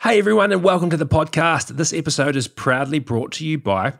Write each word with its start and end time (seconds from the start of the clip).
Hey 0.00 0.20
everyone, 0.20 0.52
and 0.52 0.62
welcome 0.62 0.90
to 0.90 0.96
the 0.96 1.08
podcast. 1.08 1.76
This 1.76 1.92
episode 1.92 2.36
is 2.36 2.46
proudly 2.46 3.00
brought 3.00 3.32
to 3.32 3.44
you 3.44 3.58
by 3.58 3.94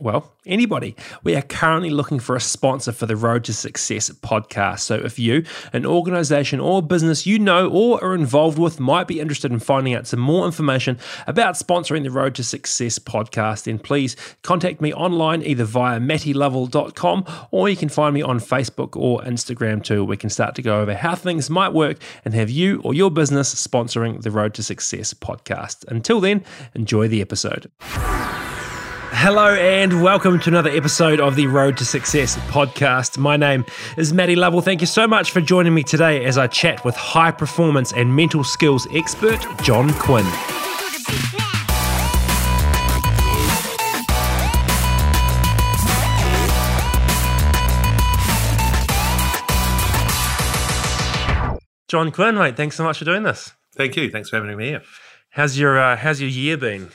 well, 0.00 0.32
anybody. 0.46 0.96
We 1.22 1.36
are 1.36 1.42
currently 1.42 1.90
looking 1.90 2.18
for 2.18 2.34
a 2.34 2.40
sponsor 2.40 2.92
for 2.92 3.06
the 3.06 3.16
Road 3.16 3.44
to 3.44 3.52
Success 3.52 4.10
podcast. 4.10 4.80
So, 4.80 4.96
if 4.96 5.18
you, 5.18 5.44
an 5.72 5.86
organization 5.86 6.60
or 6.60 6.82
business 6.82 7.26
you 7.26 7.38
know 7.38 7.68
or 7.68 8.02
are 8.02 8.14
involved 8.14 8.58
with, 8.58 8.80
might 8.80 9.06
be 9.06 9.20
interested 9.20 9.52
in 9.52 9.58
finding 9.58 9.94
out 9.94 10.06
some 10.06 10.20
more 10.20 10.46
information 10.46 10.98
about 11.26 11.54
sponsoring 11.54 12.02
the 12.02 12.10
Road 12.10 12.34
to 12.36 12.44
Success 12.44 12.98
podcast, 12.98 13.64
then 13.64 13.78
please 13.78 14.16
contact 14.42 14.80
me 14.80 14.92
online 14.92 15.42
either 15.42 15.64
via 15.64 16.00
mattylovell.com 16.00 17.24
or 17.50 17.68
you 17.68 17.76
can 17.76 17.88
find 17.88 18.14
me 18.14 18.22
on 18.22 18.40
Facebook 18.40 18.96
or 18.96 19.20
Instagram 19.22 19.82
too. 19.84 20.04
We 20.04 20.16
can 20.16 20.30
start 20.30 20.54
to 20.56 20.62
go 20.62 20.80
over 20.80 20.94
how 20.94 21.14
things 21.14 21.50
might 21.50 21.72
work 21.72 21.98
and 22.24 22.34
have 22.34 22.50
you 22.50 22.80
or 22.82 22.94
your 22.94 23.10
business 23.10 23.54
sponsoring 23.54 24.22
the 24.22 24.30
Road 24.30 24.54
to 24.54 24.62
Success 24.62 25.14
podcast. 25.14 25.86
Until 25.88 26.20
then, 26.20 26.44
enjoy 26.74 27.08
the 27.08 27.20
episode. 27.20 27.70
Hello 29.14 29.54
and 29.54 30.02
welcome 30.02 30.40
to 30.40 30.48
another 30.48 30.70
episode 30.70 31.20
of 31.20 31.36
the 31.36 31.46
Road 31.46 31.76
to 31.76 31.84
Success 31.84 32.36
podcast. 32.48 33.18
My 33.18 33.36
name 33.36 33.64
is 33.96 34.12
Matty 34.12 34.34
Lovell. 34.34 34.62
Thank 34.62 34.80
you 34.80 34.86
so 34.86 35.06
much 35.06 35.30
for 35.30 35.40
joining 35.40 35.74
me 35.74 35.82
today 35.82 36.24
as 36.24 36.38
I 36.38 36.46
chat 36.46 36.84
with 36.84 36.96
high 36.96 37.30
performance 37.30 37.92
and 37.92 38.16
mental 38.16 38.42
skills 38.42 38.88
expert 38.92 39.44
John 39.62 39.92
Quinn. 39.94 40.24
John 51.88 52.10
Quinn, 52.10 52.34
mate, 52.36 52.56
thanks 52.56 52.76
so 52.76 52.84
much 52.84 52.98
for 52.98 53.04
doing 53.04 53.22
this. 53.22 53.52
Thank 53.76 53.96
you. 53.96 54.10
Thanks 54.10 54.30
for 54.30 54.36
having 54.36 54.56
me 54.56 54.68
here. 54.68 54.82
How's 55.30 55.58
your 55.58 55.78
uh, 55.78 55.96
How's 55.96 56.20
your 56.20 56.30
year 56.30 56.56
been? 56.56 56.90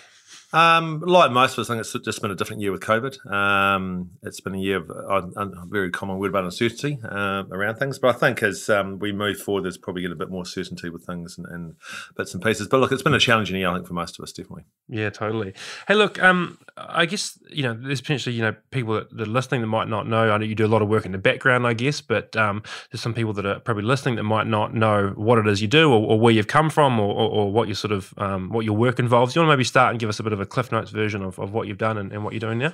Um, 0.53 1.01
like 1.01 1.31
most 1.31 1.53
of 1.53 1.59
us, 1.59 1.69
I 1.69 1.73
think 1.73 1.81
it's 1.81 2.05
just 2.05 2.21
been 2.21 2.31
a 2.31 2.35
different 2.35 2.61
year 2.61 2.71
with 2.71 2.81
COVID. 2.81 3.29
Um, 3.31 4.11
it's 4.23 4.39
been 4.39 4.55
a 4.55 4.59
year 4.59 4.77
of 4.77 4.89
uh, 5.35 5.41
a 5.41 5.65
very 5.65 5.91
common 5.91 6.19
word 6.19 6.29
about 6.29 6.45
uncertainty 6.45 6.99
uh, 7.03 7.43
around 7.51 7.75
things. 7.75 7.99
But 7.99 8.15
I 8.15 8.19
think 8.19 8.41
as 8.43 8.69
um, 8.69 8.97
we 8.99 9.11
move 9.11 9.39
forward, 9.39 9.65
there's 9.65 9.77
probably 9.77 10.03
get 10.03 10.11
a 10.11 10.15
bit 10.15 10.29
more 10.29 10.45
certainty 10.45 10.89
with 10.89 11.05
things 11.05 11.37
and, 11.37 11.47
and, 11.47 11.75
bits 12.15 12.33
and 12.33 12.41
pieces. 12.41 12.67
But 12.67 12.79
look, 12.79 12.91
it's 12.93 13.03
been 13.03 13.13
a 13.13 13.19
challenging 13.19 13.57
year, 13.57 13.69
I 13.69 13.73
think, 13.73 13.87
for 13.87 13.93
most 13.93 14.17
of 14.17 14.23
us, 14.23 14.31
definitely. 14.31 14.63
Yeah, 14.87 15.09
totally. 15.09 15.53
Hey, 15.87 15.95
look, 15.95 16.21
um, 16.23 16.57
I 16.77 17.05
guess 17.05 17.37
you 17.49 17.63
know 17.63 17.73
there's 17.73 18.01
potentially 18.01 18.35
you 18.35 18.41
know 18.41 18.55
people 18.71 18.93
that, 18.93 19.15
that, 19.17 19.27
are 19.27 19.31
listening 19.31 19.61
that 19.61 19.67
might 19.67 19.89
not 19.89 20.07
know. 20.07 20.31
I 20.31 20.37
know 20.37 20.45
you 20.45 20.55
do 20.55 20.65
a 20.65 20.67
lot 20.67 20.81
of 20.81 20.87
work 20.87 21.05
in 21.05 21.11
the 21.11 21.17
background, 21.17 21.67
I 21.67 21.73
guess, 21.73 21.99
but 21.99 22.35
um, 22.37 22.63
there's 22.91 23.01
some 23.01 23.13
people 23.13 23.33
that 23.33 23.45
are 23.45 23.59
probably 23.59 23.83
listening 23.83 24.15
that 24.15 24.23
might 24.23 24.47
not 24.47 24.73
know 24.73 25.13
what 25.15 25.39
it 25.39 25.47
is 25.47 25.61
you 25.61 25.67
do 25.67 25.91
or, 25.91 26.11
or 26.11 26.19
where 26.19 26.33
you've 26.33 26.47
come 26.47 26.69
from 26.69 26.99
or, 26.99 27.13
or, 27.13 27.29
or 27.29 27.51
what 27.51 27.67
your 27.67 27.75
sort 27.75 27.91
of 27.91 28.13
um, 28.17 28.49
what 28.49 28.63
your 28.63 28.77
work 28.77 28.99
involves. 28.99 29.35
You 29.35 29.41
want 29.41 29.49
to 29.49 29.57
maybe 29.57 29.65
start 29.65 29.91
and 29.91 29.99
give 29.99 30.07
us 30.07 30.19
a 30.19 30.23
bit 30.23 30.33
of 30.33 30.36
a 30.39 30.45
cliff 30.45 30.71
notes 30.71 30.91
version 30.91 31.23
of, 31.23 31.39
of 31.39 31.53
what 31.53 31.67
you've 31.67 31.77
done 31.77 31.97
and, 31.97 32.11
and 32.11 32.23
what 32.23 32.33
you're 32.33 32.39
doing 32.39 32.59
now? 32.59 32.73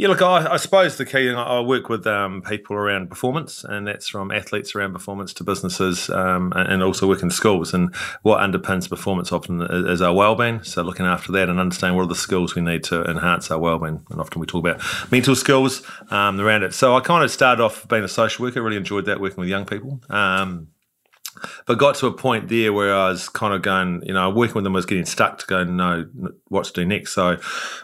Yeah, 0.00 0.08
look, 0.08 0.22
I, 0.22 0.54
I, 0.54 0.56
suppose 0.56 0.96
the 0.96 1.04
key, 1.04 1.28
I 1.28 1.60
work 1.60 1.90
with 1.90 2.06
um, 2.06 2.40
people 2.40 2.74
around 2.74 3.10
performance, 3.10 3.64
and 3.64 3.86
that's 3.86 4.08
from 4.08 4.30
athletes 4.30 4.74
around 4.74 4.94
performance 4.94 5.34
to 5.34 5.44
businesses, 5.44 6.08
um, 6.08 6.54
and 6.56 6.82
also 6.82 7.06
work 7.06 7.22
in 7.22 7.28
schools. 7.28 7.74
And 7.74 7.94
what 8.22 8.40
underpins 8.40 8.88
performance 8.88 9.30
often 9.30 9.60
is 9.60 10.00
our 10.00 10.14
well-being. 10.14 10.62
So 10.62 10.82
looking 10.82 11.04
after 11.04 11.32
that 11.32 11.50
and 11.50 11.60
understanding 11.60 11.98
what 11.98 12.04
are 12.04 12.08
the 12.08 12.14
skills 12.14 12.54
we 12.54 12.62
need 12.62 12.82
to 12.84 13.04
enhance 13.04 13.50
our 13.50 13.58
well-being. 13.58 14.02
And 14.10 14.20
often 14.22 14.40
we 14.40 14.46
talk 14.46 14.66
about 14.66 14.80
mental 15.12 15.36
skills 15.36 15.82
um, 16.10 16.40
around 16.40 16.62
it. 16.62 16.72
So 16.72 16.96
I 16.96 17.00
kind 17.00 17.22
of 17.22 17.30
started 17.30 17.62
off 17.62 17.86
being 17.86 18.04
a 18.04 18.08
social 18.08 18.42
worker. 18.46 18.62
Really 18.62 18.78
enjoyed 18.78 19.04
that 19.04 19.20
working 19.20 19.40
with 19.40 19.50
young 19.50 19.66
people. 19.66 20.00
Um, 20.08 20.68
but 21.66 21.78
got 21.78 21.94
to 21.96 22.06
a 22.06 22.12
point 22.12 22.48
there 22.48 22.72
where 22.72 22.94
I 22.94 23.08
was 23.08 23.28
kind 23.28 23.54
of 23.54 23.62
going, 23.62 24.02
you 24.04 24.12
know, 24.12 24.30
working 24.30 24.54
with 24.54 24.64
them 24.64 24.72
was 24.72 24.86
getting 24.86 25.04
stuck 25.04 25.38
to 25.38 25.46
go, 25.46 25.64
no, 25.64 26.06
what 26.48 26.64
to 26.66 26.72
do 26.72 26.84
next. 26.84 27.12
So 27.12 27.38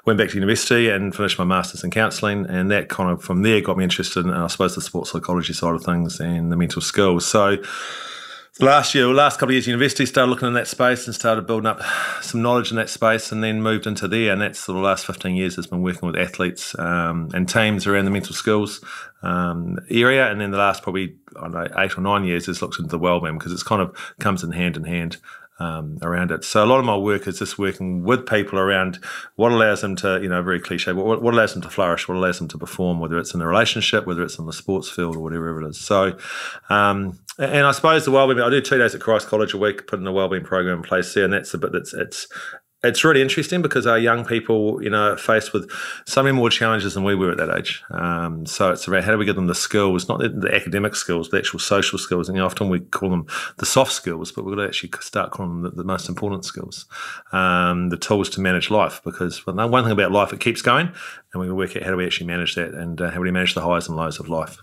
went 0.05 0.19
back 0.19 0.31
to 0.31 0.35
university 0.35 0.89
and 0.89 1.15
finished 1.15 1.39
my 1.39 1.45
master's 1.45 1.85
in 1.85 1.91
counselling. 1.91 2.47
And 2.47 2.71
that 2.71 2.89
kind 2.89 3.11
of 3.11 3.23
from 3.23 3.43
there 3.43 3.61
got 3.61 3.77
me 3.77 3.85
interested 3.85 4.25
in, 4.25 4.33
I 4.33 4.47
suppose, 4.49 4.75
the 4.75 4.81
sports 4.81 5.13
psychology 5.13 5.53
side 5.53 5.75
of 5.75 5.83
things 5.83 6.21
and 6.21 6.51
the 6.51 6.57
mental 6.57 6.83
skills. 6.83 7.27
So 7.27 7.57
last 8.61 8.95
year, 8.95 9.07
last 9.09 9.39
couple 9.39 9.51
of 9.51 9.55
years, 9.55 9.67
university 9.67 10.07
started 10.07 10.31
looking 10.31 10.49
in 10.49 10.55
that 10.55 10.69
space 10.69 11.07
and 11.07 11.15
started 11.15 11.47
building 11.47 11.67
up 11.67 11.81
some 12.23 12.43
knowledge 12.43 12.71
in 12.71 12.77
that 12.77 12.89
space, 12.89 13.33
and 13.33 13.43
then 13.43 13.63
moved 13.63 13.87
into 13.87 14.09
there. 14.09 14.33
And 14.33 14.41
that's 14.41 14.67
the 14.67 14.73
last 14.73 15.07
fifteen 15.07 15.37
years 15.37 15.57
has 15.57 15.67
been 15.67 15.83
working 15.83 16.07
with 16.07 16.17
athletes 16.17 16.79
um, 16.79 17.31
and 17.35 17.49
teams 17.49 17.87
around 17.87 18.05
the 18.05 18.11
mental 18.11 18.35
skills 18.35 18.85
um, 19.23 19.79
area. 19.91 20.31
And 20.31 20.41
then 20.41 20.51
the 20.51 20.59
last 20.59 20.83
probably 20.83 21.17
I 21.37 21.41
don't 21.43 21.53
know 21.53 21.69
eight 21.79 21.99
or 21.99 22.01
nine 22.01 22.25
years 22.25 22.47
has 22.47 22.63
looked 22.63 22.79
into 22.79 22.91
the 22.91 22.99
wellbeing 22.99 23.39
because 23.39 23.53
it's 23.53 23.63
kind 23.63 23.83
of 23.83 23.97
comes 24.19 24.43
in 24.43 24.53
hand 24.53 24.77
in 24.77 24.85
hand 24.85 25.19
um, 25.59 25.99
around 26.03 26.31
it. 26.31 26.45
So 26.45 26.63
a 26.63 26.67
lot 26.67 26.79
of 26.79 26.85
my 26.85 26.97
work 26.97 27.27
is 27.27 27.39
just 27.39 27.59
working 27.59 28.03
with 28.03 28.27
people 28.27 28.59
around 28.59 28.99
what 29.37 29.53
allows 29.53 29.81
them 29.81 29.97
to, 29.97 30.21
you 30.23 30.29
know, 30.29 30.43
very 30.43 30.61
cliche, 30.61 30.93
but 30.93 31.05
what, 31.05 31.23
what, 31.23 31.35
allows 31.35 31.55
them 31.55 31.63
to 31.63 31.71
flourish, 31.71 32.09
what 32.09 32.17
allows 32.17 32.39
them 32.39 32.49
to 32.49 32.59
perform, 32.59 33.01
whether 33.01 33.19
it's 33.19 33.35
in 33.35 33.41
a 33.41 33.47
relationship, 33.47 34.07
whether 34.07 34.23
it's 34.23 34.39
in 34.39 34.47
the 34.47 34.53
sports 34.53 34.91
field 34.91 35.17
or 35.17 35.21
whatever 35.21 35.61
it 35.63 35.69
is. 35.69 35.81
So, 35.81 36.19
um, 36.69 37.19
and 37.39 37.67
I 37.67 37.73
suppose 37.73 38.05
the 38.05 38.11
wellbeing, 38.11 38.41
I 38.41 38.51
do 38.51 38.61
two 38.61 38.79
days 38.79 38.95
at 38.95 39.01
Christ 39.01 39.29
College 39.29 39.55
a 39.55 39.59
week, 39.59 39.87
putting 39.87 40.07
a 40.07 40.13
wellbeing 40.13 40.45
program 40.45 40.79
in 40.79 40.83
place 40.83 41.13
there, 41.15 41.25
and 41.25 41.33
that's 41.33 41.53
a 41.55 41.59
bit 41.59 41.73
that's 41.73 41.93
it's 41.93 42.29
it's 42.87 43.05
really 43.05 43.23
interesting 43.23 43.63
because 43.63 43.87
our 43.87 43.99
young 43.99 44.25
people, 44.25 44.83
you 44.83 44.91
know, 44.91 45.13
are 45.13 45.17
faced 45.17 45.53
with 45.53 45.71
so 46.07 46.23
many 46.23 46.35
more 46.35 46.51
challenges 46.51 46.95
than 46.95 47.05
we 47.05 47.15
were 47.15 47.31
at 47.31 47.39
that 47.39 47.57
age. 47.57 47.83
Um, 47.91 48.47
so 48.47 48.71
it's 48.71 48.87
about 48.87 49.05
how 49.05 49.13
do 49.13 49.19
we 49.19 49.25
give 49.25 49.37
them 49.37 49.47
the 49.47 49.55
skills, 49.55 50.09
not 50.09 50.21
the, 50.21 50.29
the 50.29 50.55
academic 50.55 50.95
skills, 50.95 51.31
the 51.31 51.39
actual 51.39 51.59
social 51.59 51.99
skills. 51.99 52.29
And 52.29 52.41
often 52.41 52.69
we 52.69 52.81
call 52.81 53.11
them 53.11 53.27
the 53.59 53.67
soft 53.67 53.93
skills, 53.93 54.33
but 54.33 54.45
we've 54.45 54.57
got 54.57 54.63
to 54.63 54.69
actually 54.69 54.93
start 55.01 55.31
calling 55.31 55.63
them 55.63 55.71
the, 55.71 55.83
the 55.83 55.85
most 55.85 56.09
important 56.09 56.45
skills, 56.45 56.87
um, 57.33 57.91
the 57.91 57.97
tools 57.97 58.31
to 58.31 58.41
manage 58.41 58.71
life. 58.71 59.01
Because 59.05 59.47
one 59.47 59.85
thing 59.85 59.93
about 59.93 60.13
life, 60.13 60.33
it 60.33 60.41
keeps 60.41 60.63
going, 60.63 60.91
and 61.33 61.41
we 61.41 61.51
work 61.53 61.77
out 61.77 61.83
how 61.83 61.91
do 61.91 61.97
we 61.97 62.07
actually 62.07 62.27
manage 62.27 62.55
that 62.55 62.75
and 62.75 63.01
uh, 63.01 63.11
how 63.11 63.17
do 63.17 63.23
we 63.23 63.31
manage 63.31 63.55
the 63.55 63.63
highs 63.63 63.89
and 63.89 63.97
lows 63.97 64.19
of 64.19 64.29
life. 64.29 64.59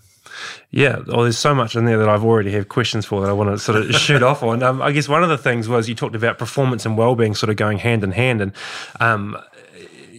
Yeah, 0.71 0.99
well, 1.07 1.23
there's 1.23 1.37
so 1.37 1.53
much 1.53 1.75
in 1.75 1.85
there 1.85 1.97
that 1.97 2.09
I've 2.09 2.23
already 2.23 2.51
have 2.51 2.69
questions 2.69 3.05
for 3.05 3.21
that 3.21 3.29
I 3.29 3.33
want 3.33 3.49
to 3.51 3.59
sort 3.59 3.81
of 3.81 3.93
shoot 3.95 4.23
off 4.23 4.43
on. 4.43 4.63
Um, 4.63 4.81
I 4.81 4.91
guess 4.91 5.07
one 5.07 5.23
of 5.23 5.29
the 5.29 5.37
things 5.37 5.67
was 5.67 5.87
you 5.87 5.95
talked 5.95 6.15
about 6.15 6.37
performance 6.37 6.85
and 6.85 6.97
well-being 6.97 7.35
sort 7.35 7.49
of 7.49 7.55
going 7.55 7.77
hand 7.77 8.03
in 8.03 8.11
hand, 8.11 8.41
and 8.41 8.51
um, 8.99 9.37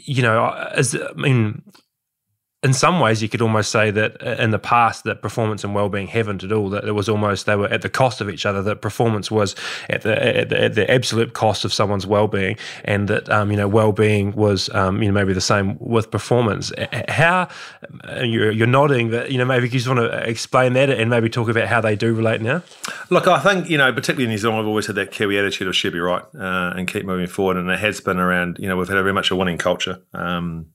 you 0.04 0.22
know, 0.22 0.50
as 0.72 0.94
I 0.94 1.12
mean, 1.14 1.62
in 2.64 2.72
some 2.72 2.98
ways, 2.98 3.22
you 3.22 3.28
could 3.28 3.42
almost 3.42 3.70
say 3.70 3.90
that 3.90 4.26
uh, 4.26 4.42
in 4.42 4.50
the 4.50 4.58
past, 4.58 5.04
that 5.04 5.20
performance 5.20 5.64
and 5.64 5.74
well-being 5.74 6.06
haven't 6.06 6.42
at 6.42 6.50
all. 6.50 6.70
That 6.70 6.84
it 6.84 6.92
was 6.92 7.10
almost 7.10 7.44
they 7.44 7.56
were 7.56 7.68
at 7.68 7.82
the 7.82 7.90
cost 7.90 8.22
of 8.22 8.30
each 8.30 8.46
other. 8.46 8.62
That 8.62 8.80
performance 8.80 9.30
was 9.30 9.54
at 9.90 10.00
the 10.00 10.38
at 10.38 10.48
the, 10.48 10.62
at 10.62 10.74
the 10.74 10.90
absolute 10.90 11.34
cost 11.34 11.66
of 11.66 11.74
someone's 11.74 12.06
well-being, 12.06 12.56
and 12.86 13.06
that 13.08 13.28
um, 13.28 13.50
you 13.50 13.58
know 13.58 13.68
well-being 13.68 14.32
was 14.32 14.70
um, 14.74 15.02
you 15.02 15.08
know 15.08 15.14
maybe 15.14 15.34
the 15.34 15.42
same 15.42 15.76
with 15.78 16.10
performance. 16.10 16.72
How 17.08 17.48
you're, 18.22 18.50
you're 18.50 18.66
nodding 18.66 19.10
that 19.10 19.30
you 19.30 19.36
know 19.36 19.44
maybe 19.44 19.66
you 19.66 19.72
just 19.72 19.86
want 19.86 20.00
to 20.00 20.28
explain 20.28 20.72
that 20.72 20.88
and 20.88 21.10
maybe 21.10 21.28
talk 21.28 21.50
about 21.50 21.68
how 21.68 21.82
they 21.82 21.94
do 21.94 22.14
relate 22.14 22.40
now. 22.40 22.62
Look, 23.10 23.28
I 23.28 23.40
think 23.40 23.68
you 23.68 23.76
know 23.76 23.92
particularly 23.92 24.24
in 24.24 24.30
New 24.30 24.38
Zealand, 24.38 24.60
I've 24.60 24.66
always 24.66 24.86
had 24.86 24.96
that 24.96 25.10
Kiwi 25.10 25.38
attitude 25.38 25.68
of 25.68 25.76
should 25.76 25.92
be 25.92 26.00
right 26.00 26.24
uh, 26.34 26.72
and 26.74 26.88
keep 26.88 27.04
moving 27.04 27.26
forward, 27.26 27.58
and 27.58 27.68
it 27.68 27.78
has 27.78 28.00
been 28.00 28.18
around. 28.18 28.56
You 28.58 28.68
know, 28.68 28.76
we've 28.78 28.88
had 28.88 28.96
a 28.96 29.02
very 29.02 29.12
much 29.12 29.30
a 29.30 29.36
winning 29.36 29.58
culture. 29.58 30.00
Um, 30.14 30.68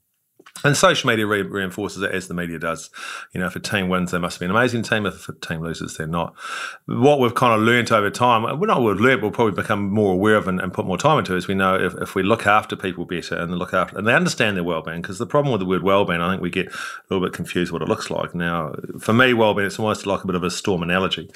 and 0.64 0.76
social 0.76 1.10
media 1.10 1.26
re- 1.26 1.42
reinforces 1.42 2.02
it 2.02 2.12
as 2.12 2.28
the 2.28 2.34
media 2.34 2.60
does. 2.60 2.90
You 3.34 3.40
know, 3.40 3.48
if 3.48 3.56
a 3.56 3.60
team 3.60 3.90
wins, 3.90 4.12
they 4.12 4.18
must 4.18 4.40
be 4.40 4.46
an 4.46 4.52
amazing 4.52 4.84
team. 4.84 5.06
If 5.06 5.30
a 5.30 5.34
team 5.34 5.62
loses, 5.62 5.98
they're 5.98 6.08
not. 6.08 6.36
What 6.86 7.20
we've 7.20 7.36
kind 7.36 7.54
of 7.54 7.62
learned 7.66 7.92
over 7.92 8.10
time, 8.10 8.44
we're 8.60 8.68
not 8.68 8.82
we've 8.82 9.00
learned, 9.00 9.22
we'll 9.22 9.32
probably 9.32 9.54
become 9.54 9.90
more 9.90 10.14
aware 10.14 10.36
of 10.36 10.48
and, 10.48 10.60
and, 10.60 10.74
put 10.74 10.86
more 10.86 10.98
time 10.98 11.20
into, 11.20 11.36
is 11.36 11.48
we 11.48 11.56
know 11.56 11.76
if, 11.76 11.94
if 11.96 12.16
we 12.16 12.24
look 12.24 12.46
after 12.46 12.76
people 12.76 13.06
better 13.06 13.36
and 13.36 13.58
look 13.58 13.74
after, 13.74 13.98
and 13.98 14.08
they 14.08 14.14
understand 14.14 14.56
their 14.56 14.64
well-being, 14.64 15.02
because 15.02 15.18
the 15.18 15.26
problem 15.26 15.52
with 15.52 15.60
the 15.60 15.66
word 15.66 15.84
well-being, 15.84 16.22
I 16.22 16.32
think 16.32 16.42
we 16.42 16.50
get 16.50 16.68
a 16.68 16.74
little 17.10 17.26
bit 17.26 17.34
confused 17.34 17.72
what 17.72 17.82
it 17.82 17.88
looks 17.88 18.10
like. 18.10 18.36
Now, 18.36 18.74
for 19.00 19.14
me, 19.14 19.34
well-being, 19.34 19.68
it's 19.68 19.80
almost 19.80 20.06
like 20.06 20.24
a 20.24 20.28
bit 20.28 20.36
of 20.36 20.44
a 20.44 20.52
storm 20.52 20.84
analogy. 20.84 21.32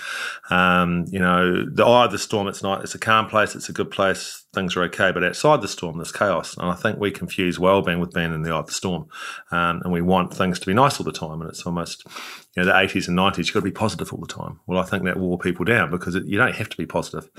Um, 0.49 1.05
you 1.09 1.19
know, 1.19 1.65
the 1.65 1.85
eye 1.85 2.05
of 2.05 2.11
the 2.11 2.19
storm, 2.19 2.47
it's 2.47 2.63
not, 2.63 2.83
it's 2.83 2.95
a 2.95 2.99
calm 2.99 3.27
place, 3.27 3.55
it's 3.55 3.69
a 3.69 3.73
good 3.73 3.89
place 3.89 4.42
things 4.53 4.75
are 4.75 4.83
okay. 4.83 5.11
But 5.11 5.23
outside 5.23 5.61
the 5.61 5.67
storm, 5.67 5.97
there's 5.97 6.11
chaos. 6.11 6.55
And 6.57 6.69
I 6.69 6.75
think 6.75 6.99
we 6.99 7.11
confuse 7.11 7.59
well-being 7.59 7.99
with 7.99 8.13
being 8.13 8.33
in 8.33 8.43
the 8.43 8.51
eye 8.51 8.59
of 8.59 8.67
the 8.67 8.73
storm. 8.73 9.07
Um, 9.51 9.81
and 9.83 9.91
we 9.91 10.01
want 10.01 10.33
things 10.33 10.59
to 10.59 10.65
be 10.65 10.73
nice 10.73 10.99
all 10.99 11.03
the 11.03 11.11
time. 11.11 11.41
And 11.41 11.49
it's 11.49 11.65
almost, 11.65 12.05
you 12.55 12.63
know, 12.63 12.65
the 12.65 12.71
80s 12.71 13.07
and 13.07 13.17
90s, 13.17 13.37
you've 13.39 13.53
got 13.53 13.59
to 13.59 13.65
be 13.65 13.71
positive 13.71 14.13
all 14.13 14.19
the 14.19 14.27
time. 14.27 14.59
Well, 14.67 14.79
I 14.79 14.83
think 14.83 15.03
that 15.03 15.17
wore 15.17 15.37
people 15.37 15.65
down 15.65 15.89
because 15.89 16.15
it, 16.15 16.25
you 16.25 16.37
don't 16.37 16.55
have 16.55 16.69
to 16.69 16.77
be 16.77 16.85
positive. 16.85 17.29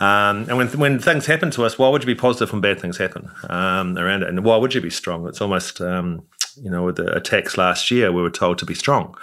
Um, 0.00 0.48
and 0.48 0.56
when, 0.56 0.68
when 0.78 0.98
things 0.98 1.26
happen 1.26 1.50
to 1.52 1.64
us, 1.64 1.78
why 1.78 1.88
would 1.88 2.02
you 2.02 2.06
be 2.06 2.14
positive 2.14 2.52
when 2.52 2.60
bad 2.60 2.80
things 2.80 2.98
happen 2.98 3.30
um, 3.48 3.98
around 3.98 4.22
it? 4.22 4.28
And 4.28 4.44
why 4.44 4.56
would 4.56 4.74
you 4.74 4.80
be 4.80 4.90
strong? 4.90 5.26
It's 5.26 5.40
almost, 5.40 5.80
um, 5.80 6.22
you 6.56 6.70
know, 6.70 6.84
with 6.84 6.96
the 6.96 7.14
attacks 7.14 7.58
last 7.58 7.90
year, 7.90 8.12
we 8.12 8.22
were 8.22 8.30
told 8.30 8.58
to 8.58 8.66
be 8.66 8.74
strong. 8.74 9.16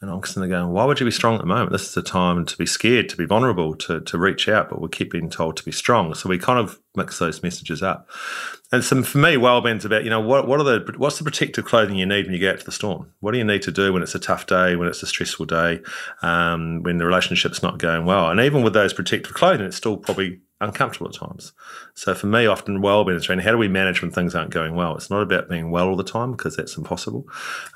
And 0.00 0.10
I'm 0.10 0.22
sitting 0.22 0.42
there 0.42 0.60
going, 0.60 0.72
why 0.72 0.84
would 0.84 1.00
you 1.00 1.06
be 1.06 1.10
strong 1.10 1.34
at 1.34 1.40
the 1.40 1.46
moment? 1.46 1.72
This 1.72 1.88
is 1.88 1.94
the 1.94 2.02
time 2.02 2.46
to 2.46 2.56
be 2.56 2.66
scared, 2.66 3.08
to 3.08 3.16
be 3.16 3.24
vulnerable, 3.24 3.74
to, 3.76 4.00
to 4.00 4.16
reach 4.16 4.48
out, 4.48 4.70
but 4.70 4.80
we 4.80 4.88
keep 4.88 5.10
being 5.10 5.28
told 5.28 5.56
to 5.56 5.64
be 5.64 5.72
strong. 5.72 6.14
So 6.14 6.28
we 6.28 6.38
kind 6.38 6.60
of 6.60 6.78
mix 6.94 7.18
those 7.18 7.42
messages 7.42 7.82
up. 7.82 8.08
And 8.70 8.84
so 8.84 9.02
for 9.02 9.18
me, 9.18 9.36
well-being's 9.36 9.84
about, 9.84 10.04
you 10.04 10.10
know, 10.10 10.20
what, 10.20 10.46
what 10.46 10.60
are 10.60 10.64
the, 10.64 10.94
what's 10.98 11.18
the 11.18 11.24
protective 11.24 11.64
clothing 11.64 11.96
you 11.96 12.06
need 12.06 12.26
when 12.26 12.32
you 12.32 12.38
get 12.38 12.54
out 12.54 12.60
to 12.60 12.66
the 12.66 12.72
storm? 12.72 13.10
What 13.18 13.32
do 13.32 13.38
you 13.38 13.44
need 13.44 13.62
to 13.62 13.72
do 13.72 13.92
when 13.92 14.02
it's 14.02 14.14
a 14.14 14.20
tough 14.20 14.46
day, 14.46 14.76
when 14.76 14.86
it's 14.86 15.02
a 15.02 15.06
stressful 15.06 15.46
day, 15.46 15.80
um, 16.22 16.84
when 16.84 16.98
the 16.98 17.06
relationship's 17.06 17.62
not 17.62 17.78
going 17.78 18.04
well? 18.04 18.30
And 18.30 18.38
even 18.38 18.62
with 18.62 18.74
those 18.74 18.92
protective 18.92 19.34
clothing, 19.34 19.66
it's 19.66 19.76
still 19.76 19.96
probably 19.96 20.40
uncomfortable 20.60 21.08
at 21.08 21.14
times. 21.14 21.52
So 21.94 22.14
for 22.14 22.26
me, 22.26 22.46
often 22.46 22.80
well-being 22.80 23.16
is 23.16 23.28
around 23.28 23.42
how 23.42 23.52
do 23.52 23.58
we 23.58 23.68
manage 23.68 24.02
when 24.02 24.10
things 24.10 24.34
aren't 24.34 24.50
going 24.50 24.74
well. 24.74 24.96
It's 24.96 25.10
not 25.10 25.22
about 25.22 25.48
being 25.48 25.70
well 25.70 25.88
all 25.88 25.96
the 25.96 26.04
time 26.04 26.32
because 26.32 26.56
that's 26.56 26.76
impossible. 26.76 27.26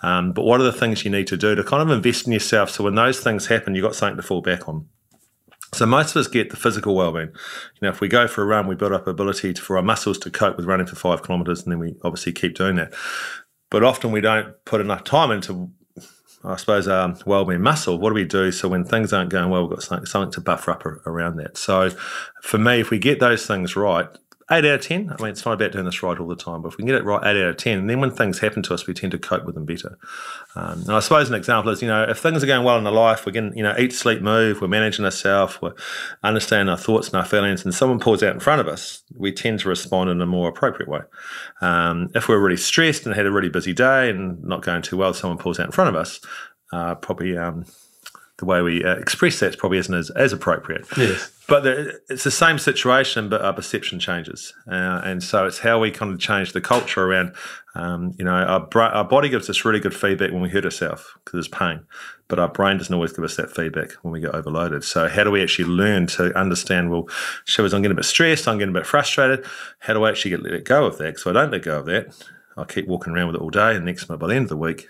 Um, 0.03 0.33
but 0.33 0.45
what 0.45 0.61
are 0.61 0.65
the 0.65 0.73
things 0.73 1.05
you 1.05 1.11
need 1.11 1.29
to 1.29 1.37
do 1.37 1.55
to 1.55 1.63
kind 1.63 1.83
of 1.83 1.95
invest 1.95 2.27
in 2.27 2.33
yourself 2.33 2.71
so 2.71 2.85
when 2.85 2.95
those 2.95 3.21
things 3.21 3.47
happen, 3.47 3.75
you've 3.75 3.85
got 3.85 3.95
something 3.95 4.17
to 4.17 4.23
fall 4.23 4.41
back 4.41 4.69
on. 4.69 4.87
So 5.75 5.87
most 5.87 6.11
of 6.11 6.21
us 6.21 6.27
get 6.27 6.51
the 6.51 6.57
physical 6.57 6.95
well-being. 6.95 7.29
You 7.29 7.81
know, 7.83 7.89
if 7.89 8.01
we 8.01 8.09
go 8.09 8.29
for 8.29 8.43
a 8.43 8.47
run, 8.47 8.67
we 8.67 8.75
build 8.75 8.93
up 8.93 9.07
ability 9.07 9.55
to, 9.55 9.63
for 9.63 9.77
our 9.77 9.83
muscles 9.83 10.19
to 10.19 10.31
cope 10.31 10.57
with 10.57 10.67
running 10.67 10.87
for 10.87 10.97
five 10.97 11.23
kilometres, 11.23 11.63
and 11.63 11.73
then 11.73 11.79
we 11.79 11.95
obviously 12.05 12.33
keep 12.33 12.55
doing 12.55 12.77
that. 12.77 12.93
But 13.71 13.83
often 13.83 14.13
we 14.13 14.21
don't 14.21 14.55
put 14.67 14.83
enough 14.83 15.05
time 15.05 15.31
into 15.31 15.71
I 16.45 16.57
suppose, 16.57 16.89
um, 16.89 17.17
well-being 17.25 17.63
muscle. 17.63 17.99
What 17.99 18.11
do 18.11 18.15
we 18.15 18.25
do 18.25 18.51
so 18.51 18.69
when 18.69 18.85
things 18.85 19.13
aren't 19.13 19.31
going 19.31 19.49
well, 19.51 19.63
we've 19.63 19.71
got 19.71 19.83
something, 19.83 20.07
something 20.07 20.33
to 20.33 20.41
buffer 20.41 20.73
up 20.73 20.85
around 20.85 21.37
that. 21.37 21.57
So, 21.57 21.91
for 22.43 22.59
me, 22.59 22.81
if 22.81 22.91
we 22.91 22.99
get 22.99 23.21
those 23.21 23.47
things 23.47 23.77
right, 23.77 24.09
eight 24.53 24.65
out 24.65 24.75
of 24.75 24.81
ten. 24.83 25.11
I 25.11 25.23
mean, 25.23 25.33
it's 25.33 25.45
not 25.45 25.55
about 25.55 25.73
doing 25.73 25.85
this 25.85 26.03
right 26.03 26.19
all 26.19 26.29
the 26.29 26.37
time, 26.37 26.63
but 26.63 26.69
if 26.69 26.77
we 26.77 26.83
can 26.83 26.87
get 26.87 26.97
it 26.97 27.05
right, 27.05 27.21
eight 27.25 27.43
out 27.43 27.49
of 27.49 27.57
ten, 27.57 27.79
and 27.79 27.91
then 27.91 28.01
when 28.01 28.11
things 28.11 28.39
happen 28.39 28.63
to 28.63 28.75
us, 28.75 28.87
we 28.87 28.95
tend 28.95 29.13
to 29.13 29.19
cope 29.19 29.45
with 29.45 29.55
them 29.55 29.65
better. 29.65 29.99
Um, 30.55 30.83
and 30.83 30.93
I 30.93 31.01
suppose 31.01 31.29
an 31.29 31.35
example 31.35 31.73
is, 31.73 31.83
you 31.83 31.89
know, 31.89 32.05
if 32.05 32.19
things 32.19 32.45
are 32.45 32.47
going 32.47 32.65
well 32.65 32.79
in 32.79 32.87
our 32.87 32.93
life, 32.93 33.25
we're 33.25 33.33
getting, 33.33 33.57
you 33.57 33.63
know, 33.63 33.75
eat, 33.79 33.93
sleep, 33.93 34.21
move, 34.21 34.61
we're 34.61 34.69
managing 34.69 35.05
ourselves, 35.05 35.61
we're 35.63 35.75
understanding 36.23 36.69
our 36.69 36.77
thoughts 36.79 37.09
and 37.09 37.17
our 37.17 37.25
feelings, 37.25 37.65
and 37.65 37.75
someone 37.75 37.99
pulls 37.99 38.23
out 38.23 38.35
in 38.35 38.41
front 38.41 38.61
of 38.61 38.69
us, 38.69 39.03
we 39.17 39.33
tend 39.33 39.61
to 39.61 39.69
respond 39.69 40.11
in 40.11 40.21
a 40.21 40.27
more 40.27 40.49
appropriate 40.49 40.89
way. 40.89 41.01
Um, 41.61 42.11
if 42.15 42.29
we're 42.29 42.39
really 42.39 42.57
stressed 42.57 43.07
and 43.07 43.15
had 43.15 43.27
a 43.27 43.33
really 43.33 43.49
busy 43.49 43.73
day 43.73 44.11
and 44.11 44.43
not 44.45 44.63
going 44.63 44.83
too 44.83 44.97
well, 44.99 45.15
someone 45.15 45.39
pulls 45.39 45.59
out 45.59 45.67
in 45.67 45.73
front 45.73 45.89
of 45.89 45.97
us, 45.97 46.21
uh, 46.73 46.95
probably 46.97 47.37
um, 47.37 47.65
the 48.43 48.47
way 48.47 48.61
we 48.61 48.83
uh, 48.83 48.97
express 48.97 49.39
that 49.39 49.57
probably 49.57 49.79
isn't 49.79 49.95
as, 49.95 50.11
as 50.11 50.33
appropriate. 50.33 50.85
Yes. 50.99 51.31
But 51.47 51.61
the, 51.61 52.01
it's 52.09 52.25
the 52.25 52.31
same 52.33 52.59
situation, 52.59 53.29
but 53.29 53.41
our 53.41 53.53
perception 53.53 54.01
changes, 54.01 54.53
uh, 54.67 55.01
and 55.05 55.23
so 55.23 55.47
it's 55.47 55.61
how 55.61 55.79
we 55.79 55.93
kind 55.93 56.13
of 56.13 56.19
change 56.19 56.53
the 56.53 56.61
culture 56.61 57.05
around. 57.05 57.37
Um, 57.77 58.15
you 58.19 58.25
know, 58.25 58.33
our, 58.33 58.69
our 58.83 59.05
body 59.05 59.29
gives 59.29 59.49
us 59.49 59.65
really 59.65 59.79
good 59.79 59.95
feedback 59.95 60.33
when 60.33 60.43
we 60.43 60.49
hurt 60.49 60.65
ourselves 60.65 61.05
because 61.15 61.33
there's 61.33 61.49
pain, 61.49 61.85
but 62.27 62.41
our 62.41 62.49
brain 62.49 62.79
doesn't 62.79 62.95
always 62.95 63.13
give 63.13 63.25
us 63.25 63.37
that 63.37 63.55
feedback 63.55 63.93
when 64.03 64.13
we 64.13 64.21
get 64.21 64.35
overloaded. 64.35 64.83
So, 64.83 65.09
how 65.09 65.23
do 65.23 65.31
we 65.31 65.43
actually 65.43 65.67
learn 65.67 66.09
to 66.09 66.37
understand? 66.37 66.91
Well, 66.91 67.09
shows 67.45 67.73
I'm 67.73 67.83
getting 67.83 67.97
a 67.97 68.01
bit 68.01 68.07
stressed, 68.07 68.49
I'm 68.49 68.59
getting 68.59 68.75
a 68.75 68.79
bit 68.79 68.87
frustrated. 68.87 69.45
How 69.79 69.95
do 69.95 70.03
I 70.03 70.11
actually 70.11 70.33
get 70.33 70.43
let 70.43 70.65
go 70.65 70.85
of 70.85 70.99
that? 70.99 71.19
So 71.19 71.31
I 71.31 71.33
don't 71.33 71.53
let 71.53 71.63
go 71.63 71.79
of 71.79 71.87
that. 71.87 72.13
I 72.57 72.65
keep 72.65 72.89
walking 72.89 73.13
around 73.13 73.29
with 73.29 73.37
it 73.37 73.43
all 73.43 73.51
day, 73.51 73.77
and 73.77 73.85
next 73.85 74.09
month, 74.09 74.21
by 74.21 74.27
the 74.27 74.35
end 74.35 74.45
of 74.45 74.51
the 74.51 74.57
week, 74.57 74.89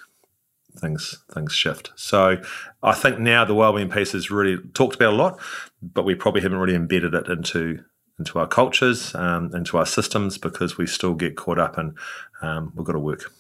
things 0.78 1.24
things 1.32 1.52
shift. 1.52 1.92
So 1.96 2.42
I 2.82 2.94
think 2.94 3.18
now 3.18 3.44
the 3.44 3.54
wellbeing 3.54 3.90
piece 3.90 4.14
is 4.14 4.30
really 4.30 4.58
talked 4.74 4.94
about 4.94 5.12
a 5.12 5.16
lot, 5.16 5.40
but 5.82 6.04
we 6.04 6.14
probably 6.14 6.40
haven't 6.40 6.58
really 6.58 6.74
embedded 6.74 7.14
it 7.14 7.28
into 7.28 7.84
into 8.18 8.38
our 8.38 8.46
cultures, 8.46 9.14
um, 9.14 9.50
into 9.54 9.76
our 9.78 9.86
systems, 9.86 10.38
because 10.38 10.78
we 10.78 10.86
still 10.86 11.14
get 11.14 11.36
caught 11.36 11.58
up 11.58 11.78
and 11.78 11.96
um, 12.42 12.72
we've 12.74 12.86
got 12.86 12.92
to 12.92 12.98
work. 12.98 13.32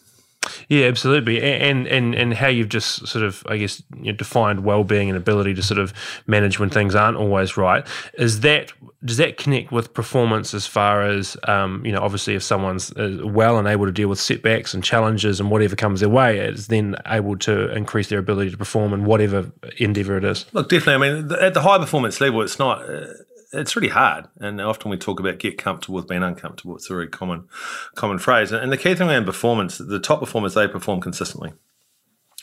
Yeah, 0.68 0.86
absolutely, 0.86 1.40
and 1.40 1.86
and 1.86 2.14
and 2.14 2.34
how 2.34 2.48
you've 2.48 2.68
just 2.68 3.06
sort 3.06 3.24
of, 3.24 3.44
I 3.48 3.58
guess, 3.58 3.82
you 3.96 4.06
know, 4.10 4.12
defined 4.12 4.64
well-being 4.64 5.08
and 5.08 5.16
ability 5.16 5.54
to 5.54 5.62
sort 5.62 5.78
of 5.78 5.92
manage 6.26 6.58
when 6.58 6.70
things 6.70 6.94
aren't 6.94 7.16
always 7.16 7.56
right. 7.56 7.86
Is 8.18 8.40
that 8.40 8.72
does 9.04 9.16
that 9.18 9.36
connect 9.36 9.72
with 9.72 9.94
performance 9.94 10.54
as 10.54 10.66
far 10.66 11.02
as 11.02 11.36
um, 11.44 11.84
you 11.86 11.92
know? 11.92 12.00
Obviously, 12.00 12.34
if 12.34 12.42
someone's 12.42 12.92
uh, 12.92 13.20
well 13.22 13.58
and 13.58 13.68
able 13.68 13.86
to 13.86 13.92
deal 13.92 14.08
with 14.08 14.20
setbacks 14.20 14.74
and 14.74 14.82
challenges 14.82 15.38
and 15.38 15.50
whatever 15.50 15.76
comes 15.76 16.00
their 16.00 16.08
way, 16.08 16.38
is 16.38 16.66
then 16.68 16.96
able 17.06 17.36
to 17.38 17.72
increase 17.74 18.08
their 18.08 18.18
ability 18.18 18.50
to 18.50 18.56
perform 18.56 18.92
in 18.92 19.04
whatever 19.04 19.50
endeavor 19.78 20.16
it 20.16 20.24
is. 20.24 20.46
Look, 20.52 20.68
definitely. 20.68 21.06
I 21.08 21.12
mean, 21.12 21.32
at 21.40 21.54
the 21.54 21.62
high 21.62 21.78
performance 21.78 22.20
level, 22.20 22.42
it's 22.42 22.58
not. 22.58 22.82
Uh, 22.82 23.06
it's 23.52 23.76
really 23.76 23.88
hard. 23.88 24.26
And 24.38 24.60
often 24.60 24.90
we 24.90 24.96
talk 24.96 25.20
about 25.20 25.38
get 25.38 25.58
comfortable 25.58 25.96
with 25.96 26.08
being 26.08 26.22
uncomfortable. 26.22 26.76
It's 26.76 26.90
a 26.90 26.94
very 26.94 27.08
common 27.08 27.48
common 27.94 28.18
phrase. 28.18 28.52
And 28.52 28.72
the 28.72 28.76
key 28.76 28.94
thing 28.94 29.08
around 29.08 29.26
performance, 29.26 29.78
the 29.78 30.00
top 30.00 30.20
performers, 30.20 30.54
they 30.54 30.68
perform 30.68 31.00
consistently. 31.00 31.52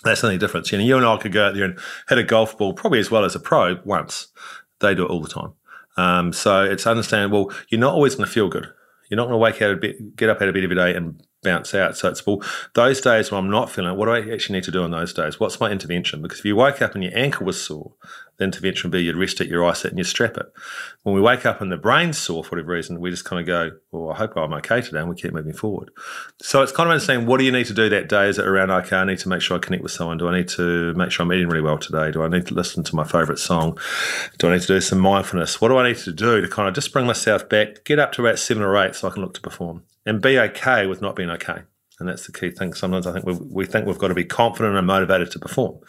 That's 0.04 0.22
the 0.22 0.28
only 0.28 0.40
difference. 0.40 0.72
You 0.72 0.78
know, 0.78 0.84
you 0.84 0.98
and 0.98 1.06
I 1.06 1.18
could 1.18 1.34
go 1.34 1.48
out 1.48 1.56
there 1.56 1.66
and 1.66 1.80
hit 2.08 2.18
a 2.18 2.24
golf 2.24 2.58
ball 2.58 2.74
probably 2.74 3.00
as 3.00 3.12
well 3.12 3.26
as 3.26 3.36
a 3.36 3.40
pro 3.40 3.80
once. 3.84 4.28
They 4.80 4.96
do 4.96 5.06
it 5.06 5.10
all 5.10 5.22
the 5.22 5.28
time. 5.28 5.54
Um, 5.98 6.32
so 6.32 6.64
it's 6.64 6.88
understandable. 6.88 7.52
You're 7.68 7.82
not 7.82 7.94
always 7.94 8.16
going 8.16 8.28
to 8.28 8.32
feel 8.32 8.48
good. 8.48 8.68
You're 9.10 9.18
not 9.18 9.24
going 9.26 9.34
to 9.34 9.38
wake 9.38 9.62
out 9.62 9.72
of 9.72 9.82
bed, 9.82 9.96
get 10.16 10.30
up 10.30 10.42
out 10.42 10.48
of 10.48 10.54
bed 10.54 10.64
every 10.64 10.76
day 10.76 10.96
and 10.96 11.22
bounce 11.44 11.74
out. 11.74 11.98
So 11.98 12.10
it's 12.10 12.26
well, 12.26 12.42
those 12.76 13.02
days 13.02 13.32
when 13.32 13.40
I'm 13.40 13.50
not 13.50 13.70
feeling 13.70 13.92
it, 13.92 13.98
what 13.98 14.06
do 14.06 14.12
I 14.12 14.34
actually 14.34 14.58
need 14.58 14.64
to 14.66 14.72
do 14.72 14.84
on 14.84 14.92
those 14.92 15.14
days? 15.14 15.40
What's 15.40 15.60
my 15.60 15.72
intervention? 15.72 16.22
Because 16.22 16.40
if 16.40 16.46
you 16.46 16.56
wake 16.56 16.82
up 16.82 16.96
and 16.96 17.04
your 17.04 17.18
ankle 17.18 17.46
was 17.46 17.62
sore, 17.62 17.94
the 18.40 18.46
intervention 18.46 18.90
would 18.90 18.98
be 18.98 19.04
you'd 19.04 19.18
rest 19.18 19.42
it, 19.42 19.50
your 19.50 19.66
ice 19.66 19.84
it, 19.84 19.90
and 19.90 19.98
you 19.98 20.04
strap 20.06 20.38
it. 20.38 20.48
When 21.04 21.14
we 21.14 21.22
wake 21.22 21.46
up 21.46 21.60
and 21.60 21.70
the 21.70 21.78
brain's 21.78 22.18
sore 22.18 22.44
for 22.44 22.52
whatever 22.52 22.72
reason, 22.72 23.00
we 23.00 23.12
just 23.12 23.26
kind 23.26 23.40
of 23.42 23.46
go, 23.46 23.78
well, 23.92 24.12
I 24.12 24.16
hope 24.16 24.38
I'm 24.38 24.54
okay 24.54 24.82
today, 24.82 25.00
and 25.00 25.10
we 25.10 25.16
keep 25.16 25.34
moving 25.34 25.54
forward. 25.54 25.92
So 26.42 26.62
it's 26.62 26.72
kind 26.72 26.88
of 26.88 26.94
understanding 26.94 27.28
what 27.28 27.38
do 27.38 27.44
you 27.44 27.52
need 27.52 27.66
to 27.66 27.74
do 27.74 27.90
that 27.90 28.08
day? 28.08 28.30
Is 28.30 28.40
it 28.40 28.48
around, 28.48 28.72
okay, 28.72 28.96
I 28.96 29.04
need 29.04 29.20
to 29.20 29.30
make 29.30 29.42
sure 29.42 29.58
I 29.58 29.60
connect 29.60 29.84
with 29.84 29.92
someone? 29.92 30.18
Do 30.18 30.30
I 30.30 30.38
need 30.38 30.48
to 30.50 30.94
make 30.94 31.12
sure 31.12 31.26
I'm 31.26 31.34
eating 31.34 31.50
really 31.50 31.62
well 31.62 31.78
today? 31.78 32.12
Do 32.12 32.24
I 32.24 32.30
need 32.30 32.48
to 32.48 32.54
listen 32.54 32.84
to 32.86 32.96
my 32.96 33.04
favourite 33.04 33.40
song? 33.40 33.78
Do 34.38 34.48
I 34.48 34.54
need 34.54 34.62
to 34.62 34.68
do 34.68 34.80
some 34.80 35.00
mindfulness? 35.00 35.60
What 35.60 35.68
do 35.68 35.78
I 35.78 35.90
need 35.90 35.98
to 35.98 36.14
do 36.14 36.40
to 36.40 36.48
kind 36.48 36.70
of 36.70 36.74
just 36.74 36.94
bring 36.94 37.06
myself 37.06 37.50
back, 37.50 37.84
get 37.84 38.00
up 38.00 38.14
to 38.14 38.26
about 38.26 38.40
seven 38.40 38.64
or 38.64 38.78
eight 38.78 38.96
so 38.96 39.10
I 39.10 39.12
can 39.12 39.22
look 39.22 39.34
to 39.34 39.42
perform 39.42 39.84
and 40.06 40.22
be 40.22 40.40
okay 40.40 40.88
with 40.88 41.02
not 41.02 41.18
being 41.18 41.30
okay? 41.32 41.64
And 42.00 42.08
that's 42.08 42.26
the 42.26 42.32
key 42.32 42.52
thing. 42.52 42.74
Sometimes 42.74 43.06
I 43.06 43.12
think 43.12 43.26
we, 43.26 43.34
we 43.34 43.66
think 43.66 43.86
we've 43.86 43.98
got 43.98 44.08
to 44.08 44.14
be 44.14 44.24
confident 44.24 44.78
and 44.78 44.88
motivated 44.88 45.32
to 45.32 45.40
perform 45.40 45.80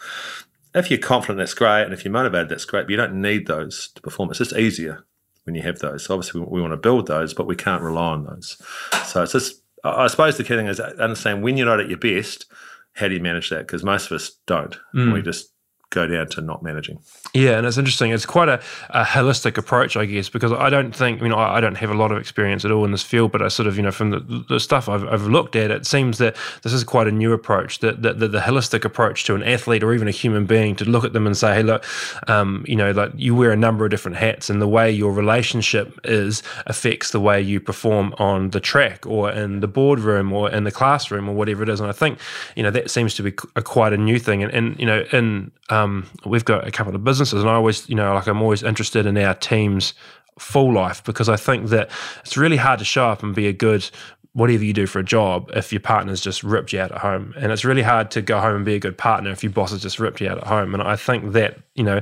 if 0.73 0.89
you're 0.89 0.99
confident, 0.99 1.39
that's 1.39 1.53
great. 1.53 1.83
And 1.83 1.93
if 1.93 2.05
you're 2.05 2.11
motivated, 2.11 2.49
that's 2.49 2.65
great. 2.65 2.83
But 2.83 2.91
you 2.91 2.97
don't 2.97 3.21
need 3.21 3.47
those 3.47 3.89
to 3.95 4.01
perform. 4.01 4.29
It's 4.29 4.39
just 4.39 4.53
easier 4.53 5.05
when 5.43 5.55
you 5.55 5.61
have 5.63 5.79
those. 5.79 6.05
So 6.05 6.15
obviously, 6.15 6.41
we, 6.41 6.47
we 6.47 6.61
want 6.61 6.73
to 6.73 6.77
build 6.77 7.07
those, 7.07 7.33
but 7.33 7.47
we 7.47 7.55
can't 7.55 7.83
rely 7.83 8.11
on 8.11 8.25
those. 8.25 8.61
So 9.05 9.23
it's 9.23 9.33
just, 9.33 9.61
I 9.83 10.07
suppose 10.07 10.37
the 10.37 10.43
key 10.43 10.55
thing 10.55 10.67
is 10.67 10.79
understand 10.79 11.43
when 11.43 11.57
you're 11.57 11.67
not 11.67 11.79
at 11.79 11.89
your 11.89 11.97
best, 11.97 12.45
how 12.93 13.07
do 13.07 13.13
you 13.13 13.19
manage 13.19 13.49
that? 13.49 13.67
Because 13.67 13.83
most 13.83 14.07
of 14.07 14.13
us 14.13 14.37
don't. 14.45 14.77
Mm. 14.93 15.13
We 15.13 15.21
just 15.21 15.51
go 15.91 16.07
down 16.07 16.25
to 16.25 16.41
not 16.41 16.63
managing. 16.63 16.97
Yeah, 17.33 17.57
and 17.57 17.67
it's 17.67 17.77
interesting. 17.77 18.11
It's 18.11 18.25
quite 18.25 18.49
a, 18.49 18.61
a, 18.89 19.03
holistic 19.03 19.57
approach, 19.57 19.95
I 19.95 20.05
guess, 20.05 20.29
because 20.29 20.51
I 20.51 20.69
don't 20.69 20.95
think, 20.95 21.21
you 21.21 21.29
know, 21.29 21.37
I 21.37 21.61
don't 21.61 21.75
have 21.75 21.91
a 21.91 21.93
lot 21.93 22.11
of 22.11 22.17
experience 22.17 22.65
at 22.65 22.71
all 22.71 22.83
in 22.83 22.91
this 22.91 23.03
field, 23.03 23.31
but 23.31 23.41
I 23.41 23.49
sort 23.49 23.67
of, 23.67 23.77
you 23.77 23.83
know, 23.83 23.91
from 23.91 24.09
the, 24.09 24.45
the 24.49 24.59
stuff 24.59 24.89
I've, 24.89 25.07
I've, 25.07 25.27
looked 25.27 25.55
at, 25.55 25.69
it 25.69 25.85
seems 25.85 26.17
that 26.17 26.35
this 26.63 26.73
is 26.73 26.83
quite 26.83 27.07
a 27.07 27.11
new 27.11 27.31
approach, 27.31 27.79
that 27.79 28.01
the, 28.01 28.13
the, 28.13 28.27
the, 28.27 28.39
holistic 28.39 28.83
approach 28.83 29.23
to 29.25 29.35
an 29.35 29.43
athlete 29.43 29.83
or 29.83 29.93
even 29.93 30.07
a 30.07 30.11
human 30.11 30.45
being 30.45 30.75
to 30.77 30.85
look 30.85 31.03
at 31.03 31.13
them 31.13 31.25
and 31.27 31.37
say, 31.37 31.55
hey, 31.55 31.63
look, 31.63 31.85
um, 32.27 32.65
you 32.67 32.75
know, 32.75 32.91
like 32.91 33.11
you 33.15 33.35
wear 33.35 33.51
a 33.51 33.57
number 33.57 33.85
of 33.85 33.91
different 33.91 34.17
hats, 34.17 34.49
and 34.49 34.61
the 34.61 34.67
way 34.67 34.91
your 34.91 35.13
relationship 35.13 35.99
is 36.05 36.41
affects 36.65 37.11
the 37.11 37.19
way 37.19 37.41
you 37.41 37.59
perform 37.59 38.13
on 38.17 38.49
the 38.49 38.59
track 38.59 39.05
or 39.05 39.31
in 39.31 39.59
the 39.59 39.67
boardroom 39.67 40.33
or 40.33 40.49
in 40.49 40.63
the 40.63 40.71
classroom 40.71 41.29
or 41.29 41.35
whatever 41.35 41.63
it 41.63 41.69
is. 41.69 41.79
And 41.79 41.89
I 41.89 41.93
think, 41.93 42.17
you 42.55 42.63
know, 42.63 42.71
that 42.71 42.89
seems 42.89 43.13
to 43.15 43.23
be 43.23 43.33
a, 43.55 43.61
quite 43.61 43.93
a 43.93 43.97
new 43.97 44.19
thing. 44.19 44.43
And, 44.43 44.53
and 44.53 44.79
you 44.79 44.85
know, 44.85 45.05
in 45.11 45.51
um, 45.71 45.80
Um, 45.81 46.07
we've 46.25 46.45
got 46.45 46.67
a 46.67 46.71
couple 46.71 46.95
of 46.95 47.03
businesses, 47.03 47.41
and 47.41 47.49
I 47.49 47.55
always, 47.55 47.87
you 47.89 47.95
know, 47.95 48.13
like 48.13 48.27
I'm 48.27 48.41
always 48.41 48.63
interested 48.63 49.05
in 49.05 49.17
our 49.17 49.33
team's 49.33 49.93
full 50.39 50.73
life 50.73 51.03
because 51.03 51.29
I 51.29 51.35
think 51.35 51.69
that 51.69 51.89
it's 52.21 52.37
really 52.37 52.57
hard 52.57 52.79
to 52.79 52.85
show 52.85 53.07
up 53.07 53.23
and 53.23 53.35
be 53.35 53.47
a 53.47 53.53
good 53.53 53.89
whatever 54.33 54.63
you 54.63 54.73
do 54.73 54.87
for 54.87 54.99
a 54.99 55.03
job 55.03 55.51
if 55.53 55.73
your 55.73 55.81
partner's 55.81 56.21
just 56.21 56.41
ripped 56.41 56.71
you 56.71 56.79
out 56.79 56.91
at 56.91 56.99
home. 56.99 57.33
And 57.37 57.51
it's 57.51 57.65
really 57.65 57.81
hard 57.81 58.11
to 58.11 58.21
go 58.21 58.39
home 58.39 58.55
and 58.55 58.65
be 58.65 58.75
a 58.75 58.79
good 58.79 58.97
partner 58.97 59.29
if 59.29 59.43
your 59.43 59.51
boss 59.51 59.71
has 59.71 59.81
just 59.81 59.99
ripped 59.99 60.21
you 60.21 60.29
out 60.29 60.37
at 60.37 60.47
home. 60.47 60.73
And 60.73 60.81
I 60.81 60.95
think 60.95 61.33
that, 61.33 61.57
you 61.75 61.83
know, 61.83 62.01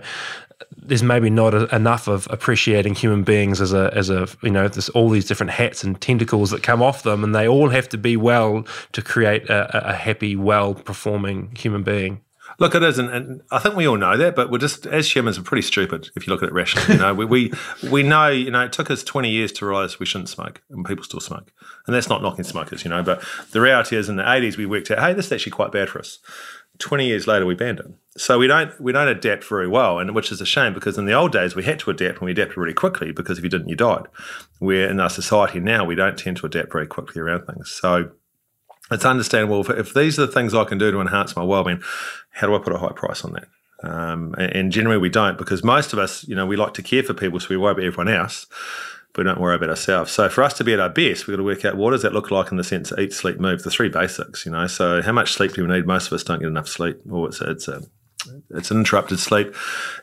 there's 0.77 1.03
maybe 1.03 1.29
not 1.29 1.53
a, 1.53 1.73
enough 1.75 2.07
of 2.07 2.27
appreciating 2.29 2.93
human 2.93 3.23
beings 3.23 3.61
as 3.61 3.73
a 3.73 3.91
as 3.95 4.09
a 4.09 4.27
you 4.43 4.49
know 4.49 4.67
there's 4.67 4.89
all 4.89 5.09
these 5.09 5.25
different 5.25 5.51
hats 5.51 5.83
and 5.83 5.99
tentacles 6.01 6.51
that 6.51 6.63
come 6.63 6.81
off 6.81 7.03
them 7.03 7.23
and 7.23 7.33
they 7.33 7.47
all 7.47 7.69
have 7.69 7.87
to 7.87 7.97
be 7.97 8.17
well 8.17 8.65
to 8.91 9.01
create 9.01 9.49
a, 9.49 9.89
a 9.89 9.93
happy 9.93 10.35
well 10.35 10.73
performing 10.73 11.53
human 11.55 11.81
being 11.81 12.19
Look, 12.59 12.75
it 12.75 12.83
is, 12.83 12.99
and, 12.99 13.41
I 13.51 13.59
think 13.59 13.75
we 13.75 13.87
all 13.87 13.97
know 13.97 14.17
that, 14.17 14.35
but 14.35 14.51
we're 14.51 14.57
just 14.57 14.85
as 14.85 15.13
humans, 15.13 15.39
we're 15.39 15.45
pretty 15.45 15.61
stupid 15.61 16.09
if 16.15 16.27
you 16.27 16.33
look 16.33 16.43
at 16.43 16.49
it 16.49 16.53
rationally. 16.53 16.95
You 16.95 17.01
know, 17.01 17.13
we, 17.13 17.25
we 17.25 17.53
we 17.89 18.03
know, 18.03 18.27
you 18.27 18.51
know, 18.51 18.65
it 18.65 18.73
took 18.73 18.91
us 18.91 19.03
twenty 19.03 19.29
years 19.29 19.51
to 19.53 19.65
realise 19.65 19.99
we 19.99 20.05
shouldn't 20.05 20.29
smoke, 20.29 20.61
and 20.69 20.85
people 20.85 21.03
still 21.03 21.21
smoke, 21.21 21.51
and 21.87 21.95
that's 21.95 22.09
not 22.09 22.21
knocking 22.21 22.43
smokers, 22.43 22.83
you 22.83 22.89
know. 22.89 23.01
But 23.01 23.23
the 23.51 23.61
reality 23.61 23.95
is, 23.95 24.09
in 24.09 24.17
the 24.17 24.29
eighties, 24.29 24.57
we 24.57 24.65
worked 24.65 24.91
out, 24.91 24.99
hey, 24.99 25.13
this 25.13 25.27
is 25.27 25.31
actually 25.31 25.53
quite 25.53 25.71
bad 25.71 25.89
for 25.89 25.99
us. 25.99 26.19
Twenty 26.77 27.07
years 27.07 27.27
later, 27.27 27.45
we 27.45 27.55
banned 27.55 27.79
it. 27.79 27.87
So 28.17 28.37
we 28.37 28.47
don't 28.47 28.79
we 28.79 28.91
don't 28.91 29.07
adapt 29.07 29.43
very 29.45 29.67
well, 29.67 29.99
and 29.99 30.13
which 30.13 30.31
is 30.31 30.41
a 30.41 30.45
shame 30.45 30.73
because 30.73 30.97
in 30.97 31.05
the 31.05 31.13
old 31.13 31.31
days 31.31 31.55
we 31.55 31.63
had 31.63 31.79
to 31.79 31.91
adapt, 31.91 32.19
and 32.19 32.25
we 32.25 32.31
adapted 32.31 32.57
really 32.57 32.73
quickly 32.73 33.11
because 33.11 33.37
if 33.37 33.43
you 33.43 33.49
didn't, 33.49 33.69
you 33.69 33.75
died. 33.75 34.07
Where 34.59 34.89
in 34.89 34.99
our 34.99 35.09
society 35.09 35.59
now, 35.59 35.85
we 35.85 35.95
don't 35.95 36.17
tend 36.17 36.37
to 36.37 36.45
adapt 36.45 36.71
very 36.71 36.87
quickly 36.87 37.21
around 37.21 37.45
things. 37.45 37.71
So 37.71 38.11
it's 38.91 39.05
understandable 39.05 39.61
if, 39.61 39.69
if, 39.69 39.93
these 39.93 40.19
are 40.19 40.25
the 40.25 40.31
things 40.31 40.53
I 40.53 40.63
can 40.63 40.77
do 40.77 40.91
to 40.91 40.99
enhance 40.99 41.35
my 41.35 41.43
well-being. 41.43 41.81
How 42.31 42.47
do 42.47 42.55
I 42.55 42.59
put 42.59 42.73
a 42.73 42.77
high 42.77 42.91
price 42.91 43.23
on 43.23 43.33
that? 43.33 43.47
Um, 43.81 44.35
and, 44.37 44.55
and, 44.55 44.71
generally, 44.71 44.97
we 44.97 45.09
don't 45.09 45.37
because 45.37 45.63
most 45.63 45.93
of 45.93 45.99
us, 45.99 46.27
you 46.27 46.35
know, 46.35 46.45
we 46.45 46.57
like 46.57 46.73
to 46.75 46.81
care 46.81 47.03
for 47.03 47.13
people, 47.13 47.39
so 47.39 47.47
we 47.49 47.57
worry 47.57 47.71
about 47.71 47.85
everyone 47.85 48.13
else, 48.13 48.45
but 49.13 49.19
we 49.19 49.23
don't 49.23 49.39
worry 49.39 49.55
about 49.55 49.69
ourselves. 49.69 50.11
So 50.11 50.27
for 50.27 50.43
us 50.43 50.53
to 50.55 50.63
be 50.63 50.73
at 50.73 50.79
our 50.79 50.89
best, 50.89 51.27
we've 51.27 51.33
got 51.33 51.37
to 51.37 51.43
work 51.43 51.63
out 51.63 51.77
what 51.77 51.91
does 51.91 52.01
that 52.01 52.13
look 52.13 52.29
like 52.29 52.51
in 52.51 52.57
the 52.57 52.63
sense 52.63 52.91
of 52.91 52.99
eat, 52.99 53.13
sleep, 53.13 53.39
move, 53.39 53.63
the 53.63 53.71
three 53.71 53.89
basics. 53.89 54.45
You 54.45 54.51
know, 54.51 54.67
so 54.67 55.01
how 55.01 55.13
much 55.13 55.31
sleep 55.31 55.53
do 55.53 55.65
we 55.65 55.73
need? 55.73 55.85
Most 55.85 56.07
of 56.07 56.13
us 56.13 56.23
don't 56.23 56.39
get 56.39 56.47
enough 56.47 56.67
sleep, 56.67 56.97
or 57.09 57.29
it's 57.29 57.39
it's 57.41 57.67
a 57.69 57.83
it's 58.51 58.71
an 58.71 58.77
interrupted 58.77 59.19
sleep. 59.19 59.53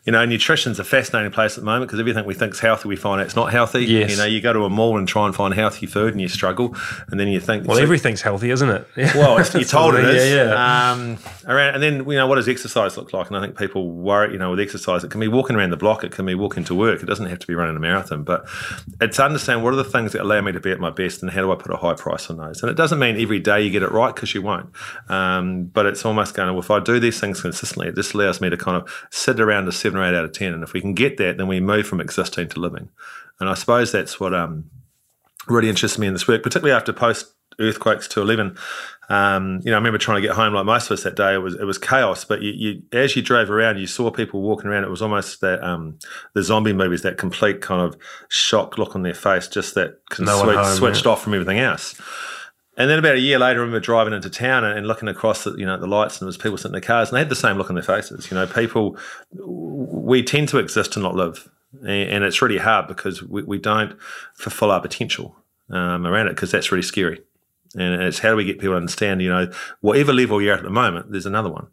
You 0.04 0.12
know, 0.12 0.24
nutrition's 0.24 0.78
a 0.78 0.84
fascinating 0.84 1.32
place 1.32 1.58
at 1.58 1.60
the 1.60 1.66
moment 1.66 1.88
because 1.88 1.98
everything 1.98 2.24
we 2.24 2.34
think 2.34 2.54
is 2.54 2.60
healthy, 2.60 2.88
we 2.88 2.96
find 2.96 3.20
it's 3.20 3.34
not 3.34 3.50
healthy. 3.50 3.84
Yes. 3.84 4.10
You 4.10 4.16
know, 4.16 4.24
you 4.24 4.40
go 4.40 4.52
to 4.52 4.64
a 4.64 4.70
mall 4.70 4.96
and 4.96 5.08
try 5.08 5.26
and 5.26 5.34
find 5.34 5.52
healthy 5.52 5.86
food 5.86 6.12
and 6.12 6.20
you 6.20 6.28
struggle, 6.28 6.76
and 7.08 7.18
then 7.18 7.28
you 7.28 7.40
think, 7.40 7.66
Well, 7.66 7.78
everything's 7.78 8.22
healthy, 8.22 8.50
isn't 8.50 8.68
it? 8.68 8.86
well, 9.14 9.38
it's, 9.38 9.52
you're 9.54 9.64
told 9.64 9.96
it 9.96 10.04
is. 10.04 10.30
Yeah, 10.30 10.44
yeah. 10.44 10.92
Um, 10.92 11.18
around, 11.46 11.74
and 11.74 11.82
then 11.82 12.08
you 12.08 12.16
know 12.16 12.26
what 12.26 12.36
does 12.36 12.48
exercise 12.48 12.96
look 12.96 13.12
like? 13.12 13.26
And 13.28 13.36
I 13.36 13.40
think 13.40 13.58
people 13.58 13.90
worry. 13.90 14.32
You 14.32 14.38
know, 14.38 14.50
with 14.50 14.60
exercise, 14.60 15.02
it 15.02 15.10
can 15.10 15.20
be 15.20 15.28
walking 15.28 15.56
around 15.56 15.70
the 15.70 15.76
block. 15.76 16.04
It 16.04 16.12
can 16.12 16.26
be 16.26 16.34
walking 16.34 16.64
to 16.64 16.74
work. 16.74 17.02
It 17.02 17.06
doesn't 17.06 17.26
have 17.26 17.40
to 17.40 17.46
be 17.46 17.54
running 17.54 17.76
a 17.76 17.80
marathon. 17.80 18.22
But 18.22 18.46
it's 19.00 19.18
understand 19.18 19.64
what 19.64 19.72
are 19.72 19.76
the 19.76 19.84
things 19.84 20.12
that 20.12 20.22
allow 20.22 20.40
me 20.40 20.52
to 20.52 20.60
be 20.60 20.70
at 20.70 20.78
my 20.78 20.90
best, 20.90 21.22
and 21.22 21.30
how 21.30 21.40
do 21.40 21.52
I 21.52 21.56
put 21.56 21.72
a 21.72 21.76
high 21.76 21.94
price 21.94 22.30
on 22.30 22.36
those? 22.36 22.62
And 22.62 22.70
it 22.70 22.76
doesn't 22.76 22.98
mean 22.98 23.20
every 23.20 23.40
day 23.40 23.62
you 23.62 23.70
get 23.70 23.82
it 23.82 23.90
right 23.90 24.14
because 24.14 24.34
you 24.34 24.42
won't. 24.42 24.70
Um, 25.08 25.64
but 25.64 25.86
it's 25.86 26.04
almost 26.04 26.34
going. 26.34 26.48
Well, 26.50 26.60
if 26.60 26.70
I 26.70 26.78
do 26.80 27.00
these 27.00 27.18
things 27.18 27.40
consistently, 27.40 27.88
it 27.88 27.96
just 27.96 28.14
allows 28.14 28.35
me 28.40 28.50
to 28.50 28.56
kind 28.56 28.76
of 28.76 29.06
sit 29.10 29.40
around 29.40 29.68
a 29.68 29.72
seven 29.72 29.98
or 29.98 30.04
eight 30.04 30.14
out 30.16 30.24
of 30.24 30.32
ten. 30.32 30.52
And 30.54 30.62
if 30.62 30.72
we 30.72 30.80
can 30.80 30.94
get 30.94 31.16
that, 31.18 31.36
then 31.38 31.46
we 31.48 31.60
move 31.60 31.86
from 31.86 32.00
existing 32.00 32.48
to 32.50 32.60
living. 32.60 32.88
And 33.40 33.48
I 33.48 33.54
suppose 33.54 33.92
that's 33.92 34.18
what 34.18 34.34
um, 34.34 34.70
really 35.48 35.68
interests 35.68 35.98
me 35.98 36.06
in 36.06 36.12
this 36.12 36.26
work, 36.28 36.42
particularly 36.42 36.76
after 36.76 36.92
post 36.92 37.32
earthquakes 37.58 38.06
to 38.08 38.20
11 38.20 38.56
um, 39.08 39.60
you 39.64 39.70
know 39.70 39.76
i 39.76 39.78
remember 39.78 39.96
trying 39.98 40.20
to 40.20 40.26
get 40.26 40.36
home 40.36 40.52
like 40.52 40.66
most 40.66 40.86
of 40.86 40.92
us 40.92 41.04
that 41.04 41.16
day 41.16 41.32
it 41.34 41.38
was 41.38 41.54
it 41.54 41.64
was 41.64 41.78
chaos 41.78 42.22
but 42.24 42.42
you, 42.42 42.50
you 42.52 42.82
as 42.92 43.16
you 43.16 43.22
drove 43.22 43.50
around 43.50 43.78
you 43.78 43.86
saw 43.86 44.10
people 44.10 44.42
walking 44.42 44.66
around 44.68 44.84
it 44.84 44.90
was 44.90 45.00
almost 45.00 45.40
that 45.40 45.62
um, 45.64 45.98
the 46.34 46.42
zombie 46.42 46.74
movies 46.74 47.00
that 47.02 47.16
complete 47.16 47.62
kind 47.62 47.80
of 47.80 47.96
shock 48.28 48.76
look 48.76 48.94
on 48.94 49.02
their 49.02 49.14
face 49.14 49.48
just 49.48 49.74
that 49.74 50.00
No 50.18 50.42
switch- 50.42 50.56
home, 50.56 50.76
switched 50.76 51.06
yeah. 51.06 51.12
off 51.12 51.22
from 51.22 51.32
everything 51.32 51.58
else 51.58 51.98
and 52.76 52.90
then 52.90 52.98
about 52.98 53.14
a 53.14 53.20
year 53.20 53.38
later, 53.38 53.60
I 53.60 53.62
remember 53.62 53.80
driving 53.80 54.12
into 54.12 54.30
town 54.30 54.64
and, 54.64 54.78
and 54.78 54.86
looking 54.86 55.08
across 55.08 55.44
the, 55.44 55.54
you 55.56 55.64
know, 55.64 55.78
the 55.78 55.86
lights, 55.86 56.16
and 56.16 56.22
there 56.22 56.28
was 56.28 56.36
people 56.36 56.58
sitting 56.58 56.70
in 56.70 56.80
their 56.80 56.86
cars, 56.86 57.08
and 57.08 57.16
they 57.16 57.20
had 57.20 57.28
the 57.28 57.36
same 57.36 57.56
look 57.56 57.70
on 57.70 57.74
their 57.74 57.82
faces. 57.82 58.30
You 58.30 58.36
know, 58.36 58.46
people, 58.46 58.96
we 59.32 60.22
tend 60.22 60.48
to 60.50 60.58
exist 60.58 60.92
to 60.92 61.00
not 61.00 61.14
live, 61.14 61.48
and, 61.80 62.10
and 62.10 62.24
it's 62.24 62.42
really 62.42 62.58
hard 62.58 62.86
because 62.86 63.22
we, 63.22 63.42
we 63.42 63.58
don't 63.58 63.98
fulfill 64.34 64.70
our 64.70 64.80
potential 64.80 65.36
um, 65.70 66.06
around 66.06 66.26
it 66.26 66.30
because 66.30 66.50
that's 66.50 66.70
really 66.70 66.82
scary. 66.82 67.20
And 67.74 68.02
it's 68.02 68.20
how 68.20 68.30
do 68.30 68.36
we 68.36 68.44
get 68.44 68.58
people 68.58 68.74
to 68.74 68.78
understand, 68.78 69.20
you 69.20 69.28
know, 69.28 69.50
whatever 69.80 70.12
level 70.12 70.40
you're 70.40 70.54
at 70.54 70.60
at 70.60 70.64
the 70.64 70.70
moment, 70.70 71.10
there's 71.10 71.26
another 71.26 71.50
one. 71.50 71.68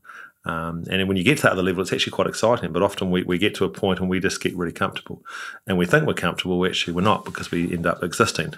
Um, 0.45 0.83
and 0.89 1.07
when 1.07 1.15
you 1.15 1.23
get 1.23 1.37
to 1.37 1.43
that 1.43 1.53
other 1.53 1.63
level, 1.63 1.81
it's 1.81 1.93
actually 1.93 2.11
quite 2.11 2.27
exciting. 2.27 2.73
But 2.73 2.83
often 2.83 3.11
we, 3.11 3.23
we 3.23 3.37
get 3.37 3.55
to 3.55 3.65
a 3.65 3.69
point 3.69 3.99
and 3.99 4.09
we 4.09 4.19
just 4.19 4.41
get 4.41 4.55
really 4.55 4.73
comfortable. 4.73 5.23
And 5.67 5.77
we 5.77 5.85
think 5.85 6.05
we're 6.05 6.13
comfortable, 6.13 6.59
we 6.59 6.69
actually 6.69 6.93
we're 6.93 7.01
not 7.01 7.25
because 7.25 7.49
we 7.49 7.71
end 7.71 7.85
up 7.85 8.03
existing. 8.03 8.53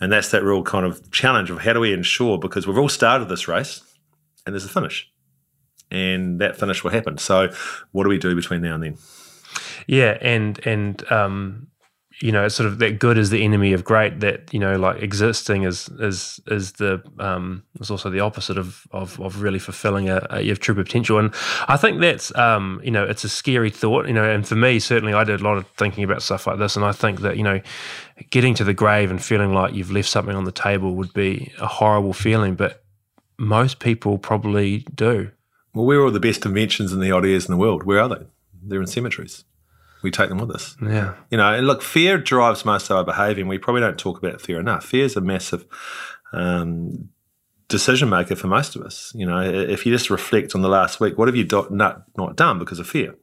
And 0.00 0.10
that's 0.10 0.30
that 0.30 0.42
real 0.42 0.62
kind 0.62 0.86
of 0.86 1.10
challenge 1.10 1.50
of 1.50 1.60
how 1.60 1.74
do 1.74 1.80
we 1.80 1.92
ensure, 1.92 2.38
because 2.38 2.66
we've 2.66 2.78
all 2.78 2.88
started 2.88 3.28
this 3.28 3.48
race 3.48 3.82
and 4.44 4.54
there's 4.54 4.64
a 4.64 4.68
finish. 4.68 5.10
And 5.90 6.40
that 6.40 6.56
finish 6.56 6.82
will 6.82 6.90
happen. 6.90 7.18
So 7.18 7.52
what 7.92 8.04
do 8.04 8.08
we 8.08 8.18
do 8.18 8.34
between 8.34 8.62
now 8.62 8.74
and 8.74 8.82
then? 8.82 8.98
Yeah, 9.86 10.18
and 10.20 10.58
and 10.66 11.12
um, 11.12 11.68
you 12.20 12.32
know, 12.32 12.46
it's 12.46 12.54
sort 12.54 12.66
of 12.66 12.78
that 12.78 12.98
good 12.98 13.18
is 13.18 13.28
the 13.28 13.44
enemy 13.44 13.74
of 13.74 13.84
great. 13.84 14.20
That 14.20 14.52
you 14.52 14.58
know, 14.58 14.76
like 14.76 15.02
existing 15.02 15.64
is 15.64 15.88
is 16.00 16.40
is 16.46 16.72
the 16.72 17.02
um, 17.18 17.62
is 17.78 17.90
also 17.90 18.08
the 18.08 18.20
opposite 18.20 18.56
of 18.56 18.86
of, 18.90 19.20
of 19.20 19.42
really 19.42 19.58
fulfilling 19.58 20.08
a, 20.08 20.26
a 20.30 20.40
your 20.40 20.56
true 20.56 20.74
potential. 20.74 21.18
And 21.18 21.34
I 21.68 21.76
think 21.76 22.00
that's 22.00 22.34
um, 22.36 22.80
you 22.82 22.90
know, 22.90 23.04
it's 23.04 23.24
a 23.24 23.28
scary 23.28 23.70
thought. 23.70 24.06
You 24.06 24.14
know, 24.14 24.28
and 24.28 24.48
for 24.48 24.56
me, 24.56 24.78
certainly, 24.78 25.12
I 25.12 25.24
did 25.24 25.40
a 25.40 25.44
lot 25.44 25.58
of 25.58 25.66
thinking 25.76 26.04
about 26.04 26.22
stuff 26.22 26.46
like 26.46 26.58
this, 26.58 26.74
and 26.74 26.84
I 26.84 26.92
think 26.92 27.20
that 27.20 27.36
you 27.36 27.42
know, 27.42 27.60
getting 28.30 28.54
to 28.54 28.64
the 28.64 28.74
grave 28.74 29.10
and 29.10 29.22
feeling 29.22 29.52
like 29.52 29.74
you've 29.74 29.92
left 29.92 30.08
something 30.08 30.34
on 30.34 30.44
the 30.44 30.52
table 30.52 30.94
would 30.94 31.12
be 31.12 31.52
a 31.60 31.66
horrible 31.66 32.14
feeling, 32.14 32.54
but 32.54 32.82
most 33.38 33.78
people 33.78 34.16
probably 34.16 34.86
do. 34.94 35.30
Well, 35.74 35.84
where 35.84 36.00
are 36.00 36.04
all 36.06 36.10
the 36.10 36.20
best 36.20 36.46
inventions 36.46 36.94
and 36.94 37.02
the 37.02 37.10
odd 37.10 37.24
ideas 37.24 37.46
in 37.46 37.52
the 37.52 37.58
world? 37.58 37.82
Where 37.82 38.00
are 38.00 38.08
they? 38.08 38.26
They're 38.62 38.80
in 38.80 38.86
cemeteries. 38.86 39.44
We 40.06 40.12
take 40.12 40.28
them 40.28 40.38
with 40.38 40.52
us. 40.52 40.76
Yeah. 40.80 41.14
You 41.30 41.38
know, 41.38 41.52
and 41.52 41.66
look, 41.66 41.82
fear 41.82 42.16
drives 42.16 42.64
most 42.64 42.88
of 42.88 42.96
our 42.96 43.04
behaviour, 43.04 43.40
and 43.40 43.48
we 43.48 43.58
probably 43.58 43.80
don't 43.80 43.98
talk 43.98 44.18
about 44.18 44.40
fear 44.40 44.60
enough. 44.60 44.84
Fear 44.84 45.04
is 45.04 45.16
a 45.16 45.20
massive 45.20 45.66
um, 46.32 47.08
decision 47.66 48.08
maker 48.08 48.36
for 48.36 48.46
most 48.46 48.76
of 48.76 48.82
us. 48.82 49.10
You 49.16 49.26
know, 49.26 49.40
if 49.40 49.84
you 49.84 49.92
just 49.92 50.08
reflect 50.08 50.54
on 50.54 50.62
the 50.62 50.68
last 50.68 51.00
week, 51.00 51.18
what 51.18 51.26
have 51.26 51.34
you 51.34 51.42
do- 51.42 51.66
not 51.70 52.04
not 52.16 52.36
done 52.36 52.60
because 52.60 52.78
of 52.78 52.86
fear? 52.88 53.16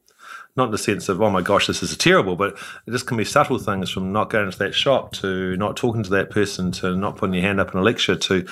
Not 0.56 0.66
in 0.66 0.72
the 0.72 0.78
sense 0.78 1.08
of, 1.08 1.22
oh 1.22 1.30
my 1.30 1.40
gosh, 1.40 1.66
this 1.66 1.82
is 1.82 1.96
terrible, 1.96 2.36
but 2.36 2.56
it 2.86 2.90
just 2.90 3.06
can 3.06 3.16
be 3.16 3.24
subtle 3.24 3.58
things 3.58 3.90
from 3.90 4.12
not 4.12 4.28
going 4.30 4.44
into 4.46 4.58
that 4.58 4.74
shop 4.74 5.12
to 5.14 5.56
not 5.56 5.76
talking 5.76 6.02
to 6.02 6.10
that 6.10 6.28
person 6.28 6.70
to 6.72 6.94
not 6.94 7.16
putting 7.16 7.34
your 7.34 7.42
hand 7.42 7.60
up 7.60 7.72
in 7.72 7.80
a 7.80 7.82
lecture 7.82 8.14
to 8.14 8.46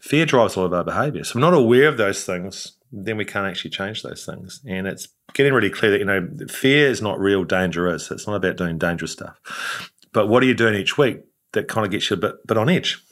fear 0.00 0.26
drives 0.26 0.56
all 0.56 0.66
of 0.66 0.74
our 0.74 0.84
behaviour. 0.84 1.22
So 1.24 1.30
if 1.30 1.34
we're 1.36 1.40
not 1.50 1.54
aware 1.54 1.88
of 1.88 1.96
those 1.96 2.24
things, 2.24 2.72
then 2.92 3.16
we 3.16 3.24
can't 3.24 3.46
actually 3.46 3.70
change 3.70 4.02
those 4.02 4.24
things. 4.24 4.60
And 4.66 4.86
it's 4.86 5.08
getting 5.32 5.52
really 5.52 5.70
clear 5.70 5.90
that, 5.92 5.98
you 5.98 6.04
know, 6.04 6.28
fear 6.48 6.88
is 6.88 7.00
not 7.00 7.20
real, 7.20 7.44
danger 7.44 7.92
is. 7.92 8.10
It's 8.10 8.26
not 8.26 8.34
about 8.34 8.56
doing 8.56 8.78
dangerous 8.78 9.12
stuff. 9.12 9.90
But 10.12 10.28
what 10.28 10.42
are 10.42 10.46
you 10.46 10.54
doing 10.54 10.74
each 10.74 10.98
week 10.98 11.20
that 11.52 11.68
kind 11.68 11.84
of 11.84 11.92
gets 11.92 12.10
you 12.10 12.14
a 12.14 12.20
bit, 12.20 12.46
bit 12.46 12.56
on 12.56 12.68
edge? 12.68 13.02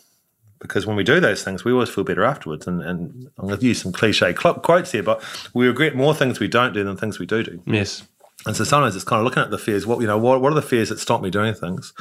Because 0.61 0.87
when 0.87 0.97
we 0.97 1.05
do 1.05 1.21
those 1.21 1.45
things, 1.45 1.65
we 1.65 1.73
always 1.73 1.89
feel 1.89 2.03
better 2.03 2.25
afterwards. 2.25 2.67
And, 2.67 2.83
and 2.83 3.31
I'm 3.39 3.47
going 3.47 3.61
to 3.61 3.67
use 3.67 3.81
some 3.81 3.93
cliche 3.93 4.35
cl- 4.35 4.55
quotes 4.55 4.91
here, 4.91 5.05
but 5.05 5.23
we 5.55 5.69
regret 5.69 5.95
more 5.95 6.15
things 6.15 6.41
we 6.41 6.49
don't 6.49 6.73
do 6.73 6.83
than 6.83 6.97
things 6.97 7.21
we 7.21 7.27
do 7.27 7.45
do. 7.45 7.63
Yes. 7.67 8.03
And 8.47 8.57
so 8.57 8.65
sometimes 8.65 8.97
it's 8.97 9.05
kind 9.05 9.21
of 9.21 9.25
looking 9.25 9.43
at 9.43 9.51
the 9.51 9.59
fears. 9.59 9.87
What 9.87 10.01
you 10.01 10.07
know, 10.07 10.19
what, 10.19 10.41
what 10.41 10.53
are 10.53 10.57
the 10.57 10.63
fears 10.63 10.89
that 10.89 10.99
stop 10.99 11.23
me 11.23 11.31
doing 11.31 11.55
things, 11.55 11.93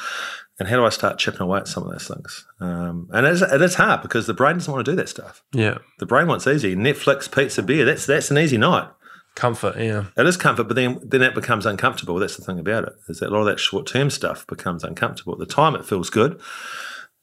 and 0.59 0.67
how 0.67 0.75
do 0.77 0.85
I 0.85 0.89
start 0.89 1.19
chipping 1.19 1.41
away 1.41 1.59
at 1.59 1.67
some 1.67 1.83
of 1.83 1.91
those 1.91 2.07
things? 2.07 2.45
Um, 2.59 3.09
and 3.11 3.25
it 3.25 3.33
is, 3.33 3.41
it 3.41 3.61
is 3.61 3.75
hard 3.75 4.01
because 4.01 4.25
the 4.27 4.33
brain 4.33 4.55
doesn't 4.55 4.71
want 4.71 4.85
to 4.85 4.91
do 4.91 4.95
that 4.95 5.09
stuff. 5.09 5.43
Yeah. 5.53 5.77
The 5.99 6.05
brain 6.05 6.27
wants 6.27 6.47
easy. 6.47 6.75
Netflix, 6.75 7.31
pizza, 7.33 7.61
beer. 7.61 7.85
That's 7.85 8.05
that's 8.05 8.31
an 8.31 8.37
easy 8.37 8.57
night. 8.57 8.89
Comfort. 9.35 9.77
Yeah. 9.77 10.05
It 10.17 10.25
is 10.25 10.35
comfort, 10.35 10.63
but 10.63 10.75
then 10.75 10.99
then 11.03 11.21
it 11.21 11.35
becomes 11.35 11.67
uncomfortable. 11.67 12.15
That's 12.15 12.37
the 12.37 12.43
thing 12.43 12.59
about 12.59 12.85
it 12.85 12.93
is 13.07 13.19
that 13.19 13.29
a 13.29 13.31
lot 13.31 13.41
of 13.41 13.45
that 13.45 13.59
short 13.59 13.85
term 13.85 14.09
stuff 14.09 14.47
becomes 14.47 14.83
uncomfortable. 14.83 15.33
At 15.33 15.39
the 15.39 15.45
time, 15.45 15.75
it 15.75 15.85
feels 15.85 16.09
good. 16.09 16.41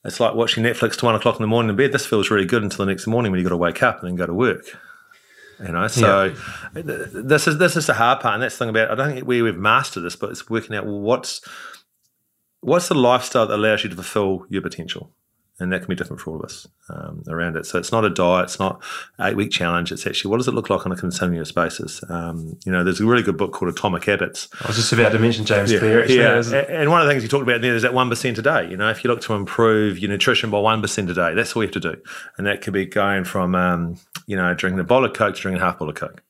It's 0.04 0.20
like 0.20 0.34
watching 0.34 0.62
Netflix 0.62 0.96
to 0.98 1.06
one 1.06 1.14
o'clock 1.14 1.36
in 1.36 1.42
the 1.42 1.48
morning 1.48 1.70
in 1.70 1.76
bed. 1.76 1.92
This 1.92 2.06
feels 2.06 2.30
really 2.30 2.44
good 2.44 2.62
until 2.62 2.84
the 2.84 2.92
next 2.92 3.06
morning 3.06 3.32
when 3.32 3.40
you 3.40 3.44
got 3.44 3.50
to 3.50 3.56
wake 3.56 3.82
up 3.82 4.00
and 4.00 4.08
then 4.08 4.16
go 4.16 4.26
to 4.26 4.34
work. 4.34 4.64
You 5.58 5.72
know, 5.72 5.86
so 5.86 6.34
th- 6.74 6.86
this 6.86 7.46
is 7.46 7.58
this 7.58 7.76
is 7.76 7.86
the 7.86 7.94
hard 7.94 8.20
part, 8.20 8.34
and 8.34 8.42
that's 8.42 8.58
the 8.58 8.64
thing 8.64 8.70
about. 8.70 8.90
It. 8.90 8.92
I 8.92 8.94
don't 8.96 9.14
think 9.14 9.26
we, 9.26 9.40
we've 9.40 9.56
mastered 9.56 10.02
this, 10.02 10.16
but 10.16 10.30
it's 10.30 10.50
working 10.50 10.76
out 10.76 10.84
well, 10.84 11.00
what's 11.00 11.40
what's 12.64 12.88
the 12.88 12.94
lifestyle 12.94 13.46
that 13.46 13.54
allows 13.54 13.84
you 13.84 13.90
to 13.90 13.96
fulfill 13.96 14.46
your 14.48 14.62
potential, 14.62 15.10
and 15.60 15.72
that 15.72 15.78
can 15.80 15.88
be 15.88 15.94
different 15.94 16.20
for 16.20 16.30
all 16.32 16.38
of 16.40 16.44
us 16.44 16.66
um, 16.90 17.22
around 17.28 17.56
it. 17.56 17.64
So 17.64 17.78
it's 17.78 17.92
not 17.92 18.04
a 18.04 18.10
diet, 18.10 18.44
it's 18.44 18.58
not 18.58 18.82
eight 19.20 19.36
week 19.36 19.50
challenge. 19.52 19.92
It's 19.92 20.06
actually 20.06 20.30
what 20.30 20.38
does 20.38 20.48
it 20.48 20.54
look 20.54 20.68
like 20.70 20.84
on 20.84 20.90
a 20.92 20.96
continuous 20.96 21.52
basis. 21.52 22.02
Um, 22.08 22.58
you 22.66 22.72
know, 22.72 22.82
there's 22.82 23.00
a 23.00 23.06
really 23.06 23.22
good 23.22 23.36
book 23.36 23.52
called 23.52 23.70
Atomic 23.70 24.04
Habits. 24.04 24.48
I 24.62 24.66
was 24.66 24.76
just 24.76 24.92
about 24.92 25.12
to 25.12 25.18
mention 25.20 25.44
James 25.44 25.70
Clear. 25.70 26.00
Actually, 26.02 26.16
Yeah, 26.18 26.38
Isn't 26.38 26.58
it? 26.58 26.68
a- 26.68 26.80
and 26.80 26.90
one 26.90 27.00
of 27.00 27.06
the 27.06 27.12
things 27.12 27.22
you 27.22 27.28
talked 27.28 27.44
about 27.44 27.60
there 27.60 27.74
is 27.76 27.82
that 27.82 27.94
one 27.94 28.08
percent 28.08 28.38
a 28.38 28.42
day. 28.42 28.68
You 28.68 28.76
know, 28.76 28.90
if 28.90 29.04
you 29.04 29.10
look 29.10 29.20
to 29.22 29.34
improve 29.34 29.98
your 30.00 30.10
nutrition 30.10 30.50
by 30.50 30.58
one 30.58 30.80
percent 30.82 31.08
a 31.10 31.14
day, 31.14 31.34
that's 31.34 31.54
all 31.54 31.62
you 31.62 31.68
have 31.68 31.74
to 31.74 31.80
do, 31.80 31.96
and 32.36 32.46
that 32.46 32.60
could 32.62 32.72
be 32.72 32.86
going 32.86 33.24
from 33.24 33.54
um, 33.54 33.96
you 34.26 34.36
know 34.36 34.52
drinking 34.54 34.80
a 34.80 34.84
bottle 34.84 35.08
of 35.08 35.14
coke 35.14 35.36
to 35.36 35.40
drinking 35.40 35.62
a 35.62 35.64
half 35.64 35.74
bottle 35.78 35.90
of 35.90 35.94
coke, 35.96 36.22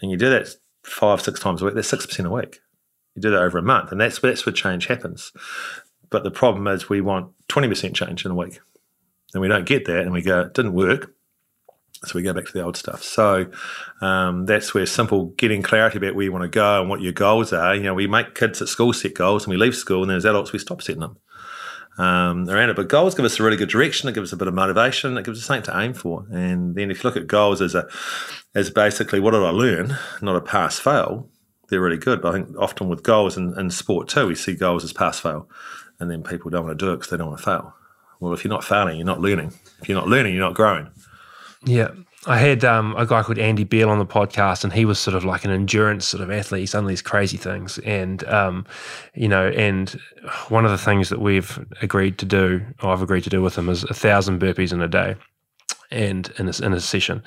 and 0.00 0.10
you 0.10 0.16
do 0.16 0.30
that 0.30 0.48
five 0.84 1.20
six 1.20 1.40
times 1.40 1.62
a 1.62 1.64
week. 1.64 1.74
That's 1.74 1.88
six 1.88 2.06
percent 2.06 2.28
a 2.28 2.30
week. 2.30 2.60
You 3.14 3.22
do 3.22 3.30
that 3.30 3.42
over 3.42 3.58
a 3.58 3.62
month, 3.62 3.92
and 3.92 4.00
that's 4.00 4.18
that's 4.20 4.46
where 4.46 4.52
change 4.52 4.86
happens. 4.86 5.32
But 6.10 6.24
the 6.24 6.30
problem 6.30 6.66
is 6.66 6.88
we 6.88 7.00
want 7.00 7.32
twenty 7.48 7.68
percent 7.68 7.94
change 7.94 8.24
in 8.24 8.30
a 8.30 8.34
week, 8.34 8.60
and 9.34 9.40
we 9.40 9.48
don't 9.48 9.66
get 9.66 9.84
that, 9.86 10.00
and 10.00 10.12
we 10.12 10.22
go 10.22 10.42
it 10.42 10.54
didn't 10.54 10.74
work. 10.74 11.12
So 12.04 12.16
we 12.16 12.22
go 12.22 12.32
back 12.32 12.46
to 12.46 12.52
the 12.52 12.64
old 12.64 12.76
stuff. 12.76 13.02
So 13.04 13.46
um, 14.00 14.46
that's 14.46 14.74
where 14.74 14.86
simple 14.86 15.26
getting 15.36 15.62
clarity 15.62 15.98
about 15.98 16.16
where 16.16 16.24
you 16.24 16.32
want 16.32 16.42
to 16.42 16.48
go 16.48 16.80
and 16.80 16.90
what 16.90 17.00
your 17.00 17.12
goals 17.12 17.52
are. 17.52 17.76
You 17.76 17.84
know, 17.84 17.94
we 17.94 18.08
make 18.08 18.34
kids 18.34 18.60
at 18.60 18.66
school 18.68 18.92
set 18.92 19.14
goals, 19.14 19.44
and 19.44 19.52
we 19.52 19.56
leave 19.56 19.76
school, 19.76 20.02
and 20.02 20.10
then 20.10 20.16
as 20.16 20.26
adults 20.26 20.52
we 20.52 20.58
stop 20.58 20.82
setting 20.82 21.00
them 21.00 21.16
um, 21.98 22.48
around 22.48 22.70
it. 22.70 22.76
But 22.76 22.88
goals 22.88 23.14
give 23.14 23.24
us 23.24 23.38
a 23.38 23.42
really 23.42 23.56
good 23.56 23.68
direction. 23.68 24.08
It 24.08 24.14
gives 24.14 24.30
us 24.30 24.32
a 24.32 24.36
bit 24.36 24.48
of 24.48 24.54
motivation. 24.54 25.16
It 25.16 25.24
gives 25.24 25.38
us 25.38 25.46
something 25.46 25.72
to 25.72 25.80
aim 25.80 25.94
for. 25.94 26.26
And 26.30 26.74
then 26.74 26.90
if 26.90 27.02
you 27.02 27.08
look 27.08 27.16
at 27.16 27.26
goals 27.26 27.60
as 27.60 27.74
a 27.74 27.86
as 28.54 28.70
basically 28.70 29.20
what 29.20 29.32
did 29.32 29.42
I 29.42 29.50
learn, 29.50 29.96
not 30.20 30.36
a 30.36 30.40
pass 30.40 30.78
fail, 30.78 31.28
they're 31.72 31.80
really 31.80 31.96
good. 31.96 32.22
But 32.22 32.28
I 32.28 32.32
think 32.34 32.56
often 32.58 32.88
with 32.88 33.02
goals 33.02 33.36
and, 33.36 33.56
in 33.58 33.70
sport 33.70 34.06
too, 34.08 34.28
we 34.28 34.36
see 34.36 34.54
goals 34.54 34.84
as 34.84 34.92
pass 34.92 35.18
fail, 35.18 35.48
and 35.98 36.10
then 36.10 36.22
people 36.22 36.50
don't 36.50 36.66
want 36.66 36.78
to 36.78 36.84
do 36.84 36.92
it 36.92 36.96
because 36.96 37.10
they 37.10 37.16
don't 37.16 37.30
want 37.30 37.38
to 37.38 37.44
fail. 37.44 37.74
Well, 38.20 38.32
if 38.32 38.44
you're 38.44 38.52
not 38.52 38.62
failing, 38.62 38.96
you're 38.96 39.06
not 39.06 39.20
learning. 39.20 39.52
If 39.80 39.88
you're 39.88 39.98
not 39.98 40.06
learning, 40.06 40.34
you're 40.34 40.44
not 40.44 40.54
growing. 40.54 40.88
Yeah. 41.64 41.90
I 42.24 42.38
had 42.38 42.64
um, 42.64 42.94
a 42.96 43.04
guy 43.04 43.22
called 43.24 43.38
Andy 43.38 43.64
Beal 43.64 43.90
on 43.90 43.98
the 43.98 44.06
podcast, 44.06 44.62
and 44.62 44.72
he 44.72 44.84
was 44.84 45.00
sort 45.00 45.16
of 45.16 45.24
like 45.24 45.44
an 45.44 45.50
endurance 45.50 46.06
sort 46.06 46.22
of 46.22 46.30
athlete. 46.30 46.60
He's 46.60 46.70
done 46.70 46.86
these 46.86 47.02
crazy 47.02 47.36
things, 47.36 47.78
and 47.78 48.22
um, 48.28 48.64
you 49.14 49.26
know, 49.26 49.48
and 49.48 49.90
one 50.48 50.64
of 50.64 50.70
the 50.70 50.78
things 50.78 51.08
that 51.08 51.20
we've 51.20 51.58
agreed 51.80 52.18
to 52.18 52.24
do, 52.24 52.62
or 52.80 52.90
I've 52.90 53.02
agreed 53.02 53.24
to 53.24 53.30
do 53.30 53.42
with 53.42 53.58
him, 53.58 53.68
is 53.68 53.82
a 53.82 53.94
thousand 53.94 54.40
burpees 54.40 54.72
in 54.72 54.80
a 54.80 54.86
day, 54.86 55.16
and 55.90 56.32
in 56.38 56.48
a, 56.48 56.64
in 56.64 56.72
a 56.72 56.80
session. 56.80 57.24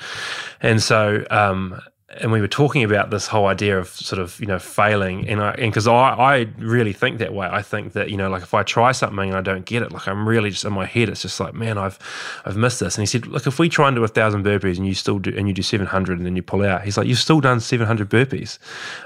And 0.62 0.82
so, 0.82 1.25
um, 1.30 1.82
and 2.09 2.31
we 2.31 2.39
were 2.39 2.47
talking 2.47 2.83
about 2.83 3.09
this 3.09 3.25
whole 3.25 3.47
idea 3.47 3.79
of 3.79 3.88
sort 3.89 4.21
of 4.21 4.39
you 4.39 4.45
know 4.45 4.59
failing 4.59 5.27
and 5.27 5.41
I 5.41 5.51
and 5.53 5.71
because 5.71 5.88
I, 5.88 5.93
I 5.93 6.47
really 6.57 6.93
think 6.93 7.17
that 7.17 7.33
way. 7.33 7.47
I 7.51 7.63
think 7.63 7.93
that 7.93 8.12
you 8.12 8.17
know 8.17 8.29
like 8.29 8.43
if 8.43 8.53
I 8.53 8.62
try 8.62 8.91
something 8.91 9.29
and 9.29 9.38
I 9.38 9.41
don't 9.41 9.65
get 9.65 9.81
it 9.81 9.91
like 9.91 10.07
I'm 10.07 10.27
really 10.27 10.51
just 10.51 10.65
in 10.65 10.74
my 10.74 10.85
head 10.85 11.09
it's 11.09 11.24
just 11.24 11.39
like 11.39 11.55
man 11.55 11.79
I've 11.79 11.97
I've 12.45 12.57
missed 12.57 12.79
this. 12.79 12.95
And 12.95 13.01
he 13.01 13.07
said 13.07 13.25
look 13.25 13.47
if 13.47 13.57
we 13.57 13.69
try 13.69 13.88
and 13.88 13.95
do 13.95 14.03
a 14.03 14.07
thousand 14.07 14.45
burpees 14.45 14.77
and 14.77 14.85
you 14.85 14.93
still 14.93 15.17
do 15.17 15.33
and 15.35 15.47
you 15.47 15.53
do 15.53 15.63
700 15.63 16.17
and 16.17 16.27
then 16.27 16.35
you 16.35 16.43
pull 16.43 16.63
out 16.63 16.83
he's 16.83 16.95
like 16.95 17.07
you've 17.07 17.17
still 17.17 17.41
done 17.41 17.59
700 17.59 18.07
burpees. 18.07 18.59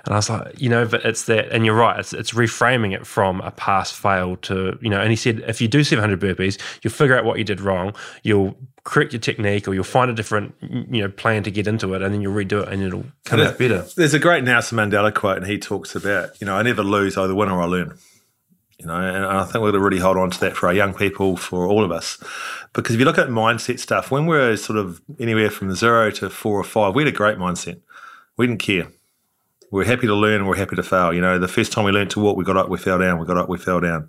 And 0.03 0.13
I 0.13 0.17
was 0.17 0.29
like 0.29 0.59
you 0.59 0.67
know 0.67 0.85
but 0.85 1.05
it's 1.05 1.23
that 1.25 1.49
and 1.51 1.65
you're 1.65 1.75
right 1.75 1.99
it's, 1.99 2.11
it's 2.11 2.31
reframing 2.31 2.93
it 2.93 3.07
from 3.07 3.39
a 3.41 3.51
past 3.51 3.95
fail 3.95 4.35
to 4.37 4.77
you 4.81 4.89
know 4.89 4.99
and 4.99 5.09
he 5.09 5.15
said 5.15 5.39
if 5.47 5.61
you 5.61 5.69
do 5.69 5.85
700 5.85 6.19
burpees 6.19 6.59
you'll 6.83 6.91
figure 6.91 7.17
out 7.17 7.23
what 7.23 7.37
you 7.37 7.45
did 7.45 7.61
wrong. 7.61 7.95
You'll 8.23 8.57
correct 8.83 9.13
your 9.13 9.19
technique 9.19 9.67
or 9.67 9.73
you'll 9.73 9.83
find 9.83 10.09
a 10.09 10.13
different 10.13 10.59
mm, 10.61 10.93
you 10.93 11.01
know 11.01 11.09
plan 11.09 11.43
to 11.43 11.51
get 11.51 11.67
into 11.67 11.93
it 11.93 12.01
and 12.01 12.13
then 12.13 12.21
you'll 12.21 12.33
redo 12.33 12.63
it 12.63 12.69
and 12.69 12.81
it'll 12.81 13.05
come 13.25 13.39
out 13.39 13.57
better. 13.57 13.85
there's 13.95 14.13
a 14.13 14.19
great 14.19 14.43
Nelson 14.43 14.77
Mandela 14.77 15.13
quote 15.13 15.37
and 15.37 15.47
he 15.47 15.57
talks 15.57 15.95
about 15.95 16.39
you 16.39 16.45
know 16.45 16.55
I 16.55 16.61
never 16.61 16.83
lose 16.83 17.17
I 17.17 17.23
either 17.23 17.35
win 17.35 17.49
or 17.49 17.61
I 17.61 17.65
learn 17.65 17.97
you 18.79 18.87
know 18.87 18.95
and 18.95 19.25
I 19.25 19.43
think 19.43 19.55
we're 19.55 19.71
going 19.71 19.73
to 19.73 19.79
really 19.79 19.99
hold 19.99 20.17
on 20.17 20.31
to 20.31 20.39
that 20.41 20.55
for 20.55 20.67
our 20.67 20.73
young 20.73 20.93
people 20.93 21.37
for 21.37 21.67
all 21.67 21.83
of 21.83 21.91
us. 21.91 22.17
Because 22.73 22.95
if 22.95 22.99
you 22.99 23.05
look 23.05 23.17
at 23.17 23.27
mindset 23.27 23.79
stuff 23.79 24.11
when 24.11 24.25
we're 24.25 24.55
sort 24.55 24.77
of 24.79 25.01
anywhere 25.19 25.49
from 25.49 25.73
zero 25.75 26.11
to 26.11 26.29
four 26.29 26.59
or 26.59 26.63
five 26.63 26.95
we 26.95 27.03
had 27.03 27.13
a 27.13 27.15
great 27.15 27.37
mindset. 27.37 27.79
We 28.37 28.47
didn't 28.47 28.61
care. 28.61 28.87
We're 29.71 29.83
happy 29.83 30.07
to 30.07 30.15
learn 30.15 30.35
and 30.35 30.47
we're 30.47 30.55
happy 30.55 30.77
to 30.77 30.83
fail. 30.83 31.13
You 31.13 31.21
know 31.21 31.37
the 31.37 31.47
first 31.47 31.71
time 31.71 31.83
we 31.83 31.91
learned 31.91 32.11
to 32.11 32.19
walk 32.21 32.37
we 32.37 32.45
got 32.45 32.57
up 32.57 32.69
we 32.69 32.77
fell 32.77 32.97
down 32.97 33.19
we 33.19 33.25
got 33.25 33.37
up 33.37 33.49
we 33.49 33.57
fell 33.57 33.81
down 33.81 34.07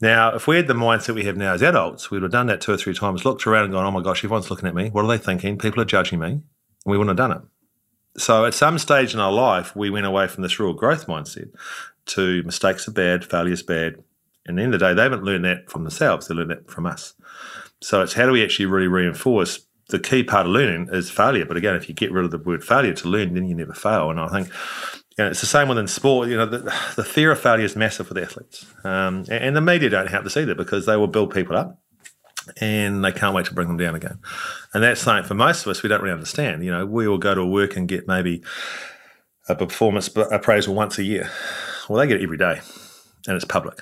now, 0.00 0.34
if 0.34 0.46
we 0.46 0.56
had 0.56 0.68
the 0.68 0.74
mindset 0.74 1.14
we 1.14 1.24
have 1.24 1.36
now 1.36 1.54
as 1.54 1.62
adults, 1.62 2.10
we 2.10 2.16
would 2.16 2.22
have 2.22 2.32
done 2.32 2.46
that 2.46 2.60
two 2.60 2.72
or 2.72 2.76
three 2.76 2.94
times, 2.94 3.24
looked 3.24 3.46
around 3.46 3.64
and 3.64 3.72
gone, 3.72 3.84
oh 3.84 3.90
my 3.90 4.02
gosh, 4.02 4.24
everyone's 4.24 4.50
looking 4.50 4.68
at 4.68 4.74
me. 4.74 4.90
What 4.90 5.04
are 5.04 5.08
they 5.08 5.18
thinking? 5.18 5.58
People 5.58 5.82
are 5.82 5.86
judging 5.86 6.20
me. 6.20 6.28
And 6.28 6.42
we 6.86 6.96
wouldn't 6.96 7.18
have 7.18 7.28
done 7.28 7.36
it. 7.36 7.42
So 8.20 8.44
at 8.44 8.54
some 8.54 8.78
stage 8.78 9.12
in 9.12 9.20
our 9.20 9.32
life, 9.32 9.74
we 9.74 9.90
went 9.90 10.06
away 10.06 10.28
from 10.28 10.42
this 10.42 10.58
real 10.58 10.72
growth 10.72 11.06
mindset 11.06 11.50
to 12.06 12.42
mistakes 12.44 12.86
are 12.88 12.92
bad, 12.92 13.24
failure 13.24 13.52
is 13.52 13.62
bad. 13.62 13.96
And 14.46 14.56
at 14.58 14.60
the 14.60 14.62
end 14.62 14.74
of 14.74 14.80
the 14.80 14.86
day, 14.86 14.94
they 14.94 15.02
haven't 15.02 15.24
learned 15.24 15.44
that 15.44 15.70
from 15.70 15.82
themselves, 15.82 16.26
they 16.26 16.34
learned 16.34 16.50
that 16.50 16.70
from 16.70 16.86
us. 16.86 17.14
So 17.80 18.00
it's 18.00 18.14
how 18.14 18.26
do 18.26 18.32
we 18.32 18.42
actually 18.42 18.66
really 18.66 18.88
reinforce 18.88 19.66
the 19.88 19.98
key 19.98 20.22
part 20.22 20.46
of 20.46 20.52
learning 20.52 20.88
is 20.92 21.10
failure. 21.10 21.44
But 21.44 21.56
again, 21.56 21.74
if 21.74 21.88
you 21.88 21.94
get 21.94 22.12
rid 22.12 22.24
of 22.24 22.30
the 22.30 22.38
word 22.38 22.64
failure 22.64 22.94
to 22.94 23.08
learn, 23.08 23.34
then 23.34 23.46
you 23.46 23.54
never 23.54 23.72
fail. 23.72 24.10
And 24.10 24.20
I 24.20 24.28
think 24.28 24.52
you 25.18 25.24
know, 25.24 25.30
it's 25.30 25.40
the 25.40 25.46
same 25.46 25.68
within 25.68 25.88
sport. 25.88 26.28
You 26.28 26.36
know, 26.36 26.46
the, 26.46 26.58
the 26.96 27.04
fear 27.04 27.32
of 27.32 27.40
failure 27.40 27.64
is 27.64 27.74
massive 27.74 28.08
with 28.08 28.18
athletes, 28.18 28.64
um, 28.84 29.24
and, 29.28 29.30
and 29.30 29.56
the 29.56 29.60
media 29.60 29.90
don't 29.90 30.08
help 30.08 30.24
this 30.24 30.36
either 30.36 30.54
because 30.54 30.86
they 30.86 30.96
will 30.96 31.08
build 31.08 31.34
people 31.34 31.56
up, 31.56 31.80
and 32.60 33.04
they 33.04 33.12
can't 33.12 33.34
wait 33.34 33.46
to 33.46 33.54
bring 33.54 33.68
them 33.68 33.76
down 33.76 33.96
again. 33.96 34.20
And 34.72 34.82
that's 34.82 35.00
something 35.00 35.26
for 35.26 35.34
most 35.34 35.66
of 35.66 35.70
us 35.70 35.82
we 35.82 35.88
don't 35.88 36.00
really 36.00 36.14
understand. 36.14 36.64
You 36.64 36.70
know, 36.70 36.86
we 36.86 37.08
will 37.08 37.18
go 37.18 37.34
to 37.34 37.44
work 37.44 37.76
and 37.76 37.88
get 37.88 38.06
maybe 38.06 38.42
a 39.48 39.56
performance 39.56 40.08
appraisal 40.16 40.74
once 40.74 40.98
a 40.98 41.04
year. 41.04 41.30
Well, 41.88 41.98
they 41.98 42.06
get 42.06 42.20
it 42.20 42.22
every 42.22 42.38
day, 42.38 42.60
and 43.26 43.34
it's 43.34 43.44
public 43.44 43.80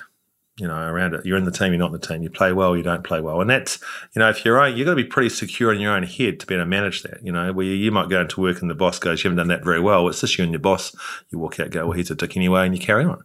you 0.57 0.67
know, 0.67 0.75
around 0.75 1.13
it. 1.13 1.23
You're 1.23 1.37
in 1.37 1.45
the 1.45 1.51
team, 1.51 1.71
you're 1.71 1.79
not 1.79 1.93
in 1.93 1.99
the 1.99 2.07
team. 2.07 2.23
You 2.23 2.31
play 2.31 2.51
well, 2.51 2.75
you 2.75 2.81
don't 2.81 3.03
play 3.03 3.21
well. 3.21 3.41
And 3.41 3.49
that's, 3.49 3.79
you 4.15 4.19
know, 4.19 4.29
if 4.29 4.43
you're 4.43 4.59
own, 4.59 4.75
you've 4.75 4.85
got 4.85 4.91
to 4.91 5.03
be 5.03 5.03
pretty 5.03 5.29
secure 5.29 5.71
in 5.71 5.79
your 5.79 5.93
own 5.93 6.01
head 6.01 6.39
to 6.39 6.47
be 6.47 6.55
able 6.55 6.63
to 6.63 6.69
manage 6.69 7.03
that. 7.03 7.23
You 7.23 7.31
know, 7.31 7.53
where 7.53 7.65
you 7.65 7.91
might 7.91 8.09
go 8.09 8.21
into 8.21 8.41
work 8.41 8.61
and 8.61 8.69
the 8.69 8.75
boss 8.75 8.97
goes, 8.97 9.23
you 9.23 9.29
haven't 9.29 9.37
done 9.37 9.49
that 9.49 9.63
very 9.63 9.79
well. 9.79 10.07
It's 10.07 10.21
just 10.21 10.37
you 10.37 10.43
and 10.43 10.51
your 10.51 10.59
boss. 10.59 10.95
You 11.29 11.37
walk 11.37 11.59
out, 11.59 11.69
go, 11.69 11.85
well, 11.85 11.97
he's 11.97 12.09
a 12.09 12.15
dick 12.15 12.35
anyway, 12.35 12.65
and 12.65 12.75
you 12.75 12.81
carry 12.83 13.05
on. 13.05 13.23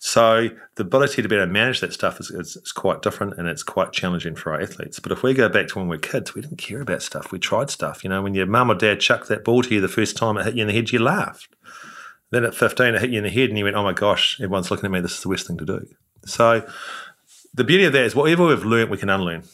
So 0.00 0.48
the 0.74 0.82
ability 0.82 1.22
to 1.22 1.28
be 1.28 1.36
able 1.36 1.46
to 1.46 1.52
manage 1.52 1.80
that 1.80 1.92
stuff 1.92 2.18
is, 2.18 2.30
is, 2.30 2.56
is 2.56 2.72
quite 2.72 3.02
different 3.02 3.38
and 3.38 3.46
it's 3.46 3.62
quite 3.62 3.92
challenging 3.92 4.34
for 4.34 4.52
our 4.52 4.60
athletes. 4.60 4.98
But 4.98 5.12
if 5.12 5.22
we 5.22 5.34
go 5.34 5.48
back 5.48 5.68
to 5.68 5.78
when 5.78 5.86
we 5.86 5.96
are 5.96 6.00
kids, 6.00 6.34
we 6.34 6.42
didn't 6.42 6.56
care 6.56 6.80
about 6.80 7.02
stuff. 7.02 7.30
We 7.30 7.38
tried 7.38 7.70
stuff. 7.70 8.02
You 8.02 8.10
know, 8.10 8.22
when 8.22 8.34
your 8.34 8.46
mum 8.46 8.70
or 8.72 8.74
dad 8.74 9.00
chucked 9.00 9.28
that 9.28 9.44
ball 9.44 9.62
to 9.62 9.72
you 9.72 9.80
the 9.80 9.88
first 9.88 10.16
time 10.16 10.36
it 10.36 10.46
hit 10.46 10.56
you 10.56 10.62
in 10.62 10.68
the 10.68 10.74
head, 10.74 10.90
you 10.90 10.98
laughed. 10.98 11.54
Then 12.30 12.44
at 12.44 12.54
15, 12.54 12.94
it 12.94 13.00
hit 13.00 13.10
you 13.10 13.18
in 13.18 13.24
the 13.24 13.30
head 13.30 13.50
and 13.50 13.58
you 13.58 13.64
went, 13.64 13.76
oh 13.76 13.84
my 13.84 13.92
gosh, 13.92 14.40
everyone's 14.40 14.70
looking 14.70 14.86
at 14.86 14.90
me. 14.90 15.00
This 15.00 15.16
is 15.16 15.22
the 15.22 15.28
worst 15.28 15.46
thing 15.46 15.58
to 15.58 15.66
do. 15.66 15.86
So, 16.24 16.66
the 17.54 17.64
beauty 17.64 17.84
of 17.84 17.92
that 17.92 18.04
is 18.04 18.14
whatever 18.14 18.46
we've 18.46 18.64
learned, 18.64 18.90
we 18.90 18.98
can 18.98 19.10
unlearn. 19.10 19.44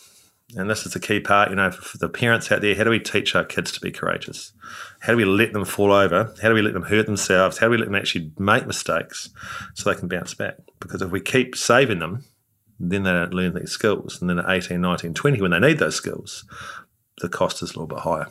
And 0.57 0.71
this 0.71 0.87
is 0.87 0.95
the 0.95 1.01
key 1.01 1.21
part, 1.21 1.51
you 1.51 1.57
know, 1.57 1.71
for 1.71 1.99
the 1.99 2.09
parents 2.09 2.51
out 2.51 2.63
there, 2.63 2.75
how 2.75 2.85
do 2.85 2.91
we 2.91 3.01
teach 3.01 3.35
our 3.35 3.45
kids 3.45 3.71
to 3.73 3.81
be 3.81 3.91
courageous? 3.91 4.53
How 5.01 5.13
do 5.13 5.19
we 5.19 5.27
let 5.27 5.53
them 5.53 5.67
fall 5.67 5.93
over? 5.93 6.33
How 6.41 6.49
do 6.49 6.55
we 6.55 6.63
let 6.63 6.73
them 6.73 6.85
hurt 6.85 7.05
themselves? 7.05 7.59
How 7.59 7.67
do 7.67 7.73
we 7.73 7.77
let 7.77 7.85
them 7.85 7.95
actually 7.95 8.33
make 8.39 8.67
mistakes 8.67 9.29
so 9.75 9.91
they 9.91 9.99
can 9.99 10.09
bounce 10.09 10.33
back? 10.33 10.57
Because 10.81 11.03
if 11.03 11.11
we 11.11 11.21
keep 11.21 11.55
saving 11.55 11.99
them, 11.99 12.25
then 12.81 13.03
they 13.03 13.13
don't 13.13 13.35
learn 13.35 13.55
these 13.55 13.73
skills. 13.73 14.21
And 14.21 14.31
then 14.31 14.39
at 14.39 14.49
18, 14.49 14.81
19, 14.81 15.13
20, 15.13 15.43
when 15.43 15.51
they 15.51 15.61
need 15.61 15.79
those 15.79 15.97
skills, 15.97 16.45
the 17.19 17.29
cost 17.29 17.63
is 17.63 17.71
a 17.71 17.73
little 17.75 17.87
bit 17.87 17.99
higher. 17.99 18.29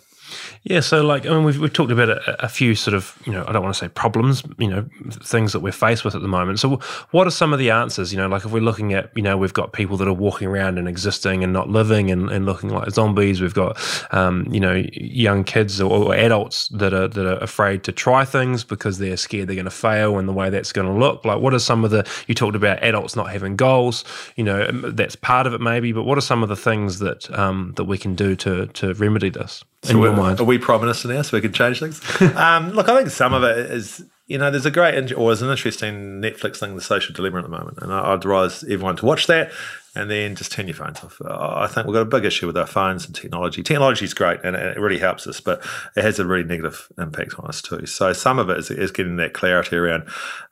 Yeah, 0.63 0.81
so 0.81 1.01
like 1.03 1.25
I 1.25 1.29
mean, 1.29 1.43
we've, 1.43 1.59
we've 1.59 1.71
talked 1.73 1.91
about 1.91 2.09
a, 2.09 2.43
a, 2.43 2.49
few 2.49 2.75
sort 2.75 2.93
of 2.93 3.17
you 3.25 3.31
know 3.31 3.45
I 3.47 3.51
don't 3.51 3.63
want 3.63 3.75
to 3.75 3.79
say 3.79 3.87
problems, 3.87 4.43
you 4.57 4.67
know, 4.67 4.85
things 5.11 5.53
that 5.53 5.61
we're 5.61 5.71
faced 5.71 6.03
with 6.03 6.15
at 6.15 6.21
the 6.21 6.27
moment. 6.27 6.59
So, 6.59 6.77
what 7.11 7.27
are 7.27 7.31
some 7.31 7.53
of 7.53 7.59
the 7.59 7.71
answers? 7.71 8.11
You 8.11 8.17
know, 8.17 8.27
like 8.27 8.45
if 8.45 8.51
we're 8.51 8.61
looking 8.61 8.93
at 8.93 9.11
you 9.15 9.21
know 9.21 9.37
we've 9.37 9.53
got 9.53 9.73
people 9.73 9.97
that 9.97 10.07
are 10.07 10.13
walking 10.13 10.47
around 10.47 10.77
and 10.77 10.87
existing 10.87 11.43
and 11.43 11.53
not 11.53 11.69
living 11.69 12.11
and, 12.11 12.29
and 12.29 12.45
looking 12.45 12.69
like 12.69 12.89
zombies. 12.91 13.41
We've 13.41 13.53
got 13.53 13.77
um, 14.13 14.45
you 14.51 14.59
know 14.59 14.83
young 14.93 15.43
kids 15.43 15.79
or, 15.79 15.91
or, 15.91 16.15
adults 16.15 16.67
that 16.69 16.93
are 16.93 17.07
that 17.07 17.25
are 17.25 17.37
afraid 17.37 17.83
to 17.83 17.91
try 17.91 18.25
things 18.25 18.63
because 18.63 18.97
they're 18.97 19.17
scared 19.17 19.47
they're 19.47 19.55
going 19.55 19.65
to 19.65 19.71
fail 19.71 20.17
and 20.17 20.27
the 20.27 20.33
way 20.33 20.49
that's 20.49 20.73
going 20.73 20.87
to 20.87 20.93
look. 20.93 21.23
Like, 21.25 21.39
what 21.39 21.53
are 21.53 21.59
some 21.59 21.83
of 21.83 21.91
the 21.91 22.07
you 22.27 22.35
talked 22.35 22.55
about 22.55 22.83
adults 22.83 23.15
not 23.15 23.31
having 23.31 23.55
goals? 23.55 24.03
You 24.35 24.43
know, 24.43 24.71
that's 24.71 25.15
part 25.15 25.47
of 25.47 25.53
it 25.53 25.61
maybe, 25.61 25.91
but 25.91 26.03
what 26.03 26.17
are 26.17 26.21
some 26.21 26.43
of 26.43 26.49
the 26.49 26.55
things 26.55 26.99
that 26.99 27.29
um, 27.37 27.73
that 27.77 27.85
we 27.85 27.97
can 27.97 28.15
do 28.15 28.35
to 28.37 28.67
to 28.67 28.93
remedy 28.95 29.29
this? 29.29 29.63
So 29.87 30.03
in 30.05 30.15
mind. 30.15 30.39
Are 30.39 30.43
we 30.43 30.57
prime 30.57 30.81
minister 30.81 31.07
now, 31.07 31.21
so 31.21 31.37
we 31.37 31.41
can 31.41 31.53
change 31.53 31.79
things? 31.79 32.01
um, 32.35 32.71
look, 32.71 32.89
I 32.89 32.97
think 32.97 33.09
some 33.09 33.33
of 33.33 33.43
it 33.43 33.71
is, 33.71 34.03
you 34.27 34.37
know, 34.37 34.51
there's 34.51 34.65
a 34.65 34.71
great 34.71 35.11
or 35.13 35.29
there's 35.29 35.41
an 35.41 35.49
interesting 35.49 36.21
Netflix 36.21 36.57
thing, 36.57 36.75
The 36.75 36.81
Social 36.81 37.13
Dilemma, 37.13 37.39
at 37.39 37.43
the 37.43 37.49
moment, 37.49 37.79
and 37.81 37.93
I'd 37.93 38.15
advise 38.15 38.63
everyone 38.63 38.97
to 38.97 39.05
watch 39.05 39.27
that 39.27 39.51
and 39.97 40.11
then 40.11 40.35
just 40.35 40.51
turn 40.51 40.67
your 40.67 40.75
phones 40.75 41.03
off. 41.03 41.19
I 41.27 41.67
think 41.67 41.87
we've 41.87 41.93
got 41.95 42.01
a 42.01 42.05
big 42.05 42.23
issue 42.23 42.45
with 42.45 42.57
our 42.57 42.67
phones 42.67 43.05
and 43.05 43.15
technology. 43.15 43.63
Technology 43.63 44.05
is 44.05 44.13
great 44.13 44.39
and 44.43 44.55
it 44.55 44.79
really 44.79 44.99
helps 44.99 45.25
us, 45.25 45.41
but 45.41 45.65
it 45.95 46.03
has 46.03 46.19
a 46.19 46.25
really 46.25 46.43
negative 46.43 46.87
impact 46.99 47.39
on 47.39 47.47
us 47.47 47.61
too. 47.61 47.85
So 47.87 48.13
some 48.13 48.37
of 48.37 48.49
it 48.49 48.59
is, 48.59 48.69
is 48.69 48.91
getting 48.91 49.15
that 49.17 49.33
clarity 49.33 49.75
around, 49.75 50.07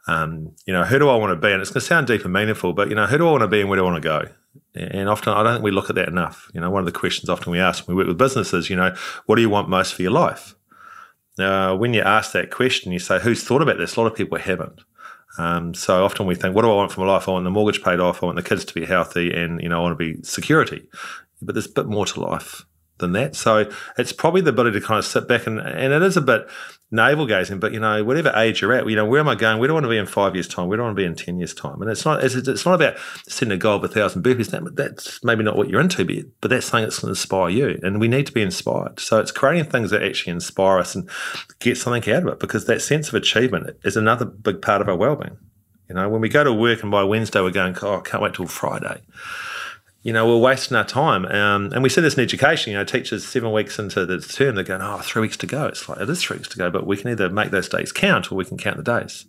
um, 0.08 0.52
you 0.66 0.74
know, 0.74 0.84
who 0.84 0.98
do 0.98 1.10
I 1.10 1.16
want 1.16 1.32
to 1.32 1.36
be? 1.36 1.52
And 1.52 1.62
it's 1.62 1.70
going 1.70 1.82
to 1.82 1.86
sound 1.86 2.08
deep 2.08 2.24
and 2.24 2.34
meaningful, 2.34 2.74
but 2.74 2.90
you 2.90 2.96
know, 2.96 3.06
who 3.06 3.20
do 3.20 3.28
I 3.28 3.32
want 3.32 3.42
to 3.42 3.48
be 3.48 3.62
and 3.62 3.70
where 3.70 3.78
do 3.78 3.86
I 3.86 3.92
want 3.92 4.02
to 4.02 4.08
go? 4.08 4.28
And 4.76 5.10
often, 5.10 5.34
I 5.34 5.44
don't 5.44 5.54
think 5.54 5.64
we 5.64 5.72
look 5.72 5.90
at 5.90 5.96
that 5.96 6.08
enough. 6.08 6.50
You 6.54 6.62
know, 6.62 6.70
one 6.70 6.82
of 6.82 6.86
the 6.86 7.00
questions 7.00 7.30
often 7.30 7.52
we 7.52 7.60
ask 7.60 7.88
when 7.88 7.96
we 7.96 8.02
work 8.02 8.08
with 8.10 8.18
businesses, 8.18 8.70
you 8.70 8.76
know, 8.76 8.94
what 9.26 9.36
do 9.36 9.42
you 9.42 9.50
want 9.50 9.70
most 9.70 9.94
for 9.94 10.02
your 10.02 10.12
life? 10.12 10.56
Now, 11.38 11.76
when 11.76 11.94
you 11.94 12.02
ask 12.02 12.32
that 12.34 12.52
question, 12.52 12.92
you 12.92 13.00
say, 13.00 13.20
who's 13.20 13.44
thought 13.44 13.62
about 13.62 13.78
this? 13.78 13.96
A 13.96 14.02
lot 14.02 14.12
of 14.12 14.18
people 14.18 14.38
haven't. 14.38 14.82
Um, 15.38 15.74
so 15.74 16.04
often 16.06 16.26
we 16.26 16.36
think, 16.36 16.56
what 16.56 16.62
do 16.62 16.72
I 16.72 16.76
want 16.76 16.92
from 16.92 17.06
my 17.06 17.14
life? 17.14 17.28
I 17.28 17.32
want 17.32 17.44
the 17.44 17.50
mortgage 17.50 17.84
paid 17.84 18.00
off. 18.00 18.22
I 18.22 18.26
want 18.26 18.38
the 18.38 18.44
kids 18.44 18.64
to 18.66 18.74
be 18.74 18.86
healthy, 18.86 19.34
and 19.34 19.62
you 19.62 19.68
know, 19.68 19.80
I 19.80 19.82
want 19.82 19.98
to 19.98 20.14
be 20.14 20.22
security. 20.24 20.88
But 21.42 21.56
there's 21.56 21.66
a 21.66 21.74
bit 21.74 21.88
more 21.88 22.06
to 22.06 22.20
life 22.22 22.66
than 22.98 23.12
that. 23.14 23.36
So 23.36 23.70
it's 23.98 24.14
probably 24.14 24.42
the 24.42 24.52
ability 24.52 24.80
to 24.80 24.86
kind 24.86 25.00
of 25.00 25.06
sit 25.06 25.28
back 25.28 25.48
and 25.48 25.60
and 25.60 25.94
it 25.94 26.02
is 26.02 26.18
a 26.18 26.22
bit 26.22 26.48
navel 26.92 27.26
gazing, 27.26 27.60
but 27.60 27.74
you 27.74 27.80
know, 27.80 28.04
whatever 28.04 28.32
age 28.36 28.62
you're 28.62 28.72
at, 28.74 28.88
you 28.88 28.96
know, 28.96 29.06
where 29.06 29.20
am 29.20 29.28
I 29.28 29.36
going? 29.36 29.60
Where 29.60 29.68
do 29.68 29.74
I 29.74 29.76
want 29.76 29.86
to 29.86 29.90
be 29.90 29.98
in 29.98 30.06
five 30.06 30.36
years' 30.36 30.48
time? 30.48 30.68
Where 30.68 30.78
do 30.78 30.84
I 30.84 30.86
want 30.86 30.98
to 30.98 31.02
be 31.02 31.06
in 31.06 31.16
ten 31.16 31.38
years' 31.38 31.54
time? 31.54 31.82
And 31.82 31.90
it's 31.90 32.06
not 32.06 32.24
it's, 32.24 32.36
it's 32.36 32.66
not 32.66 32.76
about 32.76 32.98
setting 33.28 33.52
a 33.52 33.58
goal 33.58 33.78
of 33.78 33.84
a 33.84 33.88
thousand 33.88 34.24
burpees. 34.24 34.52
That, 34.52 34.76
that's 34.76 35.24
maybe 35.24 35.44
not 35.44 35.58
what 35.58 35.70
you're 35.70 35.82
into, 35.82 36.06
but, 36.06 36.16
but 36.42 36.50
that's 36.50 36.68
something 36.68 36.86
that's 36.86 37.00
going 37.00 37.14
to 37.14 37.20
inspire 37.20 37.50
you. 37.50 37.80
And 37.84 38.00
we 38.00 38.08
need 38.08 38.28
to 38.28 38.34
be 38.34 38.42
inspired. 38.42 39.00
So 39.00 39.20
it's 39.20 39.32
creating 39.32 39.70
things 39.70 39.92
that 39.92 40.04
actually 40.04 40.34
inspire 40.34 40.80
us 40.80 40.96
and 40.96 41.10
get 41.60 41.78
something 41.78 42.14
out 42.14 42.24
of 42.24 42.28
it 42.30 42.40
because 42.40 42.66
that 42.66 42.82
sense 42.82 43.10
of 43.10 43.16
achievement 43.16 43.78
is 43.84 43.98
another 43.98 44.26
big 44.26 44.62
part 44.62 44.82
of 44.82 44.88
our 44.88 44.96
well-being. 44.96 45.38
You 45.90 45.96
know, 45.96 46.10
when 46.10 46.22
we 46.22 46.30
go 46.30 46.44
to 46.44 46.54
work 46.54 46.82
and 46.82 46.92
by 46.92 47.04
Wednesday 47.04 47.42
we're 47.42 47.52
going, 47.52 47.76
oh, 47.82 47.98
I 47.98 48.02
can't 48.02 48.24
wait 48.24 48.34
till 48.34 48.48
Friday 48.48 49.02
you 50.06 50.14
know, 50.14 50.28
we're 50.28 50.38
wasting 50.38 50.78
our 50.78 50.86
time. 50.86 51.26
Um, 51.26 51.72
and 51.74 51.82
we 51.82 51.90
see 51.90 52.00
this 52.00 52.14
in 52.14 52.22
education, 52.22 52.72
you 52.72 52.78
know, 52.78 52.84
teachers 52.84 53.26
seven 53.26 53.52
weeks 53.52 53.80
into 53.80 54.06
the 54.06 54.20
term, 54.20 54.54
they're 54.54 54.64
going, 54.64 54.84
oh, 54.84 55.00
three 55.00 55.24
weeks 55.24 55.36
to 55.38 55.48
go. 55.48 55.66
It's 55.66 55.90
like, 55.90 56.00
it 56.00 56.08
is 56.08 56.22
three 56.22 56.38
weeks 56.38 56.50
to 56.50 56.60
go, 56.60 56.70
but 56.70 56.86
we 56.86 56.96
can 56.96 57.10
either 57.10 57.28
make 57.28 57.50
those 57.50 57.68
days 57.68 57.92
count 57.92 58.32
or 58.32 58.36
we 58.36 58.46
can 58.46 58.56
count 58.56 58.78
the 58.78 58.84
days 58.84 59.26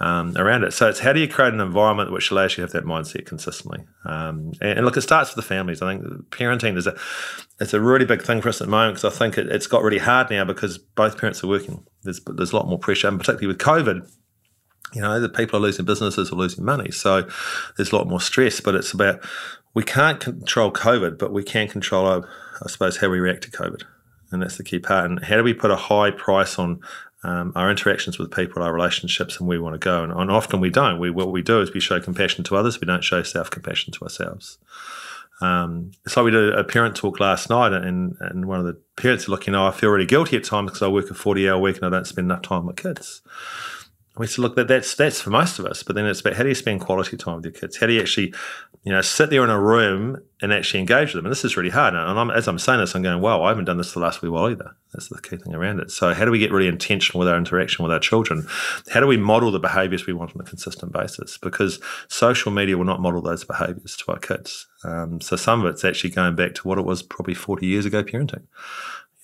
um, 0.00 0.36
around 0.36 0.64
it. 0.64 0.72
So 0.72 0.88
it's 0.88 0.98
how 0.98 1.12
do 1.12 1.20
you 1.20 1.28
create 1.28 1.54
an 1.54 1.60
environment 1.60 2.10
which 2.10 2.32
allows 2.32 2.50
you 2.50 2.56
to 2.56 2.62
have 2.62 2.72
that 2.72 2.84
mindset 2.84 3.26
consistently? 3.26 3.84
Um, 4.06 4.54
and, 4.60 4.78
and, 4.78 4.84
look, 4.84 4.96
it 4.96 5.02
starts 5.02 5.30
with 5.30 5.44
the 5.44 5.48
families. 5.48 5.82
I 5.82 5.94
think 5.96 6.30
parenting 6.30 6.76
is 6.76 6.88
a, 6.88 6.98
it's 7.60 7.72
a 7.72 7.80
really 7.80 8.04
big 8.04 8.22
thing 8.22 8.40
for 8.40 8.48
us 8.48 8.60
at 8.60 8.66
the 8.66 8.72
moment 8.72 8.96
because 8.96 9.14
I 9.14 9.16
think 9.16 9.38
it, 9.38 9.48
has 9.52 9.68
got 9.68 9.84
really 9.84 9.98
hard 9.98 10.30
now 10.30 10.44
because 10.44 10.78
both 10.78 11.16
parents 11.16 11.44
are 11.44 11.48
working. 11.48 11.86
There's, 12.02 12.20
there's 12.26 12.50
a 12.50 12.56
lot 12.56 12.66
more 12.66 12.78
pressure, 12.80 13.06
and 13.06 13.20
particularly 13.20 13.46
with 13.46 13.58
COVID, 13.58 14.04
you 14.94 15.02
know, 15.02 15.20
the 15.20 15.28
people 15.28 15.58
are 15.58 15.62
losing 15.62 15.84
businesses 15.84 16.30
or 16.30 16.36
losing 16.36 16.64
money. 16.64 16.90
So 16.90 17.28
there's 17.76 17.92
a 17.92 17.96
lot 17.96 18.08
more 18.08 18.20
stress, 18.20 18.60
but 18.60 18.74
it's 18.74 18.92
about 18.92 19.22
we 19.74 19.82
can't 19.82 20.20
control 20.20 20.72
COVID, 20.72 21.18
but 21.18 21.32
we 21.32 21.42
can 21.42 21.68
control, 21.68 22.24
I 22.62 22.68
suppose, 22.68 22.98
how 22.98 23.08
we 23.08 23.20
react 23.20 23.44
to 23.44 23.50
COVID. 23.50 23.82
And 24.30 24.42
that's 24.42 24.56
the 24.56 24.64
key 24.64 24.78
part. 24.78 25.04
And 25.06 25.24
how 25.24 25.36
do 25.36 25.42
we 25.42 25.54
put 25.54 25.70
a 25.70 25.76
high 25.76 26.10
price 26.10 26.58
on 26.58 26.80
um, 27.24 27.52
our 27.54 27.70
interactions 27.70 28.18
with 28.18 28.30
people, 28.30 28.62
our 28.62 28.72
relationships, 28.72 29.38
and 29.38 29.48
we 29.48 29.58
want 29.58 29.74
to 29.74 29.78
go? 29.78 30.02
And, 30.04 30.12
and 30.12 30.30
often 30.30 30.60
we 30.60 30.70
don't. 30.70 30.98
We, 30.98 31.10
what 31.10 31.32
we 31.32 31.42
do 31.42 31.60
is 31.60 31.72
we 31.72 31.80
show 31.80 32.00
compassion 32.00 32.44
to 32.44 32.56
others, 32.56 32.80
we 32.80 32.86
don't 32.86 33.04
show 33.04 33.22
self 33.22 33.50
compassion 33.50 33.92
to 33.94 34.02
ourselves. 34.02 34.58
Um, 35.40 35.92
so 36.06 36.24
we 36.24 36.32
did 36.32 36.52
a 36.52 36.64
parent 36.64 36.96
talk 36.96 37.20
last 37.20 37.48
night, 37.48 37.72
and, 37.72 38.16
and 38.20 38.46
one 38.46 38.58
of 38.58 38.66
the 38.66 38.76
parents 38.96 39.28
are 39.28 39.30
looking, 39.30 39.54
oh, 39.54 39.68
I 39.68 39.70
feel 39.70 39.90
really 39.90 40.04
guilty 40.04 40.36
at 40.36 40.44
times 40.44 40.70
because 40.70 40.82
I 40.82 40.88
work 40.88 41.10
a 41.10 41.14
40 41.14 41.48
hour 41.48 41.60
week 41.60 41.76
and 41.76 41.86
I 41.86 41.90
don't 41.90 42.06
spend 42.06 42.26
enough 42.26 42.42
time 42.42 42.66
with 42.66 42.76
kids 42.76 43.22
we 44.18 44.26
said, 44.26 44.38
look, 44.38 44.56
that, 44.56 44.68
that's 44.68 44.94
that's 44.94 45.20
for 45.20 45.30
most 45.30 45.58
of 45.58 45.66
us, 45.66 45.82
but 45.82 45.94
then 45.94 46.06
it's 46.06 46.20
about 46.20 46.34
how 46.34 46.42
do 46.42 46.48
you 46.48 46.54
spend 46.54 46.80
quality 46.80 47.16
time 47.16 47.36
with 47.36 47.44
your 47.44 47.52
kids? 47.52 47.76
How 47.76 47.86
do 47.86 47.92
you 47.92 48.00
actually, 48.00 48.34
you 48.82 48.92
know, 48.92 49.00
sit 49.00 49.30
there 49.30 49.44
in 49.44 49.50
a 49.50 49.60
room 49.60 50.20
and 50.42 50.52
actually 50.52 50.80
engage 50.80 51.08
with 51.08 51.14
them? 51.14 51.26
And 51.26 51.32
this 51.32 51.44
is 51.44 51.56
really 51.56 51.70
hard. 51.70 51.94
And 51.94 52.18
I'm, 52.18 52.30
as 52.30 52.48
I'm 52.48 52.58
saying 52.58 52.80
this, 52.80 52.94
I'm 52.94 53.02
going, 53.02 53.20
wow, 53.20 53.42
I 53.42 53.48
haven't 53.48 53.66
done 53.66 53.78
this 53.78 53.92
the 53.92 54.00
last 54.00 54.22
wee 54.22 54.28
while 54.28 54.50
either. 54.50 54.74
That's 54.92 55.08
the 55.08 55.20
key 55.20 55.36
thing 55.36 55.54
around 55.54 55.80
it. 55.80 55.90
So 55.90 56.14
how 56.14 56.24
do 56.24 56.30
we 56.30 56.38
get 56.38 56.50
really 56.50 56.68
intentional 56.68 57.18
with 57.18 57.28
our 57.28 57.36
interaction 57.36 57.84
with 57.84 57.92
our 57.92 57.98
children? 57.98 58.46
How 58.90 59.00
do 59.00 59.06
we 59.06 59.16
model 59.16 59.50
the 59.50 59.58
behaviours 59.58 60.06
we 60.06 60.12
want 60.12 60.34
on 60.34 60.40
a 60.40 60.44
consistent 60.44 60.92
basis? 60.92 61.38
Because 61.38 61.80
social 62.08 62.50
media 62.50 62.76
will 62.76 62.84
not 62.84 63.00
model 63.00 63.20
those 63.20 63.44
behaviours 63.44 63.96
to 63.98 64.12
our 64.12 64.18
kids. 64.18 64.66
Um, 64.84 65.20
so 65.20 65.36
some 65.36 65.60
of 65.60 65.66
it's 65.66 65.84
actually 65.84 66.10
going 66.10 66.36
back 66.36 66.54
to 66.54 66.68
what 66.68 66.78
it 66.78 66.84
was 66.84 67.02
probably 67.02 67.34
40 67.34 67.66
years 67.66 67.84
ago 67.84 68.02
parenting 68.02 68.44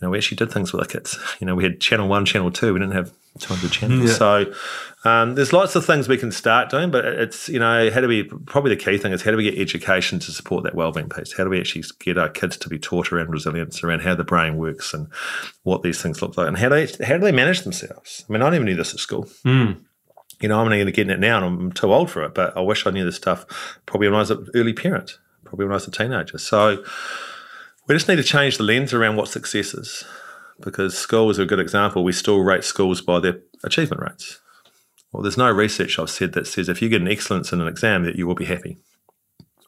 you 0.00 0.06
know, 0.06 0.10
we 0.10 0.18
actually 0.18 0.36
did 0.36 0.50
things 0.50 0.72
with 0.72 0.82
our 0.82 0.88
kids. 0.88 1.18
You 1.40 1.46
know, 1.46 1.54
we 1.54 1.62
had 1.62 1.80
channel 1.80 2.08
one, 2.08 2.24
channel 2.24 2.50
two. 2.50 2.74
We 2.74 2.80
didn't 2.80 2.94
have 2.94 3.12
200 3.38 3.70
channels. 3.70 4.10
Yeah. 4.10 4.16
So 4.16 4.52
um, 5.04 5.34
there's 5.36 5.52
lots 5.52 5.76
of 5.76 5.84
things 5.84 6.08
we 6.08 6.16
can 6.16 6.32
start 6.32 6.68
doing, 6.68 6.90
but 6.90 7.04
it's, 7.04 7.48
you 7.48 7.60
know, 7.60 7.90
how 7.90 8.00
do 8.00 8.08
we, 8.08 8.24
probably 8.24 8.74
the 8.74 8.82
key 8.82 8.98
thing 8.98 9.12
is 9.12 9.22
how 9.22 9.30
do 9.30 9.36
we 9.36 9.44
get 9.44 9.58
education 9.58 10.18
to 10.20 10.32
support 10.32 10.64
that 10.64 10.74
wellbeing 10.74 11.08
piece? 11.08 11.32
How 11.36 11.44
do 11.44 11.50
we 11.50 11.60
actually 11.60 11.84
get 12.00 12.18
our 12.18 12.28
kids 12.28 12.56
to 12.58 12.68
be 12.68 12.78
taught 12.78 13.12
around 13.12 13.30
resilience, 13.30 13.84
around 13.84 14.00
how 14.00 14.16
the 14.16 14.24
brain 14.24 14.56
works 14.56 14.94
and 14.94 15.08
what 15.62 15.82
these 15.82 16.02
things 16.02 16.20
look 16.20 16.36
like 16.36 16.48
and 16.48 16.58
how 16.58 16.68
do 16.68 16.86
they, 16.86 17.04
how 17.04 17.14
do 17.14 17.20
they 17.20 17.32
manage 17.32 17.62
themselves? 17.62 18.24
I 18.28 18.32
mean, 18.32 18.42
I 18.42 18.50
never 18.50 18.64
knew 18.64 18.76
this 18.76 18.94
at 18.94 19.00
school. 19.00 19.26
Mm. 19.44 19.80
You 20.40 20.48
know, 20.48 20.60
I'm 20.60 20.66
only 20.66 20.90
getting 20.90 21.12
it 21.12 21.20
now 21.20 21.36
and 21.36 21.46
I'm 21.46 21.72
too 21.72 21.92
old 21.92 22.10
for 22.10 22.24
it, 22.24 22.34
but 22.34 22.56
I 22.56 22.60
wish 22.60 22.86
I 22.86 22.90
knew 22.90 23.04
this 23.04 23.16
stuff 23.16 23.46
probably 23.86 24.08
when 24.08 24.16
I 24.16 24.20
was 24.20 24.32
an 24.32 24.48
early 24.54 24.72
parent, 24.72 25.18
probably 25.44 25.66
when 25.66 25.72
I 25.72 25.76
was 25.76 25.86
a 25.86 25.92
teenager. 25.92 26.38
So, 26.38 26.84
we 27.86 27.94
just 27.94 28.08
need 28.08 28.16
to 28.16 28.22
change 28.22 28.56
the 28.56 28.62
lens 28.62 28.92
around 28.92 29.16
what 29.16 29.28
success 29.28 29.74
is 29.74 30.04
because 30.60 30.96
schools 30.96 31.38
are 31.38 31.42
a 31.42 31.46
good 31.46 31.60
example. 31.60 32.04
We 32.04 32.12
still 32.12 32.38
rate 32.40 32.64
schools 32.64 33.00
by 33.00 33.20
their 33.20 33.40
achievement 33.62 34.02
rates. 34.02 34.40
Well, 35.12 35.22
there's 35.22 35.36
no 35.36 35.50
research 35.50 35.98
I've 35.98 36.10
said 36.10 36.32
that 36.32 36.46
says 36.46 36.68
if 36.68 36.82
you 36.82 36.88
get 36.88 37.02
an 37.02 37.08
excellence 37.08 37.52
in 37.52 37.60
an 37.60 37.68
exam 37.68 38.04
that 38.04 38.16
you 38.16 38.26
will 38.26 38.34
be 38.34 38.46
happy 38.46 38.78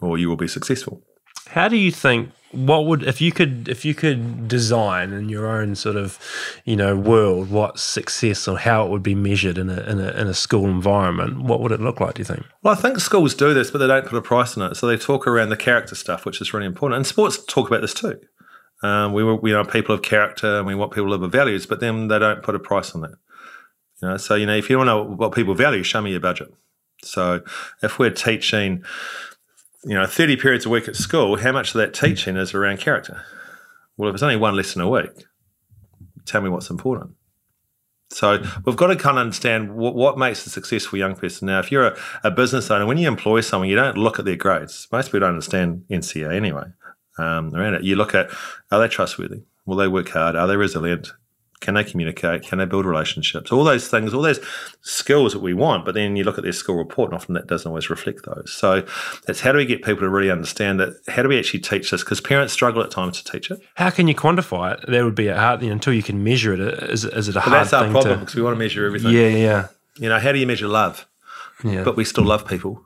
or 0.00 0.18
you 0.18 0.29
will 0.29 0.37
be 0.37 0.48
successful. 0.48 1.02
How 1.48 1.68
do 1.68 1.76
you 1.76 1.90
think 1.90 2.30
what 2.52 2.87
would 2.87 3.02
if 3.02 3.20
you 3.20 3.32
could 3.32 3.68
if 3.68 3.85
you 3.85 3.94
could 3.94 4.48
design 4.48 5.12
in 5.12 5.28
your 5.28 5.46
own 5.46 5.74
sort 5.74 5.96
of 5.96 6.18
you 6.64 6.76
know 6.76 6.96
world 6.96 7.50
what 7.50 7.78
success 7.78 8.46
or 8.48 8.56
how 8.56 8.85
it 8.85 8.90
would 8.90 9.02
be 9.02 9.14
measured 9.14 9.59
in 9.59 9.68
a, 9.68 9.80
in 9.82 10.00
a 10.00 10.11
in 10.12 10.26
a 10.26 10.35
school 10.35 10.64
environment 10.64 11.42
what 11.42 11.61
would 11.61 11.72
it 11.72 11.80
look 11.80 12.00
like 12.00 12.14
do 12.14 12.20
you 12.20 12.24
think? 12.24 12.44
Well 12.62 12.72
i 12.72 12.76
think 12.76 12.98
schools 12.98 13.35
do 13.35 13.52
this 13.52 13.70
but 13.70 13.78
they 13.78 13.87
don't 13.87 14.06
put 14.06 14.16
a 14.16 14.22
price 14.22 14.56
on 14.56 14.70
it. 14.70 14.76
So 14.76 14.87
they 14.87 14.96
talk 14.96 15.26
around 15.26 15.50
the 15.50 15.56
character 15.56 15.94
stuff 15.94 16.24
which 16.24 16.40
is 16.40 16.54
really 16.54 16.66
important. 16.66 16.96
And 16.96 17.06
sports 17.06 17.44
talk 17.44 17.68
about 17.68 17.82
this 17.82 17.94
too. 17.94 18.18
Um, 18.82 19.12
we 19.12 19.24
we 19.24 19.52
are 19.52 19.64
people 19.64 19.94
of 19.94 20.02
character 20.02 20.59
and 20.59 20.66
we 20.66 20.74
want 20.74 20.92
people 20.92 21.11
to 21.11 21.16
live 21.16 21.32
values 21.32 21.66
but 21.66 21.80
then 21.80 22.09
they 22.09 22.18
don't 22.18 22.42
put 22.42 22.54
a 22.54 22.61
price 22.61 22.94
on 22.94 23.02
that. 23.02 23.14
You 24.00 24.09
know 24.09 24.16
so 24.16 24.35
you 24.35 24.46
know 24.46 24.56
if 24.56 24.70
you 24.70 24.78
want 24.78 24.88
to 24.88 24.94
know 24.94 25.02
what 25.02 25.35
people 25.35 25.54
value 25.54 25.82
show 25.82 26.00
me 26.00 26.12
your 26.12 26.20
budget. 26.20 26.48
So 27.02 27.42
if 27.82 27.98
we're 27.98 28.11
teaching 28.11 28.85
you 29.87 29.94
know, 29.94 30.05
30 30.05 30.37
periods 30.37 30.66
a 30.66 30.68
week 30.68 30.88
at 30.88 30.96
school, 30.96 31.37
how 31.37 31.53
much 31.53 31.68
of 31.68 31.79
that 31.79 31.94
teaching 31.94 32.37
is 32.37 32.53
around 32.55 32.81
character? 32.81 33.22
Well, 33.96 34.11
if 34.11 34.14
it's 34.14 34.22
only 34.22 34.37
one 34.37 34.57
lesson 34.57 34.83
a 34.83 34.90
week, 34.90 35.25
tell 36.25 36.40
me 36.40 36.51
what's 36.51 36.70
important. 36.70 37.12
So 38.11 38.42
we've 38.64 38.77
got 38.77 38.88
to 38.88 38.96
kind 38.96 39.16
of 39.16 39.22
understand 39.22 39.75
what, 39.75 39.94
what 39.94 40.18
makes 40.18 40.44
a 40.44 40.51
successful 40.51 40.99
young 40.99 41.14
person. 41.14 41.46
Now, 41.46 41.61
if 41.61 41.70
you're 41.70 41.87
a, 41.87 41.99
a, 42.25 42.31
business 42.31 42.70
owner, 42.70 42.87
when 42.87 42.99
you 42.99 43.07
employ 43.07 43.40
someone, 43.40 43.68
you 43.68 43.77
don't 43.77 43.96
look 43.96 44.18
at 44.18 44.25
their 44.25 44.37
grades. 44.37 44.88
Most 44.90 45.09
people 45.09 45.20
don't 45.20 45.31
understand 45.31 45.85
NCEA 45.88 46.35
anyway 46.35 46.64
um, 47.18 47.55
around 47.55 47.75
it. 47.75 47.85
You 47.85 47.96
look 47.96 48.14
at, 48.14 48.31
are 48.70 48.81
they 48.81 48.88
trustworthy? 48.88 49.42
Will 49.66 49.77
they 49.77 49.88
work 49.88 50.09
hard? 50.09 50.37
Are 50.37 50.46
they 50.46 50.57
resilient? 50.57 51.12
Can 51.60 51.74
they 51.74 51.84
communicate? 51.84 52.42
Can 52.42 52.58
they 52.58 52.66
build 52.66 52.84
relationships? 52.84 53.50
All 53.50 53.64
those 53.64 53.88
things, 53.88 54.12
all 54.12 54.22
those 54.22 54.40
skills 54.82 55.32
that 55.32 55.40
we 55.40 55.54
want. 55.54 55.84
But 55.86 55.94
then 55.94 56.14
you 56.14 56.22
look 56.22 56.36
at 56.36 56.44
their 56.44 56.52
school 56.52 56.76
report, 56.76 57.10
and 57.10 57.16
often 57.16 57.34
that 57.34 57.46
doesn't 57.46 57.68
always 57.68 57.88
reflect 57.88 58.26
those. 58.26 58.52
So 58.52 58.86
it's 59.26 59.40
how 59.40 59.52
do 59.52 59.58
we 59.58 59.64
get 59.64 59.82
people 59.82 60.02
to 60.02 60.08
really 60.08 60.30
understand 60.30 60.78
that? 60.80 61.00
How 61.08 61.22
do 61.22 61.28
we 61.28 61.38
actually 61.38 61.60
teach 61.60 61.90
this? 61.90 62.04
Because 62.04 62.20
parents 62.20 62.52
struggle 62.52 62.82
at 62.82 62.90
times 62.90 63.22
to 63.22 63.32
teach 63.32 63.50
it. 63.50 63.60
How 63.74 63.90
can 63.90 64.06
you 64.06 64.14
quantify 64.14 64.74
it? 64.74 64.90
That 64.90 65.02
would 65.02 65.14
be 65.14 65.28
a 65.28 65.36
hard 65.36 65.62
you 65.62 65.68
know, 65.68 65.72
until 65.72 65.94
you 65.94 66.02
can 66.02 66.22
measure 66.22 66.52
it. 66.52 66.60
Is, 66.60 67.04
is 67.04 67.28
it 67.28 67.36
a 67.36 67.40
but 67.40 67.44
hard? 67.44 67.52
That's 67.62 67.72
our 67.72 67.90
problem 67.90 68.18
to, 68.18 68.20
because 68.20 68.34
we 68.34 68.42
want 68.42 68.54
to 68.54 68.58
measure 68.58 68.84
everything. 68.84 69.12
Yeah, 69.12 69.28
yeah. 69.28 69.68
You 69.98 70.10
know, 70.10 70.18
how 70.18 70.32
do 70.32 70.38
you 70.38 70.46
measure 70.46 70.68
love? 70.68 71.06
Yeah. 71.64 71.84
But 71.84 71.96
we 71.96 72.04
still 72.04 72.24
love 72.24 72.46
people. 72.46 72.84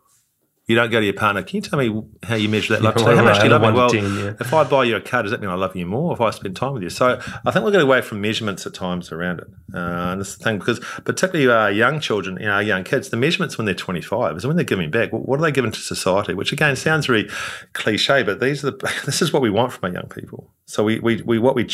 You 0.70 0.76
don't 0.76 0.88
go 0.88 1.00
to 1.00 1.04
your 1.04 1.14
partner. 1.14 1.42
Can 1.42 1.56
you 1.56 1.62
tell 1.62 1.80
me 1.80 2.00
how 2.22 2.36
you 2.36 2.48
measure 2.48 2.74
that 2.74 2.82
love? 2.82 2.94
Yeah, 2.96 3.16
how 3.16 3.24
much 3.24 3.40
do 3.40 3.46
you 3.46 3.50
love 3.50 3.62
me? 3.62 3.72
Well, 3.72 3.90
10, 3.90 4.04
yeah. 4.04 4.34
if 4.38 4.54
I 4.54 4.62
buy 4.62 4.84
you 4.84 4.94
a 4.94 5.00
car, 5.00 5.24
does 5.24 5.32
that 5.32 5.40
mean 5.40 5.50
I 5.50 5.56
love 5.56 5.74
you 5.74 5.84
more? 5.84 6.12
If 6.12 6.20
I 6.20 6.30
spend 6.30 6.54
time 6.54 6.74
with 6.74 6.84
you, 6.84 6.90
so 6.90 7.20
I 7.44 7.50
think 7.50 7.64
we're 7.64 7.72
getting 7.72 7.88
away 7.88 8.02
from 8.02 8.20
measurements 8.20 8.64
at 8.66 8.74
times 8.74 9.10
around 9.10 9.40
it. 9.40 9.48
Uh, 9.74 9.78
and 10.12 10.20
this 10.20 10.36
the 10.36 10.44
thing 10.44 10.60
because 10.60 10.78
particularly 11.04 11.50
our 11.50 11.72
young 11.72 11.98
children, 11.98 12.36
you 12.38 12.46
know, 12.46 12.52
our 12.52 12.62
young 12.62 12.84
kids, 12.84 13.08
the 13.08 13.16
measurements 13.16 13.58
when 13.58 13.64
they're 13.64 13.74
25 13.74 14.36
is 14.36 14.46
when 14.46 14.54
they're 14.54 14.64
giving 14.64 14.92
back. 14.92 15.10
What 15.10 15.40
are 15.40 15.42
they 15.42 15.50
giving 15.50 15.72
to 15.72 15.80
society? 15.80 16.34
Which 16.34 16.52
again 16.52 16.76
sounds 16.76 17.08
really 17.08 17.28
cliche, 17.72 18.22
but 18.22 18.38
these 18.38 18.64
are 18.64 18.70
the, 18.70 19.00
this 19.06 19.20
is 19.20 19.32
what 19.32 19.42
we 19.42 19.50
want 19.50 19.72
from 19.72 19.88
our 19.88 19.92
young 19.92 20.08
people. 20.08 20.52
So 20.66 20.84
we 20.84 21.00
we, 21.00 21.20
we 21.22 21.40
what 21.40 21.56
we 21.56 21.64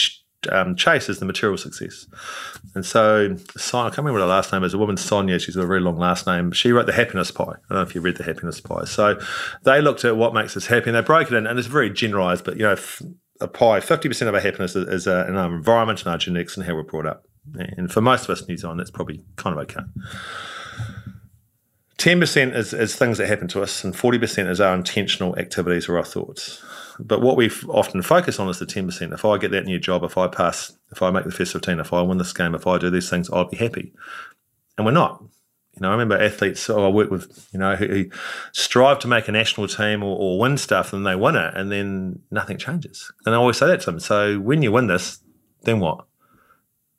um, 0.49 0.77
chase 0.77 1.09
is 1.09 1.19
the 1.19 1.25
material 1.25 1.59
success. 1.59 2.07
And 2.75 2.85
so, 2.85 3.35
I 3.35 3.89
can't 3.89 3.99
remember 3.99 4.13
what 4.15 4.21
her 4.21 4.27
last 4.27 4.53
name 4.53 4.65
is. 4.65 4.75
A 4.75 4.79
woman, 4.79 4.97
Sonia, 4.97 5.39
she's 5.39 5.57
got 5.57 5.63
a 5.63 5.67
very 5.67 5.81
long 5.81 5.97
last 5.97 6.27
name. 6.27 6.53
She 6.53 6.73
wrote 6.73 6.87
The 6.87 6.93
Happiness 6.93 7.31
Pie. 7.31 7.45
I 7.45 7.55
don't 7.69 7.79
know 7.79 7.83
if 7.83 7.95
you 7.95 8.01
read 8.01 8.17
The 8.17 8.25
Happiness 8.25 8.61
Pie. 8.61 8.85
So 8.85 9.19
they 9.65 9.81
looked 9.81 10.05
at 10.05 10.17
what 10.17 10.35
makes 10.35 10.57
us 10.57 10.67
happy 10.67 10.91
and 10.91 10.97
they 10.97 11.03
broke 11.03 11.31
it 11.31 11.35
in, 11.35 11.47
and 11.47 11.59
it's 11.59 11.69
very 11.69 11.91
generalized, 11.91 12.45
but 12.45 12.57
you 12.57 12.63
know, 12.63 12.77
a 13.41 13.49
pie, 13.49 13.81
50% 13.81 14.29
of 14.29 14.35
our 14.35 14.41
happiness 14.41 14.77
is, 14.77 14.89
is 14.89 15.07
uh, 15.07 15.27
in 15.29 15.37
our 15.37 15.55
environment 15.55 16.01
and 16.01 16.09
our 16.09 16.19
genetics 16.19 16.57
and 16.57 16.67
how 16.67 16.75
we're 16.75 16.83
brought 16.83 17.07
up. 17.07 17.27
And 17.55 17.93
for 17.93 18.01
most 18.01 18.25
of 18.25 18.31
us 18.31 18.41
in 18.41 18.47
New 18.49 18.57
Zealand, 18.57 18.81
that's 18.81 18.91
probably 18.91 19.23
kind 19.37 19.59
of 19.59 19.63
okay. 19.65 19.83
10% 21.99 22.55
is, 22.55 22.73
is 22.75 22.95
things 22.95 23.19
that 23.19 23.29
happen 23.29 23.49
to 23.49 23.63
us, 23.63 23.83
and 23.85 23.95
40% 23.95 24.51
is 24.51 24.61
our 24.61 24.75
intentional 24.75 25.37
activities 25.39 25.89
or 25.89 25.97
our 25.97 26.05
thoughts. 26.05 26.63
But 26.99 27.21
what 27.21 27.37
we 27.37 27.51
often 27.69 28.03
focus 28.03 28.39
on 28.39 28.49
is 28.49 28.59
the 28.59 28.67
10%. 28.67 29.13
If 29.13 29.25
I 29.25 29.39
get 29.39 29.51
that 29.51 29.67
new 29.67 29.79
job, 29.79 30.03
if 30.03 30.17
I 30.17 30.29
pass, 30.29 30.77
if 30.91 31.03
I 31.03 31.11
make 31.11 31.25
the 31.25 31.31
first 31.31 31.53
15, 31.53 31.81
if 31.81 31.93
I 31.93 32.03
win 32.03 32.19
this 32.19 32.33
game, 32.33 32.55
if 32.55 32.67
I 32.67 32.79
do 32.79 32.91
these 32.91 33.11
things, 33.11 33.31
I'll 33.31 33.49
be 33.49 33.57
happy. 33.57 33.93
And 34.77 34.87
we're 34.87 34.93
not. 34.93 35.23
You 35.75 35.83
know, 35.83 35.89
I 35.89 35.93
remember 35.93 36.19
athletes 36.19 36.71
oh, 36.71 36.87
I 36.87 36.89
work 36.89 37.11
with, 37.11 37.49
you 37.53 37.59
know, 37.59 37.77
who, 37.77 38.07
strive 38.53 38.99
to 39.01 39.09
make 39.09 39.29
a 39.29 39.33
national 39.33 39.69
team 39.69 40.03
or, 40.03 40.17
or, 40.19 40.39
win 40.39 40.57
stuff 40.57 40.95
and 40.95 41.07
they 41.07 41.15
win 41.15 41.37
it 41.37 41.55
and 41.55 41.71
then 41.71 42.21
nothing 42.31 42.57
changes. 42.57 43.13
And 43.27 43.35
I 43.35 43.39
always 43.39 43.59
say 43.59 43.67
that 43.67 43.81
to 43.81 43.91
them. 43.91 44.01
So 44.01 44.39
when 44.39 44.63
you 44.63 44.73
win 44.73 44.87
this, 44.87 45.21
then 45.65 45.81
what? 45.81 46.07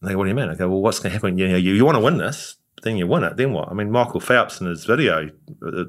And 0.01 0.09
they 0.09 0.13
go, 0.13 0.19
what 0.19 0.25
do 0.25 0.29
you 0.29 0.35
mean? 0.35 0.49
I 0.49 0.55
go, 0.55 0.69
well, 0.69 0.81
what's 0.81 0.99
going 0.99 1.09
to 1.09 1.13
happen? 1.13 1.39
You 1.39 1.47
know, 1.47 1.57
you, 1.57 1.73
you 1.73 1.85
want 1.85 1.95
to 1.95 2.03
win 2.03 2.17
this, 2.17 2.57
then 2.83 2.97
you 2.97 3.07
win 3.07 3.23
it, 3.23 3.35
then 3.35 3.51
what? 3.51 3.69
I 3.69 3.73
mean, 3.73 3.89
Michael 3.89 4.19
Phelps 4.19 4.61
in 4.61 4.67
his 4.67 4.85
video, 4.85 5.31
uh, 5.65 5.85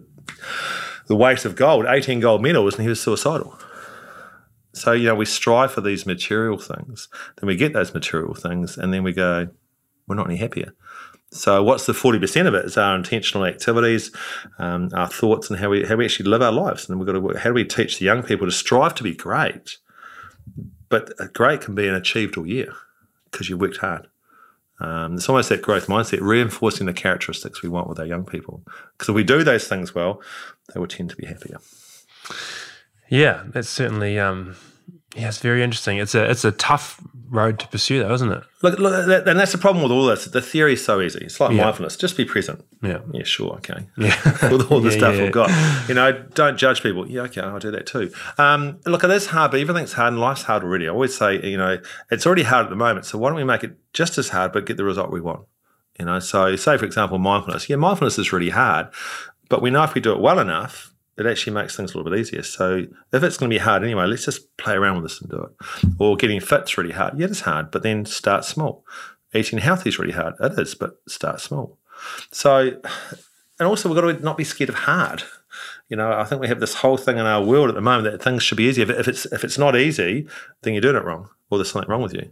the 1.09 1.17
weight 1.17 1.45
of 1.45 1.57
gold, 1.57 1.85
18 1.87 2.21
gold 2.21 2.41
medals, 2.41 2.75
and 2.75 2.83
he 2.85 2.89
was 2.89 3.03
suicidal. 3.03 3.59
So, 4.79 4.93
you 4.93 5.07
know, 5.09 5.15
we 5.15 5.25
strive 5.25 5.73
for 5.73 5.81
these 5.81 6.07
material 6.07 6.59
things, 6.59 7.09
then 7.41 7.47
we 7.47 7.57
get 7.57 7.73
those 7.73 7.95
material 7.95 8.35
things, 8.35 8.79
and 8.79 8.93
then 8.93 9.03
we 9.03 9.13
go, 9.13 9.49
we're 10.07 10.17
not 10.17 10.27
any 10.27 10.37
happier. 10.37 10.75
So, 11.31 11.63
what's 11.63 11.85
the 11.87 11.93
40% 11.93 12.47
of 12.47 12.55
it 12.55 12.65
is 12.65 12.79
our 12.79 12.97
intentional 12.97 13.45
activities, 13.45 14.11
um, 14.59 14.89
our 14.95 15.09
thoughts, 15.09 15.51
and 15.51 15.59
how 15.59 15.71
we, 15.71 15.85
how 15.85 15.97
we 15.97 16.07
actually 16.07 16.29
live 16.29 16.41
our 16.41 16.53
lives. 16.53 16.89
And 16.89 16.95
then 16.95 16.99
we've 16.99 17.07
got 17.07 17.13
to 17.13 17.21
work, 17.21 17.37
how 17.37 17.51
do 17.51 17.55
we 17.55 17.65
teach 17.65 17.99
the 17.99 18.07
young 18.07 18.23
people 18.23 18.47
to 18.47 18.53
strive 18.53 18.95
to 18.95 19.03
be 19.03 19.15
great? 19.15 19.77
But 20.89 21.13
great 21.35 21.61
can 21.61 21.75
be 21.75 21.87
an 21.87 21.95
achieved 21.95 22.39
all 22.39 22.47
year 22.47 22.73
because 23.31 23.51
you 23.51 23.59
worked 23.59 23.79
hard. 23.79 24.09
Um, 24.81 25.15
it's 25.15 25.29
almost 25.29 25.49
that 25.49 25.61
growth 25.61 25.87
mindset, 25.87 26.21
reinforcing 26.21 26.87
the 26.87 26.93
characteristics 26.93 27.63
we 27.63 27.69
want 27.69 27.89
with 27.89 27.99
our 27.99 28.07
young 28.07 28.25
people. 28.25 28.63
Because 28.93 29.09
if 29.09 29.15
we 29.15 29.25
do 29.25 29.43
those 29.43 29.67
things 29.67 29.95
well, 29.95 30.23
they 30.73 30.81
will 30.81 30.87
tend 30.87 31.11
to 31.11 31.17
be 31.17 31.27
happier. 31.27 31.59
Yeah, 33.09 33.45
that's 33.49 33.69
certainly 33.69 34.19
um, 34.19 34.57
yeah, 35.19 35.29
it's 35.29 35.39
very 35.39 35.63
interesting. 35.63 35.99
It's 35.99 36.15
a 36.15 36.31
it's 36.31 36.45
a 36.45 36.53
tough 36.53 37.03
road 37.31 37.59
to 37.59 37.69
pursue, 37.69 38.03
though, 38.03 38.15
isn't 38.15 38.31
it? 38.31 38.43
Look, 38.63 38.79
look 38.79 39.07
that, 39.07 39.29
and 39.29 39.39
that's 39.39 39.53
the 39.53 39.59
problem 39.59 39.83
with 39.83 39.93
all 39.93 40.07
this. 40.07 40.25
The 40.27 40.41
theory 40.41 40.75
is 40.75 40.85
so 40.85 41.01
easy. 41.01 41.21
It's 41.21 41.41
like 41.41 41.53
yeah. 41.53 41.65
mindfulness. 41.65 41.97
Just 41.97 42.17
be 42.17 42.25
present. 42.25 42.65
Yeah. 42.83 43.01
Yeah. 43.13 43.25
Sure. 43.25 43.55
Okay. 43.55 43.87
Yeah. 43.97 44.17
with 44.51 44.71
all 44.71 44.81
the 44.81 44.91
yeah, 44.91 44.97
stuff 44.97 45.17
yeah, 45.17 45.23
we've 45.25 45.33
got, 45.33 45.89
you 45.89 45.95
know, 45.95 46.13
don't 46.35 46.57
judge 46.57 46.83
people. 46.83 47.09
Yeah. 47.09 47.23
Okay. 47.23 47.41
I'll 47.41 47.59
do 47.59 47.71
that 47.73 47.87
too. 47.87 48.13
Um, 48.39 48.81
look, 48.87 49.05
it 49.05 49.11
is 49.11 49.27
hard, 49.27 49.51
but 49.51 49.61
everything's 49.61 49.93
hard, 49.93 50.13
and 50.13 50.21
life's 50.21 50.43
hard 50.43 50.63
already. 50.63 50.87
I 50.87 50.91
always 50.91 51.17
say, 51.17 51.41
you 51.43 51.57
know, 51.57 51.79
it's 52.11 52.27
already 52.27 52.45
hard 52.45 52.65
at 52.65 52.71
the 52.71 52.77
moment. 52.77 53.07
So 53.07 53.19
why 53.19 53.29
don't 53.29 53.37
we 53.37 53.45
make 53.45 53.65
it 53.65 53.77
just 53.93 54.19
as 54.19 54.29
hard, 54.31 54.53
but 54.53 54.67
get 54.67 54.77
the 54.77 54.85
result 54.85 55.11
we 55.11 55.21
want? 55.21 55.47
You 55.99 56.07
know. 56.07 56.21
So, 56.21 56.55
say 56.57 56.77
for 56.79 56.85
example, 56.85 57.19
mindfulness. 57.19 57.69
Yeah, 57.69 57.77
mindfulness 57.77 58.19
is 58.19 58.33
really 58.33 58.51
hard, 58.51 58.89
but 59.49 59.63
we 59.63 59.71
know 59.71 59.83
if 59.83 59.95
we 59.95 60.01
do 60.01 60.13
it 60.13 60.21
well 60.21 60.39
enough, 60.39 60.95
it 61.19 61.27
actually 61.27 61.53
makes 61.53 61.77
things 61.77 61.93
a 61.93 61.97
little 61.97 62.11
bit 62.11 62.21
easier. 62.21 62.43
So 62.43 62.87
if 63.13 63.23
it's 63.23 63.37
going 63.37 63.51
to 63.51 63.55
be 63.55 63.59
hard 63.59 63.83
anyway, 63.83 64.07
let's 64.07 64.25
just 64.25 64.57
play 64.57 64.75
around 64.75 65.03
with 65.03 65.11
this 65.11 65.21
and 65.21 65.31
do 65.31 65.43
it. 65.43 65.91
Or 65.99 66.17
getting 66.17 66.41
fit's 66.41 66.79
really 66.79 66.93
hard. 66.93 67.19
Yeah, 67.19 67.27
it's 67.27 67.41
hard, 67.41 67.71
but 67.71 67.83
then 67.83 68.05
start 68.05 68.45
small. 68.45 68.85
Eating 69.35 69.59
healthy 69.59 69.89
is 69.89 69.99
really 69.99 70.13
hard. 70.13 70.35
It 70.41 70.59
is, 70.59 70.75
but 70.75 71.01
start 71.09 71.41
small. 71.41 71.77
So, 72.31 72.81
and 73.59 73.69
also 73.69 73.89
we've 73.89 74.01
got 74.01 74.17
to 74.17 74.25
not 74.25 74.37
be 74.37 74.45
scared 74.45 74.71
of 74.71 74.77
hard. 74.77 75.25
You 75.89 75.97
know, 75.97 76.13
I 76.13 76.25
think 76.25 76.41
we 76.41 76.49
have 76.49 76.61
this 76.61 76.75
whole 76.75 76.97
thing 76.97 77.19
in 77.19 77.27
our 77.27 77.43
world 77.43 77.69
at 77.69 77.75
the 77.75 77.81
moment 77.81 78.13
that 78.13 78.23
things 78.23 78.43
should 78.43 78.59
be 78.59 78.69
easy. 78.69 78.83
If, 78.83 78.91
it's 79.09 79.27
if 79.27 79.43
it's 79.43 79.59
not 79.59 79.77
easy, 79.77 80.29
then 80.63 80.75
you're 80.75 80.83
doing 80.83 80.97
it 80.97 81.05
wrong, 81.05 81.31
or 81.51 81.59
there's 81.59 81.71
something 81.71 81.91
wrong 81.91 82.03
with 82.03 82.15
you. 82.15 82.31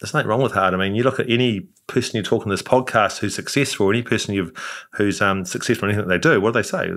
There's 0.00 0.12
nothing 0.12 0.28
wrong 0.28 0.42
with 0.42 0.52
hard. 0.52 0.74
I 0.74 0.76
mean, 0.76 0.94
you 0.94 1.02
look 1.02 1.20
at 1.20 1.30
any 1.30 1.68
person 1.86 2.16
you 2.16 2.22
talk 2.22 2.42
on 2.42 2.50
this 2.50 2.62
podcast 2.62 3.18
who's 3.18 3.34
successful, 3.34 3.88
any 3.88 4.02
person 4.02 4.52
who's 4.92 5.22
um, 5.22 5.44
successful 5.44 5.88
in 5.88 5.94
anything 5.94 6.08
they 6.08 6.18
do. 6.18 6.40
What 6.40 6.52
do 6.52 6.58
they 6.58 6.68
say? 6.68 6.90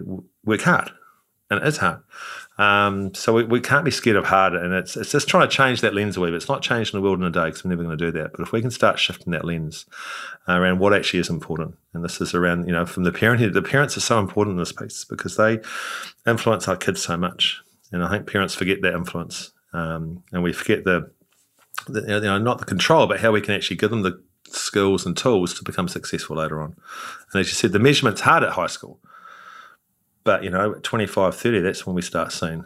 Work 0.43 0.61
hard, 0.61 0.91
and 1.49 1.61
it 1.61 1.67
is 1.67 1.77
hard. 1.77 2.01
Um, 2.57 3.13
so 3.13 3.33
we, 3.33 3.43
we 3.45 3.61
can't 3.61 3.85
be 3.85 3.91
scared 3.91 4.17
of 4.17 4.25
hard, 4.25 4.53
and 4.53 4.73
it's 4.73 4.97
it's 4.97 5.11
just 5.11 5.29
trying 5.29 5.47
to 5.47 5.55
change 5.55 5.79
that 5.79 5.93
lens 5.93 6.17
a 6.17 6.19
wee 6.19 6.27
bit. 6.27 6.35
It's 6.35 6.49
not 6.49 6.61
changing 6.61 6.99
the 6.99 7.01
world 7.01 7.19
in 7.19 7.25
a 7.25 7.31
day 7.31 7.45
because 7.45 7.63
we're 7.63 7.69
never 7.69 7.83
going 7.83 7.97
to 7.97 8.05
do 8.05 8.11
that. 8.19 8.31
But 8.33 8.41
if 8.41 8.51
we 8.51 8.59
can 8.59 8.69
start 8.69 8.99
shifting 8.99 9.31
that 9.31 9.45
lens 9.45 9.85
around 10.45 10.79
what 10.79 10.93
actually 10.93 11.21
is 11.21 11.29
important, 11.29 11.75
and 11.93 12.03
this 12.03 12.19
is 12.19 12.33
around 12.33 12.67
you 12.67 12.73
know 12.73 12.85
from 12.85 13.03
the 13.03 13.13
parent, 13.13 13.53
the 13.53 13.61
parents 13.61 13.95
are 13.95 14.01
so 14.01 14.19
important 14.19 14.55
in 14.55 14.59
this 14.59 14.73
piece 14.73 15.05
because 15.05 15.37
they 15.37 15.59
influence 16.27 16.67
our 16.67 16.75
kids 16.75 17.01
so 17.01 17.15
much, 17.15 17.61
and 17.93 18.03
I 18.03 18.09
think 18.09 18.27
parents 18.27 18.55
forget 18.55 18.81
that 18.81 18.93
influence, 18.93 19.53
um, 19.71 20.23
and 20.33 20.43
we 20.43 20.51
forget 20.51 20.83
the, 20.83 21.09
the 21.87 22.01
you 22.01 22.19
know 22.19 22.39
not 22.39 22.59
the 22.59 22.65
control, 22.65 23.07
but 23.07 23.21
how 23.21 23.31
we 23.31 23.39
can 23.39 23.55
actually 23.55 23.77
give 23.77 23.89
them 23.89 24.01
the 24.01 24.21
skills 24.49 25.05
and 25.05 25.15
tools 25.15 25.53
to 25.53 25.63
become 25.63 25.87
successful 25.87 26.35
later 26.35 26.61
on. 26.61 26.75
And 27.31 27.39
as 27.39 27.47
you 27.47 27.53
said, 27.53 27.71
the 27.71 27.79
measurement's 27.79 28.21
hard 28.21 28.43
at 28.43 28.51
high 28.51 28.67
school. 28.67 28.99
But, 30.23 30.43
you 30.43 30.49
know, 30.49 30.75
at 30.75 30.83
25, 30.83 31.35
30, 31.35 31.59
that's 31.61 31.85
when 31.85 31.95
we 31.95 32.01
start 32.01 32.31
seeing 32.31 32.65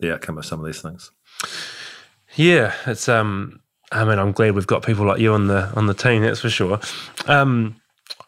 the 0.00 0.12
outcome 0.14 0.38
of 0.38 0.44
some 0.46 0.60
of 0.60 0.66
these 0.66 0.82
things. 0.82 1.10
Yeah, 2.36 2.74
it's 2.86 3.08
um 3.08 3.60
I 3.92 4.04
mean, 4.04 4.18
I'm 4.18 4.32
glad 4.32 4.54
we've 4.54 4.66
got 4.66 4.84
people 4.84 5.04
like 5.04 5.20
you 5.20 5.32
on 5.32 5.48
the 5.48 5.68
on 5.74 5.86
the 5.86 5.94
team. 5.94 6.22
That's 6.22 6.40
for 6.40 6.50
sure. 6.50 6.80
Um, 7.26 7.79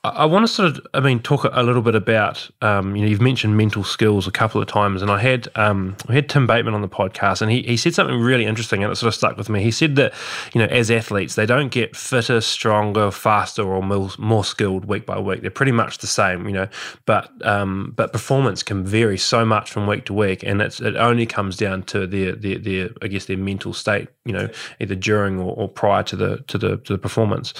I 0.05 0.25
want 0.25 0.45
to 0.45 0.53
sort 0.53 0.69
of, 0.69 0.85
I 0.95 0.99
mean, 0.99 1.21
talk 1.21 1.45
a 1.45 1.63
little 1.63 1.81
bit 1.81 1.95
about, 1.95 2.51
um, 2.61 2.97
you 2.97 3.03
know, 3.03 3.09
you've 3.09 3.21
mentioned 3.21 3.57
mental 3.57 3.85
skills 3.85 4.27
a 4.27 4.33
couple 4.33 4.61
of 4.61 4.67
times, 4.67 5.01
and 5.01 5.13
I 5.13 5.21
had, 5.21 5.47
um, 5.55 5.97
I 6.09 6.15
had 6.15 6.29
Tim 6.29 6.45
Bateman 6.45 6.75
on 6.75 6.83
the 6.83 6.89
podcast, 6.89 7.41
and 7.41 7.53
he, 7.53 7.63
he 7.63 7.77
said 7.77 7.95
something 7.95 8.19
really 8.19 8.45
interesting, 8.45 8.83
and 8.83 8.93
it 8.93 8.97
sort 8.97 9.07
of 9.07 9.15
stuck 9.15 9.37
with 9.37 9.49
me. 9.49 9.63
He 9.63 9.71
said 9.71 9.95
that, 9.95 10.13
you 10.55 10.61
know, 10.61 10.67
as 10.67 10.91
athletes, 10.91 11.37
they 11.37 11.47
don't 11.47 11.69
get 11.69 11.95
fitter, 11.95 12.41
stronger, 12.41 13.13
faster, 13.13 13.63
or 13.63 13.81
more, 13.81 14.11
more 14.19 14.45
skilled 14.45 14.87
week 14.87 15.07
by 15.07 15.21
week. 15.21 15.43
They're 15.43 15.53
pretty 15.53 15.71
much 15.71 15.99
the 15.99 16.09
same, 16.09 16.49
you 16.49 16.53
know, 16.53 16.69
but 17.07 17.31
um, 17.47 17.93
but 17.95 18.13
performance 18.13 18.65
can 18.65 18.85
vary 18.85 19.19
so 19.19 19.45
much 19.45 19.71
from 19.71 19.87
week 19.87 20.07
to 20.07 20.15
week, 20.15 20.43
and 20.43 20.61
it's 20.61 20.81
it 20.81 20.97
only 20.97 21.27
comes 21.27 21.57
down 21.57 21.85
to 21.85 22.09
their 22.09 22.35
their, 22.35 22.59
their 22.59 22.91
I 23.03 23.07
guess 23.07 23.27
their 23.27 23.39
mental 23.39 23.73
state, 23.73 24.09
you 24.25 24.33
know, 24.33 24.49
either 24.81 24.97
during 24.97 25.39
or, 25.39 25.55
or 25.55 25.69
prior 25.69 26.03
to 26.03 26.17
the 26.17 26.39
to 26.49 26.59
the 26.59 26.79
to 26.79 26.93
the 26.93 26.99
performance. 26.99 27.55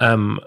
Um, 0.00 0.40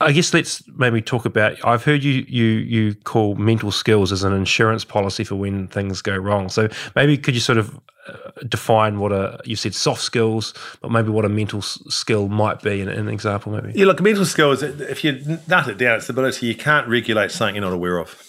I 0.00 0.12
guess 0.12 0.32
let's 0.32 0.66
maybe 0.76 1.02
talk 1.02 1.26
about. 1.26 1.62
I've 1.64 1.84
heard 1.84 2.02
you 2.02 2.24
you 2.26 2.44
you 2.44 2.94
call 2.94 3.34
mental 3.34 3.70
skills 3.70 4.12
as 4.12 4.22
an 4.22 4.32
insurance 4.32 4.84
policy 4.84 5.24
for 5.24 5.34
when 5.34 5.68
things 5.68 6.00
go 6.00 6.16
wrong. 6.16 6.48
So 6.48 6.68
maybe 6.96 7.18
could 7.18 7.34
you 7.34 7.40
sort 7.40 7.58
of 7.58 7.78
uh, 8.08 8.30
define 8.48 8.98
what 8.98 9.12
a 9.12 9.38
you 9.44 9.56
said 9.56 9.74
soft 9.74 10.00
skills, 10.00 10.54
but 10.80 10.90
maybe 10.90 11.10
what 11.10 11.26
a 11.26 11.28
mental 11.28 11.60
skill 11.60 12.28
might 12.28 12.62
be 12.62 12.80
in, 12.80 12.88
an 12.88 13.08
example, 13.08 13.52
maybe. 13.52 13.78
Yeah, 13.78 13.84
look, 13.84 14.00
mental 14.00 14.24
skills. 14.24 14.62
If 14.62 15.04
you 15.04 15.38
nut 15.46 15.68
it 15.68 15.76
down, 15.76 15.98
it's 15.98 16.06
the 16.06 16.14
ability 16.14 16.46
you 16.46 16.54
can't 16.54 16.88
regulate 16.88 17.30
something 17.30 17.56
you're 17.56 17.64
not 17.64 17.74
aware 17.74 17.98
of. 17.98 18.26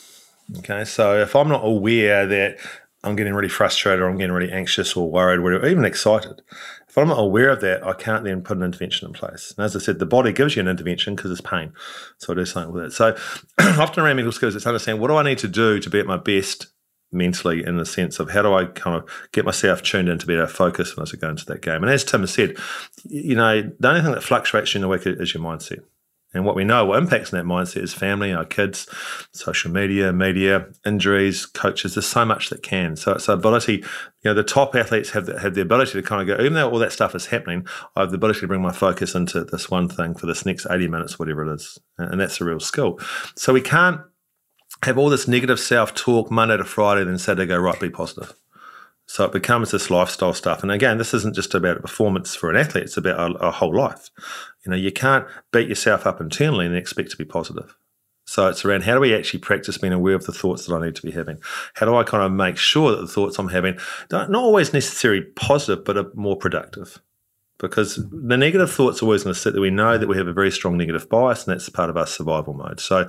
Okay, 0.57 0.83
so 0.83 1.21
if 1.21 1.35
I'm 1.35 1.47
not 1.47 1.63
aware 1.63 2.27
that 2.27 2.57
I'm 3.03 3.15
getting 3.15 3.33
really 3.33 3.49
frustrated 3.49 4.01
or 4.01 4.09
I'm 4.09 4.17
getting 4.17 4.33
really 4.33 4.51
anxious 4.51 4.95
or 4.95 5.09
worried 5.09 5.39
or 5.39 5.65
even 5.65 5.85
excited, 5.85 6.41
if 6.87 6.97
I'm 6.97 7.07
not 7.07 7.19
aware 7.19 7.49
of 7.49 7.61
that, 7.61 7.85
I 7.85 7.93
can't 7.93 8.23
then 8.23 8.41
put 8.41 8.57
an 8.57 8.63
intervention 8.63 9.07
in 9.07 9.13
place. 9.13 9.53
And 9.57 9.65
as 9.65 9.75
I 9.75 9.79
said, 9.79 9.97
the 9.97 10.05
body 10.05 10.33
gives 10.33 10.55
you 10.55 10.59
an 10.59 10.67
intervention 10.67 11.15
because 11.15 11.31
it's 11.31 11.41
pain. 11.41 11.73
So 12.17 12.33
I 12.33 12.35
do 12.35 12.45
something 12.45 12.73
with 12.73 12.83
it. 12.83 12.91
So 12.91 13.17
often 13.59 14.03
around 14.03 14.17
mental 14.17 14.31
skills, 14.31 14.55
it's 14.55 14.67
understanding 14.67 15.01
what 15.01 15.07
do 15.07 15.15
I 15.15 15.23
need 15.23 15.39
to 15.39 15.47
do 15.47 15.79
to 15.79 15.89
be 15.89 15.99
at 15.99 16.05
my 16.05 16.17
best 16.17 16.67
mentally 17.11 17.65
in 17.65 17.77
the 17.77 17.85
sense 17.85 18.19
of 18.19 18.29
how 18.29 18.41
do 18.41 18.53
I 18.53 18.65
kind 18.65 18.95
of 18.95 19.09
get 19.31 19.45
myself 19.45 19.81
tuned 19.81 20.09
in 20.09 20.17
to 20.19 20.27
be 20.27 20.33
able 20.33 20.47
to 20.47 20.53
focus 20.53 20.93
as 20.99 21.13
I 21.13 21.17
go 21.17 21.29
into 21.29 21.45
that 21.45 21.61
game. 21.61 21.83
And 21.83 21.89
as 21.89 22.03
Tim 22.03 22.21
has 22.21 22.33
said, 22.33 22.57
you 23.03 23.35
know, 23.35 23.61
the 23.79 23.87
only 23.87 24.01
thing 24.01 24.11
that 24.11 24.23
fluctuates 24.23 24.71
during 24.71 24.81
the 24.81 24.87
week 24.87 25.05
is 25.05 25.33
your 25.33 25.43
mindset. 25.43 25.83
And 26.33 26.45
what 26.45 26.55
we 26.55 26.63
know, 26.63 26.85
what 26.85 26.97
impacts 26.97 27.33
in 27.33 27.37
that 27.37 27.45
mindset 27.45 27.83
is 27.83 27.93
family, 27.93 28.31
our 28.31 28.45
kids, 28.45 28.87
social 29.33 29.69
media, 29.69 30.13
media, 30.13 30.67
injuries, 30.85 31.45
coaches. 31.45 31.95
There's 31.95 32.05
so 32.05 32.25
much 32.25 32.49
that 32.49 32.63
can. 32.63 32.95
So 32.95 33.13
it's 33.13 33.27
ability, 33.27 33.73
you 33.73 33.85
know, 34.23 34.33
the 34.33 34.43
top 34.43 34.73
athletes 34.75 35.09
have 35.09 35.25
the, 35.25 35.39
have 35.39 35.55
the 35.55 35.61
ability 35.61 35.93
to 35.93 36.01
kind 36.01 36.21
of 36.21 36.37
go, 36.37 36.41
even 36.41 36.53
though 36.53 36.69
all 36.69 36.79
that 36.79 36.93
stuff 36.93 37.15
is 37.15 37.25
happening, 37.25 37.67
I 37.95 38.01
have 38.01 38.11
the 38.11 38.15
ability 38.15 38.39
to 38.41 38.47
bring 38.47 38.61
my 38.61 38.71
focus 38.71 39.13
into 39.13 39.43
this 39.43 39.69
one 39.69 39.89
thing 39.89 40.15
for 40.15 40.25
this 40.25 40.45
next 40.45 40.67
80 40.69 40.87
minutes, 40.87 41.19
whatever 41.19 41.45
it 41.45 41.53
is. 41.53 41.77
And 41.97 42.21
that's 42.21 42.39
a 42.39 42.45
real 42.45 42.61
skill. 42.61 42.99
So 43.35 43.51
we 43.51 43.61
can't 43.61 43.99
have 44.83 44.97
all 44.97 45.09
this 45.09 45.27
negative 45.27 45.59
self 45.59 45.93
talk 45.93 46.31
Monday 46.31 46.57
to 46.57 46.63
Friday, 46.63 47.03
then 47.03 47.17
Saturday 47.17 47.47
go, 47.47 47.59
right, 47.59 47.79
be 47.79 47.89
positive. 47.89 48.33
So 49.11 49.25
it 49.25 49.33
becomes 49.33 49.71
this 49.71 49.91
lifestyle 49.91 50.33
stuff. 50.33 50.63
And 50.63 50.71
again, 50.71 50.97
this 50.97 51.13
isn't 51.13 51.35
just 51.35 51.53
about 51.53 51.77
a 51.77 51.81
performance 51.81 52.33
for 52.33 52.49
an 52.49 52.55
athlete, 52.55 52.85
it's 52.85 52.95
about 52.95 53.31
a, 53.31 53.47
a, 53.47 53.51
whole 53.51 53.75
life. 53.75 54.09
You 54.65 54.71
know, 54.71 54.77
you 54.77 54.91
can't 54.91 55.25
beat 55.51 55.69
yourself 55.69 56.05
up 56.05 56.21
internally 56.21 56.65
and 56.65 56.75
expect 56.75 57.11
to 57.11 57.17
be 57.17 57.25
positive. 57.25 57.75
So 58.25 58.47
it's 58.47 58.63
around 58.63 58.83
how 58.83 58.93
do 58.93 58.99
we 58.99 59.15
actually 59.15 59.39
practice 59.39 59.77
being 59.77 59.93
aware 59.93 60.15
of 60.15 60.25
the 60.25 60.31
thoughts 60.31 60.65
that 60.65 60.75
I 60.75 60.85
need 60.85 60.95
to 60.95 61.01
be 61.01 61.11
having? 61.11 61.39
How 61.73 61.85
do 61.85 61.95
I 61.95 62.03
kind 62.03 62.23
of 62.23 62.31
make 62.31 62.57
sure 62.57 62.91
that 62.91 63.01
the 63.01 63.07
thoughts 63.07 63.37
I'm 63.39 63.49
having 63.49 63.77
not 64.11 64.35
always 64.35 64.73
necessarily 64.73 65.23
positive, 65.35 65.83
but 65.83 65.97
are 65.97 66.11
more 66.13 66.37
productive? 66.37 67.01
Because 67.61 67.95
the 67.95 68.37
negative 68.37 68.71
thoughts 68.71 69.01
are 69.01 69.05
always 69.05 69.23
going 69.23 69.33
to 69.33 69.39
sit 69.39 69.53
there. 69.53 69.61
We 69.61 69.69
know 69.69 69.97
that 69.97 70.07
we 70.07 70.17
have 70.17 70.27
a 70.27 70.33
very 70.33 70.51
strong 70.51 70.77
negative 70.77 71.07
bias, 71.07 71.45
and 71.45 71.53
that's 71.53 71.69
part 71.69 71.89
of 71.89 71.95
our 71.95 72.07
survival 72.07 72.53
mode. 72.53 72.79
So 72.79 73.07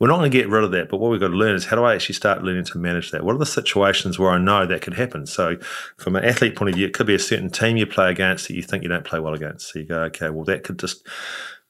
we're 0.00 0.08
not 0.08 0.18
going 0.18 0.30
to 0.30 0.36
get 0.36 0.48
rid 0.48 0.64
of 0.64 0.72
that. 0.72 0.88
But 0.88 0.98
what 0.98 1.10
we've 1.10 1.20
got 1.20 1.28
to 1.28 1.34
learn 1.34 1.54
is 1.54 1.64
how 1.64 1.76
do 1.76 1.84
I 1.84 1.94
actually 1.94 2.16
start 2.16 2.42
learning 2.42 2.64
to 2.64 2.78
manage 2.78 3.12
that? 3.12 3.24
What 3.24 3.34
are 3.34 3.38
the 3.38 3.46
situations 3.46 4.18
where 4.18 4.30
I 4.30 4.38
know 4.38 4.66
that 4.66 4.82
could 4.82 4.94
happen? 4.94 5.26
So 5.26 5.56
from 5.96 6.16
an 6.16 6.24
athlete 6.24 6.56
point 6.56 6.70
of 6.70 6.74
view, 6.74 6.86
it 6.86 6.94
could 6.94 7.06
be 7.06 7.14
a 7.14 7.20
certain 7.20 7.48
team 7.48 7.76
you 7.76 7.86
play 7.86 8.10
against 8.10 8.48
that 8.48 8.54
you 8.54 8.62
think 8.62 8.82
you 8.82 8.88
don't 8.88 9.04
play 9.04 9.20
well 9.20 9.34
against. 9.34 9.72
So 9.72 9.78
you 9.78 9.86
go, 9.86 10.00
okay, 10.04 10.30
well 10.30 10.44
that 10.44 10.64
could 10.64 10.78
just 10.78 11.06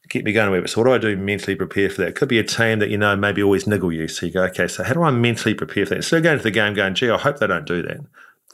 keep 0.08 0.24
me 0.24 0.32
going 0.32 0.48
a 0.48 0.60
bit. 0.60 0.70
So 0.70 0.80
what 0.80 0.88
do 0.88 0.94
I 0.94 0.98
do 0.98 1.16
mentally 1.16 1.54
prepare 1.54 1.90
for 1.90 2.02
that? 2.02 2.08
It 2.08 2.16
could 2.16 2.28
be 2.28 2.38
a 2.38 2.44
team 2.44 2.78
that 2.78 2.90
you 2.90 2.98
know 2.98 3.14
maybe 3.14 3.42
always 3.42 3.66
niggle 3.66 3.92
you. 3.92 4.08
So 4.08 4.26
you 4.26 4.32
go, 4.32 4.44
okay, 4.44 4.68
so 4.68 4.82
how 4.82 4.94
do 4.94 5.02
I 5.02 5.10
mentally 5.10 5.54
prepare 5.54 5.86
for 5.86 5.90
that? 5.90 5.96
Instead 5.96 6.18
of 6.18 6.22
going 6.22 6.38
to 6.38 6.42
the 6.42 6.50
game 6.50 6.74
going, 6.74 6.94
gee, 6.94 7.10
I 7.10 7.18
hope 7.18 7.38
they 7.38 7.46
don't 7.46 7.66
do 7.66 7.82
that 7.82 7.98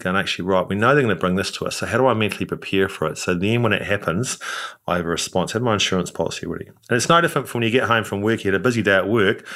going, 0.00 0.16
actually, 0.16 0.46
right, 0.46 0.66
we 0.66 0.76
know 0.76 0.94
they're 0.94 1.02
going 1.02 1.14
to 1.14 1.20
bring 1.20 1.36
this 1.36 1.50
to 1.52 1.66
us. 1.66 1.76
So, 1.76 1.86
how 1.86 1.98
do 1.98 2.06
I 2.06 2.14
mentally 2.14 2.46
prepare 2.46 2.88
for 2.88 3.06
it? 3.08 3.18
So, 3.18 3.34
then 3.34 3.62
when 3.62 3.72
it 3.72 3.82
happens, 3.82 4.38
I 4.86 4.96
have 4.96 5.06
a 5.06 5.08
response. 5.08 5.52
I 5.52 5.54
have 5.54 5.62
my 5.62 5.74
insurance 5.74 6.10
policy 6.10 6.46
ready. 6.46 6.66
And 6.66 6.96
it's 6.96 7.08
no 7.08 7.20
different 7.20 7.48
from 7.48 7.60
when 7.60 7.66
you 7.66 7.72
get 7.72 7.88
home 7.88 8.04
from 8.04 8.22
work, 8.22 8.44
you 8.44 8.52
had 8.52 8.60
a 8.60 8.62
busy 8.62 8.82
day 8.82 8.96
at 8.96 9.08
work. 9.08 9.46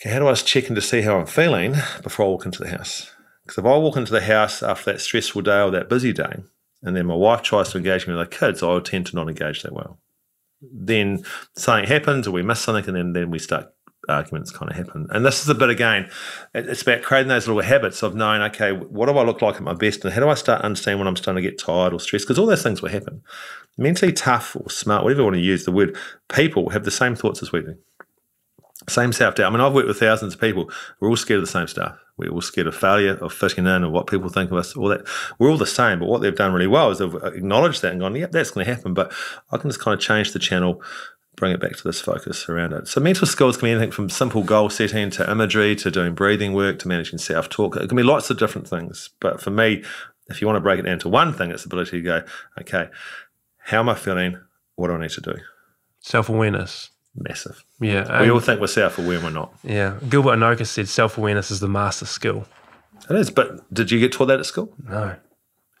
Okay, 0.00 0.10
how 0.10 0.18
do 0.18 0.28
I 0.28 0.34
check 0.34 0.68
in 0.68 0.74
to 0.74 0.82
see 0.82 1.02
how 1.02 1.18
I'm 1.18 1.26
feeling 1.26 1.74
before 2.02 2.26
I 2.26 2.28
walk 2.28 2.44
into 2.44 2.62
the 2.62 2.70
house? 2.70 3.10
Because 3.42 3.58
if 3.58 3.64
I 3.64 3.76
walk 3.76 3.96
into 3.96 4.12
the 4.12 4.20
house 4.20 4.62
after 4.62 4.92
that 4.92 5.00
stressful 5.00 5.42
day 5.42 5.60
or 5.60 5.70
that 5.70 5.88
busy 5.88 6.12
day, 6.12 6.42
and 6.82 6.96
then 6.96 7.06
my 7.06 7.14
wife 7.14 7.42
tries 7.42 7.70
to 7.70 7.78
engage 7.78 8.06
me 8.06 8.14
with 8.14 8.28
the 8.28 8.36
kids, 8.36 8.62
I 8.62 8.66
will 8.66 8.80
tend 8.80 9.06
to 9.06 9.16
not 9.16 9.28
engage 9.28 9.62
that 9.62 9.72
well. 9.72 10.00
Then 10.60 11.24
something 11.56 11.88
happens 11.88 12.26
or 12.26 12.32
we 12.32 12.42
miss 12.42 12.60
something, 12.60 12.86
and 12.88 12.96
then, 12.96 13.12
then 13.12 13.30
we 13.30 13.38
start 13.38 13.72
arguments 14.08 14.50
kind 14.50 14.70
of 14.70 14.76
happen. 14.76 15.06
And 15.10 15.24
this 15.24 15.42
is 15.42 15.48
a 15.48 15.54
bit 15.54 15.70
again, 15.70 16.10
it's 16.54 16.82
about 16.82 17.02
creating 17.02 17.28
those 17.28 17.46
little 17.46 17.62
habits 17.62 18.02
of 18.02 18.14
knowing, 18.14 18.42
okay, 18.42 18.72
what 18.72 19.06
do 19.06 19.16
I 19.16 19.24
look 19.24 19.42
like 19.42 19.56
at 19.56 19.62
my 19.62 19.74
best, 19.74 20.04
and 20.04 20.12
how 20.12 20.20
do 20.20 20.28
I 20.28 20.34
start 20.34 20.62
understanding 20.62 20.98
when 20.98 21.08
I'm 21.08 21.16
starting 21.16 21.42
to 21.42 21.50
get 21.50 21.58
tired 21.58 21.92
or 21.92 22.00
stressed? 22.00 22.26
Because 22.26 22.38
all 22.38 22.46
those 22.46 22.62
things 22.62 22.82
will 22.82 22.90
happen. 22.90 23.22
Mentally 23.78 24.12
tough 24.12 24.56
or 24.56 24.70
smart, 24.70 25.04
whatever 25.04 25.20
you 25.20 25.24
want 25.24 25.36
to 25.36 25.42
use 25.42 25.64
the 25.64 25.72
word, 25.72 25.96
people 26.28 26.70
have 26.70 26.84
the 26.84 26.90
same 26.90 27.14
thoughts 27.14 27.42
as 27.42 27.52
we 27.52 27.60
do. 27.60 27.76
Same 28.88 29.12
self 29.12 29.34
doubt. 29.34 29.48
I 29.48 29.50
mean, 29.50 29.60
I've 29.60 29.72
worked 29.72 29.88
with 29.88 29.98
thousands 29.98 30.34
of 30.34 30.40
people. 30.40 30.70
We're 31.00 31.08
all 31.08 31.16
scared 31.16 31.38
of 31.38 31.46
the 31.46 31.50
same 31.50 31.66
stuff. 31.66 31.98
We're 32.18 32.30
all 32.30 32.40
scared 32.40 32.66
of 32.66 32.74
failure, 32.74 33.16
of 33.16 33.32
fitting 33.32 33.66
in, 33.66 33.84
of 33.84 33.90
what 33.90 34.06
people 34.06 34.28
think 34.28 34.50
of 34.50 34.56
us, 34.56 34.76
all 34.76 34.88
that. 34.88 35.06
We're 35.38 35.50
all 35.50 35.58
the 35.58 35.66
same. 35.66 35.98
But 35.98 36.08
what 36.08 36.22
they've 36.22 36.34
done 36.34 36.52
really 36.52 36.66
well 36.66 36.90
is 36.90 36.98
they've 36.98 37.14
acknowledged 37.14 37.82
that 37.82 37.92
and 37.92 38.00
gone, 38.00 38.14
yep, 38.14 38.32
that's 38.32 38.50
going 38.50 38.64
to 38.64 38.74
happen. 38.74 38.94
But 38.94 39.12
I 39.50 39.56
can 39.56 39.70
just 39.70 39.80
kind 39.80 39.94
of 39.94 40.00
change 40.00 40.32
the 40.32 40.38
channel 40.38 40.82
bring 41.36 41.52
it 41.52 41.60
back 41.60 41.76
to 41.76 41.84
this 41.84 42.00
focus 42.00 42.48
around 42.48 42.72
it. 42.72 42.88
So 42.88 43.00
mental 43.00 43.26
skills 43.26 43.56
can 43.56 43.66
be 43.66 43.70
anything 43.70 43.90
from 43.90 44.08
simple 44.10 44.42
goal 44.42 44.70
setting 44.70 45.10
to 45.10 45.30
imagery 45.30 45.76
to 45.76 45.90
doing 45.90 46.14
breathing 46.14 46.52
work 46.54 46.78
to 46.80 46.88
managing 46.88 47.18
self 47.18 47.48
talk. 47.48 47.76
It 47.76 47.88
can 47.88 47.96
be 47.96 48.02
lots 48.02 48.30
of 48.30 48.38
different 48.38 48.66
things. 48.66 49.10
But 49.20 49.40
for 49.40 49.50
me, 49.50 49.84
if 50.28 50.40
you 50.40 50.46
want 50.46 50.56
to 50.56 50.60
break 50.60 50.80
it 50.80 50.82
down 50.82 50.98
to 51.00 51.08
one 51.08 51.32
thing, 51.32 51.50
it's 51.50 51.62
the 51.62 51.68
ability 51.68 51.98
to 51.98 52.02
go, 52.02 52.22
okay, 52.60 52.88
how 53.58 53.80
am 53.80 53.88
I 53.88 53.94
feeling? 53.94 54.38
What 54.74 54.88
do 54.88 54.94
I 54.94 55.00
need 55.00 55.10
to 55.10 55.20
do? 55.20 55.34
Self 56.00 56.28
awareness. 56.28 56.90
Massive. 57.14 57.64
Yeah. 57.80 58.22
We 58.22 58.30
all 58.30 58.40
think 58.40 58.60
we're 58.60 58.66
self 58.66 58.98
aware, 58.98 59.20
we're 59.20 59.30
not. 59.30 59.54
Yeah. 59.62 59.98
Gilbert 60.08 60.36
Enoka 60.36 60.66
said 60.66 60.88
self 60.88 61.16
awareness 61.16 61.50
is 61.50 61.60
the 61.60 61.68
master 61.68 62.06
skill. 62.06 62.46
It 63.08 63.16
is, 63.16 63.30
but 63.30 63.72
did 63.72 63.90
you 63.90 64.00
get 64.00 64.12
taught 64.12 64.26
that 64.26 64.40
at 64.40 64.46
school? 64.46 64.72
No. 64.84 65.16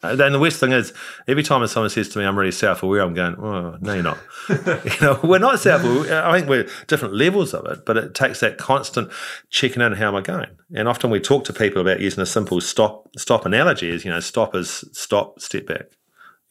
Uh, 0.02 0.14
the 0.14 0.38
worst 0.38 0.60
thing 0.60 0.72
is, 0.72 0.92
every 1.26 1.42
time 1.42 1.66
someone 1.66 1.88
says 1.88 2.08
to 2.10 2.18
me, 2.18 2.24
"I'm 2.24 2.38
really 2.38 2.52
self-aware," 2.52 3.02
I'm 3.02 3.14
going, 3.14 3.34
"Oh, 3.36 3.76
no, 3.80 3.94
you're 3.94 4.02
not." 4.02 4.18
you 4.48 5.00
know, 5.00 5.18
we're 5.22 5.38
not 5.38 5.58
self-aware. 5.58 6.24
I 6.24 6.36
think 6.36 6.48
we're 6.48 6.68
different 6.86 7.14
levels 7.14 7.54
of 7.54 7.66
it, 7.66 7.86
but 7.86 7.96
it 7.96 8.14
takes 8.14 8.40
that 8.40 8.58
constant 8.58 9.10
checking 9.48 9.82
in. 9.82 9.94
How 9.94 10.08
am 10.08 10.16
I 10.16 10.20
going? 10.20 10.50
And 10.74 10.86
often 10.86 11.10
we 11.10 11.18
talk 11.18 11.44
to 11.44 11.52
people 11.52 11.80
about 11.80 12.00
using 12.00 12.22
a 12.22 12.26
simple 12.26 12.60
stop 12.60 13.08
stop 13.16 13.46
analogy. 13.46 13.88
Is 13.88 14.04
you 14.04 14.10
know, 14.10 14.20
stop 14.20 14.54
is 14.54 14.84
stop, 14.92 15.40
step 15.40 15.66
back. 15.66 15.86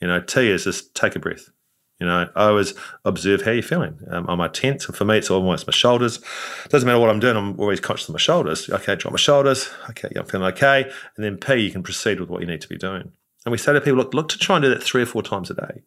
You 0.02 0.08
know, 0.08 0.22
T 0.22 0.50
is 0.50 0.64
just 0.64 0.96
take 0.96 1.16
a 1.16 1.20
breath. 1.20 1.50
You 2.00 2.08
know, 2.08 2.28
I 2.36 2.48
always 2.48 2.74
observe 3.06 3.44
how 3.44 3.52
you're 3.52 3.64
feeling. 3.64 4.00
Um, 4.12 4.30
am 4.30 4.42
I 4.42 4.50
tense? 4.50 4.86
And 4.86 4.96
For 4.96 5.06
me, 5.06 5.18
it's 5.18 5.32
almost 5.32 5.66
my 5.66 5.72
shoulders. 5.72 6.20
Doesn't 6.68 6.86
matter 6.86 7.00
what 7.00 7.10
I'm 7.10 7.22
doing. 7.22 7.38
I'm 7.38 7.58
always 7.58 7.80
conscious 7.80 8.10
of 8.10 8.14
my 8.14 8.20
shoulders. 8.20 8.70
Okay, 8.70 8.96
drop 8.96 9.14
my 9.14 9.18
shoulders. 9.18 9.70
Okay, 9.92 10.10
yeah, 10.12 10.20
I'm 10.22 10.26
feeling 10.26 10.48
okay. 10.48 10.92
And 11.16 11.24
then 11.24 11.38
P, 11.38 11.56
you 11.56 11.72
can 11.72 11.84
proceed 11.84 12.20
with 12.20 12.30
what 12.30 12.42
you 12.42 12.48
need 12.48 12.60
to 12.62 12.68
be 12.68 12.78
doing. 12.78 13.14
And 13.46 13.52
we 13.52 13.58
say 13.58 13.74
to 13.74 13.82
people, 13.82 13.98
look, 13.98 14.14
look 14.14 14.30
to 14.30 14.38
try 14.38 14.56
and 14.58 14.64
do 14.64 14.70
that 14.70 14.84
three 14.84 15.04
or 15.04 15.06
four 15.06 15.22
times 15.24 15.50
a 15.52 15.54
day. 15.54 15.84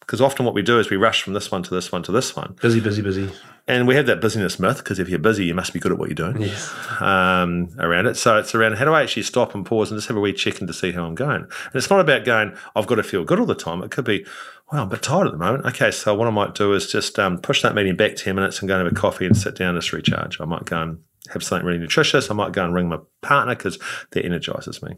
Because 0.00 0.20
often 0.20 0.44
what 0.44 0.54
we 0.54 0.62
do 0.62 0.78
is 0.78 0.90
we 0.90 0.96
rush 0.96 1.22
from 1.22 1.34
this 1.34 1.50
one 1.50 1.62
to 1.62 1.74
this 1.74 1.92
one 1.92 2.02
to 2.04 2.12
this 2.12 2.34
one. 2.34 2.56
Busy, 2.60 2.80
busy, 2.80 3.00
busy. 3.02 3.30
And 3.68 3.86
we 3.86 3.94
have 3.94 4.06
that 4.06 4.20
busyness 4.20 4.58
myth 4.58 4.78
because 4.78 4.98
if 4.98 5.08
you're 5.08 5.18
busy, 5.20 5.44
you 5.44 5.54
must 5.54 5.72
be 5.72 5.78
good 5.78 5.92
at 5.92 5.98
what 5.98 6.08
you're 6.08 6.14
doing 6.32 6.40
Yes. 6.42 6.72
um, 7.00 7.68
around 7.78 8.06
it. 8.06 8.16
So 8.16 8.36
it's 8.38 8.54
around 8.54 8.74
how 8.76 8.86
do 8.86 8.92
I 8.92 9.02
actually 9.02 9.22
stop 9.22 9.54
and 9.54 9.64
pause 9.64 9.90
and 9.90 9.98
just 9.98 10.08
have 10.08 10.16
a 10.16 10.20
wee 10.20 10.32
check 10.32 10.60
in 10.60 10.66
to 10.66 10.72
see 10.72 10.90
how 10.92 11.04
I'm 11.04 11.14
going. 11.14 11.42
And 11.42 11.74
it's 11.74 11.90
not 11.90 12.00
about 12.00 12.24
going, 12.24 12.56
I've 12.74 12.86
got 12.88 12.96
to 12.96 13.02
feel 13.04 13.24
good 13.24 13.38
all 13.38 13.46
the 13.46 13.54
time. 13.54 13.82
It 13.82 13.90
could 13.92 14.04
be, 14.06 14.26
well, 14.72 14.82
I'm 14.82 14.88
a 14.88 14.90
bit 14.90 15.02
tired 15.02 15.26
at 15.26 15.32
the 15.32 15.38
moment. 15.38 15.66
Okay, 15.66 15.90
so 15.92 16.14
what 16.14 16.26
I 16.26 16.30
might 16.30 16.54
do 16.54 16.72
is 16.72 16.90
just 16.90 17.18
um, 17.18 17.38
push 17.38 17.62
that 17.62 17.74
meeting 17.74 17.94
back 17.96 18.16
10 18.16 18.34
minutes 18.34 18.58
and 18.60 18.68
go 18.68 18.76
and 18.78 18.84
have 18.84 18.92
a 18.92 18.96
coffee 19.00 19.26
and 19.26 19.36
sit 19.36 19.54
down 19.54 19.74
and 19.74 19.82
just 19.82 19.92
recharge. 19.92 20.40
I 20.40 20.44
might 20.46 20.64
go 20.64 20.80
and 20.82 20.98
have 21.32 21.44
something 21.44 21.66
really 21.66 21.78
nutritious. 21.78 22.30
I 22.30 22.34
might 22.34 22.52
go 22.52 22.64
and 22.64 22.74
ring 22.74 22.88
my 22.88 22.98
partner 23.22 23.54
because 23.54 23.78
that 24.10 24.24
energizes 24.24 24.82
me. 24.82 24.96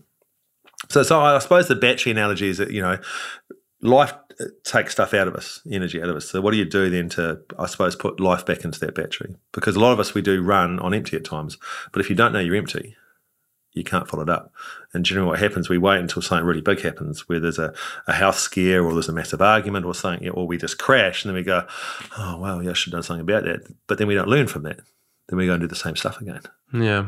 So, 0.92 1.02
so 1.02 1.20
I 1.20 1.38
suppose 1.38 1.68
the 1.68 1.74
battery 1.74 2.12
analogy 2.12 2.48
is 2.48 2.58
that, 2.58 2.70
you 2.70 2.82
know, 2.82 2.98
life 3.80 4.12
takes 4.64 4.92
stuff 4.92 5.14
out 5.14 5.26
of 5.26 5.34
us, 5.34 5.60
energy 5.70 6.02
out 6.02 6.08
of 6.08 6.16
us. 6.16 6.28
So, 6.28 6.40
what 6.40 6.52
do 6.52 6.58
you 6.58 6.64
do 6.64 6.90
then 6.90 7.08
to, 7.10 7.40
I 7.58 7.66
suppose, 7.66 7.96
put 7.96 8.20
life 8.20 8.44
back 8.44 8.64
into 8.64 8.78
that 8.80 8.94
battery? 8.94 9.36
Because 9.52 9.76
a 9.76 9.80
lot 9.80 9.92
of 9.92 10.00
us, 10.00 10.14
we 10.14 10.22
do 10.22 10.42
run 10.42 10.78
on 10.78 10.94
empty 10.94 11.16
at 11.16 11.24
times. 11.24 11.56
But 11.92 12.00
if 12.00 12.10
you 12.10 12.16
don't 12.16 12.32
know 12.32 12.40
you're 12.40 12.56
empty, 12.56 12.96
you 13.72 13.84
can't 13.84 14.06
follow 14.06 14.22
it 14.22 14.28
up. 14.28 14.52
And 14.92 15.04
generally, 15.04 15.30
what 15.30 15.38
happens, 15.38 15.70
we 15.70 15.78
wait 15.78 16.00
until 16.00 16.20
something 16.20 16.46
really 16.46 16.60
big 16.60 16.82
happens, 16.82 17.26
where 17.28 17.40
there's 17.40 17.58
a, 17.58 17.72
a 18.06 18.12
health 18.12 18.38
scare 18.38 18.84
or 18.84 18.92
there's 18.92 19.08
a 19.08 19.14
massive 19.14 19.40
argument 19.40 19.86
or 19.86 19.94
something, 19.94 20.28
or 20.28 20.46
we 20.46 20.58
just 20.58 20.78
crash, 20.78 21.24
and 21.24 21.30
then 21.30 21.36
we 21.36 21.42
go, 21.42 21.66
oh, 22.18 22.38
well, 22.38 22.62
yeah, 22.62 22.70
I 22.70 22.74
should 22.74 22.92
have 22.92 22.98
done 22.98 23.02
something 23.02 23.22
about 23.22 23.44
that. 23.44 23.72
But 23.86 23.96
then 23.98 24.08
we 24.08 24.14
don't 24.14 24.28
learn 24.28 24.46
from 24.46 24.64
that. 24.64 24.80
Then 25.28 25.38
we 25.38 25.46
go 25.46 25.54
and 25.54 25.60
do 25.62 25.68
the 25.68 25.74
same 25.74 25.96
stuff 25.96 26.20
again. 26.20 26.42
Yeah. 26.74 27.06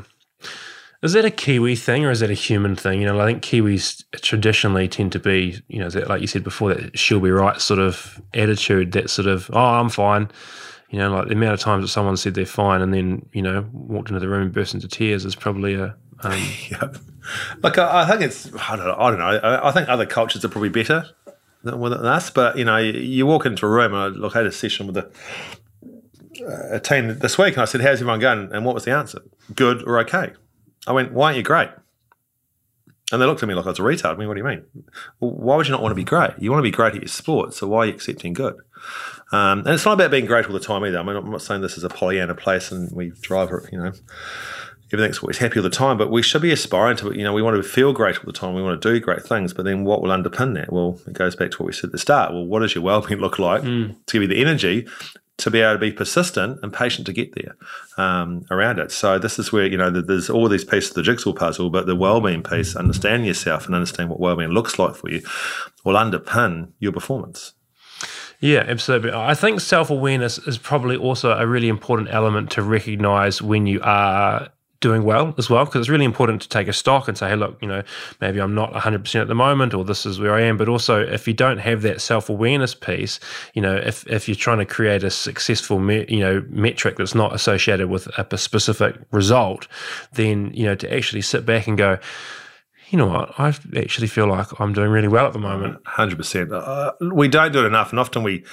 Is 1.05 1.12
that 1.12 1.27
a 1.27 1.31
Kiwi 1.31 1.77
thing 1.77 2.07
or 2.07 2.11
is 2.11 2.21
that 2.21 2.31
a 2.31 2.35
human 2.35 2.77
thing? 2.77 3.03
You 3.03 3.07
know, 3.07 3.21
I 3.21 3.27
think 3.27 3.43
Kiwis 3.43 4.05
traditionally 4.23 4.88
tend 4.88 5.12
to 5.12 5.19
be, 5.19 5.61
you 5.69 5.79
know, 5.79 5.90
that, 5.90 6.09
like 6.09 6.23
you 6.23 6.27
said 6.27 6.43
before, 6.43 6.73
that 6.73 6.99
she'll 6.99 7.21
be 7.21 7.31
right 7.31 7.61
sort 7.61 7.79
of 7.79 8.23
attitude, 8.33 8.93
that 8.93 9.11
sort 9.11 9.29
of, 9.29 9.51
oh, 9.53 9.59
I'm 9.59 9.90
fine. 9.90 10.31
You 10.88 10.99
know, 11.01 11.14
like 11.14 11.29
the 11.29 11.35
amount 11.35 11.53
of 11.53 11.61
times 11.61 11.85
that 11.85 11.88
someone 11.88 12.17
said 12.17 12.35
they're 12.35 12.47
fine 12.47 12.81
and 12.81 12.95
then, 12.95 13.29
you 13.35 13.43
know, 13.43 13.69
walked 13.71 14.09
into 14.09 14.21
the 14.21 14.29
room 14.29 14.45
and 14.45 14.53
burst 14.53 14.73
into 14.73 14.88
tears 14.88 15.27
is 15.27 15.35
probably 15.35 15.75
a. 15.75 15.95
Um, 16.23 16.40
Yep. 16.71 16.97
Look, 17.62 17.77
I, 17.77 18.03
I 18.03 18.07
think 18.07 18.23
it's 18.23 18.55
I 18.55 18.77
don't 18.77 18.87
know. 18.87 18.97
I 18.99 19.11
don't 19.11 19.19
know. 19.19 19.27
I, 19.27 19.69
I 19.69 19.73
think 19.73 19.90
other 19.90 20.07
cultures 20.07 20.43
are 20.43 20.49
probably 20.49 20.71
better 20.71 21.05
than, 21.64 21.79
than 21.81 22.07
us. 22.07 22.31
But 22.31 22.57
you 22.57 22.64
know, 22.64 22.79
you, 22.79 22.93
you 22.93 23.27
walk 23.27 23.45
into 23.45 23.67
a 23.67 23.69
room. 23.69 23.93
And 23.93 23.97
I 23.97 24.07
look 24.07 24.37
I 24.37 24.38
had 24.38 24.47
a 24.47 24.53
session 24.53 24.87
with 24.87 24.97
a, 24.97 25.11
a 26.71 26.81
team 26.81 27.19
this 27.19 27.38
week, 27.38 27.55
and 27.55 27.62
I 27.62 27.64
said, 27.64 27.81
"How's 27.81 28.01
everyone 28.01 28.21
going?" 28.21 28.53
And 28.53 28.64
what 28.64 28.75
was 28.75 28.85
the 28.85 28.93
answer? 28.93 29.23
Good 29.55 29.83
or 29.83 29.99
okay? 30.01 30.33
I 30.87 30.92
went, 30.92 31.12
"Why 31.12 31.27
aren't 31.27 31.37
you 31.37 31.42
great?" 31.42 31.70
And 33.12 33.20
they 33.20 33.27
looked 33.27 33.42
at 33.42 33.49
me 33.49 33.55
like 33.55 33.66
I 33.66 33.68
was 33.68 33.79
a 33.79 33.83
retard. 33.83 34.14
I 34.14 34.16
mean, 34.16 34.29
what 34.29 34.35
do 34.35 34.40
you 34.40 34.47
mean? 34.47 34.64
Well, 35.20 35.31
why 35.33 35.57
would 35.57 35.66
you 35.66 35.73
not 35.73 35.83
want 35.83 35.92
to 35.92 35.97
be 35.97 36.05
great? 36.05 36.31
You 36.38 36.51
want 36.51 36.61
to 36.61 36.68
be 36.68 36.70
great 36.70 36.94
at 36.94 37.03
your 37.03 37.09
sport, 37.09 37.53
so 37.55 37.68
why 37.68 37.79
are 37.81 37.87
you 37.87 37.92
accepting 37.92 38.33
good? 38.33 38.57
Um, 39.31 39.61
and 39.61 39.68
it's 39.68 39.85
not 39.85 39.94
about 39.94 40.11
being 40.11 40.27
great 40.27 40.47
all 40.47 40.53
the 40.53 40.61
time 40.61 40.85
either. 40.85 40.99
I 40.99 41.03
mean, 41.03 41.16
I'm 41.16 41.31
not 41.31 41.42
saying 41.42 41.61
this 41.61 41.77
is 41.77 41.85
a 41.85 41.88
Pollyanna 41.88 42.35
place 42.35 42.70
and 42.73 42.90
we 42.92 43.12
drive, 43.20 43.51
you 43.70 43.79
know, 43.79 43.92
everything's 44.92 45.18
always 45.18 45.38
happy 45.38 45.59
all 45.59 45.62
the 45.62 45.70
time, 45.70 45.99
but 45.99 46.11
we 46.11 46.23
should 46.23 46.42
be 46.42 46.53
aspiring 46.53 46.97
to 46.99 47.11
it. 47.11 47.16
You 47.16 47.25
know, 47.25 47.33
we 47.33 47.42
want 47.42 47.57
to 47.57 47.68
feel 47.68 47.92
great 47.92 48.16
all 48.18 48.25
the 48.27 48.33
time. 48.33 48.55
We 48.55 48.62
want 48.62 48.81
to 48.81 48.92
do 48.92 49.01
great 49.01 49.23
things, 49.23 49.53
but 49.53 49.64
then 49.64 49.85
what 49.85 50.03
will 50.03 50.11
underpin 50.11 50.55
that? 50.55 50.73
Well, 50.73 51.01
it 51.07 51.14
goes 51.14 51.37
back 51.37 51.51
to 51.53 51.59
what 51.59 51.66
we 51.66 51.73
said 51.73 51.88
at 51.88 51.92
the 51.92 51.99
start. 51.99 52.33
Well, 52.33 52.47
what 52.47 52.61
does 52.61 52.75
your 52.75 52.85
well-being 52.85 53.20
look 53.20 53.38
like 53.38 53.62
to 53.62 53.94
give 54.09 54.23
you 54.23 54.29
the 54.29 54.40
energy 54.40 54.87
to 55.38 55.51
be 55.51 55.61
able 55.61 55.75
to 55.75 55.79
be 55.79 55.92
persistent 55.92 56.61
and 56.62 56.73
patient 56.73 57.07
to 57.07 57.12
get 57.12 57.35
there 57.35 57.57
um, 57.97 58.44
around 58.51 58.79
it? 58.79 58.92
So 58.92 59.18
this 59.18 59.38
is 59.38 59.53
where 59.53 59.66
you 59.66 59.77
know 59.77 59.90
there's 59.90 60.31
all 60.31 60.49
these 60.49 60.64
pieces 60.64 60.90
of 60.90 60.97
the 60.97 61.03
jigsaw 61.03 61.33
puzzle, 61.33 61.70
but 61.70 61.87
the 61.87 61.97
well-being 61.97 62.42
piece, 62.42 62.77
understanding 62.77 63.27
yourself 63.27 63.66
and 63.66 63.75
understanding 63.75 64.11
what 64.11 64.20
well-being 64.20 64.51
looks 64.51 64.79
like 64.79 64.94
for 64.94 65.11
you, 65.11 65.23
will 65.85 65.94
underpin 65.94 66.73
your 66.79 66.92
performance. 66.92 67.53
Yeah, 68.40 68.64
absolutely. 68.66 69.12
I 69.12 69.35
think 69.35 69.61
self 69.61 69.90
awareness 69.90 70.38
is 70.38 70.59
probably 70.59 70.97
also 70.97 71.31
a 71.33 71.47
really 71.47 71.68
important 71.68 72.09
element 72.11 72.51
to 72.53 72.62
recognize 72.62 73.40
when 73.40 73.66
you 73.66 73.81
are 73.83 74.51
doing 74.85 75.03
well 75.03 75.35
as 75.38 75.49
well, 75.49 75.64
because 75.64 75.81
it's 75.81 75.88
really 75.88 76.05
important 76.05 76.42
to 76.42 76.49
take 76.51 76.68
a 76.68 76.73
stock 76.75 77.09
and 77.09 77.16
say, 77.16 77.31
hey, 77.31 77.37
look, 77.37 77.57
you 77.62 77.66
know, 77.66 77.83
maybe 78.20 78.38
I'm 78.38 78.55
not 78.55 78.70
100% 78.75 79.18
at 79.18 79.29
the 79.29 79.35
moment, 79.35 79.73
or 79.73 79.83
this 79.83 80.05
is 80.05 80.20
where 80.20 80.35
I 80.35 80.42
am. 80.42 80.59
But 80.59 80.68
also, 80.68 81.01
if 81.01 81.27
you 81.27 81.33
don't 81.33 81.57
have 81.57 81.81
that 81.83 82.03
self 82.03 82.29
awareness 82.29 82.75
piece, 82.75 83.18
you 83.55 83.62
know, 83.62 83.75
if, 83.75 84.07
if 84.09 84.29
you're 84.29 84.35
trying 84.35 84.59
to 84.59 84.66
create 84.66 85.03
a 85.03 85.11
successful, 85.11 85.79
me, 85.79 86.05
you 86.07 86.20
know, 86.20 86.44
metric 86.51 86.99
that's 86.99 87.14
not 87.14 87.35
associated 87.35 87.88
with 87.88 88.09
a 88.18 88.37
specific 88.37 88.97
result, 89.11 89.66
then, 90.12 90.53
you 90.53 90.64
know, 90.64 90.75
to 90.75 90.94
actually 90.94 91.23
sit 91.23 91.47
back 91.47 91.66
and 91.66 91.79
go, 91.79 91.99
you 92.90 92.99
know 92.99 93.07
what? 93.07 93.40
I 93.40 93.55
actually 93.75 94.09
feel 94.09 94.27
like 94.27 94.49
I'm 94.61 94.75
doing 94.75 94.90
really 94.90 95.09
well 95.09 95.27
at 95.27 95.33
the 95.33 95.38
moment. 95.38 95.79
Hundred 95.87 96.18
percent. 96.18 96.53
Uh, 96.53 96.92
we 97.01 97.27
don't 97.27 97.53
do 97.53 97.64
it 97.64 97.66
enough, 97.66 97.90
and 97.90 97.99
often 97.99 98.23
we. 98.23 98.44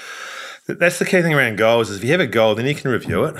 That's 0.67 0.97
the 0.97 1.05
key 1.05 1.21
thing 1.21 1.33
around 1.33 1.57
goals 1.57 1.89
is 1.89 1.97
if 1.97 2.03
you 2.05 2.11
have 2.11 2.21
a 2.21 2.27
goal, 2.27 2.55
then 2.55 2.65
you 2.65 2.73
can 2.73 2.89
review 2.89 3.25
it. 3.25 3.35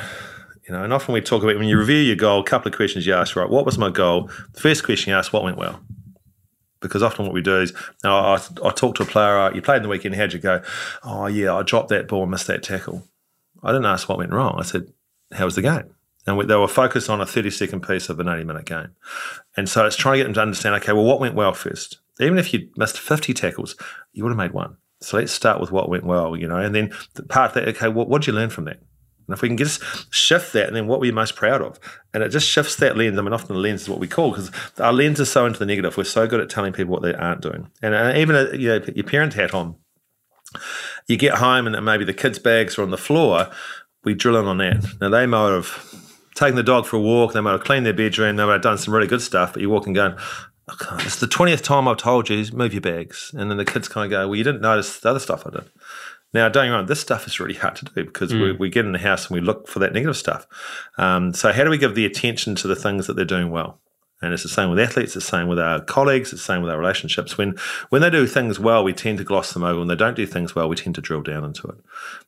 You 0.72 0.78
know, 0.78 0.86
and 0.86 0.94
often 0.94 1.14
we 1.14 1.20
talk 1.20 1.44
about 1.44 1.58
when 1.58 1.68
you 1.68 1.78
review 1.78 1.98
your 1.98 2.16
goal, 2.16 2.40
a 2.40 2.46
couple 2.46 2.70
of 2.70 2.76
questions 2.78 3.06
you 3.06 3.14
ask, 3.14 3.36
right? 3.36 3.50
What 3.50 3.66
was 3.66 3.78
my 3.78 3.90
goal? 3.90 4.32
The 4.54 4.62
first 4.62 4.86
question 4.86 5.12
you 5.12 5.18
ask, 5.18 5.34
what 5.34 5.44
went 5.44 5.58
well? 5.58 5.82
Because 6.80 7.04
often 7.04 7.26
what 7.26 7.34
we 7.34 7.42
do 7.42 7.60
is, 7.60 7.74
I, 8.06 8.42
I, 8.64 8.70
talk 8.70 8.96
to 8.96 9.04
a 9.04 9.06
player, 9.06 9.38
uh, 9.38 9.54
you 9.54 9.62
played 9.62 9.78
in 9.78 9.84
the 9.84 9.90
weekend, 9.90 10.16
how'd 10.16 10.32
you 10.32 10.40
go? 10.40 10.64
Oh, 11.04 11.26
yeah, 11.26 11.54
I 11.54 11.64
dropped 11.64 11.90
that 11.90 12.08
ball 12.08 12.26
missed 12.26 12.48
that 12.48 12.64
tackle. 12.64 13.06
I 13.62 13.74
didn't 13.74 13.88
ask 13.88 14.08
what 14.08 14.18
went 14.18 14.32
wrong. 14.32 14.56
I 14.60 14.64
said, 14.64 14.94
how 15.34 15.44
was 15.44 15.56
the 15.56 15.62
game? 15.62 15.94
And 16.26 16.38
we, 16.38 16.46
they 16.46 16.56
were 16.56 16.70
focused 16.70 17.10
on 17.10 17.20
a 17.20 17.26
30 17.26 17.50
second 17.50 17.82
piece 17.82 18.08
of 18.08 18.22
an 18.22 18.30
80 18.30 18.46
minute 18.46 18.66
game. 18.66 18.96
And 19.58 19.68
so 19.68 19.86
it's 19.86 19.98
trying 19.98 20.14
to 20.14 20.18
get 20.20 20.24
them 20.24 20.36
to 20.36 20.42
understand, 20.42 20.76
okay, 20.76 20.94
well, 20.94 21.04
what 21.04 21.20
went 21.20 21.36
well 21.36 21.52
first? 21.52 22.00
Even 22.22 22.38
if 22.38 22.54
you 22.54 22.70
missed 22.78 22.98
50 22.98 23.34
tackles, 23.34 23.76
you 24.14 24.24
would 24.24 24.30
have 24.30 24.38
made 24.38 24.54
one. 24.54 24.78
So 25.02 25.18
let's 25.18 25.34
start 25.34 25.60
with 25.60 25.74
what 25.74 25.90
went 25.90 26.06
well, 26.06 26.38
you 26.38 26.48
know, 26.48 26.60
and 26.60 26.74
then 26.74 26.94
the 27.16 27.24
part 27.24 27.56
that, 27.56 27.68
okay, 27.68 27.90
what 27.90 28.10
did 28.10 28.28
you 28.28 28.34
learn 28.34 28.52
from 28.52 28.64
that? 28.66 28.80
And 29.32 29.38
if 29.38 29.42
we 29.42 29.48
can 29.48 29.58
just 29.58 29.82
shift 30.14 30.52
that, 30.52 30.68
and 30.68 30.76
then 30.76 30.88
what 30.88 31.00
we're 31.00 31.14
most 31.14 31.38
proud 31.38 31.62
of? 31.62 31.80
And 32.14 32.22
it 32.22 32.30
just 32.30 32.50
shifts 32.50 32.76
that 32.76 32.98
lens. 32.98 33.18
I 33.18 33.22
mean, 33.22 33.32
often 33.32 33.56
the 33.56 33.62
lens 33.62 33.84
is 33.84 33.90
what 33.90 34.00
we 34.00 34.08
call 34.10 34.32
because 34.32 34.52
our 34.78 34.92
lens 34.92 35.22
is 35.22 35.32
so 35.32 35.46
into 35.46 35.60
the 35.60 35.66
negative. 35.66 35.96
We're 35.96 36.04
so 36.04 36.28
good 36.28 36.42
at 36.42 36.50
telling 36.50 36.74
people 36.74 36.92
what 36.92 37.02
they 37.02 37.14
aren't 37.14 37.42
doing. 37.42 37.72
And 37.82 37.96
uh, 37.96 38.14
even 38.18 38.36
uh, 38.36 38.50
you 38.52 38.68
know, 38.68 38.82
your 38.94 39.06
parent 39.06 39.36
hat 39.36 39.54
on. 39.54 39.76
You 41.08 41.16
get 41.16 41.36
home 41.36 41.66
and 41.66 41.86
maybe 41.86 42.04
the 42.04 42.14
kids' 42.14 42.40
bags 42.40 42.78
are 42.78 42.84
on 42.84 42.92
the 42.92 42.98
floor. 42.98 43.50
We 44.04 44.16
drill 44.16 44.36
in 44.36 44.46
on 44.48 44.58
that. 44.58 44.86
Now 45.00 45.08
they 45.08 45.26
might 45.26 45.52
have 45.52 45.96
taken 46.36 46.58
the 46.58 46.64
dog 46.64 46.86
for 46.86 46.98
a 46.98 47.02
walk. 47.02 47.32
They 47.32 47.40
might 47.40 47.54
have 47.54 47.64
cleaned 47.64 47.86
their 47.86 47.94
bedroom. 47.94 48.36
They 48.36 48.44
might 48.44 48.54
have 48.54 48.62
done 48.62 48.78
some 48.78 48.94
really 48.94 49.08
good 49.08 49.22
stuff. 49.22 49.54
But 49.54 49.62
you're 49.62 49.72
walking 49.72 49.94
going, 49.94 50.16
oh, 50.18 50.98
it's 51.00 51.20
the 51.20 51.28
twentieth 51.28 51.62
time 51.62 51.88
I've 51.88 51.98
told 51.98 52.30
you, 52.30 52.46
move 52.52 52.74
your 52.74 52.82
bags. 52.82 53.32
And 53.34 53.50
then 53.50 53.58
the 53.58 53.66
kids 53.66 53.88
kind 53.88 54.06
of 54.06 54.12
go, 54.12 54.28
well, 54.28 54.36
you 54.36 54.44
didn't 54.44 54.62
notice 54.62 55.00
the 55.00 55.10
other 55.10 55.20
stuff 55.20 55.48
I 55.48 55.52
did. 55.52 55.70
Now, 56.34 56.48
don't 56.48 56.66
get 56.66 56.70
me 56.70 56.76
wrong, 56.76 56.86
this 56.86 57.02
stuff 57.02 57.28
is 57.28 57.40
really 57.40 57.56
hard 57.56 57.76
to 57.78 57.86
do 57.86 58.06
because 58.06 58.32
mm. 58.32 58.42
we, 58.42 58.52
we, 58.54 58.70
get 58.70 58.86
in 58.86 58.94
the 58.94 59.00
house 59.00 59.28
and 59.28 59.36
we 59.36 59.42
look 59.42 59.68
for 59.68 59.80
that 59.80 59.94
negative 59.94 60.16
stuff. 60.16 60.48
Um, 60.98 61.34
so, 61.34 61.52
how 61.52 61.64
do 61.64 61.70
we 61.70 61.78
give 61.78 61.96
the 61.96 62.06
attention 62.06 62.56
to 62.56 62.68
the 62.68 62.76
things 62.76 63.08
that 63.08 63.16
they're 63.16 63.26
doing 63.26 63.52
well? 63.52 63.80
And 64.24 64.34
it's 64.34 64.44
the 64.44 64.50
same 64.50 64.70
with 64.70 64.80
athletes, 64.80 65.16
it's 65.16 65.26
the 65.26 65.38
same 65.38 65.48
with 65.48 65.58
our 65.58 65.82
colleagues, 65.82 66.32
it's 66.32 66.44
the 66.44 66.54
same 66.54 66.62
with 66.62 66.70
our 66.70 66.78
relationships. 66.78 67.40
When 67.40 67.58
when 67.90 68.04
they 68.04 68.10
do 68.12 68.28
things 68.28 68.60
well, 68.60 68.84
we 68.84 68.94
tend 68.94 69.18
to 69.18 69.24
gloss 69.24 69.54
them 69.54 69.64
over. 69.64 69.80
When 69.80 69.88
they 69.88 69.96
don't 69.96 70.16
do 70.16 70.28
things 70.28 70.54
well, 70.54 70.70
we 70.70 70.76
tend 70.76 70.94
to 70.96 71.02
drill 71.02 71.24
down 71.24 71.44
into 71.44 71.68
it. 71.68 71.78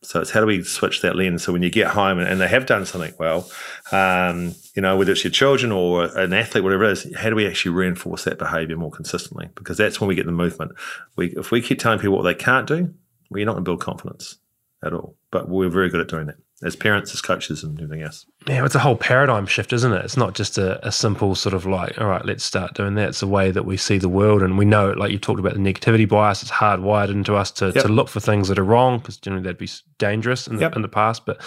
So 0.01 0.19
it's 0.19 0.31
how 0.31 0.39
do 0.39 0.47
we 0.47 0.63
switch 0.63 1.01
that 1.01 1.15
lens? 1.15 1.43
So 1.43 1.53
when 1.53 1.61
you 1.61 1.69
get 1.69 1.89
home 1.89 2.17
and, 2.17 2.27
and 2.27 2.41
they 2.41 2.47
have 2.47 2.65
done 2.65 2.87
something 2.87 3.13
well, 3.19 3.47
um, 3.91 4.55
you 4.75 4.81
know, 4.81 4.97
whether 4.97 5.11
it's 5.11 5.23
your 5.23 5.31
children 5.31 5.71
or 5.71 6.05
an 6.17 6.33
athlete, 6.33 6.63
whatever 6.63 6.85
it 6.85 6.93
is, 6.93 7.15
how 7.15 7.29
do 7.29 7.35
we 7.35 7.45
actually 7.45 7.75
reinforce 7.75 8.23
that 8.23 8.39
behavior 8.39 8.75
more 8.75 8.91
consistently? 8.91 9.49
Because 9.53 9.77
that's 9.77 10.01
when 10.01 10.07
we 10.07 10.15
get 10.15 10.25
the 10.25 10.31
movement. 10.31 10.71
We, 11.15 11.27
if 11.37 11.51
we 11.51 11.61
keep 11.61 11.77
telling 11.77 11.99
people 11.99 12.15
what 12.15 12.23
they 12.23 12.33
can't 12.33 12.67
do, 12.67 12.91
well, 13.33 13.39
you're 13.39 13.47
not 13.47 13.53
going 13.53 13.65
to 13.65 13.69
build 13.69 13.81
confidence 13.81 14.37
at 14.83 14.93
all. 14.93 15.15
But 15.31 15.49
we're 15.49 15.69
very 15.69 15.89
good 15.89 16.01
at 16.01 16.07
doing 16.07 16.27
that 16.27 16.37
as 16.63 16.75
parents, 16.75 17.13
as 17.13 17.21
coaches, 17.21 17.63
and 17.63 17.79
everything 17.79 18.03
else. 18.03 18.25
Yeah, 18.47 18.65
it's 18.65 18.75
a 18.75 18.79
whole 18.79 18.95
paradigm 18.95 19.45
shift, 19.45 19.71
isn't 19.73 19.93
it? 19.93 20.03
It's 20.03 20.17
not 20.17 20.33
just 20.33 20.57
a, 20.57 20.85
a, 20.85 20.91
simple 20.91 21.33
sort 21.35 21.53
of 21.53 21.65
like, 21.65 21.99
all 21.99 22.07
right, 22.07 22.25
let's 22.25 22.43
start 22.43 22.73
doing 22.73 22.95
that. 22.95 23.09
It's 23.09 23.19
the 23.21 23.27
way 23.27 23.51
that 23.51 23.63
we 23.63 23.77
see 23.77 23.97
the 23.97 24.09
world, 24.09 24.41
and 24.41 24.57
we 24.57 24.65
know, 24.65 24.91
like 24.91 25.11
you 25.11 25.17
talked 25.17 25.39
about 25.39 25.53
the 25.53 25.59
negativity 25.59 26.07
bias, 26.07 26.41
it's 26.41 26.51
hardwired 26.51 27.09
into 27.09 27.35
us 27.35 27.51
to, 27.51 27.71
yep. 27.73 27.85
to 27.85 27.87
look 27.87 28.09
for 28.09 28.19
things 28.19 28.47
that 28.47 28.59
are 28.59 28.63
wrong 28.63 28.97
because 28.97 29.17
generally 29.17 29.43
that'd 29.43 29.57
be 29.57 29.69
dangerous 29.97 30.47
in 30.47 30.55
the, 30.55 30.61
yep. 30.61 30.75
in 30.75 30.81
the 30.81 30.87
past, 30.87 31.25
but 31.25 31.39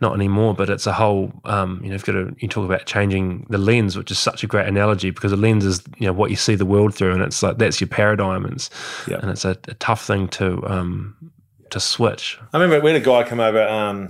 not 0.00 0.14
anymore. 0.14 0.54
But 0.54 0.70
it's 0.70 0.86
a 0.86 0.92
whole, 0.92 1.32
um, 1.44 1.80
you 1.82 1.88
know, 1.88 1.94
you've 1.94 2.04
got 2.04 2.12
to 2.12 2.36
you 2.38 2.48
talk 2.48 2.64
about 2.64 2.86
changing 2.86 3.46
the 3.50 3.58
lens, 3.58 3.96
which 3.96 4.10
is 4.10 4.18
such 4.18 4.44
a 4.44 4.46
great 4.46 4.66
analogy 4.66 5.10
because 5.10 5.30
the 5.30 5.36
lens 5.36 5.64
is 5.64 5.82
you 5.98 6.06
know 6.06 6.12
what 6.12 6.30
you 6.30 6.36
see 6.36 6.54
the 6.54 6.66
world 6.66 6.94
through, 6.94 7.12
and 7.12 7.22
it's 7.22 7.42
like 7.42 7.58
that's 7.58 7.80
your 7.80 7.88
paradigm, 7.88 8.44
and 8.44 8.54
it's, 8.54 8.70
yep. 9.08 9.22
and 9.22 9.30
it's 9.30 9.44
a, 9.44 9.56
a 9.68 9.74
tough 9.74 10.04
thing 10.04 10.28
to. 10.28 10.64
Um, 10.66 11.32
to 11.70 11.80
switch. 11.80 12.38
I 12.52 12.58
remember 12.58 12.82
we 12.82 12.92
had 12.92 13.02
a 13.02 13.04
guy 13.04 13.24
come 13.24 13.40
over, 13.40 13.66
um, 13.66 14.08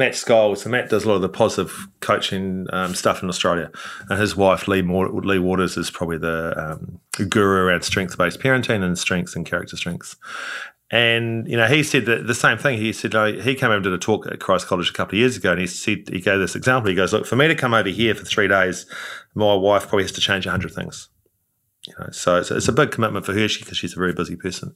Matt 0.00 0.12
Scholes. 0.12 0.58
So 0.58 0.70
Matt 0.70 0.88
does 0.88 1.04
a 1.04 1.08
lot 1.08 1.16
of 1.16 1.20
the 1.20 1.28
positive 1.28 1.86
coaching 2.00 2.66
um, 2.72 2.94
stuff 2.94 3.22
in 3.22 3.28
Australia, 3.28 3.70
and 4.08 4.18
his 4.18 4.34
wife 4.34 4.66
Lee, 4.66 4.80
Lea 4.80 5.38
Waters 5.38 5.76
is 5.76 5.90
probably 5.90 6.16
the 6.16 6.54
um, 6.56 6.98
guru 7.28 7.66
around 7.66 7.82
strength-based 7.82 8.40
parenting 8.40 8.82
and 8.82 8.98
strengths 8.98 9.36
and 9.36 9.44
character 9.44 9.76
strengths. 9.76 10.16
And 10.90 11.46
you 11.46 11.56
know, 11.56 11.66
he 11.66 11.82
said 11.82 12.06
that 12.06 12.26
the 12.26 12.34
same 12.34 12.56
thing. 12.56 12.78
He 12.78 12.94
said 12.94 13.12
he 13.42 13.54
came 13.54 13.66
over 13.66 13.74
and 13.74 13.84
did 13.84 13.92
a 13.92 13.98
talk 13.98 14.26
at 14.26 14.40
Christ 14.40 14.66
College 14.66 14.88
a 14.88 14.94
couple 14.94 15.16
of 15.16 15.18
years 15.20 15.36
ago, 15.36 15.52
and 15.52 15.60
he 15.60 15.66
said 15.66 16.08
he 16.08 16.20
gave 16.20 16.40
this 16.40 16.56
example. 16.56 16.88
He 16.88 16.96
goes, 16.96 17.12
"Look, 17.12 17.26
for 17.26 17.36
me 17.36 17.46
to 17.46 17.54
come 17.54 17.74
over 17.74 17.90
here 17.90 18.14
for 18.14 18.24
three 18.24 18.48
days, 18.48 18.86
my 19.34 19.54
wife 19.54 19.82
probably 19.82 20.04
has 20.04 20.12
to 20.12 20.22
change 20.22 20.46
hundred 20.46 20.72
things. 20.72 21.10
You 21.86 21.94
know, 21.98 22.08
so 22.10 22.38
it's, 22.38 22.50
it's 22.50 22.68
a 22.68 22.72
big 22.72 22.90
commitment 22.90 23.26
for 23.26 23.34
her 23.34 23.48
because 23.58 23.76
she's 23.76 23.92
a 23.92 23.98
very 23.98 24.14
busy 24.14 24.34
person." 24.34 24.72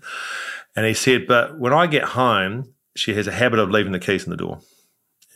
And 0.76 0.84
he 0.84 0.92
said, 0.92 1.26
"But 1.26 1.58
when 1.58 1.72
I 1.72 1.86
get 1.86 2.04
home, 2.04 2.74
she 2.94 3.14
has 3.14 3.26
a 3.26 3.32
habit 3.32 3.58
of 3.58 3.70
leaving 3.70 3.92
the 3.92 3.98
keys 3.98 4.24
in 4.24 4.30
the 4.30 4.36
door." 4.36 4.60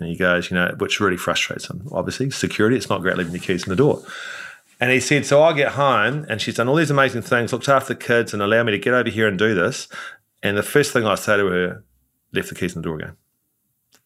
And 0.00 0.08
he 0.08 0.16
goes, 0.16 0.50
"You 0.50 0.56
know, 0.56 0.74
which 0.78 1.00
really 1.00 1.16
frustrates 1.16 1.68
him. 1.68 1.88
Obviously, 1.92 2.30
security. 2.30 2.76
It's 2.76 2.88
not 2.88 3.02
great 3.02 3.16
leaving 3.16 3.32
your 3.32 3.42
keys 3.42 3.64
in 3.64 3.70
the 3.70 3.76
door." 3.76 4.02
And 4.80 4.92
he 4.92 5.00
said, 5.00 5.26
So 5.26 5.42
I 5.42 5.52
get 5.52 5.72
home 5.72 6.24
and 6.28 6.40
she's 6.40 6.54
done 6.54 6.68
all 6.68 6.76
these 6.76 6.90
amazing 6.90 7.22
things, 7.22 7.52
looked 7.52 7.68
after 7.68 7.94
the 7.94 8.00
kids 8.00 8.32
and 8.32 8.42
allowed 8.42 8.66
me 8.66 8.72
to 8.72 8.78
get 8.78 8.94
over 8.94 9.10
here 9.10 9.26
and 9.26 9.38
do 9.38 9.54
this. 9.54 9.88
And 10.42 10.56
the 10.56 10.62
first 10.62 10.92
thing 10.92 11.04
I 11.04 11.16
say 11.16 11.36
to 11.36 11.46
her, 11.46 11.84
left 12.32 12.48
the 12.48 12.54
keys 12.54 12.76
in 12.76 12.82
the 12.82 12.88
door 12.88 12.96
again. 12.96 13.16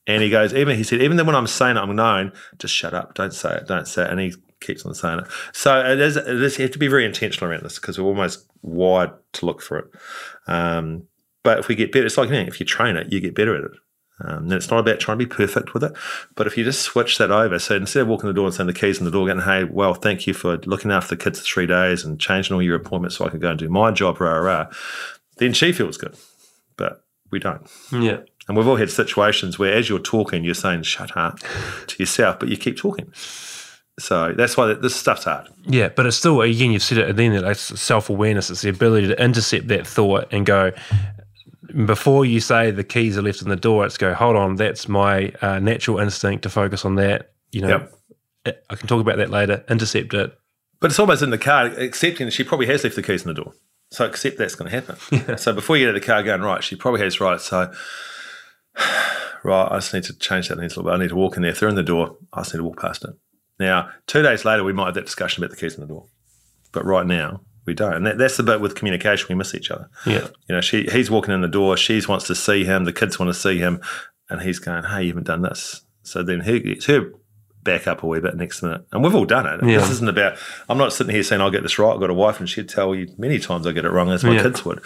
And 0.06 0.22
he 0.22 0.30
goes, 0.30 0.54
even 0.54 0.76
he 0.76 0.82
said, 0.82 1.00
even 1.00 1.16
then 1.16 1.26
when 1.26 1.36
I'm 1.36 1.46
saying 1.46 1.76
it, 1.76 1.80
I'm 1.80 1.94
known, 1.94 2.32
just 2.58 2.74
shut 2.74 2.94
up, 2.94 3.14
don't 3.14 3.34
say 3.34 3.56
it, 3.56 3.66
don't 3.66 3.86
say 3.86 4.04
it. 4.04 4.10
And 4.10 4.18
he 4.18 4.34
keeps 4.60 4.84
on 4.84 4.94
saying 4.94 5.20
it. 5.20 5.26
So 5.52 5.78
it 5.80 6.00
is, 6.00 6.16
it 6.16 6.26
is 6.26 6.58
you 6.58 6.62
have 6.62 6.72
to 6.72 6.78
be 6.78 6.88
very 6.88 7.04
intentional 7.04 7.50
around 7.50 7.62
this 7.62 7.78
because 7.78 7.98
we're 7.98 8.06
almost 8.06 8.46
wired 8.62 9.12
to 9.34 9.46
look 9.46 9.60
for 9.62 9.78
it. 9.78 9.86
Um, 10.46 11.04
but 11.42 11.58
if 11.58 11.68
we 11.68 11.74
get 11.74 11.92
better, 11.92 12.06
it's 12.06 12.18
like 12.18 12.30
if 12.30 12.58
you 12.58 12.66
train 12.66 12.96
it, 12.96 13.12
you 13.12 13.20
get 13.20 13.34
better 13.34 13.54
at 13.56 13.64
it. 13.64 13.72
Um, 14.24 14.44
and 14.44 14.52
it's 14.52 14.70
not 14.70 14.78
about 14.80 15.00
trying 15.00 15.18
to 15.18 15.24
be 15.24 15.28
perfect 15.28 15.74
with 15.74 15.82
it, 15.84 15.92
but 16.34 16.46
if 16.46 16.56
you 16.56 16.64
just 16.64 16.82
switch 16.82 17.18
that 17.18 17.30
over, 17.30 17.58
so 17.58 17.76
instead 17.76 18.02
of 18.02 18.08
walking 18.08 18.28
the 18.28 18.34
door 18.34 18.46
and 18.46 18.54
saying 18.54 18.66
the 18.66 18.72
keys 18.72 18.98
in 18.98 19.04
the 19.04 19.10
door, 19.10 19.26
going, 19.26 19.40
hey, 19.40 19.64
well, 19.64 19.94
thank 19.94 20.26
you 20.26 20.34
for 20.34 20.58
looking 20.58 20.90
after 20.90 21.16
the 21.16 21.22
kids 21.22 21.40
for 21.40 21.44
three 21.44 21.66
days 21.66 22.04
and 22.04 22.20
changing 22.20 22.54
all 22.54 22.62
your 22.62 22.76
appointments 22.76 23.16
so 23.16 23.26
I 23.26 23.30
can 23.30 23.40
go 23.40 23.50
and 23.50 23.58
do 23.58 23.68
my 23.68 23.90
job, 23.90 24.20
rah, 24.20 24.32
rah, 24.32 24.38
rah 24.40 24.66
then 25.42 25.52
she 25.52 25.72
feels 25.72 25.96
good. 25.96 26.16
But 26.76 27.04
we 27.30 27.38
don't. 27.38 27.68
Yeah. 27.90 28.20
And 28.48 28.56
we've 28.56 28.66
all 28.66 28.76
had 28.76 28.90
situations 28.90 29.58
where 29.58 29.72
as 29.72 29.88
you're 29.88 29.98
talking, 29.98 30.44
you're 30.44 30.54
saying, 30.54 30.82
shut 30.82 31.16
up 31.16 31.38
to 31.86 31.96
yourself, 31.98 32.38
but 32.38 32.48
you 32.48 32.56
keep 32.56 32.76
talking. 32.76 33.12
So 33.98 34.32
that's 34.36 34.56
why 34.56 34.72
this 34.74 34.96
stuff's 34.96 35.24
hard. 35.24 35.48
Yeah, 35.66 35.90
but 35.90 36.06
it's 36.06 36.16
still, 36.16 36.40
again, 36.40 36.72
you've 36.72 36.82
said 36.82 36.98
it 36.98 37.16
then, 37.16 37.32
it's 37.32 37.80
self 37.80 38.10
awareness. 38.10 38.50
It's 38.50 38.62
the 38.62 38.70
ability 38.70 39.08
to 39.08 39.22
intercept 39.22 39.68
that 39.68 39.86
thought 39.86 40.28
and 40.32 40.46
go, 40.46 40.72
before 41.86 42.24
you 42.24 42.40
say 42.40 42.70
the 42.70 42.84
keys 42.84 43.16
are 43.18 43.22
left 43.22 43.42
in 43.42 43.48
the 43.48 43.56
door, 43.56 43.84
it's 43.84 43.96
go, 43.96 44.14
hold 44.14 44.36
on, 44.36 44.56
that's 44.56 44.88
my 44.88 45.32
uh, 45.40 45.58
natural 45.58 45.98
instinct 45.98 46.42
to 46.42 46.50
focus 46.50 46.84
on 46.84 46.96
that. 46.96 47.32
You 47.50 47.62
know, 47.62 47.88
yep. 48.46 48.64
I 48.70 48.74
can 48.74 48.88
talk 48.88 49.00
about 49.00 49.18
that 49.18 49.30
later, 49.30 49.64
intercept 49.68 50.14
it. 50.14 50.36
But 50.80 50.90
it's 50.90 50.98
almost 50.98 51.22
in 51.22 51.30
the 51.30 51.38
car, 51.38 51.66
accepting 51.66 52.26
that 52.26 52.32
she 52.32 52.44
probably 52.44 52.66
has 52.66 52.82
left 52.82 52.96
the 52.96 53.02
keys 53.02 53.22
in 53.22 53.28
the 53.28 53.40
door. 53.42 53.52
So 53.90 54.06
accept 54.06 54.38
that's 54.38 54.54
going 54.54 54.70
to 54.70 54.80
happen. 54.80 54.96
Yeah. 55.28 55.36
So 55.36 55.52
before 55.52 55.76
you 55.76 55.84
get 55.84 55.90
out 55.90 55.96
of 55.96 56.02
the 56.02 56.06
car 56.06 56.22
going, 56.22 56.40
right, 56.40 56.64
she 56.64 56.76
probably 56.76 57.02
has 57.02 57.20
right. 57.20 57.40
So, 57.40 57.72
right, 59.44 59.68
I 59.70 59.76
just 59.76 59.92
need 59.92 60.04
to 60.04 60.18
change 60.18 60.48
that 60.48 60.58
a 60.58 60.60
little 60.60 60.82
bit. 60.82 60.90
I 60.90 60.98
need 60.98 61.10
to 61.10 61.16
walk 61.16 61.36
in 61.36 61.42
there. 61.42 61.52
If 61.52 61.60
they're 61.60 61.68
in 61.68 61.74
the 61.74 61.82
door, 61.82 62.16
I 62.32 62.40
just 62.40 62.54
need 62.54 62.58
to 62.58 62.64
walk 62.64 62.80
past 62.80 63.04
it. 63.04 63.10
Now, 63.58 63.90
two 64.06 64.22
days 64.22 64.44
later, 64.44 64.64
we 64.64 64.72
might 64.72 64.86
have 64.86 64.94
that 64.94 65.04
discussion 65.04 65.44
about 65.44 65.54
the 65.54 65.60
keys 65.60 65.74
in 65.74 65.82
the 65.82 65.86
door. 65.86 66.06
But 66.72 66.84
right 66.86 67.06
now, 67.06 67.42
we 67.64 67.74
don't. 67.74 67.94
And 67.94 68.06
that, 68.06 68.18
that's 68.18 68.36
the 68.36 68.42
bit 68.42 68.60
with 68.60 68.74
communication. 68.74 69.26
We 69.28 69.34
miss 69.34 69.54
each 69.54 69.70
other. 69.70 69.88
Yeah. 70.06 70.28
You 70.48 70.56
know, 70.56 70.60
she 70.60 70.84
he's 70.84 71.10
walking 71.10 71.34
in 71.34 71.42
the 71.42 71.48
door. 71.48 71.76
She 71.76 72.00
wants 72.08 72.26
to 72.26 72.34
see 72.34 72.64
him. 72.64 72.84
The 72.84 72.92
kids 72.92 73.18
want 73.18 73.28
to 73.28 73.38
see 73.38 73.58
him. 73.58 73.80
And 74.30 74.40
he's 74.40 74.58
going, 74.58 74.84
hey, 74.84 75.02
you 75.02 75.08
haven't 75.08 75.26
done 75.26 75.42
this. 75.42 75.82
So 76.02 76.22
then 76.22 76.40
he, 76.40 76.56
it's 76.56 76.86
her 76.86 77.12
back 77.62 77.86
up 77.86 78.02
a 78.02 78.06
wee 78.06 78.20
bit 78.20 78.36
next 78.36 78.62
minute. 78.62 78.84
And 78.92 79.02
we've 79.02 79.14
all 79.14 79.24
done 79.24 79.46
it. 79.46 79.64
Yeah. 79.64 79.78
This 79.78 79.90
isn't 79.90 80.08
about, 80.08 80.36
I'm 80.68 80.78
not 80.78 80.92
sitting 80.92 81.14
here 81.14 81.22
saying 81.22 81.40
I'll 81.40 81.50
get 81.50 81.62
this 81.62 81.78
right. 81.78 81.92
I've 81.92 82.00
got 82.00 82.10
a 82.10 82.14
wife 82.14 82.40
and 82.40 82.48
she'd 82.48 82.68
tell 82.68 82.94
you 82.94 83.08
many 83.18 83.38
times 83.38 83.66
I 83.66 83.72
get 83.72 83.84
it 83.84 83.90
wrong 83.90 84.10
as 84.10 84.24
my 84.24 84.34
yeah. 84.34 84.42
kids 84.42 84.64
would. 84.64 84.80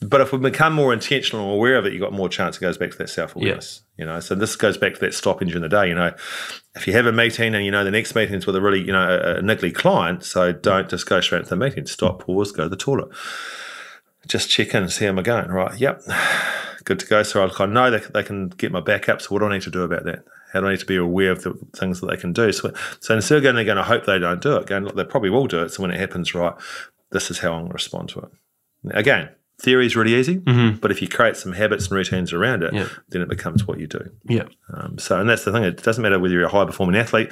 But 0.00 0.20
if 0.20 0.32
we 0.32 0.38
become 0.38 0.72
more 0.72 0.92
intentional 0.92 1.44
and 1.44 1.54
aware 1.54 1.76
of 1.76 1.86
it, 1.86 1.92
you've 1.92 2.02
got 2.02 2.12
more 2.12 2.28
chance 2.28 2.56
it 2.56 2.60
goes 2.60 2.78
back 2.78 2.92
to 2.92 2.98
that 2.98 3.08
self 3.10 3.36
awareness. 3.36 3.82
Yeah. 3.98 4.04
You 4.04 4.06
know, 4.10 4.20
so 4.20 4.34
this 4.34 4.56
goes 4.56 4.78
back 4.78 4.94
to 4.94 5.00
that 5.00 5.14
stopping 5.14 5.48
during 5.48 5.62
the 5.62 5.68
day. 5.68 5.88
You 5.88 5.94
know, 5.94 6.12
if 6.74 6.86
you 6.86 6.94
have 6.94 7.06
a 7.06 7.12
meeting 7.12 7.54
and 7.54 7.64
you 7.64 7.70
know 7.70 7.84
the 7.84 7.90
next 7.90 8.14
meeting 8.14 8.36
is 8.36 8.46
with 8.46 8.56
a 8.56 8.60
really, 8.60 8.80
you 8.80 8.92
know, 8.92 9.08
a, 9.08 9.36
a 9.36 9.42
niggly 9.42 9.74
client, 9.74 10.24
so 10.24 10.52
don't 10.52 10.88
just 10.88 11.06
go 11.06 11.20
straight 11.20 11.40
into 11.40 11.50
the 11.50 11.56
meeting. 11.56 11.86
Stop, 11.86 12.20
pause, 12.20 12.52
go 12.52 12.64
to 12.64 12.68
the 12.68 12.76
toilet. 12.76 13.08
Just 14.26 14.48
check 14.48 14.74
in 14.74 14.84
and 14.84 14.92
see 14.92 15.04
how 15.04 15.10
I'm 15.10 15.22
going. 15.22 15.48
Right. 15.48 15.78
Yep. 15.78 16.02
Good 16.84 17.00
to 17.00 17.06
go. 17.06 17.22
So 17.22 17.48
I 17.58 17.66
know 17.66 17.90
they, 17.90 17.98
they 17.98 18.22
can 18.22 18.48
get 18.48 18.72
my 18.72 18.80
back 18.80 19.08
up. 19.08 19.20
So 19.20 19.28
what 19.30 19.40
do 19.40 19.46
I 19.46 19.52
need 19.52 19.62
to 19.62 19.70
do 19.70 19.82
about 19.82 20.04
that? 20.04 20.24
How 20.52 20.60
do 20.60 20.66
I 20.66 20.72
need 20.72 20.80
to 20.80 20.86
be 20.86 20.96
aware 20.96 21.32
of 21.32 21.42
the 21.42 21.54
things 21.74 22.00
that 22.00 22.08
they 22.08 22.16
can 22.16 22.32
do? 22.32 22.52
So, 22.52 22.72
so 23.00 23.14
instead 23.14 23.38
of 23.38 23.42
going, 23.42 23.56
they're 23.56 23.64
going 23.64 23.76
to 23.76 23.82
hope 23.82 24.04
they 24.04 24.18
don't 24.18 24.42
do 24.42 24.56
it, 24.56 24.66
going, 24.66 24.84
look, 24.84 24.96
they 24.96 25.04
probably 25.04 25.30
will 25.30 25.46
do 25.46 25.62
it. 25.62 25.70
So 25.70 25.82
when 25.82 25.90
it 25.90 25.98
happens, 25.98 26.34
right, 26.34 26.54
this 27.10 27.30
is 27.30 27.38
how 27.38 27.52
I'm 27.52 27.60
going 27.60 27.68
to 27.68 27.74
respond 27.74 28.10
to 28.10 28.20
it. 28.20 28.96
Again, 28.96 29.30
theory 29.60 29.86
is 29.86 29.96
really 29.96 30.14
easy, 30.14 30.38
mm-hmm. 30.38 30.78
but 30.78 30.90
if 30.90 31.00
you 31.00 31.08
create 31.08 31.36
some 31.36 31.52
habits 31.52 31.86
and 31.86 31.92
routines 31.92 32.32
around 32.32 32.62
it, 32.62 32.74
yeah. 32.74 32.88
then 33.08 33.22
it 33.22 33.28
becomes 33.28 33.66
what 33.66 33.78
you 33.78 33.86
do. 33.86 34.10
Yeah. 34.24 34.44
Um, 34.74 34.98
so, 34.98 35.18
and 35.18 35.28
that's 35.28 35.44
the 35.44 35.52
thing. 35.52 35.64
It 35.64 35.82
doesn't 35.82 36.02
matter 36.02 36.18
whether 36.18 36.34
you're 36.34 36.44
a 36.44 36.48
high 36.48 36.64
performing 36.64 36.96
athlete, 36.96 37.30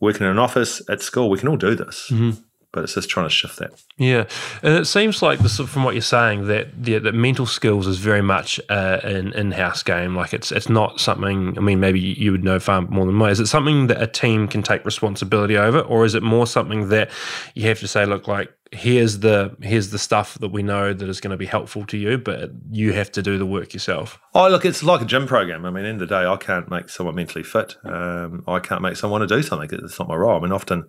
working 0.00 0.22
in 0.22 0.30
an 0.30 0.38
office, 0.38 0.82
at 0.88 1.00
school, 1.00 1.30
we 1.30 1.38
can 1.38 1.48
all 1.48 1.56
do 1.56 1.74
this. 1.74 2.08
Mm-hmm 2.10 2.42
but 2.72 2.82
it's 2.82 2.94
just 2.94 3.08
trying 3.08 3.26
to 3.26 3.30
shift 3.30 3.58
that. 3.58 3.80
Yeah, 3.98 4.26
and 4.62 4.74
it 4.74 4.86
seems 4.86 5.22
like 5.22 5.38
this, 5.40 5.58
from 5.58 5.84
what 5.84 5.94
you're 5.94 6.02
saying 6.02 6.46
that 6.46 6.84
that 6.84 7.14
mental 7.14 7.46
skills 7.46 7.86
is 7.86 7.98
very 7.98 8.22
much 8.22 8.58
uh, 8.68 9.00
an 9.04 9.32
in-house 9.34 9.82
game. 9.82 10.16
Like 10.16 10.32
it's 10.32 10.50
it's 10.50 10.68
not 10.68 11.00
something. 11.00 11.56
I 11.56 11.60
mean, 11.60 11.80
maybe 11.80 12.00
you 12.00 12.32
would 12.32 12.44
know 12.44 12.58
far 12.58 12.82
more 12.82 13.06
than 13.06 13.16
me. 13.16 13.30
Is 13.30 13.40
it 13.40 13.46
something 13.46 13.86
that 13.88 14.02
a 14.02 14.06
team 14.06 14.48
can 14.48 14.62
take 14.62 14.84
responsibility 14.84 15.56
over, 15.56 15.80
or 15.80 16.04
is 16.04 16.14
it 16.14 16.22
more 16.22 16.46
something 16.46 16.88
that 16.88 17.10
you 17.54 17.68
have 17.68 17.80
to 17.80 17.88
say, 17.88 18.06
look, 18.06 18.26
like 18.26 18.52
here's 18.72 19.18
the 19.18 19.54
here's 19.60 19.90
the 19.90 19.98
stuff 19.98 20.38
that 20.38 20.48
we 20.48 20.62
know 20.62 20.92
that 20.94 21.08
is 21.08 21.20
going 21.20 21.30
to 21.30 21.36
be 21.36 21.46
helpful 21.46 21.84
to 21.86 21.96
you, 21.98 22.18
but 22.18 22.50
you 22.70 22.92
have 22.92 23.12
to 23.12 23.22
do 23.22 23.38
the 23.38 23.46
work 23.46 23.74
yourself. 23.74 24.18
Oh, 24.34 24.48
look, 24.48 24.64
it's 24.64 24.82
like 24.82 25.02
a 25.02 25.04
gym 25.04 25.26
program. 25.26 25.64
I 25.64 25.70
mean, 25.70 25.84
in 25.84 25.98
the 25.98 26.06
day, 26.06 26.24
I 26.26 26.36
can't 26.36 26.70
make 26.70 26.88
someone 26.88 27.14
mentally 27.14 27.44
fit. 27.44 27.76
Um, 27.84 28.42
I 28.48 28.58
can't 28.58 28.82
make 28.82 28.96
someone 28.96 29.20
to 29.20 29.26
do 29.26 29.42
something. 29.42 29.68
It's 29.70 29.98
not 29.98 30.08
my 30.08 30.16
role. 30.16 30.38
I 30.38 30.40
mean, 30.40 30.52
often 30.52 30.86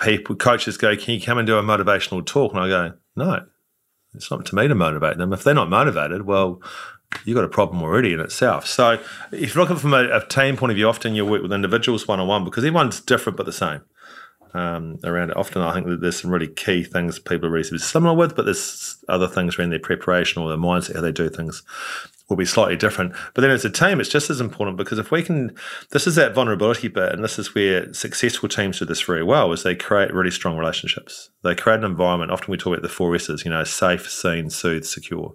people, 0.00 0.36
coaches 0.36 0.76
go, 0.76 0.94
Can 0.94 1.14
you 1.14 1.20
come 1.20 1.38
and 1.38 1.46
do 1.46 1.58
a 1.58 1.62
motivational 1.62 2.24
talk? 2.24 2.52
And 2.52 2.60
I 2.60 2.68
go, 2.68 2.92
No, 3.16 3.46
it's 4.14 4.30
not 4.30 4.44
to 4.46 4.54
me 4.54 4.68
to 4.68 4.74
motivate 4.74 5.16
them. 5.16 5.32
If 5.32 5.42
they're 5.42 5.54
not 5.54 5.70
motivated, 5.70 6.22
well, 6.22 6.60
you've 7.24 7.36
got 7.36 7.44
a 7.44 7.48
problem 7.48 7.82
already 7.82 8.12
in 8.12 8.20
itself. 8.20 8.66
So 8.66 9.00
if 9.32 9.54
you're 9.54 9.64
looking 9.64 9.76
from 9.76 9.94
a, 9.94 10.08
a 10.10 10.26
team 10.26 10.56
point 10.56 10.72
of 10.72 10.76
view, 10.76 10.88
often 10.88 11.14
you 11.14 11.24
work 11.24 11.42
with 11.42 11.52
individuals 11.52 12.06
one 12.06 12.20
on 12.20 12.28
one 12.28 12.44
because 12.44 12.64
everyone's 12.64 13.00
different 13.00 13.36
but 13.36 13.46
the 13.46 13.52
same. 13.52 13.82
Um, 14.56 14.98
around 15.04 15.28
it. 15.28 15.36
Often, 15.36 15.62
I 15.62 15.74
think 15.74 15.86
that 15.86 16.00
there's 16.00 16.18
some 16.18 16.30
really 16.30 16.48
key 16.48 16.82
things 16.82 17.18
people 17.18 17.46
are 17.46 17.50
really 17.50 17.78
similar 17.78 18.16
with, 18.16 18.34
but 18.34 18.46
there's 18.46 18.96
other 19.06 19.28
things 19.28 19.58
around 19.58 19.68
their 19.68 19.78
preparation 19.78 20.40
or 20.40 20.48
their 20.48 20.56
mindset, 20.56 20.94
how 20.94 21.02
they 21.02 21.12
do 21.12 21.28
things 21.28 21.62
will 22.28 22.36
be 22.36 22.44
slightly 22.44 22.76
different. 22.76 23.12
But 23.34 23.42
then 23.42 23.50
as 23.50 23.64
a 23.64 23.70
team, 23.70 24.00
it's 24.00 24.08
just 24.08 24.30
as 24.30 24.40
important 24.40 24.78
because 24.78 24.98
if 24.98 25.10
we 25.10 25.22
can, 25.22 25.54
this 25.90 26.06
is 26.06 26.14
that 26.14 26.34
vulnerability 26.34 26.88
bit, 26.88 27.12
and 27.12 27.22
this 27.22 27.38
is 27.38 27.54
where 27.54 27.92
successful 27.92 28.48
teams 28.48 28.78
do 28.78 28.84
this 28.86 29.02
very 29.02 29.22
well, 29.22 29.52
is 29.52 29.62
they 29.62 29.76
create 29.76 30.14
really 30.14 30.30
strong 30.30 30.56
relationships. 30.56 31.28
They 31.42 31.54
create 31.54 31.80
an 31.80 31.84
environment. 31.84 32.32
Often 32.32 32.50
we 32.50 32.56
talk 32.56 32.72
about 32.72 32.82
the 32.82 32.88
four 32.88 33.14
S's, 33.14 33.44
you 33.44 33.50
know, 33.50 33.64
safe, 33.64 34.10
seen, 34.10 34.48
soothe, 34.50 34.84
secure. 34.84 35.34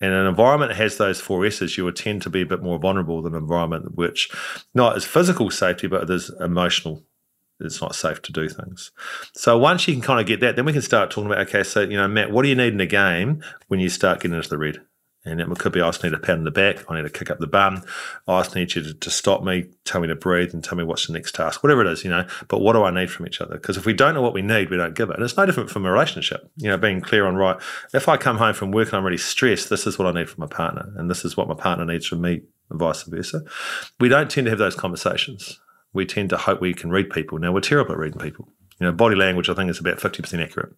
And 0.00 0.12
an 0.12 0.26
environment 0.26 0.70
that 0.70 0.76
has 0.82 0.98
those 0.98 1.20
four 1.20 1.46
S's, 1.46 1.78
you 1.78 1.84
will 1.84 1.92
tend 1.92 2.22
to 2.22 2.30
be 2.30 2.42
a 2.42 2.46
bit 2.46 2.62
more 2.62 2.78
vulnerable 2.78 3.22
than 3.22 3.34
an 3.34 3.42
environment 3.42 3.94
which 3.94 4.28
not 4.74 4.96
as 4.96 5.04
physical 5.04 5.50
safety, 5.50 5.86
but 5.86 6.06
there's 6.06 6.30
emotional 6.40 7.02
it's 7.64 7.80
not 7.80 7.94
safe 7.94 8.22
to 8.22 8.32
do 8.32 8.48
things. 8.48 8.92
So 9.34 9.58
once 9.58 9.88
you 9.88 9.94
can 9.94 10.02
kind 10.02 10.20
of 10.20 10.26
get 10.26 10.40
that, 10.40 10.56
then 10.56 10.64
we 10.64 10.72
can 10.72 10.82
start 10.82 11.10
talking 11.10 11.30
about 11.30 11.46
okay, 11.48 11.62
so 11.62 11.80
you 11.80 11.96
know, 11.96 12.08
Matt, 12.08 12.30
what 12.30 12.42
do 12.42 12.48
you 12.48 12.54
need 12.54 12.72
in 12.72 12.80
a 12.80 12.86
game 12.86 13.42
when 13.68 13.80
you 13.80 13.88
start 13.88 14.20
getting 14.20 14.36
into 14.36 14.48
the 14.48 14.58
red? 14.58 14.80
And 15.26 15.40
it 15.40 15.58
could 15.58 15.72
be 15.72 15.80
I 15.80 15.88
just 15.88 16.04
need 16.04 16.12
a 16.12 16.18
pat 16.18 16.36
on 16.36 16.44
the 16.44 16.50
back, 16.50 16.84
I 16.90 16.96
need 16.96 17.02
to 17.02 17.10
kick 17.10 17.30
up 17.30 17.38
the 17.38 17.46
bum, 17.46 17.82
I 18.28 18.42
just 18.42 18.54
need 18.54 18.74
you 18.74 18.82
to, 18.82 18.92
to, 18.92 19.10
stop 19.10 19.42
me, 19.42 19.66
tell 19.86 20.02
me 20.02 20.08
to 20.08 20.14
breathe, 20.14 20.52
and 20.52 20.62
tell 20.62 20.76
me 20.76 20.84
what's 20.84 21.06
the 21.06 21.14
next 21.14 21.34
task, 21.34 21.62
whatever 21.62 21.80
it 21.80 21.90
is, 21.90 22.04
you 22.04 22.10
know. 22.10 22.26
But 22.48 22.60
what 22.60 22.74
do 22.74 22.84
I 22.84 22.90
need 22.90 23.10
from 23.10 23.26
each 23.26 23.40
other? 23.40 23.54
Because 23.54 23.78
if 23.78 23.86
we 23.86 23.94
don't 23.94 24.12
know 24.12 24.20
what 24.20 24.34
we 24.34 24.42
need, 24.42 24.68
we 24.68 24.76
don't 24.76 24.94
give 24.94 25.08
it. 25.08 25.16
And 25.16 25.24
it's 25.24 25.36
no 25.36 25.46
different 25.46 25.70
from 25.70 25.86
a 25.86 25.90
relationship, 25.90 26.50
you 26.56 26.68
know, 26.68 26.76
being 26.76 27.00
clear 27.00 27.26
on 27.26 27.36
right. 27.36 27.56
If 27.94 28.06
I 28.06 28.18
come 28.18 28.36
home 28.36 28.52
from 28.52 28.70
work 28.70 28.88
and 28.88 28.98
I'm 28.98 29.04
really 29.04 29.16
stressed, 29.16 29.70
this 29.70 29.86
is 29.86 29.98
what 29.98 30.08
I 30.08 30.18
need 30.18 30.28
from 30.28 30.42
my 30.42 30.46
partner, 30.46 30.92
and 30.96 31.10
this 31.10 31.24
is 31.24 31.38
what 31.38 31.48
my 31.48 31.54
partner 31.54 31.86
needs 31.86 32.06
from 32.06 32.20
me, 32.20 32.42
and 32.68 32.78
vice 32.78 33.04
versa. 33.04 33.42
We 34.00 34.10
don't 34.10 34.30
tend 34.30 34.44
to 34.44 34.50
have 34.50 34.58
those 34.58 34.76
conversations. 34.76 35.58
We 35.94 36.04
tend 36.04 36.30
to 36.30 36.36
hope 36.36 36.60
we 36.60 36.74
can 36.74 36.90
read 36.90 37.08
people. 37.08 37.38
Now 37.38 37.52
we're 37.52 37.60
terrible 37.60 37.92
at 37.92 37.98
reading 37.98 38.20
people. 38.20 38.48
You 38.80 38.86
know, 38.86 38.92
body 38.92 39.16
language 39.16 39.48
I 39.48 39.54
think 39.54 39.70
is 39.70 39.80
about 39.80 40.00
fifty 40.00 40.20
percent 40.22 40.42
accurate. 40.42 40.74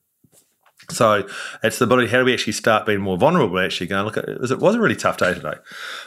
So 0.90 1.26
it's 1.62 1.78
the 1.78 1.86
ability. 1.86 2.08
How 2.08 2.18
do 2.18 2.26
we 2.26 2.34
actually 2.34 2.52
start 2.52 2.86
being 2.86 3.00
more 3.00 3.18
vulnerable? 3.18 3.58
Actually, 3.58 3.88
going 3.88 4.04
look. 4.04 4.16
It 4.16 4.40
was, 4.40 4.50
a 4.50 4.56
really 4.56 4.94
tough 4.94 5.16
day 5.16 5.34
today. 5.34 5.54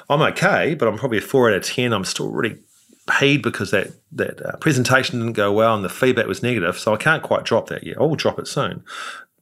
I'm 0.10 0.22
okay, 0.22 0.76
but 0.76 0.88
I'm 0.88 0.97
probably 0.97 1.18
a 1.18 1.22
four 1.22 1.49
out 1.49 1.57
of 1.57 1.64
ten. 1.64 1.91
I'm 1.91 2.05
still 2.05 2.30
really 2.30 2.60
paid 3.07 3.41
because 3.41 3.72
that 3.72 3.88
that 4.12 4.45
uh, 4.45 4.55
presentation 4.57 5.20
didn't 5.20 5.34
go 5.34 5.51
well 5.51 5.76
and 5.76 5.84
the 5.84 5.89
feedback 5.89 6.28
was 6.28 6.43
negative. 6.43 6.78
So 6.78 6.93
I 6.93 6.97
can't 6.97 7.24
quite 7.24 7.43
drop 7.43 7.68
that 7.68 7.84
yet. 7.84 7.97
I 7.97 8.01
will 8.01 8.16
drop 8.16 8.39
it 8.39 8.47
soon, 8.47 8.84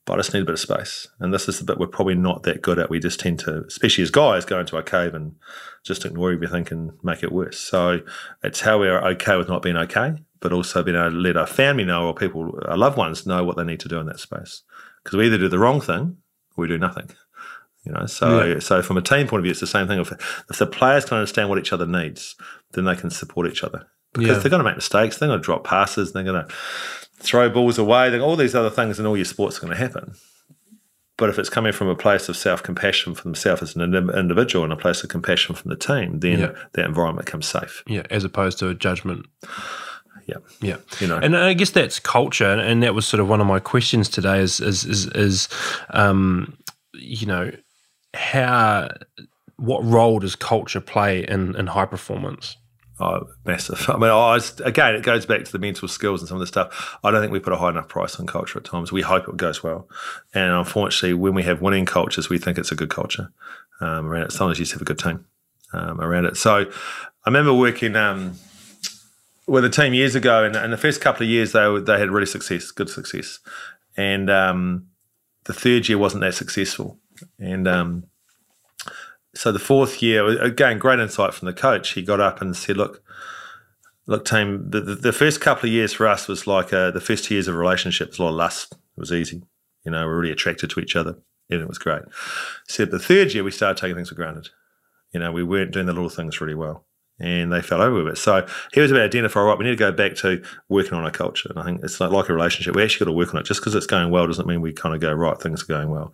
but 0.08 0.14
I 0.14 0.18
just 0.18 0.34
need 0.34 0.41
a 0.41 0.45
bit 0.45 0.53
of 0.53 0.60
space. 0.60 1.08
And 1.20 1.34
this 1.34 1.47
is 1.47 1.60
the 1.60 1.66
bit 1.66 1.78
we're 1.78 1.86
probably 1.88 2.16
not 2.16 2.43
that 2.43 2.62
good 2.62 2.80
at. 2.80 2.89
We 2.89 2.99
just 2.99 3.20
tend 3.20 3.39
to, 3.39 3.66
especially 3.68 4.03
as 4.03 4.10
guys, 4.10 4.45
go 4.45 4.60
into 4.60 4.78
a 4.78 4.82
cave 4.84 5.14
and 5.14 5.36
just 5.84 6.05
ignore 6.05 6.32
everything 6.32 6.68
and 6.72 6.91
make 7.03 7.22
it 7.24 7.32
worse. 7.32 7.60
So 7.60 7.99
it's 8.41 8.62
how 8.62 8.80
we're 8.80 8.97
okay 9.10 9.36
with 9.38 9.49
not 9.49 9.62
being 9.62 9.78
okay, 9.78 10.14
but 10.39 10.53
also 10.53 10.82
being 10.82 10.97
able 10.97 11.12
to 11.12 11.16
let 11.18 11.38
our 11.38 11.45
family 11.45 11.84
know 11.84 12.08
or 12.08 12.16
people, 12.16 12.58
our 12.68 12.78
loved 12.78 12.97
ones 12.97 13.28
know 13.28 13.43
what 13.43 13.58
they 13.58 13.64
need 13.66 13.82
to 13.82 13.89
do 13.89 13.99
in 13.99 14.05
that 14.08 14.20
space 14.20 14.64
because 15.03 15.18
we 15.18 15.26
either 15.28 15.38
do 15.38 15.49
the 15.49 15.60
wrong 15.60 15.82
thing 15.82 16.18
or 16.55 16.62
we 16.62 16.68
do 16.68 16.78
nothing. 16.78 17.10
You 17.84 17.91
know, 17.93 18.05
so 18.05 18.43
Yeah. 18.43 18.60
so 18.60 18.82
from 18.82 18.97
a 18.97 19.01
team 19.01 19.28
point 19.28 19.39
of 19.39 19.43
view, 19.43 19.51
it's 19.51 19.60
the 19.62 19.68
same 19.68 19.88
thing. 19.88 19.99
If, 19.99 20.12
if 20.49 20.58
the 20.58 20.66
players 20.68 21.05
can 21.05 21.18
understand 21.18 21.49
what 21.49 21.60
each 21.60 21.72
other 21.74 21.86
needs, 21.86 22.36
then 22.74 22.86
they 22.86 22.95
can 22.95 23.10
support 23.10 23.47
each 23.47 23.64
other. 23.64 23.88
Because 24.14 24.38
Yeah. 24.38 24.39
they're 24.39 24.49
going 24.49 24.64
to 24.64 24.70
make 24.70 24.76
mistakes, 24.76 25.18
they're 25.18 25.28
going 25.28 25.39
to 25.39 25.43
drop 25.45 25.64
passes, 25.66 26.12
they're 26.14 26.24
going 26.24 26.45
to 26.47 26.53
throw 27.20 27.49
balls 27.49 27.78
away, 27.78 28.18
all 28.20 28.36
these 28.36 28.55
other 28.55 28.70
things 28.70 28.99
in 28.99 29.05
all 29.05 29.15
your 29.18 29.26
sports 29.26 29.57
are 29.57 29.61
going 29.61 29.72
to 29.74 29.78
happen. 29.78 30.13
But 31.18 31.30
if 31.30 31.39
it's 31.39 31.49
coming 31.49 31.74
from 31.74 31.88
a 31.88 31.95
place 31.95 32.30
of 32.30 32.38
self 32.38 32.61
compassion 32.61 33.15
for 33.15 33.24
themselves 33.24 33.61
as 33.63 33.76
an 33.76 33.82
individual 34.09 34.63
and 34.63 34.72
a 34.72 34.78
place 34.78 35.03
of 35.03 35.09
compassion 35.09 35.55
from 35.55 35.70
the 35.70 35.76
team, 35.76 36.20
then 36.20 36.39
Yeah. 36.39 36.51
that 36.74 36.86
environment 36.86 37.26
becomes 37.26 37.47
safe. 37.47 37.84
Yeah, 37.88 38.03
as 38.11 38.24
opposed 38.24 38.59
to 38.59 38.70
a 38.70 38.76
judgment. 38.76 39.26
Yeah. 40.28 40.36
Yeah, 40.61 40.76
You 40.99 41.07
know. 41.07 41.18
and 41.18 41.36
I 41.36 41.53
guess 41.53 41.72
that's 41.72 41.99
culture, 41.99 42.45
and- 42.51 42.61
and 42.61 42.84
that 42.84 42.93
was 42.93 43.07
sort 43.07 43.20
of 43.22 43.30
one 43.30 43.39
of 43.41 43.47
my 43.47 43.59
questions 43.59 44.09
today. 44.09 44.39
Is 44.41 44.59
is 44.59 44.84
is, 44.86 45.07
is 45.15 45.47
um, 45.91 46.55
you 46.93 47.26
know, 47.26 47.49
how 48.13 48.89
what 49.55 49.84
role 49.86 50.20
does 50.20 50.36
culture 50.36 50.82
play 50.82 51.26
in 51.26 51.55
in 51.55 51.68
high 51.68 51.86
performance? 51.86 52.57
Oh, 52.99 53.27
massive. 53.45 53.85
I 53.89 53.93
mean, 53.93 54.09
I 54.09 54.33
was, 54.33 54.59
again, 54.61 54.95
it 54.95 55.03
goes 55.03 55.25
back 55.25 55.43
to 55.45 55.51
the 55.51 55.59
mental 55.59 55.87
skills 55.87 56.21
and 56.21 56.27
some 56.27 56.37
of 56.37 56.39
the 56.41 56.47
stuff. 56.47 56.97
I 57.03 57.11
don't 57.11 57.21
think 57.21 57.31
we 57.31 57.39
put 57.39 57.53
a 57.53 57.57
high 57.57 57.69
enough 57.69 57.87
price 57.87 58.19
on 58.19 58.25
culture 58.25 58.57
at 58.59 58.65
times. 58.65 58.91
We 58.91 59.01
hope 59.03 59.27
it 59.27 59.37
goes 59.37 59.61
well. 59.61 59.87
And 60.33 60.51
unfortunately, 60.53 61.13
when 61.13 61.35
we 61.35 61.43
have 61.43 61.61
winning 61.61 61.85
cultures, 61.85 62.29
we 62.29 62.37
think 62.39 62.57
it's 62.57 62.71
a 62.71 62.75
good 62.75 62.89
culture 62.89 63.31
um, 63.81 64.07
around 64.07 64.23
it. 64.23 64.31
Sometimes 64.31 64.57
you 64.59 64.65
just 64.65 64.73
have 64.73 64.81
a 64.81 64.85
good 64.85 64.99
team 64.99 65.25
um, 65.73 66.01
around 66.01 66.25
it. 66.25 66.37
So 66.37 66.61
I 66.65 67.29
remember 67.29 67.53
working 67.53 67.95
um, 67.95 68.33
with 69.45 69.63
a 69.63 69.69
team 69.69 69.93
years 69.93 70.15
ago, 70.15 70.43
and 70.43 70.73
the 70.73 70.77
first 70.77 70.99
couple 70.99 71.23
of 71.23 71.29
years, 71.29 71.51
they, 71.51 71.67
were- 71.67 71.81
they 71.81 71.99
had 71.99 72.09
really 72.09 72.25
success, 72.25 72.71
good 72.71 72.89
success. 72.89 73.39
And 73.95 74.29
um, 74.29 74.87
the 75.45 75.53
third 75.53 75.87
year 75.87 75.97
wasn't 75.97 76.21
that 76.21 76.33
successful. 76.33 76.99
And 77.39 77.67
um, 77.67 78.05
so 79.38 79.51
the 79.51 79.59
fourth 79.59 80.01
year, 80.01 80.27
again, 80.41 80.79
great 80.79 80.99
insight 80.99 81.31
from 81.31 81.45
the 81.45 81.53
coach. 81.53 81.93
He 81.93 82.01
got 82.01 82.19
up 82.19 82.41
and 82.41 82.55
said, 82.55 82.75
"Look, 82.75 83.03
look, 84.07 84.25
team. 84.25 84.71
The, 84.71 84.81
the, 84.81 84.95
the 84.95 85.13
first 85.13 85.41
couple 85.41 85.69
of 85.69 85.73
years 85.73 85.93
for 85.93 86.07
us 86.07 86.27
was 86.27 86.47
like 86.47 86.73
uh, 86.73 86.89
the 86.89 86.99
first 86.99 87.29
years 87.29 87.47
of 87.47 87.55
relationships. 87.55 88.17
A 88.17 88.23
lot 88.23 88.29
of 88.29 88.35
lust. 88.35 88.73
It 88.73 88.99
was 88.99 89.11
easy. 89.11 89.43
You 89.85 89.91
know, 89.91 90.01
we 90.01 90.07
we're 90.07 90.21
really 90.21 90.33
attracted 90.33 90.71
to 90.71 90.79
each 90.79 90.95
other. 90.95 91.19
Everything 91.51 91.67
was 91.67 91.77
great. 91.77 92.01
Said 92.67 92.89
the 92.89 92.97
third 92.97 93.35
year, 93.35 93.43
we 93.43 93.51
started 93.51 93.79
taking 93.79 93.95
things 93.95 94.09
for 94.09 94.15
granted. 94.15 94.49
You 95.13 95.19
know, 95.19 95.31
we 95.31 95.43
weren't 95.43 95.71
doing 95.71 95.85
the 95.85 95.93
little 95.93 96.09
things 96.09 96.41
really 96.41 96.55
well." 96.55 96.86
And 97.20 97.51
they 97.51 97.63
fell 97.63 97.82
over 97.82 98.03
with 98.03 98.13
it. 98.13 98.18
So 98.18 98.45
he 98.74 98.80
was 98.80 98.91
about 98.91 99.01
identify, 99.01 99.39
right, 99.39 99.57
we 99.57 99.65
need 99.65 99.72
to 99.72 99.76
go 99.76 99.91
back 99.91 100.13
to 100.18 100.43
working 100.70 100.93
on 100.93 101.03
our 101.03 101.09
culture. 101.09 101.49
And 101.49 101.57
I 101.57 101.63
think 101.63 101.84
it's 101.84 101.99
like, 101.99 102.30
a 102.30 102.34
relationship. 102.34 102.76
We 102.76 102.84
actually 102.84 103.05
got 103.05 103.11
to 103.11 103.18
work 103.18 103.34
on 103.34 103.41
it. 103.41 103.45
Just 103.45 103.59
because 103.59 103.74
it's 103.74 103.88
going 103.88 104.11
well 104.11 104.28
doesn't 104.28 104.47
mean 104.47 104.61
we 104.61 104.72
kind 104.72 104.93
of 104.93 105.01
go, 105.01 105.11
right, 105.11 105.39
things 105.41 105.63
are 105.63 105.68
going 105.68 105.89
well 105.89 106.13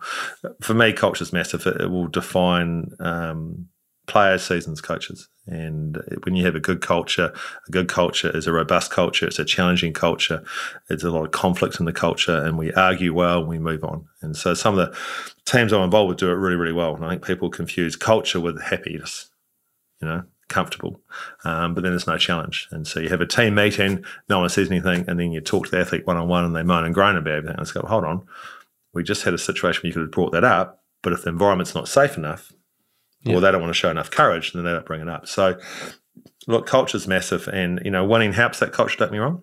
for 0.60 0.74
me, 0.74 0.92
culture's 0.92 1.32
massive. 1.32 1.66
It, 1.66 1.82
it 1.82 1.90
will 1.90 2.08
define 2.08 2.90
um, 3.00 3.68
players, 4.06 4.42
seasons, 4.42 4.80
coaches. 4.80 5.28
And 5.46 5.98
when 6.24 6.34
you 6.34 6.44
have 6.46 6.54
a 6.54 6.60
good 6.60 6.80
culture, 6.80 7.32
a 7.68 7.70
good 7.70 7.88
culture 7.88 8.34
is 8.34 8.46
a 8.46 8.52
robust 8.52 8.90
culture. 8.90 9.26
It's 9.26 9.38
a 9.38 9.44
challenging 9.44 9.92
culture. 9.92 10.42
It's 10.88 11.04
a 11.04 11.10
lot 11.10 11.24
of 11.24 11.32
conflict 11.32 11.78
in 11.78 11.86
the 11.86 11.92
culture, 11.92 12.36
and 12.36 12.56
we 12.56 12.72
argue 12.72 13.12
well 13.12 13.40
and 13.40 13.48
we 13.48 13.58
move 13.58 13.84
on. 13.84 14.06
And 14.22 14.36
so 14.36 14.54
some 14.54 14.78
of 14.78 14.86
the 14.86 14.98
teams 15.44 15.72
I'm 15.72 15.82
involved 15.82 16.08
with 16.08 16.18
do 16.18 16.30
it 16.30 16.34
really, 16.34 16.56
really 16.56 16.72
well. 16.72 16.94
And 16.94 17.04
I 17.04 17.10
think 17.10 17.26
people 17.26 17.50
confuse 17.50 17.94
culture 17.94 18.40
with 18.40 18.60
happiness, 18.62 19.28
you 20.00 20.08
know, 20.08 20.22
comfortable. 20.54 21.00
Um, 21.44 21.74
but 21.74 21.82
then 21.82 21.92
there's 21.92 22.06
no 22.06 22.16
challenge. 22.18 22.68
And 22.70 22.86
so 22.86 23.00
you 23.00 23.08
have 23.08 23.20
a 23.20 23.26
team 23.26 23.54
meeting, 23.54 24.04
no 24.28 24.40
one 24.40 24.48
says 24.48 24.70
anything, 24.70 25.04
and 25.08 25.18
then 25.18 25.32
you 25.32 25.40
talk 25.40 25.66
to 25.66 25.70
the 25.70 25.80
athlete 25.80 26.06
one 26.06 26.16
on 26.16 26.28
one 26.28 26.44
and 26.44 26.54
they 26.56 26.62
moan 26.62 26.84
and 26.84 26.94
groan 26.94 27.16
about 27.16 27.32
everything. 27.34 27.56
And 27.56 27.60
it's 27.62 27.72
go, 27.72 27.82
hold 27.82 28.04
on 28.04 28.26
we 28.94 29.02
just 29.02 29.24
had 29.24 29.34
a 29.34 29.38
situation 29.38 29.80
where 29.82 29.88
you 29.88 29.92
could 29.92 30.02
have 30.02 30.10
brought 30.12 30.30
that 30.32 30.44
up, 30.44 30.82
but 31.02 31.12
if 31.12 31.22
the 31.24 31.28
environment's 31.28 31.74
not 31.74 31.88
safe 31.88 32.16
enough, 32.16 32.52
Yeah. 33.24 33.34
or 33.34 33.40
they 33.40 33.50
don't 33.50 33.60
want 33.60 33.74
to 33.74 33.78
show 33.78 33.90
enough 33.90 34.10
courage, 34.10 34.52
then 34.52 34.64
they 34.64 34.70
don't 34.70 34.86
bring 34.86 35.00
it 35.00 35.08
up. 35.08 35.26
So, 35.26 35.58
look, 36.46 36.66
culture's 36.66 37.08
massive, 37.08 37.48
and 37.48 37.80
you 37.84 37.90
know, 37.90 38.04
winning 38.04 38.32
helps 38.32 38.60
that 38.60 38.72
culture. 38.72 38.96
Don't 38.96 39.08
get 39.08 39.12
me 39.12 39.18
wrong, 39.18 39.42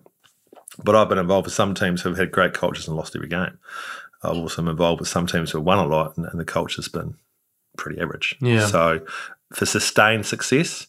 but 0.82 0.96
I've 0.96 1.10
been 1.10 1.18
involved 1.18 1.44
with 1.46 1.54
some 1.54 1.74
teams 1.74 2.00
who've 2.00 2.16
had 2.16 2.32
great 2.32 2.54
cultures 2.54 2.88
and 2.88 2.96
lost 2.96 3.14
every 3.14 3.28
game. 3.28 3.58
I've 4.22 4.36
also 4.36 4.62
been 4.62 4.70
involved 4.70 5.00
with 5.00 5.08
some 5.10 5.26
teams 5.26 5.50
who've 5.50 5.62
won 5.62 5.78
a 5.78 5.86
lot, 5.86 6.16
and, 6.16 6.24
and 6.24 6.40
the 6.40 6.46
culture's 6.46 6.88
been 6.88 7.16
pretty 7.76 8.00
average. 8.00 8.36
Yeah. 8.40 8.66
So, 8.66 9.00
for 9.52 9.66
sustained 9.66 10.24
success, 10.24 10.86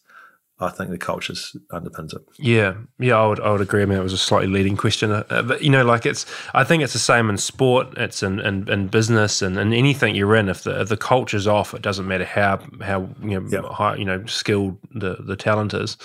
I 0.63 0.69
think 0.71 0.89
the 0.89 0.97
culture's 0.97 1.55
underpins 1.71 2.13
it. 2.15 2.21
Yeah, 2.37 2.75
yeah, 2.99 3.15
I 3.17 3.27
would, 3.27 3.39
I 3.39 3.51
would 3.51 3.61
agree. 3.61 3.81
I 3.81 3.85
mean, 3.85 3.97
it 3.97 4.03
was 4.03 4.13
a 4.13 4.17
slightly 4.17 4.47
leading 4.47 4.75
question, 4.77 5.11
uh, 5.11 5.23
but 5.43 5.61
you 5.61 5.69
know, 5.69 5.83
like 5.83 6.05
it's, 6.05 6.25
I 6.53 6.63
think 6.63 6.83
it's 6.83 6.93
the 6.93 6.99
same 6.99 7.29
in 7.29 7.37
sport, 7.37 7.87
it's 7.97 8.23
in, 8.23 8.39
in, 8.39 8.67
in 8.69 8.87
business, 8.87 9.41
and, 9.41 9.57
and 9.57 9.73
anything 9.73 10.15
you're 10.15 10.35
in. 10.35 10.49
If 10.49 10.63
the 10.63 10.81
if 10.81 10.89
the 10.89 10.97
culture's 10.97 11.47
off, 11.47 11.73
it 11.73 11.81
doesn't 11.81 12.07
matter 12.07 12.25
how 12.25 12.59
how 12.81 13.09
you 13.21 13.39
know 13.39 13.47
Yeah. 13.49 13.61
high, 13.73 13.95
you 13.95 14.05
know 14.05 14.25
skilled 14.25 14.77
the 14.93 15.17
the 15.19 15.35
talent 15.35 15.73
is. 15.73 15.97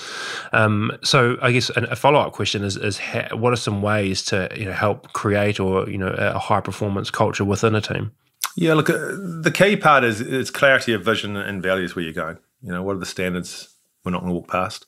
Um, 0.52 0.92
so 1.02 1.36
I 1.42 1.52
guess 1.52 1.70
a, 1.70 1.82
a 1.90 1.96
follow 1.96 2.20
up 2.20 2.32
question 2.32 2.64
is 2.64 2.76
is 2.76 2.98
ha- 2.98 3.34
what 3.34 3.52
are 3.52 3.56
some 3.56 3.82
ways 3.82 4.22
to 4.26 4.48
you 4.56 4.64
know 4.64 4.72
help 4.72 5.12
create 5.12 5.60
or 5.60 5.88
you 5.88 5.98
know 5.98 6.08
a 6.08 6.38
high 6.38 6.60
performance 6.60 7.10
culture 7.10 7.44
within 7.44 7.74
a 7.74 7.80
team? 7.80 8.12
Yeah, 8.56 8.74
look, 8.74 8.90
uh, 8.90 8.94
the 9.42 9.52
key 9.54 9.76
part 9.76 10.02
is 10.02 10.20
it's 10.20 10.50
clarity 10.50 10.92
of 10.92 11.04
vision 11.04 11.36
and 11.36 11.62
values 11.62 11.94
where 11.94 12.04
you're 12.04 12.12
going. 12.12 12.38
You 12.60 12.72
know, 12.72 12.82
what 12.82 12.96
are 12.96 12.98
the 12.98 13.06
standards 13.06 13.68
we're 14.08 14.12
not 14.12 14.22
going 14.22 14.32
to 14.32 14.38
walk 14.40 14.48
past? 14.48 14.86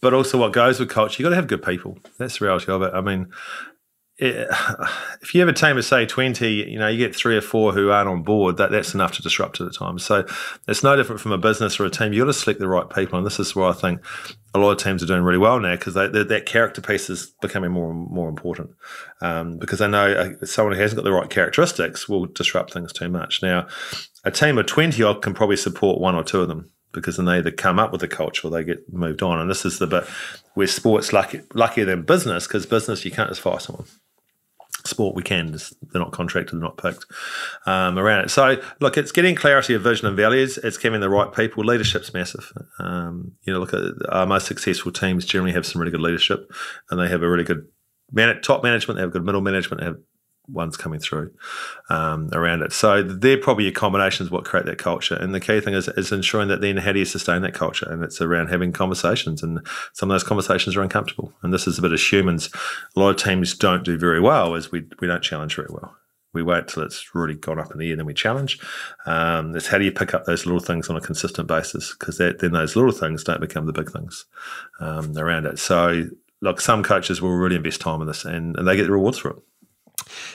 But 0.00 0.14
also, 0.14 0.38
what 0.38 0.52
goes 0.52 0.78
with 0.78 0.90
culture, 0.90 1.22
you've 1.22 1.26
got 1.26 1.30
to 1.30 1.36
have 1.36 1.46
good 1.46 1.62
people. 1.62 1.98
That's 2.18 2.38
the 2.38 2.44
reality 2.44 2.70
of 2.70 2.82
it. 2.82 2.92
I 2.94 3.00
mean, 3.00 3.28
it, 4.18 4.48
if 5.22 5.34
you 5.34 5.40
have 5.40 5.48
a 5.48 5.52
team 5.52 5.76
of 5.76 5.84
say 5.84 6.06
twenty, 6.06 6.70
you 6.70 6.78
know, 6.78 6.88
you 6.88 6.98
get 6.98 7.14
three 7.14 7.36
or 7.36 7.40
four 7.40 7.72
who 7.72 7.90
aren't 7.90 8.08
on 8.08 8.22
board. 8.22 8.56
That 8.56 8.70
that's 8.70 8.94
enough 8.94 9.12
to 9.12 9.22
disrupt 9.22 9.60
at 9.60 9.64
the 9.64 9.72
time. 9.72 9.98
So 9.98 10.26
it's 10.68 10.82
no 10.82 10.96
different 10.96 11.20
from 11.20 11.32
a 11.32 11.38
business 11.38 11.78
or 11.80 11.86
a 11.86 11.90
team. 11.90 12.12
you've 12.12 12.26
got 12.26 12.32
to 12.32 12.38
select 12.38 12.60
the 12.60 12.68
right 12.68 12.88
people, 12.88 13.18
and 13.18 13.26
this 13.26 13.40
is 13.40 13.56
where 13.56 13.68
I 13.68 13.72
think 13.72 14.04
a 14.54 14.58
lot 14.58 14.72
of 14.72 14.78
teams 14.78 15.02
are 15.02 15.06
doing 15.06 15.22
really 15.22 15.38
well 15.38 15.60
now 15.60 15.76
because 15.76 15.94
that 15.94 16.44
character 16.46 16.80
piece 16.80 17.10
is 17.10 17.34
becoming 17.42 17.70
more 17.70 17.90
and 17.90 18.10
more 18.10 18.28
important 18.28 18.70
um, 19.20 19.58
because 19.58 19.82
I 19.82 19.86
know 19.86 20.12
uh, 20.12 20.46
someone 20.46 20.74
who 20.74 20.80
hasn't 20.80 20.96
got 20.96 21.04
the 21.04 21.12
right 21.12 21.28
characteristics 21.28 22.08
will 22.08 22.24
disrupt 22.24 22.72
things 22.72 22.92
too 22.92 23.10
much. 23.10 23.42
Now, 23.42 23.66
a 24.24 24.30
team 24.30 24.58
of 24.58 24.66
20 24.66 25.04
i 25.04 25.14
can 25.14 25.34
probably 25.34 25.56
support 25.56 26.00
one 26.00 26.14
or 26.14 26.24
two 26.24 26.40
of 26.40 26.48
them 26.48 26.70
because 26.96 27.16
then 27.16 27.26
they 27.26 27.38
either 27.38 27.52
come 27.52 27.78
up 27.78 27.92
with 27.92 28.00
the 28.00 28.08
culture 28.08 28.48
or 28.48 28.50
they 28.50 28.64
get 28.64 28.92
moved 28.92 29.22
on. 29.22 29.38
And 29.38 29.48
this 29.48 29.64
is 29.64 29.78
the 29.78 29.86
bit 29.86 30.04
where 30.54 30.66
sports 30.66 31.12
lucky, 31.12 31.42
luckier 31.54 31.84
than 31.84 32.02
business 32.02 32.46
because 32.46 32.66
business, 32.66 33.04
you 33.04 33.12
can't 33.12 33.28
just 33.28 33.40
fire 33.40 33.60
someone. 33.60 33.86
Sport, 34.84 35.14
we 35.14 35.22
can. 35.22 35.52
Just, 35.52 35.74
they're 35.92 36.02
not 36.02 36.12
contracted, 36.12 36.54
they're 36.54 36.60
not 36.60 36.78
picked 36.78 37.06
um, 37.66 37.98
around 37.98 38.24
it. 38.24 38.30
So, 38.30 38.60
look, 38.80 38.96
it's 38.96 39.12
getting 39.12 39.34
clarity 39.34 39.74
of 39.74 39.82
vision 39.82 40.06
and 40.06 40.16
values. 40.16 40.58
It's 40.58 40.80
having 40.80 41.00
the 41.00 41.10
right 41.10 41.32
people. 41.32 41.64
Leadership's 41.64 42.14
massive. 42.14 42.52
Um, 42.78 43.32
you 43.42 43.52
know, 43.52 43.58
look 43.58 43.74
at 43.74 43.82
our 44.08 44.26
most 44.26 44.46
successful 44.46 44.92
teams 44.92 45.24
generally 45.24 45.52
have 45.52 45.66
some 45.66 45.80
really 45.80 45.90
good 45.90 46.00
leadership, 46.00 46.52
and 46.90 47.00
they 47.00 47.08
have 47.08 47.22
a 47.22 47.28
really 47.28 47.44
good 47.44 47.66
man- 48.12 48.40
top 48.42 48.62
management. 48.62 48.96
They 48.96 49.02
have 49.02 49.12
good 49.12 49.24
middle 49.24 49.40
management. 49.40 49.80
They 49.80 49.86
have 49.86 49.98
ones 50.48 50.76
coming 50.76 51.00
through 51.00 51.32
um, 51.88 52.28
around 52.32 52.62
it. 52.62 52.72
So 52.72 53.02
they're 53.02 53.38
probably 53.38 53.66
a 53.66 53.72
combination 53.72 54.26
of 54.26 54.32
what 54.32 54.44
create 54.44 54.66
that 54.66 54.78
culture. 54.78 55.14
And 55.14 55.34
the 55.34 55.40
key 55.40 55.60
thing 55.60 55.74
is, 55.74 55.88
is 55.88 56.12
ensuring 56.12 56.48
that 56.48 56.60
then 56.60 56.76
how 56.76 56.92
do 56.92 56.98
you 56.98 57.04
sustain 57.04 57.42
that 57.42 57.54
culture? 57.54 57.88
And 57.90 58.02
it's 58.02 58.20
around 58.20 58.48
having 58.48 58.72
conversations. 58.72 59.42
And 59.42 59.66
some 59.92 60.10
of 60.10 60.14
those 60.14 60.24
conversations 60.24 60.76
are 60.76 60.82
uncomfortable. 60.82 61.32
And 61.42 61.52
this 61.52 61.66
is 61.66 61.78
a 61.78 61.82
bit 61.82 61.92
as 61.92 62.12
humans. 62.12 62.50
A 62.96 63.00
lot 63.00 63.10
of 63.10 63.22
teams 63.22 63.54
don't 63.54 63.84
do 63.84 63.98
very 63.98 64.20
well 64.20 64.54
as 64.54 64.70
we, 64.70 64.84
we 65.00 65.06
don't 65.06 65.22
challenge 65.22 65.56
very 65.56 65.68
well. 65.70 65.96
We 66.36 66.42
wait 66.42 66.68
till 66.68 66.82
it's 66.82 67.14
really 67.14 67.34
gone 67.34 67.58
up 67.58 67.72
in 67.72 67.78
the 67.78 67.88
air, 67.88 67.96
then 67.96 68.04
we 68.04 68.12
challenge. 68.12 68.60
Um, 69.06 69.56
it's 69.56 69.68
how 69.68 69.78
do 69.78 69.84
you 69.84 69.90
pick 69.90 70.12
up 70.12 70.26
those 70.26 70.44
little 70.44 70.60
things 70.60 70.90
on 70.90 70.96
a 70.96 71.00
consistent 71.00 71.48
basis? 71.48 71.94
Because 71.98 72.18
then 72.18 72.52
those 72.52 72.76
little 72.76 72.92
things 72.92 73.24
don't 73.24 73.40
become 73.40 73.64
the 73.64 73.72
big 73.72 73.90
things 73.90 74.26
um, 74.78 75.16
around 75.16 75.46
it. 75.46 75.58
So, 75.58 76.04
look, 76.42 76.60
some 76.60 76.82
coaches 76.82 77.22
will 77.22 77.30
really 77.30 77.56
invest 77.56 77.80
time 77.80 78.02
in 78.02 78.06
this, 78.06 78.26
and, 78.26 78.54
and 78.58 78.68
they 78.68 78.76
get 78.76 78.84
the 78.84 78.92
rewards 78.92 79.16
for 79.16 79.30
it. 79.30 79.36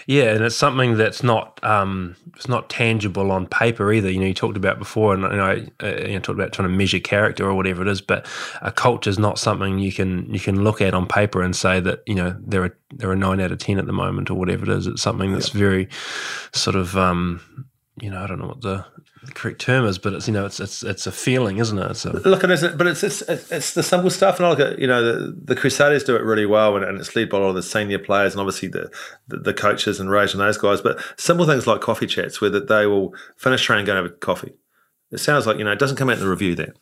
Yeah, 0.07 0.33
and 0.33 0.43
it's 0.43 0.55
something 0.55 0.97
that's 0.97 1.23
not 1.23 1.59
um, 1.63 2.15
it's 2.35 2.47
not 2.47 2.69
tangible 2.69 3.31
on 3.31 3.45
paper 3.47 3.91
either. 3.93 4.09
You 4.09 4.19
know, 4.19 4.25
you 4.25 4.33
talked 4.33 4.57
about 4.57 4.79
before, 4.79 5.13
and 5.13 5.23
you 5.23 5.29
know, 5.29 5.65
uh, 5.83 6.07
you 6.07 6.13
know, 6.13 6.19
talked 6.19 6.39
about 6.39 6.53
trying 6.53 6.69
to 6.69 6.75
measure 6.75 6.99
character 6.99 7.45
or 7.47 7.53
whatever 7.53 7.81
it 7.81 7.87
is. 7.87 8.01
But 8.01 8.25
a 8.61 8.71
culture 8.71 9.09
is 9.09 9.19
not 9.19 9.39
something 9.39 9.79
you 9.79 9.91
can 9.91 10.31
you 10.33 10.39
can 10.39 10.63
look 10.63 10.81
at 10.81 10.93
on 10.93 11.07
paper 11.07 11.41
and 11.41 11.55
say 11.55 11.79
that 11.79 12.01
you 12.05 12.15
know 12.15 12.35
there 12.39 12.63
are 12.63 12.77
there 12.91 13.09
are 13.09 13.15
nine 13.15 13.39
out 13.39 13.51
of 13.51 13.59
ten 13.59 13.77
at 13.77 13.85
the 13.85 13.93
moment 13.93 14.29
or 14.29 14.35
whatever 14.35 14.63
it 14.63 14.69
is. 14.69 14.87
It's 14.87 15.01
something 15.01 15.33
that's 15.33 15.49
very 15.49 15.87
sort 16.53 16.75
of 16.75 16.97
um, 16.97 17.67
you 18.01 18.09
know 18.09 18.21
I 18.21 18.27
don't 18.27 18.39
know 18.39 18.47
what 18.47 18.61
the, 18.61 18.85
the 19.23 19.31
correct 19.33 19.61
term 19.61 19.85
is, 19.85 19.99
but 19.99 20.13
it's 20.13 20.27
you 20.27 20.33
know 20.33 20.45
it's 20.45 20.59
it's 20.59 20.81
it's 20.81 21.05
a 21.05 21.11
feeling, 21.11 21.57
isn't 21.57 21.77
it? 21.77 22.05
A, 22.05 22.09
Look, 22.27 22.43
and 22.43 22.51
it's, 22.51 22.67
but 22.67 22.87
it's, 22.87 23.03
it's 23.03 23.21
it's 23.21 23.73
the 23.75 23.83
simple 23.83 24.09
stuff, 24.09 24.37
and 24.37 24.47
I 24.47 24.49
look 24.49 24.59
at 24.59 24.79
you 24.79 24.87
know 24.87 25.03
the, 25.03 25.39
the 25.43 25.55
Crusaders 25.55 26.03
do 26.03 26.15
it 26.15 26.23
really 26.23 26.47
well, 26.47 26.75
and, 26.75 26.83
and 26.83 26.97
it's 26.97 27.15
led 27.15 27.29
by 27.29 27.37
a 27.37 27.41
lot 27.41 27.49
of 27.49 27.55
the 27.55 27.63
senior 27.63 27.99
players, 27.99 28.33
and 28.33 28.41
obviously 28.41 28.69
the 28.69 28.89
the, 29.27 29.37
the 29.37 29.53
coaches 29.53 29.99
and 29.99 30.09
Razor 30.09 30.39
and 30.39 30.47
those 30.47 30.57
guys. 30.57 30.81
But 30.81 31.03
simple 31.17 31.45
things 31.45 31.67
like 31.67 31.81
coffee 31.81 32.07
chats, 32.07 32.41
where 32.41 32.49
that 32.49 32.67
they 32.67 32.87
will 32.87 33.13
finish 33.37 33.63
training, 33.63 33.85
go 33.85 33.95
and 33.95 34.05
have 34.05 34.13
a 34.13 34.17
coffee. 34.17 34.53
It 35.11 35.19
sounds 35.19 35.45
like 35.45 35.57
you 35.59 35.65
know 35.65 35.71
it 35.71 35.79
doesn't 35.79 35.97
come 35.97 36.09
out 36.09 36.17
in 36.17 36.23
the 36.23 36.29
review 36.29 36.55
there, 36.55 36.73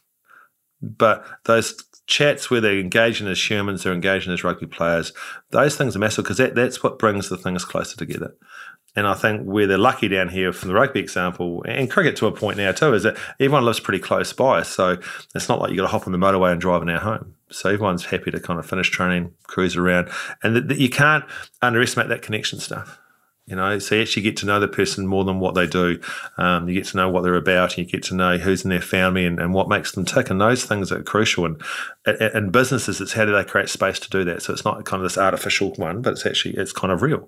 but 0.82 1.26
those 1.44 1.76
chats 2.08 2.50
where 2.50 2.62
they're 2.62 2.80
engaging 2.80 3.28
as 3.28 3.50
humans, 3.50 3.84
they're 3.84 3.94
engaging 3.94 4.32
as 4.32 4.44
rugby 4.44 4.66
players. 4.66 5.12
Those 5.52 5.76
things 5.76 5.96
are 5.96 6.00
massive 6.00 6.24
because 6.24 6.38
that, 6.38 6.56
that's 6.56 6.82
what 6.82 7.00
brings 7.00 7.30
the 7.30 7.38
things 7.38 7.66
closer 7.66 7.98
together. 7.98 8.34
And 8.96 9.08
I 9.08 9.14
think 9.14 9.44
where 9.44 9.68
they're 9.68 9.78
lucky 9.78 10.08
down 10.08 10.30
here 10.30 10.52
from 10.52 10.70
the 10.70 10.74
rugby 10.74 11.00
example 11.00 11.64
and 11.68 11.90
cricket 11.90 12.16
to 12.18 12.28
a 12.28 12.32
point 12.32 12.58
now 12.58 12.72
too 12.72 12.94
is 12.94 13.04
that 13.04 13.18
everyone 13.40 13.66
lives 13.66 13.80
pretty 13.80 14.00
close 14.00 14.34
by. 14.34 14.64
So 14.64 14.98
it's 15.36 15.48
not 15.48 15.60
like 15.60 15.70
you've 15.70 15.78
got 15.78 15.84
to 15.84 15.88
hop 15.92 16.08
on 16.08 16.12
the 16.12 16.18
motorway 16.18 16.52
and 16.52 16.60
drive 16.60 16.82
an 16.82 16.90
hour 16.90 17.00
home. 17.00 17.36
So 17.52 17.70
everyone's 17.70 18.06
happy 18.06 18.32
to 18.32 18.40
kind 18.40 18.60
of 18.60 18.66
finish 18.66 18.90
training, 18.90 19.32
cruise 19.44 19.76
around, 19.76 20.10
and 20.44 20.56
that 20.56 20.78
you 20.78 20.90
can't 20.90 21.24
underestimate 21.62 22.10
that 22.10 22.22
connection 22.22 22.60
stuff. 22.60 22.99
You 23.50 23.56
know, 23.56 23.80
so 23.80 23.95
you 23.95 24.02
actually 24.02 24.22
get 24.22 24.38
to 24.38 24.45
know 24.45 24.60
the 24.60 24.68
person 24.68 25.08
more 25.08 25.24
than 25.24 25.39
what 25.39 25.56
they 25.56 25.66
do. 25.66 26.00
Um, 26.38 26.70
you 26.70 26.76
get 26.76 26.86
to 26.88 26.97
know 26.97 27.10
what 27.10 27.24
they're 27.24 27.36
about, 27.36 27.78
you 27.78 27.86
get 27.86 28.04
to 28.04 28.16
know 28.16 28.38
who's 28.38 28.64
in 28.64 28.70
their 28.70 28.82
family 28.82 29.26
and, 29.26 29.39
and 29.39 29.54
what 29.54 29.68
makes 29.68 29.93
them 29.93 30.06
tick. 30.06 30.30
And 30.30 30.39
those 30.39 30.66
things 30.66 30.91
are 30.91 31.02
crucial. 31.02 31.45
And 31.45 31.62
in 32.06 32.52
businesses, 32.52 33.02
it's 33.02 33.14
how 33.14 33.26
do 33.26 33.32
they 33.32 33.43
create 33.43 33.70
space 33.70 34.00
to 34.00 34.10
do 34.10 34.24
that? 34.26 34.43
So 34.43 34.54
it's 34.54 34.66
not 34.66 34.86
kind 34.86 35.02
of 35.02 35.10
this 35.10 35.18
artificial 35.18 35.72
one, 35.74 36.02
but 36.04 36.14
it's 36.14 36.26
actually 36.26 36.56
it's 36.56 36.72
kind 36.72 36.93
of 36.93 37.02
real. 37.02 37.28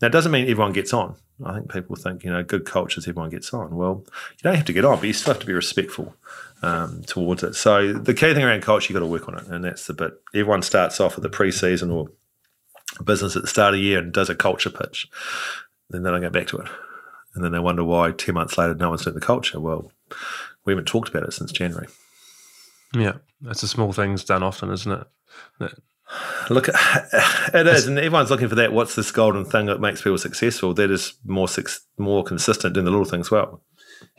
Now, 0.00 0.06
it 0.06 0.12
doesn't 0.12 0.32
mean 0.32 0.48
everyone 0.48 0.72
gets 0.72 0.92
on. 0.92 1.16
I 1.44 1.54
think 1.54 1.70
people 1.70 1.96
think 1.96 2.24
you 2.24 2.30
know 2.30 2.42
good 2.42 2.64
cultures 2.64 3.06
everyone 3.06 3.30
gets 3.30 3.52
on. 3.52 3.74
Well, 3.74 4.04
you 4.06 4.42
don't 4.42 4.54
have 4.54 4.64
to 4.66 4.72
get 4.72 4.84
on, 4.84 4.98
but 4.98 5.06
you 5.06 5.12
still 5.12 5.34
have 5.34 5.40
to 5.40 5.46
be 5.46 5.52
respectful 5.52 6.14
um, 6.62 7.02
towards 7.02 7.42
it. 7.42 7.54
So 7.54 7.92
the 7.92 8.14
key 8.14 8.32
thing 8.32 8.44
around 8.44 8.62
culture, 8.62 8.92
you 8.92 8.94
have 8.94 9.02
got 9.02 9.06
to 9.06 9.12
work 9.12 9.28
on 9.28 9.38
it, 9.38 9.46
and 9.48 9.64
that's 9.64 9.86
the 9.86 9.92
bit. 9.92 10.14
Everyone 10.34 10.62
starts 10.62 11.00
off 11.00 11.16
with 11.16 11.24
the 11.24 11.28
pre-season 11.28 11.90
or 11.90 12.08
business 13.04 13.36
at 13.36 13.42
the 13.42 13.48
start 13.48 13.74
of 13.74 13.78
the 13.78 13.84
year 13.84 13.98
and 13.98 14.12
does 14.12 14.30
a 14.30 14.34
culture 14.34 14.70
pitch. 14.70 15.08
Then 15.90 16.02
they 16.02 16.10
don't 16.10 16.20
go 16.20 16.30
back 16.30 16.48
to 16.48 16.58
it. 16.58 16.68
And 17.34 17.44
then 17.44 17.52
they 17.52 17.58
wonder 17.58 17.84
why 17.84 18.12
10 18.12 18.34
months 18.34 18.56
later 18.56 18.74
no 18.74 18.88
one's 18.88 19.04
doing 19.04 19.14
the 19.14 19.20
culture. 19.20 19.60
Well, 19.60 19.92
we 20.64 20.72
haven't 20.72 20.86
talked 20.86 21.08
about 21.08 21.24
it 21.24 21.32
since 21.32 21.52
January. 21.52 21.88
Yeah, 22.94 23.14
that's 23.40 23.60
the 23.60 23.68
small 23.68 23.92
things 23.92 24.24
done 24.24 24.42
often, 24.42 24.70
isn't 24.70 24.90
it? 24.90 25.06
That, 25.60 25.74
Look, 26.50 26.68
it 27.54 27.66
is, 27.66 27.88
and 27.88 27.98
everyone's 27.98 28.30
looking 28.30 28.48
for 28.48 28.54
that. 28.54 28.72
What's 28.72 28.94
this 28.94 29.10
golden 29.10 29.44
thing 29.44 29.66
that 29.66 29.80
makes 29.80 30.02
people 30.02 30.18
successful? 30.18 30.72
That 30.72 30.90
is 30.90 31.14
more 31.24 31.48
more 31.98 32.22
consistent 32.22 32.74
doing 32.74 32.84
the 32.84 32.92
little 32.92 33.04
things 33.04 33.30
well. 33.30 33.62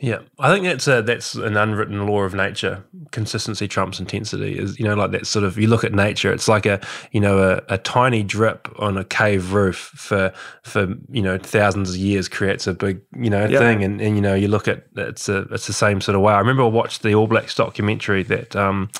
Yeah, 0.00 0.20
I 0.38 0.52
think 0.52 0.64
that's 0.64 0.86
a, 0.86 1.02
that's 1.02 1.34
an 1.34 1.56
unwritten 1.56 2.06
law 2.06 2.22
of 2.22 2.32
nature. 2.32 2.84
Consistency 3.10 3.66
trumps 3.66 3.98
intensity. 3.98 4.56
Is 4.56 4.78
you 4.78 4.84
know 4.84 4.94
like 4.94 5.10
that 5.10 5.26
sort 5.26 5.44
of 5.44 5.58
you 5.58 5.66
look 5.66 5.82
at 5.82 5.92
nature. 5.92 6.32
It's 6.32 6.46
like 6.46 6.66
a 6.66 6.80
you 7.10 7.20
know 7.20 7.38
a, 7.38 7.74
a 7.74 7.78
tiny 7.78 8.22
drip 8.22 8.68
on 8.78 8.96
a 8.96 9.04
cave 9.04 9.52
roof 9.52 9.90
for 9.96 10.32
for 10.62 10.94
you 11.10 11.22
know 11.22 11.36
thousands 11.36 11.90
of 11.90 11.96
years 11.96 12.28
creates 12.28 12.68
a 12.68 12.74
big 12.74 13.00
you 13.16 13.28
know 13.28 13.46
yeah. 13.46 13.58
thing. 13.58 13.82
And, 13.82 14.00
and 14.00 14.14
you 14.14 14.22
know 14.22 14.34
you 14.34 14.46
look 14.46 14.68
at 14.68 14.84
it's 14.96 15.28
a 15.28 15.38
it's 15.50 15.66
the 15.66 15.72
same 15.72 16.00
sort 16.00 16.14
of 16.14 16.22
way. 16.22 16.32
I 16.32 16.38
remember 16.38 16.62
I 16.62 16.68
watched 16.68 17.02
the 17.02 17.14
All 17.14 17.26
Blacks 17.26 17.54
documentary 17.54 18.22
that. 18.24 18.54
Um, 18.54 18.90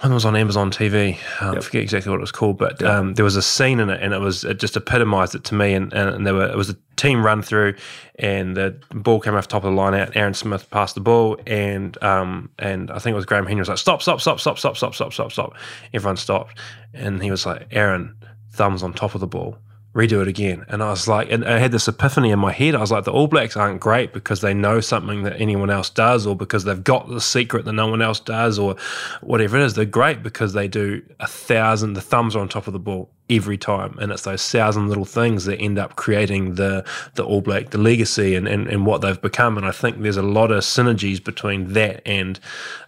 when 0.00 0.10
it 0.10 0.14
was 0.14 0.24
on 0.24 0.36
Amazon 0.36 0.70
TV. 0.70 1.16
Um, 1.40 1.54
yep. 1.54 1.58
I 1.58 1.60
forget 1.60 1.82
exactly 1.82 2.10
what 2.10 2.18
it 2.18 2.20
was 2.20 2.32
called, 2.32 2.58
but 2.58 2.80
yep. 2.80 2.90
um, 2.90 3.14
there 3.14 3.24
was 3.24 3.36
a 3.36 3.42
scene 3.42 3.80
in 3.80 3.90
it, 3.90 4.02
and 4.02 4.12
it 4.12 4.20
was 4.20 4.44
it 4.44 4.58
just 4.58 4.76
epitomised 4.76 5.34
it 5.34 5.44
to 5.44 5.54
me. 5.54 5.74
And, 5.74 5.92
and 5.92 6.26
there 6.26 6.34
were 6.34 6.46
it 6.46 6.56
was 6.56 6.70
a 6.70 6.76
team 6.96 7.24
run 7.24 7.42
through, 7.42 7.76
and 8.18 8.56
the 8.56 8.78
ball 8.90 9.20
came 9.20 9.34
off 9.34 9.48
the 9.48 9.52
top 9.52 9.64
of 9.64 9.70
the 9.70 9.76
line 9.76 9.94
out. 9.94 10.16
Aaron 10.16 10.34
Smith 10.34 10.68
passed 10.70 10.94
the 10.94 11.00
ball, 11.00 11.38
and 11.46 12.02
um, 12.02 12.50
and 12.58 12.90
I 12.90 12.98
think 12.98 13.12
it 13.12 13.16
was 13.16 13.26
Graham 13.26 13.46
Henry 13.46 13.60
was 13.60 13.68
like, 13.68 13.78
"Stop! 13.78 14.02
Stop! 14.02 14.20
Stop! 14.20 14.40
Stop! 14.40 14.58
Stop! 14.58 14.76
Stop! 14.76 14.94
Stop! 14.94 15.12
Stop! 15.12 15.32
Stop!" 15.32 15.54
Everyone 15.92 16.16
stopped, 16.16 16.58
and 16.92 17.22
he 17.22 17.30
was 17.30 17.46
like, 17.46 17.68
"Aaron, 17.70 18.16
thumbs 18.52 18.82
on 18.82 18.92
top 18.92 19.14
of 19.14 19.20
the 19.20 19.26
ball." 19.26 19.58
Redo 19.94 20.20
it 20.20 20.28
again. 20.28 20.64
And 20.68 20.82
I 20.82 20.90
was 20.90 21.06
like, 21.06 21.30
and 21.30 21.44
I 21.44 21.58
had 21.58 21.70
this 21.70 21.86
epiphany 21.86 22.30
in 22.30 22.38
my 22.40 22.52
head. 22.52 22.74
I 22.74 22.80
was 22.80 22.90
like, 22.90 23.04
the 23.04 23.12
All 23.12 23.28
Blacks 23.28 23.56
aren't 23.56 23.80
great 23.80 24.12
because 24.12 24.40
they 24.40 24.52
know 24.52 24.80
something 24.80 25.22
that 25.22 25.40
anyone 25.40 25.70
else 25.70 25.88
does, 25.88 26.26
or 26.26 26.34
because 26.34 26.64
they've 26.64 26.82
got 26.82 27.08
the 27.08 27.20
secret 27.20 27.64
that 27.64 27.72
no 27.72 27.86
one 27.86 28.02
else 28.02 28.18
does, 28.18 28.58
or 28.58 28.74
whatever 29.22 29.56
it 29.56 29.62
is. 29.62 29.74
They're 29.74 29.84
great 29.84 30.22
because 30.22 30.52
they 30.52 30.66
do 30.66 31.02
a 31.20 31.28
thousand, 31.28 31.92
the 31.92 32.00
thumbs 32.00 32.34
are 32.34 32.40
on 32.40 32.48
top 32.48 32.66
of 32.66 32.72
the 32.72 32.80
ball 32.80 33.10
every 33.30 33.56
time. 33.56 33.96
And 33.98 34.10
it's 34.12 34.22
those 34.22 34.46
thousand 34.48 34.88
little 34.88 35.04
things 35.04 35.44
that 35.44 35.58
end 35.58 35.78
up 35.78 35.96
creating 35.96 36.56
the 36.56 36.84
the 37.14 37.24
All 37.24 37.40
Black, 37.40 37.70
the 37.70 37.78
legacy 37.78 38.34
and, 38.34 38.48
and, 38.48 38.66
and 38.66 38.84
what 38.84 39.00
they've 39.00 39.20
become. 39.20 39.56
And 39.56 39.64
I 39.64 39.70
think 39.70 40.02
there's 40.02 40.16
a 40.16 40.22
lot 40.22 40.50
of 40.50 40.64
synergies 40.64 41.22
between 41.22 41.72
that 41.74 42.02
and 42.04 42.40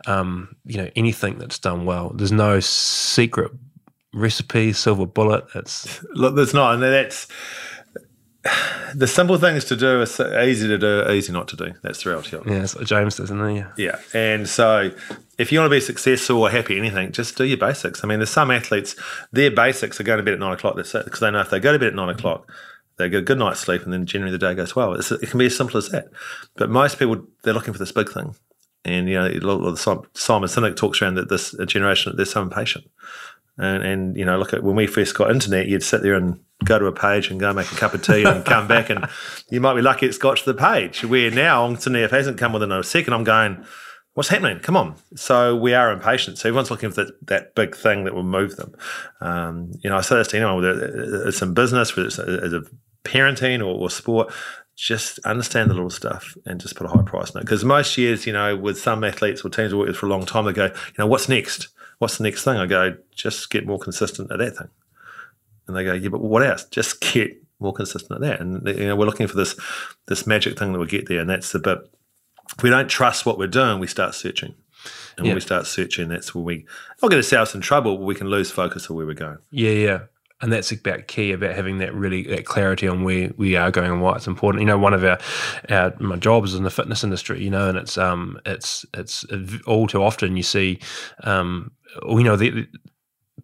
um, 0.06 0.56
you 0.64 0.78
know, 0.78 0.90
anything 0.96 1.38
that's 1.38 1.58
done 1.58 1.84
well. 1.84 2.10
There's 2.10 2.32
no 2.32 2.60
secret 2.60 3.52
recipe, 4.16 4.72
silver 4.72 5.06
bullet. 5.06 5.44
It's 5.54 6.02
look, 6.14 6.34
there's 6.34 6.54
not, 6.54 6.74
and 6.74 6.82
that's 6.82 7.28
the 8.94 9.06
simple 9.06 9.38
things 9.38 9.64
to 9.66 9.76
do 9.76 10.00
are 10.00 10.42
easy 10.42 10.66
to 10.68 10.78
do, 10.78 11.08
easy 11.10 11.32
not 11.32 11.48
to 11.48 11.56
do. 11.56 11.74
That's 11.82 12.02
the 12.02 12.10
reality. 12.10 12.36
Yeah, 12.46 12.60
that's 12.60 12.74
what 12.74 12.86
James 12.86 13.16
does, 13.16 13.30
isn't 13.30 13.56
he? 13.56 13.82
Yeah, 13.82 13.98
and 14.14 14.48
so 14.48 14.90
if 15.38 15.52
you 15.52 15.60
want 15.60 15.70
to 15.70 15.76
be 15.76 15.80
successful 15.80 16.42
or 16.42 16.50
happy, 16.50 16.78
anything, 16.78 17.12
just 17.12 17.36
do 17.36 17.44
your 17.44 17.58
basics. 17.58 18.02
I 18.02 18.06
mean, 18.06 18.18
there's 18.18 18.30
some 18.30 18.50
athletes, 18.50 18.96
their 19.32 19.50
basics 19.50 20.00
are 20.00 20.04
going 20.04 20.18
to 20.18 20.22
bed 20.22 20.34
at 20.34 20.40
nine 20.40 20.52
o'clock. 20.52 20.76
That's 20.76 20.94
it, 20.94 21.04
because 21.04 21.20
they 21.20 21.30
know 21.30 21.40
if 21.40 21.50
they 21.50 21.60
go 21.60 21.72
to 21.72 21.78
bed 21.78 21.88
at 21.88 21.94
nine 21.94 22.08
o'clock, 22.08 22.50
they 22.98 23.08
get 23.08 23.18
a 23.18 23.22
good 23.22 23.38
night's 23.38 23.60
sleep, 23.60 23.82
and 23.82 23.92
then 23.92 24.06
generally 24.06 24.32
the 24.32 24.38
day 24.38 24.54
goes 24.54 24.74
well. 24.74 24.94
It's, 24.94 25.12
it 25.12 25.28
can 25.28 25.38
be 25.38 25.46
as 25.46 25.56
simple 25.56 25.76
as 25.76 25.90
that. 25.90 26.08
But 26.56 26.70
most 26.70 26.98
people, 26.98 27.26
they're 27.42 27.54
looking 27.54 27.74
for 27.74 27.78
this 27.78 27.92
big 27.92 28.10
thing. 28.10 28.34
And, 28.86 29.08
you 29.08 29.16
know, 29.16 29.74
Simon 29.74 30.06
Sinek 30.14 30.76
talks 30.76 31.02
around 31.02 31.16
that 31.16 31.28
this 31.28 31.56
generation, 31.66 32.14
they're 32.16 32.24
so 32.24 32.40
impatient. 32.40 32.88
And, 33.58 33.82
and, 33.82 34.16
you 34.16 34.24
know, 34.24 34.38
look 34.38 34.52
at 34.52 34.62
when 34.62 34.76
we 34.76 34.86
first 34.86 35.16
got 35.16 35.30
internet, 35.30 35.66
you'd 35.66 35.82
sit 35.82 36.02
there 36.02 36.14
and 36.14 36.40
go 36.64 36.78
to 36.78 36.86
a 36.86 36.92
page 36.92 37.30
and 37.30 37.40
go 37.40 37.52
make 37.52 37.70
a 37.72 37.76
cup 37.76 37.94
of 37.94 38.02
tea 38.02 38.24
and 38.24 38.44
come 38.44 38.66
back, 38.66 38.90
and 38.90 39.06
you 39.50 39.60
might 39.60 39.74
be 39.74 39.82
lucky 39.82 40.06
it's 40.06 40.18
got 40.18 40.36
to 40.38 40.52
the 40.52 40.58
page. 40.58 41.04
Where 41.04 41.30
now 41.30 41.66
internet 41.66 42.10
hasn't 42.10 42.38
come 42.38 42.52
within 42.52 42.72
a 42.72 42.82
second, 42.82 43.12
I'm 43.14 43.24
going, 43.24 43.64
what's 44.16 44.30
happening? 44.30 44.58
Come 44.60 44.76
on. 44.76 44.96
So 45.14 45.54
we 45.54 45.74
are 45.74 45.92
impatient. 45.92 46.38
So 46.38 46.48
everyone's 46.48 46.70
looking 46.70 46.90
for 46.90 47.04
that, 47.04 47.26
that 47.26 47.54
big 47.54 47.76
thing 47.76 48.04
that 48.04 48.14
will 48.14 48.22
move 48.22 48.56
them. 48.56 48.74
Um, 49.20 49.72
you 49.82 49.90
know, 49.90 49.96
I 49.96 50.00
say 50.00 50.16
this 50.16 50.28
to 50.28 50.38
anyone, 50.38 50.56
whether 50.56 51.28
it's 51.28 51.42
in 51.42 51.52
business, 51.54 51.94
whether 51.94 52.06
it's 52.06 52.18
as 52.18 52.52
a 52.52 52.62
parenting 53.04 53.60
or, 53.60 53.74
or 53.74 53.90
sport, 53.90 54.32
just 54.74 55.18
understand 55.20 55.70
the 55.70 55.74
little 55.74 55.90
stuff 55.90 56.34
and 56.44 56.60
just 56.60 56.76
put 56.76 56.86
a 56.86 56.90
high 56.90 57.02
price 57.02 57.30
on 57.34 57.40
it. 57.40 57.44
Because 57.44 57.64
most 57.64 57.96
years, 57.96 58.26
you 58.26 58.32
know, 58.32 58.56
with 58.56 58.78
some 58.78 59.04
athletes 59.04 59.42
or 59.44 59.50
teams 59.50 59.72
we 59.72 59.78
work 59.78 59.88
with 59.88 59.96
for 59.96 60.06
a 60.06 60.10
long 60.10 60.26
time, 60.26 60.44
they 60.44 60.52
go, 60.52 60.66
you 60.66 60.94
know, 60.98 61.06
what's 61.06 61.28
next? 61.28 61.68
What's 61.98 62.18
the 62.18 62.24
next 62.24 62.44
thing? 62.44 62.56
I 62.56 62.66
go, 62.66 62.96
just 63.14 63.50
get 63.50 63.66
more 63.66 63.78
consistent 63.78 64.30
at 64.30 64.38
that 64.38 64.56
thing. 64.56 64.68
And 65.66 65.76
they 65.76 65.84
go, 65.84 65.94
yeah, 65.94 66.08
but 66.08 66.20
what 66.20 66.44
else? 66.44 66.64
Just 66.64 67.00
get 67.00 67.42
more 67.58 67.72
consistent 67.72 68.22
at 68.22 68.28
that. 68.28 68.40
And 68.40 68.66
you 68.66 68.86
know, 68.86 68.96
we're 68.96 69.06
looking 69.06 69.26
for 69.26 69.36
this 69.36 69.58
this 70.06 70.26
magic 70.26 70.58
thing 70.58 70.72
that 70.72 70.78
will 70.78 70.86
get 70.86 71.08
there. 71.08 71.20
And 71.20 71.30
that's 71.30 71.52
the 71.52 71.58
bit. 71.58 71.78
If 72.56 72.62
we 72.62 72.70
don't 72.70 72.88
trust 72.88 73.26
what 73.26 73.38
we're 73.38 73.48
doing, 73.48 73.80
we 73.80 73.86
start 73.86 74.14
searching. 74.14 74.54
And 75.16 75.26
yeah. 75.26 75.30
when 75.30 75.36
we 75.36 75.40
start 75.40 75.66
searching, 75.66 76.08
that's 76.08 76.34
when 76.34 76.44
we 76.44 76.66
not 77.02 77.10
get 77.10 77.16
ourselves 77.16 77.54
in 77.54 77.60
trouble, 77.60 77.96
but 77.96 78.04
we 78.04 78.14
can 78.14 78.28
lose 78.28 78.50
focus 78.50 78.88
of 78.88 78.94
where 78.94 79.06
we're 79.06 79.14
going. 79.14 79.38
Yeah, 79.50 79.70
yeah 79.70 80.00
and 80.42 80.52
that's 80.52 80.70
about 80.70 81.06
key 81.06 81.32
about 81.32 81.54
having 81.54 81.78
that 81.78 81.94
really 81.94 82.24
that 82.24 82.44
clarity 82.44 82.86
on 82.86 83.04
where 83.04 83.30
we 83.36 83.56
are 83.56 83.70
going 83.70 83.90
and 83.90 84.02
why 84.02 84.16
it's 84.16 84.26
important. 84.26 84.60
You 84.60 84.66
know, 84.66 84.78
one 84.78 84.94
of 84.94 85.02
our, 85.04 85.18
our 85.70 85.94
my 85.98 86.16
jobs 86.16 86.52
is 86.52 86.58
in 86.58 86.64
the 86.64 86.70
fitness 86.70 87.02
industry. 87.02 87.42
You 87.42 87.50
know, 87.50 87.68
and 87.68 87.78
it's 87.78 87.96
um 87.96 88.38
it's 88.44 88.84
it's 88.94 89.24
all 89.66 89.86
too 89.86 90.02
often 90.02 90.36
you 90.36 90.42
see 90.42 90.78
um 91.24 91.72
you 92.08 92.22
know 92.22 92.36
the, 92.36 92.66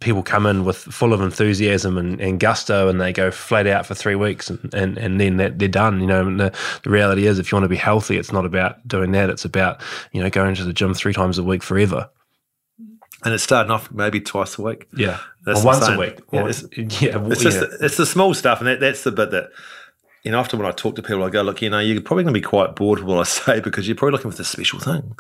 people 0.01 0.23
come 0.23 0.47
in 0.47 0.65
with 0.65 0.77
full 0.77 1.13
of 1.13 1.21
enthusiasm 1.21 1.97
and, 1.97 2.21
and, 2.21 2.41
gusto 2.41 2.89
and 2.89 3.01
they 3.01 3.13
go 3.13 3.31
flat 3.31 3.67
out 3.67 3.87
for 3.87 3.95
three 3.95 4.17
weeks 4.17 4.51
and, 4.51 4.75
and, 4.75 4.99
and 4.99 5.21
then 5.21 5.37
they're, 5.37 5.51
they're 5.51 5.69
done. 5.69 6.01
You 6.01 6.07
know, 6.07 6.25
the, 6.37 6.53
the 6.83 6.91
reality 6.91 7.27
is 7.27 7.39
if 7.39 7.53
you 7.53 7.57
want 7.57 7.65
to 7.65 7.69
be 7.69 7.77
healthy, 7.77 8.19
it's 8.19 8.33
not 8.33 8.45
about 8.45 8.87
doing 8.89 9.13
that. 9.13 9.31
It's 9.31 9.45
about, 9.45 9.81
you 10.11 10.21
know, 10.21 10.29
going 10.29 10.55
to 10.57 10.65
the 10.65 10.73
gym 10.73 10.93
three 10.93 11.13
times 11.13 11.39
a 11.39 11.45
week 11.45 11.63
forever 11.63 12.11
and 13.25 13.35
it's 13.35 13.43
starting 13.43 13.71
off 13.71 13.91
maybe 13.93 14.21
twice 14.21 14.59
a 14.59 14.63
week. 14.63 14.89
Yeah, 14.95 15.19
or 15.47 15.63
once 15.65 15.87
a 15.89 15.99
week. 15.99 16.21
Yeah, 16.33 16.47
it's, 16.47 16.65
yeah, 16.77 17.27
it's 17.27 17.43
just 17.43 17.61
yeah. 17.61 17.77
it's 17.81 17.97
the 17.97 18.07
small 18.07 18.35
stuff, 18.35 18.61
and 18.61 18.69
that, 18.69 18.81
that's 18.81 19.05
the 19.05 19.13
bit 19.13 19.31
that 19.31 19.51
you 20.23 20.31
know. 20.31 20.41
Often 20.41 20.59
when 20.59 20.69
I 20.69 20.73
talk 20.73 20.97
to 20.97 21.03
people, 21.03 21.23
I 21.23 21.31
go, 21.31 21.43
"Look, 21.43 21.63
you 21.63 21.71
know, 21.71 21.79
you're 21.79 22.01
probably 22.01 22.25
going 22.25 22.35
to 22.35 22.41
be 22.41 22.45
quite 22.45 22.75
bored 22.75 22.99
with 22.99 23.09
what 23.09 23.19
I 23.19 23.23
say 23.25 23.61
because 23.61 23.87
you're 23.87 23.97
probably 23.97 24.13
looking 24.13 24.31
for 24.31 24.37
the 24.37 24.45
special 24.45 24.81
thing." 24.81 25.15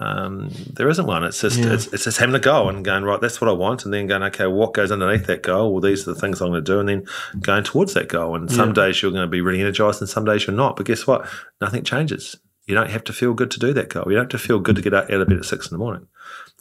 Um, 0.00 0.50
there 0.72 0.88
isn't 0.88 1.06
one. 1.06 1.24
It's 1.24 1.42
just 1.42 1.58
yeah. 1.58 1.74
it's, 1.74 1.86
it's 1.88 2.04
just 2.04 2.16
having 2.16 2.34
a 2.34 2.40
goal 2.40 2.70
and 2.70 2.82
going 2.82 3.04
right. 3.04 3.20
That's 3.20 3.40
what 3.40 3.50
I 3.50 3.52
want, 3.52 3.84
and 3.84 3.92
then 3.92 4.06
going 4.06 4.22
okay. 4.24 4.46
What 4.46 4.72
goes 4.72 4.90
underneath 4.90 5.26
that 5.26 5.42
goal? 5.42 5.72
Well, 5.72 5.82
these 5.82 6.08
are 6.08 6.14
the 6.14 6.20
things 6.20 6.40
I'm 6.40 6.48
going 6.48 6.64
to 6.64 6.72
do, 6.72 6.80
and 6.80 6.88
then 6.88 7.06
going 7.40 7.64
towards 7.64 7.92
that 7.94 8.08
goal. 8.08 8.34
And 8.34 8.50
some 8.50 8.72
days 8.72 9.02
you're 9.02 9.10
going 9.10 9.24
to 9.24 9.30
be 9.30 9.42
really 9.42 9.60
energized, 9.60 10.00
and 10.00 10.08
some 10.08 10.24
days 10.24 10.46
you're 10.46 10.56
not. 10.56 10.76
But 10.76 10.86
guess 10.86 11.06
what? 11.06 11.28
Nothing 11.60 11.84
changes. 11.84 12.36
You 12.66 12.74
don't 12.74 12.90
have 12.90 13.04
to 13.04 13.12
feel 13.12 13.34
good 13.34 13.50
to 13.50 13.58
do 13.58 13.72
that 13.74 13.88
goal. 13.90 14.04
You 14.06 14.12
don't 14.12 14.32
have 14.32 14.40
to 14.40 14.46
feel 14.46 14.60
good 14.60 14.76
to 14.76 14.82
get 14.82 14.94
out 14.94 15.10
of 15.10 15.28
bed 15.28 15.36
at 15.36 15.44
six 15.44 15.70
in 15.70 15.74
the 15.74 15.78
morning. 15.78 16.06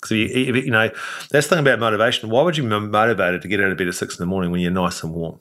Because 0.01 0.11
you, 0.11 0.27
you 0.27 0.71
know, 0.71 0.89
that's 1.29 1.47
the 1.47 1.55
thing 1.55 1.59
about 1.59 1.79
motivation. 1.79 2.29
Why 2.29 2.41
would 2.43 2.57
you 2.57 2.63
be 2.63 2.69
motivated 2.69 3.41
to 3.41 3.47
get 3.47 3.59
out 3.59 3.71
of 3.71 3.77
bed 3.77 3.87
at 3.87 3.95
six 3.95 4.17
in 4.17 4.23
the 4.23 4.29
morning 4.29 4.51
when 4.51 4.61
you're 4.61 4.71
nice 4.71 5.03
and 5.03 5.13
warm? 5.13 5.39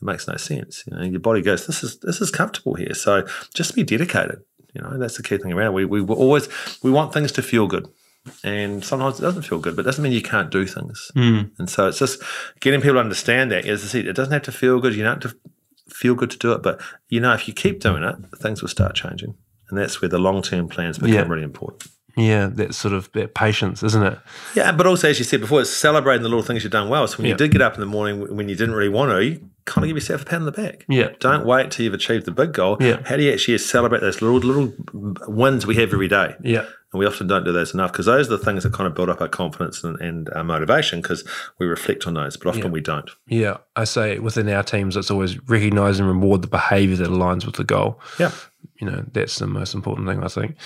It 0.00 0.04
makes 0.04 0.28
no 0.28 0.36
sense. 0.36 0.84
You 0.86 0.96
know, 0.96 1.02
your 1.02 1.20
body 1.20 1.42
goes, 1.42 1.66
"This 1.66 1.82
is 1.82 1.98
this 2.00 2.20
is 2.20 2.30
comfortable 2.30 2.74
here." 2.74 2.94
So 2.94 3.26
just 3.54 3.74
be 3.74 3.82
dedicated. 3.82 4.42
You 4.74 4.82
know, 4.82 4.98
that's 4.98 5.16
the 5.16 5.22
key 5.22 5.38
thing 5.38 5.52
around. 5.52 5.72
We 5.72 5.84
we 5.84 6.02
always 6.02 6.48
we 6.82 6.90
want 6.90 7.12
things 7.12 7.32
to 7.32 7.42
feel 7.42 7.66
good, 7.66 7.88
and 8.44 8.84
sometimes 8.84 9.18
it 9.18 9.22
doesn't 9.22 9.42
feel 9.42 9.58
good, 9.58 9.74
but 9.74 9.82
it 9.82 9.86
doesn't 9.86 10.02
mean 10.02 10.12
you 10.12 10.22
can't 10.22 10.50
do 10.50 10.66
things. 10.66 11.10
Mm. 11.16 11.50
And 11.58 11.68
so 11.68 11.88
it's 11.88 11.98
just 11.98 12.22
getting 12.60 12.80
people 12.80 12.94
to 12.94 13.00
understand 13.00 13.50
that. 13.50 13.66
As 13.66 13.82
I 13.82 13.86
said, 13.88 14.06
it 14.06 14.12
doesn't 14.12 14.32
have 14.32 14.42
to 14.42 14.52
feel 14.52 14.80
good. 14.80 14.94
You 14.94 15.02
don't 15.02 15.22
have 15.22 15.32
to 15.32 15.38
feel 15.88 16.14
good 16.14 16.30
to 16.30 16.38
do 16.38 16.52
it, 16.52 16.62
but 16.62 16.80
you 17.08 17.20
know, 17.20 17.32
if 17.32 17.48
you 17.48 17.54
keep 17.54 17.80
doing 17.80 18.02
it, 18.04 18.16
things 18.36 18.60
will 18.60 18.68
start 18.68 18.94
changing, 18.94 19.34
and 19.68 19.78
that's 19.78 20.00
where 20.00 20.08
the 20.08 20.18
long 20.18 20.42
term 20.42 20.68
plans 20.68 20.98
become 20.98 21.14
yeah. 21.14 21.26
really 21.26 21.42
important. 21.42 21.90
Yeah, 22.18 22.48
that 22.54 22.74
sort 22.74 22.92
of 22.94 23.10
that 23.12 23.34
patience, 23.34 23.82
isn't 23.82 24.02
it? 24.02 24.18
Yeah, 24.54 24.72
but 24.72 24.86
also 24.86 25.08
as 25.08 25.18
you 25.18 25.24
said 25.24 25.40
before, 25.40 25.60
it's 25.60 25.70
celebrating 25.70 26.22
the 26.22 26.28
little 26.28 26.42
things 26.42 26.64
you've 26.64 26.72
done 26.72 26.88
well. 26.88 27.06
So 27.06 27.18
when 27.18 27.26
Yeah. 27.26 27.32
you 27.32 27.36
did 27.38 27.52
get 27.52 27.62
up 27.62 27.74
in 27.74 27.80
the 27.80 27.86
morning 27.86 28.34
when 28.34 28.48
you 28.48 28.56
didn't 28.56 28.74
really 28.74 28.88
want 28.88 29.10
to, 29.12 29.24
you 29.24 29.40
kind 29.66 29.84
of 29.84 29.88
give 29.88 29.96
yourself 29.96 30.22
a 30.22 30.24
pat 30.24 30.40
on 30.40 30.44
the 30.46 30.52
back. 30.52 30.84
Yeah. 30.88 31.10
Don't 31.20 31.44
wait 31.46 31.70
till 31.70 31.84
you've 31.84 31.94
achieved 31.94 32.24
the 32.24 32.30
big 32.32 32.52
goal. 32.52 32.76
Yeah. 32.80 33.00
How 33.04 33.16
do 33.16 33.22
you 33.22 33.32
actually 33.32 33.56
celebrate 33.58 34.00
those 34.00 34.20
little 34.20 34.38
little 34.38 34.74
wins 35.28 35.66
we 35.66 35.76
have 35.76 35.92
every 35.92 36.08
day? 36.08 36.34
Yeah. 36.42 36.64
And 36.92 36.98
we 37.00 37.06
often 37.06 37.26
don't 37.26 37.44
do 37.44 37.52
those 37.52 37.74
enough 37.74 37.92
because 37.92 38.06
those 38.06 38.28
are 38.28 38.36
the 38.38 38.44
things 38.44 38.62
that 38.62 38.72
kind 38.72 38.86
of 38.86 38.94
build 38.94 39.10
up 39.10 39.20
our 39.20 39.28
confidence 39.28 39.84
and, 39.84 40.00
and 40.00 40.30
our 40.34 40.42
motivation 40.42 41.02
because 41.02 41.22
we 41.58 41.66
reflect 41.66 42.06
on 42.06 42.14
those, 42.14 42.38
but 42.38 42.48
often 42.48 42.62
Yeah. 42.62 42.68
we 42.70 42.80
don't. 42.80 43.10
Yeah. 43.26 43.58
I 43.76 43.84
say 43.84 44.18
within 44.18 44.48
our 44.48 44.62
teams, 44.62 44.96
it's 44.96 45.10
always 45.10 45.38
recognize 45.50 46.00
and 46.00 46.08
reward 46.08 46.40
the 46.40 46.48
behavior 46.48 46.96
that 46.96 47.08
aligns 47.08 47.44
with 47.44 47.56
the 47.56 47.64
goal. 47.64 48.00
Yeah. 48.18 48.30
You 48.80 48.90
know, 48.90 49.04
that's 49.12 49.38
the 49.38 49.46
most 49.46 49.74
important 49.74 50.08
thing, 50.08 50.24
I 50.24 50.28
think. 50.28 50.56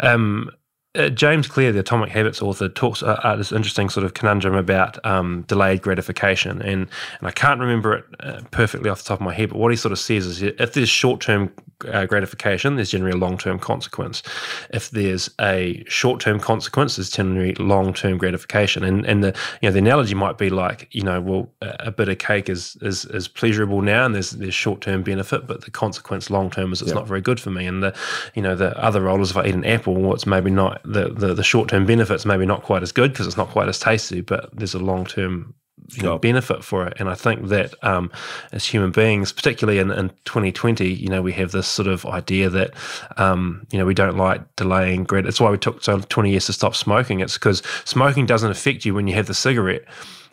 Um, 0.00 0.50
uh, 0.96 1.08
James 1.08 1.46
Clear, 1.46 1.70
the 1.70 1.78
Atomic 1.78 2.10
Habits 2.10 2.42
author, 2.42 2.68
talks 2.68 3.02
uh, 3.02 3.20
uh, 3.22 3.36
this 3.36 3.52
interesting 3.52 3.88
sort 3.88 4.04
of 4.04 4.14
conundrum 4.14 4.54
about 4.54 5.04
um, 5.06 5.44
delayed 5.46 5.82
gratification, 5.82 6.60
and 6.62 6.88
and 7.18 7.28
I 7.28 7.30
can't 7.30 7.60
remember 7.60 7.94
it 7.94 8.04
uh, 8.20 8.40
perfectly 8.50 8.90
off 8.90 9.02
the 9.02 9.08
top 9.08 9.20
of 9.20 9.24
my 9.24 9.32
head, 9.32 9.50
but 9.50 9.58
what 9.58 9.70
he 9.70 9.76
sort 9.76 9.92
of 9.92 10.00
says 10.00 10.26
is 10.26 10.42
if 10.42 10.72
there's 10.72 10.88
short 10.88 11.20
term 11.20 11.52
uh, 11.88 12.06
gratification, 12.06 12.74
there's 12.74 12.90
generally 12.90 13.12
a 13.12 13.16
long 13.16 13.38
term 13.38 13.58
consequence. 13.58 14.22
If 14.70 14.90
there's 14.90 15.30
a 15.40 15.84
short 15.86 16.20
term 16.20 16.40
consequence, 16.40 16.96
there's 16.96 17.10
generally 17.10 17.54
long 17.54 17.94
term 17.94 18.18
gratification, 18.18 18.82
and 18.82 19.06
and 19.06 19.22
the 19.22 19.36
you 19.62 19.68
know 19.68 19.72
the 19.72 19.78
analogy 19.78 20.14
might 20.14 20.38
be 20.38 20.50
like 20.50 20.88
you 20.90 21.02
know 21.02 21.20
well 21.20 21.50
a 21.62 21.92
bit 21.92 22.08
of 22.08 22.18
cake 22.18 22.48
is 22.48 22.76
is 22.82 23.04
is 23.06 23.28
pleasurable 23.28 23.80
now, 23.80 24.04
and 24.04 24.14
there's 24.14 24.30
there's 24.32 24.54
short 24.54 24.80
term 24.80 25.04
benefit, 25.04 25.46
but 25.46 25.64
the 25.64 25.70
consequence 25.70 26.30
long 26.30 26.50
term 26.50 26.72
is 26.72 26.82
it's 26.82 26.92
not 26.92 27.06
very 27.06 27.20
good 27.20 27.38
for 27.38 27.50
me, 27.50 27.66
and 27.66 27.80
the 27.80 27.96
you 28.34 28.42
know 28.42 28.56
the 28.56 28.76
other 28.76 29.02
role 29.02 29.20
is 29.22 29.30
if 29.30 29.36
I 29.36 29.46
eat 29.46 29.54
an 29.54 29.64
apple, 29.64 29.94
well, 29.94 30.14
it's 30.14 30.26
maybe 30.26 30.50
not 30.50 30.79
the 30.84 31.08
the, 31.08 31.34
the 31.34 31.44
short 31.44 31.68
term 31.68 31.86
benefits 31.86 32.24
maybe 32.24 32.46
not 32.46 32.62
quite 32.62 32.82
as 32.82 32.92
good 32.92 33.12
because 33.12 33.26
it's 33.26 33.36
not 33.36 33.48
quite 33.48 33.68
as 33.68 33.78
tasty, 33.78 34.20
but 34.20 34.50
there's 34.52 34.74
a 34.74 34.78
long 34.78 35.04
term 35.04 35.54
you 35.92 36.02
know, 36.02 36.18
benefit 36.18 36.64
for 36.64 36.86
it. 36.86 36.94
And 36.98 37.08
I 37.08 37.14
think 37.14 37.48
that 37.48 37.74
um, 37.82 38.10
as 38.52 38.64
human 38.64 38.90
beings, 38.90 39.32
particularly 39.32 39.78
in, 39.78 39.90
in 39.90 40.10
2020, 40.24 40.88
you 40.88 41.08
know, 41.08 41.22
we 41.22 41.32
have 41.32 41.52
this 41.52 41.66
sort 41.66 41.88
of 41.88 42.06
idea 42.06 42.48
that, 42.50 42.74
um, 43.16 43.66
you 43.70 43.78
know, 43.78 43.86
we 43.86 43.94
don't 43.94 44.16
like 44.16 44.56
delaying 44.56 45.04
grat. 45.04 45.26
It's 45.26 45.40
why 45.40 45.50
we 45.50 45.58
took 45.58 45.82
so 45.82 46.00
20 46.00 46.30
years 46.30 46.46
to 46.46 46.52
stop 46.52 46.74
smoking. 46.74 47.20
It's 47.20 47.34
because 47.34 47.62
smoking 47.84 48.26
doesn't 48.26 48.50
affect 48.50 48.84
you 48.84 48.94
when 48.94 49.08
you 49.08 49.14
have 49.14 49.26
the 49.26 49.34
cigarette. 49.34 49.84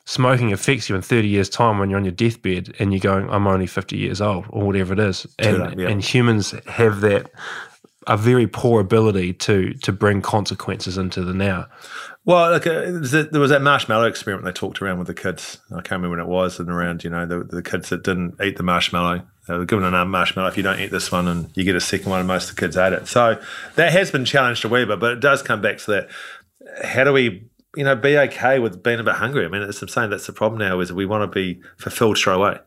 Smoking 0.06 0.54
affects 0.54 0.88
you 0.90 0.96
in 0.96 1.02
30 1.02 1.28
years' 1.28 1.50
time 1.50 1.80
when 1.80 1.90
you're 1.90 2.00
on 2.00 2.06
your 2.06 2.14
deathbed 2.14 2.74
and 2.80 2.94
you're 2.94 3.02
going, 3.02 3.30
I'm 3.30 3.46
only 3.46 3.68
50 3.68 3.98
years 3.98 4.22
old, 4.22 4.46
or 4.50 4.66
whatever 4.66 4.94
it 4.94 5.00
is. 5.00 5.28
And, 5.38 5.62
up, 5.62 5.78
yeah. 5.78 5.90
and 5.90 6.02
humans 6.02 6.54
have 6.68 7.02
that 7.02 7.30
a 8.08 8.18
very 8.18 8.48
poor 8.48 8.82
ability 8.82 9.34
to 9.34 9.74
to 9.76 9.92
bring 9.92 10.22
consequences 10.22 10.98
into 10.98 11.24
the 11.24 11.34
now. 11.34 11.68
Well, 12.26 12.52
look, 12.52 12.68
uh, 12.68 12.92
there 13.32 13.40
was 13.40 13.52
that 13.52 13.62
marshmallow 13.62 14.06
experiment 14.06 14.46
they 14.46 14.52
talked 14.52 14.82
around 14.82 14.98
with 14.98 15.08
the 15.08 15.14
kids. 15.14 15.60
I 15.72 15.76
can't 15.76 15.92
remember 15.92 16.18
when 16.18 16.20
it 16.20 16.28
was, 16.28 16.60
and 16.60 16.70
around 16.70 17.04
you 17.04 17.10
know 17.10 17.26
the, 17.26 17.44
the 17.44 17.62
kids 17.62 17.90
that 17.90 18.04
didn't 18.04 18.42
eat 18.42 18.58
the 18.58 18.64
marshmallow. 18.64 19.24
They 19.48 19.58
were 19.58 19.66
given 19.66 19.86
a 19.86 20.06
marshmallow. 20.06 20.50
If 20.50 20.58
you 20.58 20.64
don't 20.64 20.80
eat 20.80 20.92
this 20.92 21.12
one, 21.12 21.28
and 21.28 21.50
you 21.56 21.64
get 21.64 21.76
a 21.76 21.82
second 21.82 22.10
one, 22.10 22.20
and 22.20 22.28
most 22.28 22.50
of 22.50 22.56
the 22.56 22.62
kids 22.62 22.76
ate 22.76 22.94
it. 22.94 23.08
So 23.08 23.42
that 23.76 23.92
has 23.92 24.12
been 24.12 24.26
challenged 24.26 24.66
a 24.66 24.70
wee 24.70 24.86
bit, 24.86 25.00
but 25.00 25.14
it 25.14 25.20
does 25.20 25.42
come 25.42 25.62
back 25.62 25.78
to 25.80 25.92
that. 25.92 26.10
How 26.84 27.06
do 27.06 27.14
we, 27.14 27.48
you 27.76 27.86
know, 27.86 27.96
be 27.96 28.18
okay 28.18 28.60
with 28.60 28.84
being 28.84 29.00
a 29.00 29.04
bit 29.04 29.16
hungry? 29.16 29.46
I 29.46 29.48
mean, 29.48 29.62
it's, 29.62 29.82
I'm 29.82 29.88
saying 29.88 30.10
that's 30.10 30.28
the 30.28 30.34
problem 30.34 30.60
now 30.60 30.82
is 30.82 30.92
we 30.92 31.06
want 31.06 31.24
to 31.24 31.34
be 31.34 31.62
fulfilled 31.78 32.18
straight 32.18 32.36
away. 32.36 32.60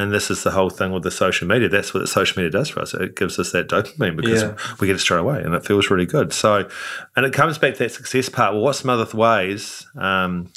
And 0.00 0.12
this 0.12 0.30
is 0.30 0.42
the 0.42 0.50
whole 0.52 0.70
thing 0.70 0.92
with 0.92 1.02
the 1.02 1.10
social 1.10 1.46
media. 1.46 1.68
That's 1.68 1.92
what 1.92 2.00
the 2.00 2.06
social 2.06 2.40
media 2.40 2.50
does 2.50 2.68
for 2.68 2.80
us. 2.80 2.94
It 2.94 3.16
gives 3.16 3.38
us 3.38 3.52
that 3.52 3.68
dopamine 3.68 4.16
because 4.16 4.42
Yeah. 4.42 4.56
we 4.80 4.86
get 4.86 4.96
it 4.96 5.00
straight 5.00 5.18
away 5.20 5.42
and 5.42 5.54
it 5.54 5.64
feels 5.66 5.90
really 5.90 6.06
good. 6.06 6.32
So, 6.32 6.68
and 7.16 7.26
it 7.26 7.32
comes 7.32 7.58
back 7.58 7.74
to 7.74 7.78
that 7.80 7.92
success 7.92 8.28
part. 8.28 8.54
Well, 8.54 8.62
what's 8.62 8.80
some 8.80 8.90
other 8.90 9.06
ways 9.16 9.86
um, 9.98 10.52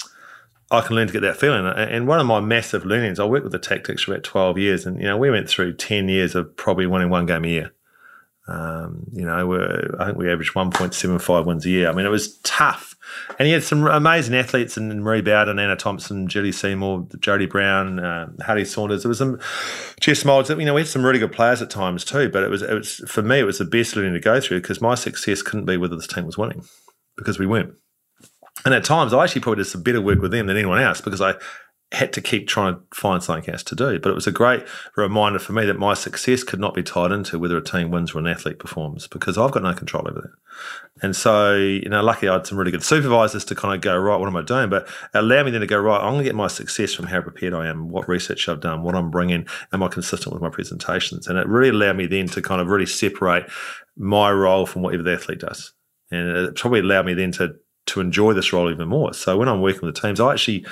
I 0.72 0.82
can 0.82 0.96
learn 0.96 1.08
to 1.08 1.14
get 1.14 1.22
that 1.22 1.38
feeling? 1.38 1.66
And- 1.66 2.08
one 2.08 2.20
of 2.20 2.26
my 2.26 2.40
massive 2.40 2.86
learnings, 2.86 3.20
I 3.20 3.26
worked 3.26 3.44
with 3.44 3.54
the 3.54 3.60
Tactix 3.60 4.02
for 4.02 4.12
about 4.14 4.24
12 4.24 4.58
years. 4.58 4.86
And, 4.86 4.98
you 5.00 5.06
know, 5.06 5.18
we 5.18 5.30
went 5.30 5.50
through 5.50 5.74
10 5.76 6.10
years 6.10 6.36
of 6.36 6.56
probably 6.56 6.86
winning 6.88 7.10
one 7.10 7.26
game 7.26 7.44
a 7.44 7.48
year. 7.48 7.72
Um, 8.48 9.06
you 9.14 9.26
know, 9.26 9.48
we're, 9.48 9.96
I 10.00 10.06
think 10.06 10.18
we 10.18 10.32
averaged 10.32 10.54
1.75 10.54 11.46
wins 11.46 11.66
a 11.66 11.70
year. 11.70 11.90
I 11.90 11.94
mean, 11.94 12.06
it 12.06 12.10
was 12.10 12.38
tough. 12.40 12.93
And 13.40 13.48
he 13.48 13.54
had 13.54 13.64
some 13.64 13.88
amazing 13.88 14.36
athletes 14.36 14.78
in 14.78 15.02
Marie 15.02 15.22
Bowden, 15.22 15.60
Anna 15.60 15.76
Thompson, 15.76 16.28
Julie 16.28 16.52
Seymour, 16.52 17.08
Jodie 17.18 17.50
Brown, 17.50 18.00
uh, 18.00 18.28
Saunders. 18.66 19.04
There 19.04 19.10
was 19.10 19.18
some 19.18 19.40
Jess 20.00 20.24
Moulds. 20.24 20.50
You 20.50 20.66
know, 20.66 20.74
we 20.74 20.82
had 20.82 20.88
some 20.88 21.06
really 21.06 21.20
good 21.20 21.32
players 21.32 21.62
at 21.62 21.70
times 21.70 22.06
too. 22.06 22.30
But 22.30 22.44
it 22.44 22.50
was, 22.50 22.62
it 22.62 22.74
was 22.74 23.04
for 23.08 23.22
me, 23.22 23.40
it 23.40 23.46
was 23.46 23.58
the 23.58 23.66
best 23.66 23.96
learning 23.96 24.14
to 24.14 24.20
go 24.20 24.40
through 24.40 24.62
because 24.62 24.82
my 24.82 24.96
success 24.96 25.42
couldn't 25.42 25.66
be 25.66 25.78
whether 25.78 25.96
this 25.96 26.08
team 26.08 26.26
was 26.26 26.38
winning 26.38 26.64
because 27.18 27.40
we 27.40 27.46
weren't. 27.46 27.74
And 28.66 28.74
at 28.74 28.84
times, 28.84 29.14
I 29.14 29.24
actually 29.24 29.42
probably 29.42 29.64
did 29.64 29.70
some 29.70 29.84
better 29.84 30.02
work 30.02 30.22
with 30.22 30.32
them 30.32 30.48
than 30.48 30.56
anyone 30.56 30.80
else 30.80 31.02
because 31.02 31.22
I 31.22 31.36
had 31.94 32.12
to 32.12 32.22
keep 32.22 32.48
trying 32.48 32.74
to 32.74 32.82
find 32.92 33.22
something 33.22 33.54
else 33.54 33.64
to 33.64 33.76
do. 33.76 34.00
But 34.00 34.10
it 34.10 34.16
was 34.16 34.26
a 34.26 34.32
great 34.32 34.66
reminder 34.98 35.38
for 35.38 35.54
me 35.54 35.66
that 35.66 35.78
my 35.78 35.94
success 35.94 36.44
could 36.44 36.60
not 36.60 36.74
be 36.74 36.82
tied 36.82 37.12
into 37.12 37.38
whether 37.38 37.56
a 37.56 37.64
team 37.64 37.92
wins 37.92 38.14
or 38.14 38.20
an 38.20 38.26
athlete 38.26 38.58
performs 38.58 39.08
because 39.08 39.38
I've 39.38 39.52
got 39.52 39.62
no 39.62 39.74
control 39.74 40.08
over 40.10 40.22
that. 40.22 41.04
And 41.04 41.16
so, 41.16 41.56
you 41.56 41.90
know, 41.90 42.02
luckily 42.02 42.30
I 42.30 42.34
had 42.34 42.48
some 42.48 42.58
really 42.58 42.72
good 42.72 42.84
supervisors 42.84 43.46
to 43.46 43.56
kind 43.56 43.76
of 43.76 43.82
go, 43.82 43.96
right, 43.96 44.20
what 44.20 44.28
am 44.28 44.36
I 44.36 44.42
doing? 44.42 44.70
But 44.70 44.88
allow 45.14 45.44
me 45.44 45.52
then 45.52 45.62
to 45.62 45.68
go, 45.68 45.80
right, 45.80 46.02
I'm 46.02 46.14
going 46.14 46.24
to 46.24 46.24
get 46.24 46.36
my 46.36 46.48
success 46.48 46.94
from 46.94 47.06
how 47.06 47.22
prepared 47.22 47.54
I 47.54 47.68
am, 47.68 47.90
what 47.90 48.10
research 48.10 48.50
I've 48.50 48.60
done, 48.60 48.82
what 48.82 48.96
I'm 48.96 49.12
bringing, 49.12 49.46
am 49.72 49.84
I 49.84 49.88
consistent 49.88 50.34
with 50.34 50.42
my 50.42 50.50
presentations? 50.50 51.28
And 51.28 51.38
it 51.38 51.48
really 51.48 51.70
allowed 51.70 51.98
me 51.98 52.08
then 52.08 52.28
to 52.30 52.42
kind 52.42 52.60
of 52.60 52.68
really 52.68 52.88
separate 52.88 53.46
my 53.96 54.32
role 54.32 54.66
from 54.66 54.82
whatever 54.82 55.04
the 55.04 55.14
athlete 55.14 55.42
does. 55.42 55.74
And 56.10 56.28
it 56.28 56.56
probably 56.56 56.80
allowed 56.80 57.06
me 57.06 57.14
then 57.14 57.32
to 57.34 57.56
to 57.86 58.00
enjoy 58.00 58.34
this 58.34 58.54
role 58.54 58.72
even 58.72 58.88
more. 58.88 59.14
So 59.14 59.38
when 59.38 59.50
I'm 59.50 59.62
working 59.62 59.82
with 59.82 59.96
the 59.96 60.02
teams, 60.02 60.20
I 60.20 60.34
actually, 60.34 60.66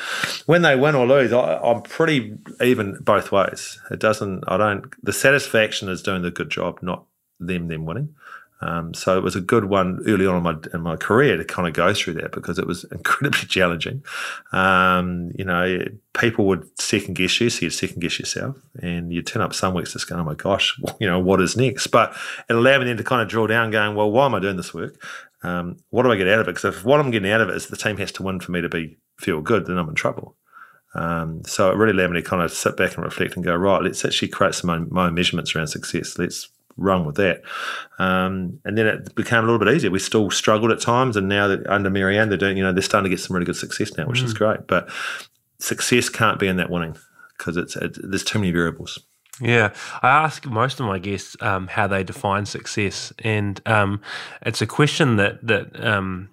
when 0.46 0.62
they 0.62 0.76
win 0.76 0.96
or 0.96 1.06
lose, 1.06 1.34
I, 1.34 1.58
I'm 1.58 1.82
pretty 1.82 2.38
even 2.62 2.98
both 3.02 3.32
ways. 3.32 3.80
It 3.92 4.00
doesn't, 4.00 4.44
I 4.48 4.58
don't, 4.58 4.86
the 5.04 5.14
satisfaction 5.14 5.90
is 5.90 6.02
doing 6.02 6.22
the 6.22 6.32
good 6.32 6.50
job, 6.50 6.80
not 6.82 7.06
them, 7.40 7.68
them 7.68 7.86
winning. 7.86 8.16
Um, 8.64 8.94
so 8.94 9.18
it 9.18 9.24
was 9.24 9.36
a 9.36 9.42
good 9.42 9.66
one 9.66 10.04
early 10.08 10.28
on 10.28 10.38
in 10.38 10.44
my 10.44 10.56
in 10.74 10.82
my 10.82 10.96
career 10.96 11.36
to 11.36 11.44
kind 11.44 11.68
of 11.68 11.74
go 11.74 11.94
through 11.94 12.14
that 12.16 12.32
because 12.32 12.60
it 12.60 12.68
was 12.68 12.84
incredibly 12.92 13.48
challenging. 13.48 14.04
Um, 14.52 15.32
you 15.36 15.44
know, 15.44 15.84
people 16.14 16.46
would 16.46 16.70
second 16.80 17.16
guess 17.16 17.42
you, 17.42 17.50
so 17.50 17.66
you'd 17.66 17.72
second 17.72 18.02
guess 18.02 18.20
yourself, 18.20 18.58
and 18.80 19.12
you'd 19.12 19.28
turn 19.28 19.42
up 19.42 19.56
some 19.56 19.74
weeks 19.74 19.94
just 19.94 20.08
going, 20.08 20.22
"Oh 20.22 20.26
my 20.26 20.36
gosh, 20.36 20.80
you 21.00 21.08
know, 21.08 21.20
what 21.20 21.42
is 21.42 21.58
next?" 21.58 21.88
But 21.88 22.16
it 22.50 22.56
allowed 22.56 22.82
me 22.82 22.86
then 22.86 22.98
to 22.98 23.04
kind 23.04 23.22
of 23.22 23.28
drill 23.28 23.48
down, 23.48 23.72
going, 23.72 23.96
"Well, 23.96 24.12
why 24.12 24.28
am 24.28 24.36
I 24.36 24.40
doing 24.40 24.58
this 24.58 24.74
work? 24.74 25.04
Um, 25.44 25.78
what 25.90 26.04
do 26.04 26.12
I 26.12 26.16
get 26.16 26.28
out 26.28 26.40
of 26.40 26.48
it? 26.48 26.56
Because 26.56 26.76
if 26.76 26.86
what 26.86 27.00
I'm 27.00 27.12
getting 27.12 27.32
out 27.32 27.42
of 27.42 27.50
it 27.50 27.56
is 27.56 27.68
the 27.68 27.78
team 27.78 27.98
has 27.98 28.12
to 28.14 28.24
win 28.24 28.40
for 28.40 28.52
me 28.52 28.62
to 28.62 28.70
be 28.70 28.98
feel 29.18 29.42
good, 29.42 29.66
then 29.66 29.78
I'm 29.78 29.90
in 29.90 29.96
trouble." 29.96 30.36
Um, 30.94 31.44
so 31.46 31.72
it 31.72 31.78
really 31.78 31.94
allowed 31.94 32.12
me 32.12 32.22
to 32.22 32.28
kind 32.28 32.42
of 32.42 32.52
sit 32.52 32.76
back 32.76 32.96
and 32.96 33.06
reflect 33.06 33.36
and 33.36 33.46
go, 33.46 33.56
right, 33.56 33.82
let's 33.82 34.04
actually 34.04 34.28
create 34.28 34.56
some 34.56 34.70
own, 34.70 34.88
my 34.92 35.08
own 35.08 35.14
measurements 35.14 35.56
around 35.56 35.68
success. 35.68 36.18
Let's 36.18 36.50
run 36.78 37.06
with 37.06 37.16
that. 37.16 37.44
Um, 38.00 38.60
and 38.66 38.78
then 38.78 38.88
it 38.88 39.16
became 39.16 39.40
a 39.40 39.48
little 39.48 39.60
bit 39.60 39.74
easier. 39.74 39.92
We 39.92 40.00
still 40.00 40.30
struggled 40.32 40.72
at 40.72 40.82
times, 40.82 41.16
and 41.16 41.30
now 41.30 41.48
that 41.48 41.66
under 41.68 41.90
Marianne, 41.90 42.30
they're 42.30 42.38
doing, 42.38 42.58
you 42.58 42.64
know, 42.64 42.74
they're 42.74 42.82
starting 42.82 43.10
to 43.10 43.16
get 43.16 43.24
some 43.24 43.36
really 43.36 43.46
good 43.46 43.56
success 43.56 43.96
now, 43.98 44.08
which 44.08 44.22
is 44.22 44.34
great. 44.34 44.68
But 44.68 44.90
success 45.60 46.10
can't 46.10 46.40
be 46.40 46.48
in 46.48 46.58
that 46.58 46.70
winning 46.70 46.98
because 47.38 47.58
it's 47.58 47.76
it, 47.76 47.98
there's 48.04 48.24
too 48.24 48.40
many 48.40 48.52
variables. 48.52 49.00
Yeah, 49.42 49.74
I 50.04 50.10
ask 50.10 50.46
most 50.46 50.80
of 50.80 50.86
my 50.86 51.00
guests 51.00 51.36
um, 51.42 51.68
how 51.68 51.88
they 51.88 52.04
define 52.04 52.46
success, 52.46 53.12
and 53.20 53.60
um, 53.66 54.02
it's 54.44 54.62
a 54.62 54.68
question 54.68 55.16
that 55.16 55.46
that 55.48 55.84
um, 55.84 56.30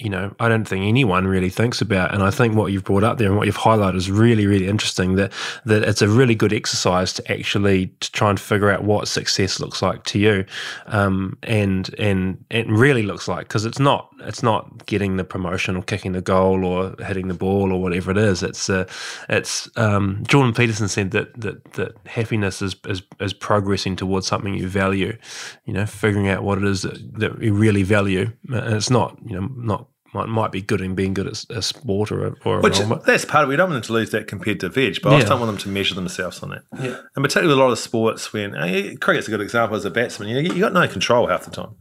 you 0.00 0.08
know 0.08 0.34
I 0.40 0.48
don't 0.48 0.64
think 0.64 0.84
anyone 0.84 1.26
really 1.26 1.50
thinks 1.50 1.80
about. 1.80 2.12
And 2.14 2.22
I 2.22 2.30
think 2.30 2.54
what 2.54 2.72
you've 2.72 2.84
brought 2.84 3.04
up 3.04 3.18
there 3.18 3.28
and 3.28 3.36
what 3.36 3.46
you've 3.46 3.56
highlighted 3.56 3.96
is 3.96 4.10
really 4.10 4.46
really 4.46 4.66
interesting. 4.66 5.16
That 5.16 5.32
that 5.66 5.82
it's 5.82 6.02
a 6.02 6.08
really 6.08 6.34
good 6.34 6.52
exercise 6.52 7.12
to 7.14 7.32
actually 7.32 7.88
to 8.00 8.12
try 8.12 8.30
and 8.30 8.40
figure 8.40 8.70
out 8.70 8.84
what 8.84 9.08
success 9.08 9.60
looks 9.60 9.82
like 9.82 10.04
to 10.04 10.18
you, 10.18 10.44
um, 10.86 11.36
and 11.42 11.94
and 11.98 12.44
it 12.50 12.68
really 12.68 13.02
looks 13.02 13.28
like 13.28 13.48
because 13.48 13.64
it's 13.64 13.78
not 13.78 14.10
it's 14.22 14.42
not 14.42 14.86
getting 14.86 15.16
the 15.16 15.24
promotion 15.24 15.76
or 15.76 15.82
kicking 15.82 16.12
the 16.12 16.20
goal 16.20 16.64
or 16.64 16.94
hitting 17.04 17.28
the 17.28 17.34
ball 17.34 17.72
or 17.72 17.80
whatever 17.80 18.10
it 18.10 18.18
is. 18.18 18.42
It's 18.42 18.70
uh, 18.70 18.86
it's 19.28 19.68
um, 19.76 20.22
Jordan 20.26 20.54
Peterson 20.54 20.88
said 20.88 21.10
that 21.12 21.38
that 21.40 21.72
that 21.74 21.96
happiness 22.06 22.62
is, 22.62 22.76
is 22.86 23.02
is 23.20 23.32
progressing 23.32 23.96
towards 23.96 24.26
something 24.26 24.54
you 24.54 24.68
value. 24.68 25.16
You 25.64 25.74
know, 25.74 25.86
figuring 25.86 26.28
out 26.28 26.42
what 26.42 26.58
it 26.58 26.64
is 26.64 26.82
that, 26.82 27.18
that 27.18 27.42
you 27.42 27.52
really 27.52 27.82
value, 27.82 28.32
and 28.48 28.74
it's 28.74 28.90
not 28.90 29.16
you 29.24 29.38
know 29.38 29.48
not 29.56 29.89
might, 30.12 30.28
might 30.28 30.52
be 30.52 30.60
good 30.62 30.80
in 30.80 30.94
being 30.94 31.14
good 31.14 31.26
at 31.26 31.44
a 31.50 31.62
sport 31.62 32.10
or 32.10 32.26
a, 32.26 32.34
or 32.44 32.58
a 32.58 32.60
Which 32.60 32.78
role, 32.80 32.88
but- 32.88 33.06
that's 33.06 33.24
part 33.24 33.44
of 33.44 33.48
it. 33.48 33.52
We 33.52 33.56
don't 33.56 33.70
want 33.70 33.82
them 33.84 33.88
to 33.88 33.92
lose 33.92 34.10
that 34.10 34.26
competitive 34.26 34.76
edge, 34.76 35.02
but 35.02 35.12
I 35.12 35.16
just 35.18 35.28
don't 35.28 35.40
want 35.40 35.50
them 35.52 35.58
to 35.58 35.68
measure 35.68 35.94
themselves 35.94 36.42
on 36.42 36.50
that. 36.50 36.62
Yeah. 36.80 37.00
And 37.14 37.22
particularly 37.22 37.48
with 37.48 37.58
a 37.58 37.62
lot 37.62 37.70
of 37.72 37.78
sports, 37.78 38.32
when 38.32 38.54
uh, 38.54 38.94
cricket's 39.00 39.28
a 39.28 39.30
good 39.30 39.40
example 39.40 39.76
as 39.76 39.84
a 39.84 39.90
batsman, 39.90 40.28
you 40.28 40.34
know, 40.34 40.54
you 40.54 40.60
got 40.60 40.72
no 40.72 40.86
control 40.88 41.26
half 41.28 41.44
the 41.44 41.50
time. 41.50 41.74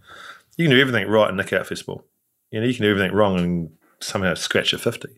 You 0.57 0.65
can 0.67 0.75
do 0.75 0.81
everything 0.81 1.07
right 1.07 1.27
and 1.29 1.37
nick 1.37 1.53
out 1.53 1.67
first 1.67 1.85
ball. 1.85 2.05
You 2.51 2.59
know, 2.59 2.67
you 2.67 2.73
can 2.73 2.83
do 2.83 2.91
everything 2.91 3.13
wrong 3.13 3.39
and 3.39 3.71
somehow 4.01 4.33
scratch 4.33 4.73
a 4.73 4.77
fifty. 4.77 5.09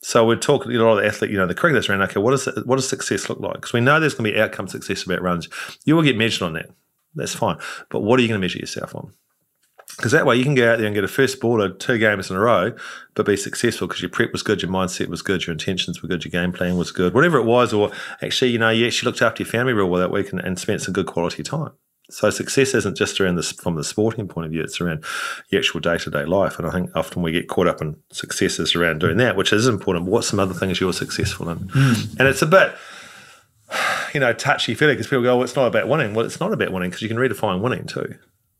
So 0.00 0.26
we're 0.26 0.36
talking 0.36 0.74
a 0.74 0.82
lot 0.82 0.98
of 0.98 1.02
the 1.02 1.06
athlete, 1.06 1.30
you 1.30 1.36
know, 1.36 1.46
the 1.46 1.54
cricketers 1.54 1.88
around. 1.88 2.02
Okay, 2.02 2.20
what 2.20 2.30
does 2.30 2.46
what 2.64 2.76
does 2.76 2.88
success 2.88 3.28
look 3.28 3.40
like? 3.40 3.54
Because 3.54 3.72
we 3.72 3.80
know 3.80 3.98
there's 4.00 4.14
going 4.14 4.30
to 4.30 4.34
be 4.36 4.40
outcome 4.40 4.68
success 4.68 5.02
about 5.04 5.22
runs. 5.22 5.48
You 5.84 5.96
will 5.96 6.02
get 6.02 6.16
measured 6.16 6.42
on 6.42 6.52
that. 6.54 6.70
That's 7.14 7.34
fine. 7.34 7.58
But 7.90 8.00
what 8.00 8.18
are 8.18 8.22
you 8.22 8.28
going 8.28 8.40
to 8.40 8.44
measure 8.44 8.58
yourself 8.58 8.94
on? 8.94 9.12
Because 9.98 10.12
that 10.12 10.26
way 10.26 10.36
you 10.36 10.44
can 10.44 10.54
go 10.54 10.72
out 10.72 10.78
there 10.78 10.86
and 10.86 10.94
get 10.94 11.02
a 11.02 11.08
first 11.08 11.40
baller 11.40 11.76
two 11.76 11.98
games 11.98 12.30
in 12.30 12.36
a 12.36 12.40
row, 12.40 12.72
but 13.14 13.26
be 13.26 13.36
successful 13.36 13.88
because 13.88 14.00
your 14.00 14.08
prep 14.08 14.30
was 14.30 14.44
good, 14.44 14.62
your 14.62 14.70
mindset 14.70 15.08
was 15.08 15.22
good, 15.22 15.44
your 15.44 15.52
intentions 15.52 16.00
were 16.00 16.08
good, 16.08 16.24
your 16.24 16.30
game 16.30 16.52
plan 16.52 16.78
was 16.78 16.92
good, 16.92 17.14
whatever 17.14 17.36
it 17.36 17.42
was. 17.42 17.72
Or 17.72 17.90
actually, 18.22 18.52
you 18.52 18.58
know, 18.60 18.70
you 18.70 18.86
actually 18.86 19.06
looked 19.06 19.22
after 19.22 19.42
your 19.42 19.50
family 19.50 19.72
real 19.72 19.90
well 19.90 20.00
that 20.00 20.12
week 20.12 20.30
and, 20.30 20.38
and 20.40 20.56
spent 20.56 20.82
some 20.82 20.94
good 20.94 21.06
quality 21.06 21.42
time. 21.42 21.72
So 22.10 22.30
success 22.30 22.74
isn't 22.74 22.96
just 22.96 23.20
around 23.20 23.36
this 23.36 23.50
from 23.50 23.74
the 23.74 23.82
sporting 23.82 24.28
point 24.28 24.46
of 24.46 24.52
view; 24.52 24.62
it's 24.62 24.80
around 24.80 25.04
the 25.50 25.58
actual 25.58 25.80
day 25.80 25.98
to 25.98 26.10
day 26.10 26.24
life. 26.24 26.60
And 26.60 26.68
I 26.68 26.70
think 26.70 26.90
often 26.94 27.20
we 27.20 27.32
get 27.32 27.48
caught 27.48 27.66
up 27.66 27.82
in 27.82 27.96
successes 28.12 28.76
around 28.76 29.00
doing 29.00 29.16
that, 29.16 29.36
which 29.36 29.52
is 29.52 29.66
important. 29.66 30.06
But 30.06 30.12
what's 30.12 30.28
some 30.28 30.38
other 30.38 30.54
things 30.54 30.80
you're 30.80 30.92
successful 30.92 31.48
in? 31.48 31.58
Mm. 31.58 32.18
And 32.20 32.28
it's 32.28 32.40
a 32.40 32.46
bit, 32.46 32.72
you 34.14 34.20
know, 34.20 34.32
touchy 34.32 34.74
feely 34.74 34.94
because 34.94 35.08
people 35.08 35.24
go, 35.24 35.36
"Well, 35.36 35.44
it's 35.44 35.56
not 35.56 35.66
about 35.66 35.88
winning." 35.88 36.14
Well, 36.14 36.24
it's 36.24 36.38
not 36.38 36.52
about 36.52 36.72
winning 36.72 36.88
because 36.88 37.02
you 37.02 37.08
can 37.08 37.18
redefine 37.18 37.60
winning 37.60 37.84
too 37.84 38.14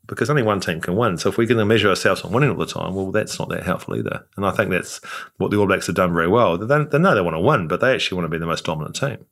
because 0.09 0.29
only 0.29 0.43
one 0.43 0.59
team 0.59 0.81
can 0.81 0.95
win. 0.95 1.17
So 1.17 1.29
if 1.29 1.37
we're 1.37 1.47
going 1.47 1.59
to 1.59 1.65
measure 1.65 1.89
ourselves 1.89 2.21
on 2.21 2.31
winning 2.31 2.49
all 2.49 2.57
the 2.57 2.65
time, 2.65 2.95
well, 2.95 3.11
that's 3.11 3.37
not 3.39 3.49
that 3.49 3.63
helpful 3.63 3.95
either. 3.95 4.25
And 4.35 4.45
I 4.45 4.51
think 4.51 4.71
that's 4.71 4.97
what 5.37 5.51
the 5.51 5.57
All 5.57 5.67
Blacks 5.67 5.87
have 5.87 5.95
done 5.95 6.13
very 6.13 6.27
well. 6.27 6.57
They, 6.57 6.83
they 6.83 6.99
know 6.99 7.15
they 7.15 7.21
want 7.21 7.35
to 7.35 7.39
win, 7.39 7.67
but 7.67 7.79
they 7.79 7.93
actually 7.93 8.17
want 8.17 8.25
to 8.25 8.29
be 8.29 8.39
the 8.39 8.45
most 8.45 8.65
dominant 8.65 8.95
team. 8.95 9.25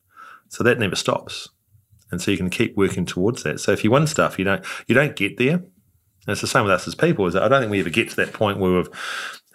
So 0.50 0.64
that 0.64 0.80
never 0.80 0.96
stops. 0.96 1.50
And 2.12 2.22
so 2.22 2.32
you 2.32 2.38
can 2.38 2.50
keep 2.50 2.78
working 2.78 3.06
towards 3.06 3.44
that. 3.44 3.60
So 3.60 3.72
if 3.72 3.84
you 3.84 3.92
win 3.92 4.08
stuff, 4.08 4.40
you 4.40 4.46
don't 4.46 4.64
you 4.88 4.96
don't 4.96 5.16
get 5.16 5.38
there. 5.38 5.56
And 5.56 6.34
it's 6.34 6.42
the 6.42 6.48
same 6.48 6.64
with 6.64 6.72
us 6.72 6.88
as 6.88 6.96
people. 6.96 7.26
Is 7.28 7.36
I 7.36 7.48
don't 7.48 7.62
think 7.62 7.72
we 7.72 7.80
ever 7.80 7.90
get 7.90 8.10
to 8.12 8.16
that 8.18 8.34
point 8.34 8.60
where 8.60 8.72
we've 8.72 8.90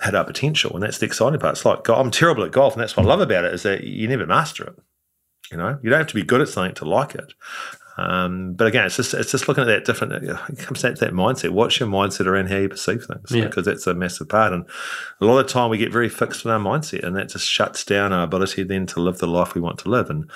had 0.00 0.14
our 0.14 0.24
potential, 0.24 0.74
and 0.74 0.82
that's 0.82 0.98
the 0.98 1.06
exciting 1.06 1.40
part. 1.40 1.56
It's 1.56 1.64
like 1.64 1.88
I'm 1.88 2.10
terrible 2.10 2.44
at 2.44 2.52
golf, 2.52 2.74
and 2.74 2.82
that's 2.82 2.96
what 2.96 3.06
I 3.06 3.08
love 3.08 3.20
about 3.20 3.44
it 3.44 3.54
is 3.54 3.62
that 3.62 3.84
you 3.84 4.06
never 4.08 4.26
master 4.26 4.64
it. 4.64 4.74
You 5.50 5.58
know, 5.58 5.78
you 5.82 5.90
don't 5.90 6.00
have 6.00 6.08
to 6.08 6.14
be 6.14 6.22
good 6.22 6.40
at 6.40 6.48
something 6.48 6.74
to 6.76 6.84
like 6.84 7.14
it. 7.14 7.32
Um, 8.02 8.54
but 8.54 8.66
again, 8.66 8.86
it's 8.86 8.96
just 8.96 9.14
it's 9.14 9.30
just 9.30 9.46
looking 9.46 9.62
at 9.62 9.66
that 9.66 9.84
different. 9.84 10.12
It 10.12 10.58
comes 10.58 10.82
down 10.82 10.94
to 10.94 11.04
that 11.04 11.12
mindset. 11.12 11.50
What's 11.50 11.78
your 11.78 11.88
mindset 11.88 12.26
around 12.26 12.48
how 12.48 12.56
you 12.56 12.68
perceive 12.68 13.04
things? 13.04 13.30
Yeah. 13.30 13.44
Because 13.44 13.64
that's 13.64 13.86
a 13.86 13.94
massive 13.94 14.28
part. 14.28 14.52
And 14.52 14.66
a 15.20 15.24
lot 15.24 15.38
of 15.38 15.46
time, 15.46 15.70
we 15.70 15.78
get 15.78 15.92
very 15.92 16.08
fixed 16.08 16.44
in 16.44 16.50
our 16.50 16.58
mindset, 16.58 17.04
and 17.04 17.16
that 17.16 17.28
just 17.28 17.48
shuts 17.48 17.84
down 17.84 18.12
our 18.12 18.24
ability 18.24 18.64
then 18.64 18.86
to 18.86 19.00
live 19.00 19.18
the 19.18 19.26
life 19.26 19.54
we 19.54 19.60
want 19.60 19.78
to 19.80 19.88
live. 19.88 20.10
And 20.10 20.30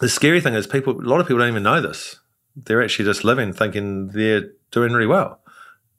the 0.00 0.08
scary 0.08 0.40
thing 0.40 0.54
is, 0.54 0.66
people. 0.66 1.00
A 1.00 1.08
lot 1.08 1.20
of 1.20 1.26
people 1.26 1.38
don't 1.38 1.48
even 1.48 1.62
know 1.62 1.80
this. 1.80 2.18
They're 2.56 2.82
actually 2.82 3.04
just 3.04 3.24
living 3.24 3.52
thinking 3.52 4.08
they're 4.08 4.50
doing 4.70 4.92
really 4.92 5.06
well, 5.06 5.40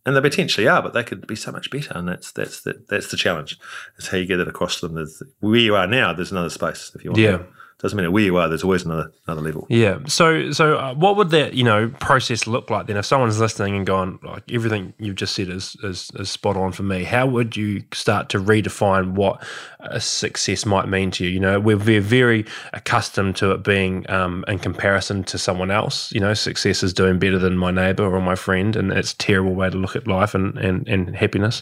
and 0.05 0.15
they 0.15 0.21
potentially 0.21 0.67
are, 0.67 0.81
but 0.81 0.93
they 0.93 1.03
could 1.03 1.25
be 1.25 1.35
so 1.35 1.51
much 1.51 1.69
better. 1.69 1.93
And 1.95 2.07
that's 2.07 2.31
that's 2.31 2.61
the, 2.61 2.83
that's 2.89 3.11
the 3.11 3.17
challenge. 3.17 3.57
Is 3.97 4.07
how 4.07 4.17
you 4.17 4.25
get 4.25 4.39
it 4.39 4.47
across 4.47 4.79
to 4.79 4.87
them. 4.87 4.95
There's, 4.95 5.23
where 5.39 5.55
you 5.55 5.75
are 5.75 5.87
now, 5.87 6.13
there's 6.13 6.31
another 6.31 6.49
space 6.49 6.91
if 6.95 7.03
you 7.03 7.11
want. 7.11 7.21
Yeah. 7.21 7.37
To 7.37 7.45
doesn't 7.85 7.97
matter 7.97 8.09
where 8.09 8.23
you 8.23 8.37
are. 8.37 8.47
There's 8.47 8.63
always 8.63 8.83
another 8.83 9.11
another 9.27 9.41
level. 9.41 9.67
Yeah. 9.69 9.99
So 10.07 10.51
so 10.51 10.77
uh, 10.77 10.95
what 10.95 11.17
would 11.17 11.29
that 11.29 11.53
you 11.53 11.63
know 11.63 11.89
process 11.99 12.47
look 12.47 12.69
like 12.69 12.87
then? 12.87 12.97
If 12.97 13.05
someone's 13.05 13.39
listening 13.39 13.75
and 13.75 13.85
going 13.85 14.19
like 14.23 14.51
everything 14.51 14.93
you've 14.97 15.15
just 15.15 15.35
said 15.35 15.49
is 15.49 15.75
is, 15.83 16.09
is 16.15 16.31
spot 16.31 16.57
on 16.57 16.71
for 16.71 16.83
me, 16.83 17.03
how 17.03 17.27
would 17.27 17.55
you 17.55 17.83
start 17.93 18.29
to 18.29 18.39
redefine 18.39 19.11
what 19.11 19.43
a 19.79 19.99
success 19.99 20.65
might 20.65 20.87
mean 20.87 21.11
to 21.11 21.25
you? 21.25 21.29
You 21.29 21.39
know, 21.39 21.59
we're, 21.59 21.77
we're 21.77 22.01
very 22.01 22.45
accustomed 22.73 23.35
to 23.35 23.51
it 23.51 23.63
being 23.63 24.09
um, 24.09 24.43
in 24.47 24.57
comparison 24.57 25.23
to 25.25 25.37
someone 25.37 25.69
else. 25.69 26.11
You 26.11 26.21
know, 26.21 26.33
success 26.33 26.81
is 26.81 26.91
doing 26.91 27.19
better 27.19 27.37
than 27.37 27.57
my 27.57 27.69
neighbor 27.69 28.03
or 28.03 28.19
my 28.19 28.35
friend, 28.35 28.75
and 28.75 28.91
it's 28.91 29.13
a 29.13 29.17
terrible 29.17 29.53
way 29.53 29.69
to 29.69 29.77
look 29.77 29.95
at 29.95 30.07
life 30.07 30.33
and 30.33 30.57
and, 30.57 30.87
and 30.87 31.15
happiness. 31.15 31.61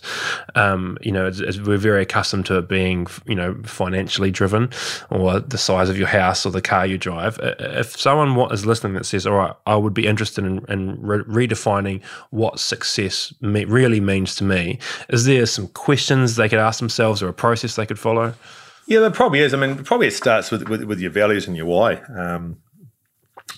Um, 0.56 0.98
you 1.02 1.12
know, 1.12 1.28
it's, 1.28 1.40
it's, 1.40 1.60
we're 1.60 1.78
very 1.78 2.04
accustomed 2.04 2.46
to 2.46 2.60
it 2.60 2.70
being 2.70 3.08
you 3.26 3.36
know 3.36 3.58
financially 3.66 4.32
driven 4.32 4.70
or 5.10 5.40
the 5.40 5.58
size 5.58 5.90
of 5.90 5.98
your 5.98 6.04
your 6.04 6.10
house 6.14 6.46
or 6.46 6.52
the 6.52 6.62
car 6.62 6.86
you 6.86 6.98
drive. 6.98 7.38
If 7.60 8.00
someone 8.00 8.52
is 8.52 8.66
listening 8.66 8.94
that 8.94 9.06
says, 9.06 9.28
"All 9.28 9.34
right, 9.34 9.54
I 9.66 9.76
would 9.76 9.94
be 9.94 10.08
interested 10.08 10.46
in, 10.46 10.64
in 10.70 11.02
re- 11.02 11.48
redefining 11.48 12.02
what 12.30 12.60
success 12.60 13.34
me- 13.42 13.66
really 13.66 14.00
means 14.00 14.36
to 14.36 14.46
me," 14.46 14.80
is 15.10 15.26
there 15.26 15.46
some 15.46 15.68
questions 15.68 16.36
they 16.38 16.48
could 16.48 16.60
ask 16.60 16.80
themselves 16.80 17.22
or 17.22 17.28
a 17.28 17.34
process 17.34 17.76
they 17.76 17.86
could 17.86 18.00
follow? 18.00 18.34
Yeah, 18.88 19.00
there 19.00 19.12
probably 19.12 19.40
is. 19.40 19.54
I 19.54 19.58
mean, 19.58 19.84
probably 19.84 20.08
it 20.08 20.14
starts 20.14 20.52
with 20.52 20.70
with, 20.70 20.84
with 20.84 21.00
your 21.00 21.12
values 21.12 21.48
and 21.48 21.58
your 21.58 21.66
why, 21.66 21.96
um, 22.18 22.58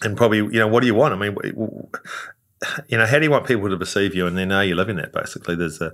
and 0.02 0.18
probably 0.18 0.38
you 0.38 0.60
know 0.60 0.68
what 0.68 0.82
do 0.82 0.88
you 0.88 0.96
want? 0.96 1.14
I 1.14 1.18
mean, 1.18 1.38
you 2.88 2.98
know, 2.98 3.06
how 3.06 3.20
do 3.20 3.26
you 3.26 3.32
want 3.32 3.46
people 3.46 3.70
to 3.70 3.78
perceive 3.78 4.16
you, 4.16 4.28
and 4.28 4.38
then 4.38 4.52
are 4.52 4.66
you 4.66 4.76
living 4.76 4.98
that? 4.98 5.14
Basically, 5.14 5.56
there's 5.56 5.82
a 5.82 5.94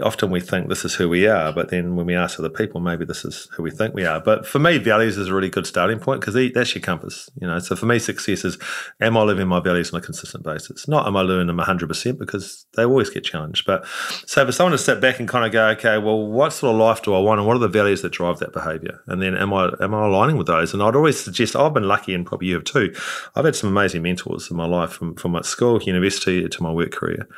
often 0.00 0.30
we 0.30 0.40
think 0.40 0.68
this 0.68 0.84
is 0.84 0.94
who 0.94 1.08
we 1.08 1.26
are, 1.26 1.52
but 1.52 1.68
then 1.68 1.96
when 1.96 2.06
we 2.06 2.14
ask 2.14 2.38
other 2.38 2.48
people, 2.48 2.80
maybe 2.80 3.04
this 3.04 3.24
is 3.24 3.48
who 3.52 3.62
we 3.62 3.70
think 3.70 3.94
we 3.94 4.06
are. 4.06 4.20
But 4.20 4.46
for 4.46 4.58
me, 4.58 4.78
values 4.78 5.18
is 5.18 5.28
a 5.28 5.34
really 5.34 5.50
good 5.50 5.66
starting 5.66 5.98
point 5.98 6.20
because 6.20 6.34
that's 6.54 6.74
your 6.74 6.80
compass. 6.80 7.28
You 7.40 7.46
know, 7.46 7.58
so 7.58 7.76
for 7.76 7.84
me, 7.86 7.98
success 7.98 8.44
is: 8.44 8.56
am 9.00 9.16
I 9.16 9.22
living 9.22 9.48
my 9.48 9.60
values 9.60 9.92
on 9.92 10.00
a 10.00 10.02
consistent 10.02 10.44
basis? 10.44 10.88
Not 10.88 11.06
am 11.06 11.16
I 11.16 11.22
living 11.22 11.46
them 11.46 11.58
hundred 11.58 11.88
percent 11.88 12.18
because 12.18 12.64
they 12.74 12.84
always 12.84 13.10
get 13.10 13.24
challenged. 13.24 13.66
But 13.66 13.86
so 14.26 14.46
for 14.46 14.52
someone 14.52 14.72
to 14.72 14.78
step 14.78 15.00
back 15.00 15.20
and 15.20 15.28
kind 15.28 15.44
of 15.44 15.52
go, 15.52 15.68
okay, 15.68 15.98
well, 15.98 16.26
what 16.26 16.52
sort 16.52 16.74
of 16.74 16.80
life 16.80 17.02
do 17.02 17.14
I 17.14 17.20
want, 17.20 17.40
and 17.40 17.46
what 17.46 17.56
are 17.56 17.60
the 17.60 17.68
values 17.68 18.00
that 18.02 18.12
drive 18.12 18.38
that 18.38 18.52
behaviour? 18.52 19.02
And 19.06 19.20
then 19.20 19.36
am 19.36 19.52
I 19.52 19.72
am 19.80 19.94
I 19.94 20.06
aligning 20.06 20.38
with 20.38 20.46
those? 20.46 20.72
And 20.72 20.82
I'd 20.82 20.96
always 20.96 21.22
suggest 21.22 21.54
I've 21.54 21.74
been 21.74 21.88
lucky, 21.88 22.14
and 22.14 22.24
probably 22.24 22.48
you 22.48 22.54
have 22.54 22.64
too. 22.64 22.94
I've 23.36 23.44
had 23.44 23.56
some 23.56 23.68
amazing 23.68 24.02
mentors 24.02 24.50
in 24.50 24.56
my 24.56 24.66
life 24.66 24.90
from 24.90 25.16
from 25.16 25.32
my 25.32 25.42
school, 25.42 25.82
university 25.82 26.48
to 26.48 26.62
my 26.62 26.70
work 26.70 26.92
career. 26.92 27.28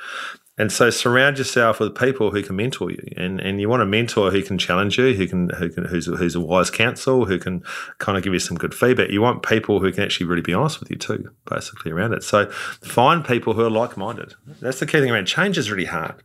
And 0.57 0.71
so 0.71 0.89
surround 0.89 1.39
yourself 1.39 1.81
with 1.81 1.97
people 1.97 2.31
who 2.31 2.43
can 2.43 2.55
mentor 2.55 2.91
you. 2.91 3.03
And 3.17 3.41
and 3.41 3.61
you 3.61 3.69
want 3.69 3.83
a 3.83 3.87
mentor 3.87 4.31
who 4.31 4.43
can 4.43 4.57
challenge 4.57 4.97
you, 4.99 5.13
who 5.15 5.27
can 5.27 5.49
who 5.51 5.69
can 5.69 5.85
who's 5.85 6.07
who's 6.07 6.37
a 6.37 6.41
wise 6.41 6.71
counsel, 6.71 7.25
who 7.25 7.39
can 7.39 7.65
kind 7.99 8.17
of 8.17 8.23
give 8.23 8.33
you 8.33 8.39
some 8.39 8.57
good 8.57 8.75
feedback. 8.75 9.11
You 9.11 9.21
want 9.21 9.43
people 9.43 9.81
who 9.81 9.91
can 9.91 10.05
actually 10.05 10.27
really 10.27 10.43
be 10.43 10.55
honest 10.55 10.79
with 10.79 10.91
you 10.91 10.97
too, 10.97 11.31
basically 11.51 11.91
around 11.91 12.13
it. 12.13 12.23
So 12.23 12.49
find 12.51 13.25
people 13.25 13.55
who 13.55 13.63
are 13.63 13.71
like 13.71 13.97
minded. 13.97 14.35
That's 14.61 14.79
the 14.79 14.87
key 14.87 15.01
thing 15.01 15.11
around 15.11 15.27
change 15.27 15.59
is 15.59 15.71
really 15.71 15.87
hard. 15.87 16.23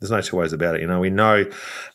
There's 0.00 0.10
no 0.10 0.20
two 0.20 0.36
ways 0.36 0.52
about 0.52 0.76
it. 0.76 0.80
You 0.80 0.86
know, 0.86 1.00
we 1.00 1.10
know 1.10 1.44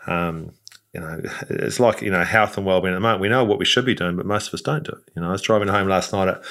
um, 0.05 0.53
you 0.93 0.99
know, 0.99 1.21
it's 1.49 1.79
like, 1.79 2.01
you 2.01 2.11
know, 2.11 2.23
health 2.23 2.57
and 2.57 2.65
well-being 2.65 2.93
at 2.93 2.97
the 2.97 3.01
moment. 3.01 3.21
We 3.21 3.29
know 3.29 3.45
what 3.45 3.59
we 3.59 3.65
should 3.65 3.85
be 3.85 3.95
doing, 3.95 4.17
but 4.17 4.25
most 4.25 4.49
of 4.49 4.53
us 4.53 4.61
don't 4.61 4.83
do 4.83 4.91
it. 4.91 5.11
You 5.15 5.21
know, 5.21 5.29
I 5.29 5.31
was 5.31 5.41
driving 5.41 5.69
home 5.69 5.87
last 5.87 6.11
night 6.11 6.27
at 6.27 6.43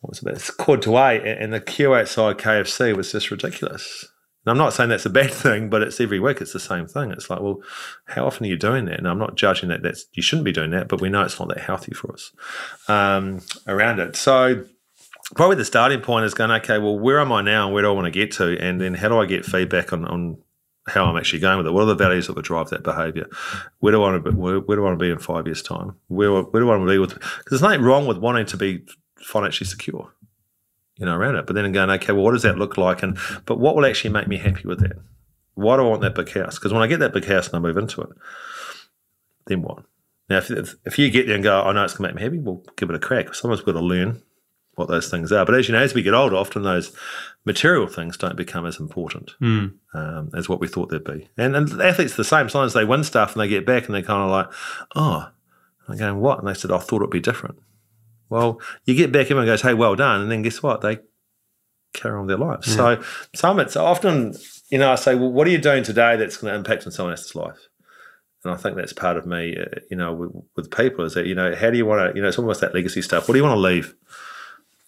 what 0.00 0.10
was 0.10 0.22
it? 0.22 0.28
It's 0.28 0.50
quarter 0.50 0.82
to 0.82 0.98
eight, 0.98 1.26
and 1.26 1.52
the 1.52 1.60
queue 1.60 1.94
outside 1.94 2.38
KFC 2.38 2.94
was 2.96 3.10
just 3.10 3.30
ridiculous. 3.30 4.06
And 4.46 4.52
I'm 4.52 4.58
not 4.58 4.72
saying 4.72 4.90
that's 4.90 5.06
a 5.06 5.10
bad 5.10 5.30
thing, 5.32 5.68
but 5.68 5.82
it's 5.82 6.00
every 6.00 6.20
week. 6.20 6.40
It's 6.40 6.52
the 6.52 6.60
same 6.60 6.86
thing. 6.86 7.10
It's 7.10 7.28
like, 7.28 7.40
well, 7.40 7.60
how 8.06 8.26
often 8.26 8.46
are 8.46 8.48
you 8.48 8.56
doing 8.56 8.84
that? 8.86 8.98
And 8.98 9.08
I'm 9.08 9.18
not 9.18 9.34
judging 9.34 9.68
that. 9.70 9.82
That's 9.82 10.06
you 10.12 10.22
shouldn't 10.22 10.44
be 10.44 10.52
doing 10.52 10.70
that, 10.70 10.88
but 10.88 11.00
we 11.00 11.08
know 11.08 11.22
it's 11.22 11.38
not 11.38 11.48
that 11.48 11.58
healthy 11.58 11.92
for 11.92 12.12
us 12.12 12.32
um, 12.88 13.40
around 13.66 13.98
it. 13.98 14.14
So 14.14 14.64
probably 15.34 15.56
the 15.56 15.64
starting 15.64 16.00
point 16.00 16.24
is 16.24 16.34
going, 16.34 16.52
okay, 16.52 16.78
well, 16.78 16.98
where 16.98 17.20
am 17.20 17.32
I 17.32 17.42
now, 17.42 17.66
and 17.66 17.74
where 17.74 17.82
do 17.82 17.88
I 17.88 17.92
want 17.92 18.06
to 18.06 18.10
get 18.10 18.30
to, 18.32 18.56
and 18.60 18.80
then 18.80 18.94
how 18.94 19.08
do 19.08 19.18
I 19.18 19.26
get 19.26 19.44
feedback 19.44 19.92
on, 19.92 20.04
on 20.04 20.38
how 20.86 21.04
I'm 21.04 21.16
actually 21.16 21.40
going 21.40 21.58
with 21.58 21.66
it? 21.66 21.72
What 21.72 21.82
are 21.82 21.86
the 21.86 21.96
values 21.96 22.28
that 22.28 22.36
would 22.36 22.44
drive 22.44 22.70
that 22.70 22.84
behaviour? 22.84 23.26
Where 23.80 23.92
do 23.92 23.98
I 23.98 24.10
want 24.10 24.24
to 24.24 24.30
be, 24.30 24.36
where, 24.36 24.60
where 24.60 24.76
do 24.76 24.82
I 24.82 24.86
want 24.86 24.98
to 24.98 25.04
be 25.04 25.10
in 25.10 25.18
five 25.18 25.46
years' 25.46 25.62
time? 25.62 25.96
Where 26.06 26.30
where 26.30 26.62
do 26.62 26.70
I 26.70 26.76
want 26.76 26.88
to 26.88 26.92
be 26.92 26.98
with? 26.98 27.14
Because 27.14 27.44
there's 27.50 27.62
nothing 27.62 27.82
wrong 27.82 28.06
with 28.06 28.18
wanting 28.18 28.46
to 28.46 28.56
be 28.56 28.84
financially 29.18 29.66
secure 29.66 30.12
you 30.96 31.06
know, 31.06 31.14
around 31.14 31.36
it. 31.36 31.46
But 31.46 31.54
then 31.54 31.70
going, 31.72 31.90
okay, 31.90 32.12
well, 32.12 32.22
what 32.22 32.32
does 32.32 32.42
that 32.42 32.58
look 32.58 32.76
like? 32.76 33.02
And 33.02 33.18
but 33.44 33.58
what 33.58 33.76
will 33.76 33.86
actually 33.86 34.10
make 34.10 34.28
me 34.28 34.38
happy 34.38 34.66
with 34.66 34.80
that? 34.80 34.98
Why 35.54 35.76
do 35.76 35.86
I 35.86 35.88
want 35.88 36.02
that 36.02 36.14
big 36.14 36.30
house? 36.32 36.58
Because 36.58 36.72
when 36.72 36.82
I 36.82 36.86
get 36.86 37.00
that 37.00 37.14
big 37.14 37.24
house 37.24 37.46
and 37.46 37.56
I 37.56 37.60
move 37.60 37.76
into 37.76 38.02
it, 38.02 38.10
then 39.46 39.62
what? 39.62 39.84
Now, 40.28 40.38
if, 40.38 40.50
if, 40.50 40.74
if 40.84 40.98
you 40.98 41.10
get 41.10 41.26
there 41.26 41.36
and 41.36 41.44
go, 41.44 41.62
I 41.62 41.72
know 41.72 41.84
it's 41.84 41.94
going 41.94 42.08
to 42.08 42.14
make 42.14 42.20
me 42.20 42.22
happy, 42.22 42.38
well, 42.40 42.62
give 42.76 42.90
it 42.90 42.96
a 42.96 42.98
crack. 42.98 43.34
Someone's 43.34 43.62
got 43.62 43.72
to 43.72 43.80
learn 43.80 44.22
what 44.74 44.88
those 44.88 45.08
things 45.08 45.32
are. 45.32 45.46
But 45.46 45.54
as 45.54 45.68
you 45.68 45.74
know, 45.74 45.80
as 45.80 45.94
we 45.94 46.02
get 46.02 46.14
older, 46.14 46.36
often 46.36 46.62
those 46.62 46.94
material 47.44 47.86
things 47.86 48.16
don't 48.16 48.36
become 48.36 48.66
as 48.66 48.78
important 48.78 49.32
mm. 49.40 49.72
um, 49.94 50.30
as 50.34 50.48
what 50.48 50.60
we 50.60 50.68
thought 50.68 50.90
they'd 50.90 51.04
be. 51.04 51.28
And, 51.38 51.56
and 51.56 51.80
athletes 51.80 52.16
the 52.16 52.24
same. 52.24 52.48
Sometimes 52.48 52.74
they 52.74 52.84
win 52.84 53.04
stuff 53.04 53.32
and 53.32 53.40
they 53.40 53.48
get 53.48 53.64
back 53.64 53.86
and 53.86 53.94
they're 53.94 54.02
kind 54.02 54.22
of 54.22 54.30
like, 54.30 54.52
oh, 54.94 55.30
I'm 55.88 55.96
going, 55.96 56.20
what? 56.20 56.40
And 56.40 56.48
they 56.48 56.54
said, 56.54 56.72
I 56.72 56.78
thought 56.78 57.02
it'd 57.02 57.10
be 57.10 57.20
different. 57.20 57.58
Well, 58.28 58.60
you 58.84 58.94
get 58.94 59.12
back, 59.12 59.26
everyone 59.26 59.46
goes, 59.46 59.62
hey, 59.62 59.74
well 59.74 59.94
done. 59.94 60.22
And 60.22 60.30
then 60.30 60.42
guess 60.42 60.62
what? 60.62 60.80
They 60.80 60.98
carry 61.92 62.18
on 62.18 62.26
their 62.26 62.36
lives. 62.36 62.68
Yeah. 62.68 62.74
So 62.74 63.02
some 63.34 63.60
it's 63.60 63.76
often, 63.76 64.34
you 64.70 64.78
know, 64.78 64.92
I 64.92 64.96
say, 64.96 65.14
well, 65.14 65.30
what 65.30 65.46
are 65.46 65.50
you 65.50 65.58
doing 65.58 65.82
today 65.82 66.16
that's 66.16 66.36
going 66.36 66.52
to 66.52 66.58
impact 66.58 66.86
on 66.86 66.92
someone 66.92 67.12
else's 67.12 67.34
life? 67.34 67.68
And 68.44 68.52
I 68.54 68.56
think 68.56 68.76
that's 68.76 68.92
part 68.92 69.16
of 69.16 69.26
me, 69.26 69.56
uh, 69.58 69.80
you 69.90 69.96
know, 69.96 70.12
with, 70.12 70.30
with, 70.54 70.70
people 70.70 71.04
is 71.04 71.14
that, 71.14 71.26
you 71.26 71.34
know, 71.34 71.54
how 71.54 71.70
do 71.70 71.76
you 71.76 71.86
want 71.86 72.10
to, 72.10 72.16
you 72.16 72.22
know, 72.22 72.28
it's 72.28 72.38
almost 72.38 72.60
that 72.60 72.74
legacy 72.74 73.02
stuff. 73.02 73.26
What 73.26 73.32
do 73.32 73.38
you 73.38 73.44
want 73.44 73.56
to 73.56 73.60
leave 73.60 73.94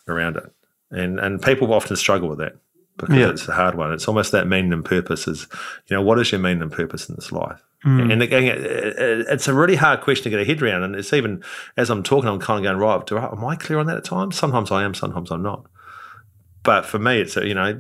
around 0.07 0.37
it? 0.37 0.53
And 0.91 1.19
and 1.19 1.43
people 1.43 1.73
often 1.75 1.97
struggle 1.97 2.29
with 2.29 2.39
that 2.39 2.57
because 2.97 3.17
yeah. 3.17 3.31
it's 3.31 3.49
a 3.49 3.53
hard 3.53 3.75
one. 3.75 3.93
It's 3.93 4.09
almost 4.09 4.33
that 4.33 4.47
meaning 4.47 4.73
and 4.73 4.85
purpose 4.85 5.27
is, 5.27 5.47
you 5.87 5.97
know, 5.97 6.03
what 6.03 6.19
is 6.19 6.33
your 6.33 6.41
meaning 6.41 6.63
and 6.63 6.73
purpose 6.73 7.09
in 7.09 7.17
this 7.17 7.33
life? 7.33 7.63
Mm. 7.85 8.13
And 8.13 8.23
again, 8.23 8.45
it's 8.45 9.47
a 9.47 9.55
really 9.55 9.77
hard 9.77 10.01
question 10.01 10.25
to 10.25 10.31
get 10.31 10.41
a 10.41 10.45
head 10.45 10.61
around. 10.61 10.83
And 10.83 10.97
it's 10.97 11.13
even 11.13 11.43
as 11.77 11.91
I'm 11.91 12.03
talking, 12.03 12.29
I'm 12.29 12.41
kind 12.41 12.65
of 12.65 12.71
going, 12.71 12.79
right, 12.79 13.07
do 13.07 13.17
I, 13.17 13.31
am 13.31 13.45
I 13.45 13.57
clear 13.57 13.79
on 13.79 13.87
that 13.87 13.99
at 13.99 14.05
times? 14.05 14.37
Sometimes 14.37 14.73
I 14.73 14.83
am, 14.83 14.95
sometimes 14.95 15.31
I'm 15.31 15.43
not. 15.43 15.65
But 16.65 16.85
for 16.85 16.99
me, 16.99 17.21
it's, 17.21 17.37
a, 17.37 17.47
you 17.47 17.55
know, 17.55 17.79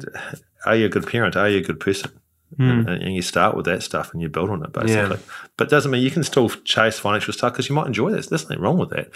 are 0.66 0.76
you 0.76 0.86
a 0.86 0.88
good 0.88 1.06
parent? 1.06 1.36
Are 1.36 1.48
you 1.48 1.58
a 1.58 1.62
good 1.62 1.80
person? 1.80 2.12
Mm. 2.58 2.88
And, 2.88 3.02
and, 3.02 3.14
you 3.14 3.20
start 3.20 3.56
with 3.56 3.66
that 3.66 3.82
stuff 3.82 4.12
and 4.12 4.22
you 4.22 4.28
build 4.30 4.48
on 4.48 4.64
it 4.64 4.72
basically. 4.72 5.16
Yeah. 5.16 5.50
But 5.58 5.66
it 5.66 5.70
doesn't 5.70 5.90
mean 5.90 6.02
you 6.02 6.10
can 6.10 6.24
still 6.24 6.48
chase 6.48 6.98
financial 6.98 7.34
stuff 7.34 7.52
because 7.52 7.68
you 7.68 7.74
might 7.74 7.86
enjoy 7.86 8.10
this. 8.10 8.28
There's 8.28 8.44
nothing 8.44 8.62
wrong 8.62 8.78
with 8.78 8.88
that. 8.90 9.10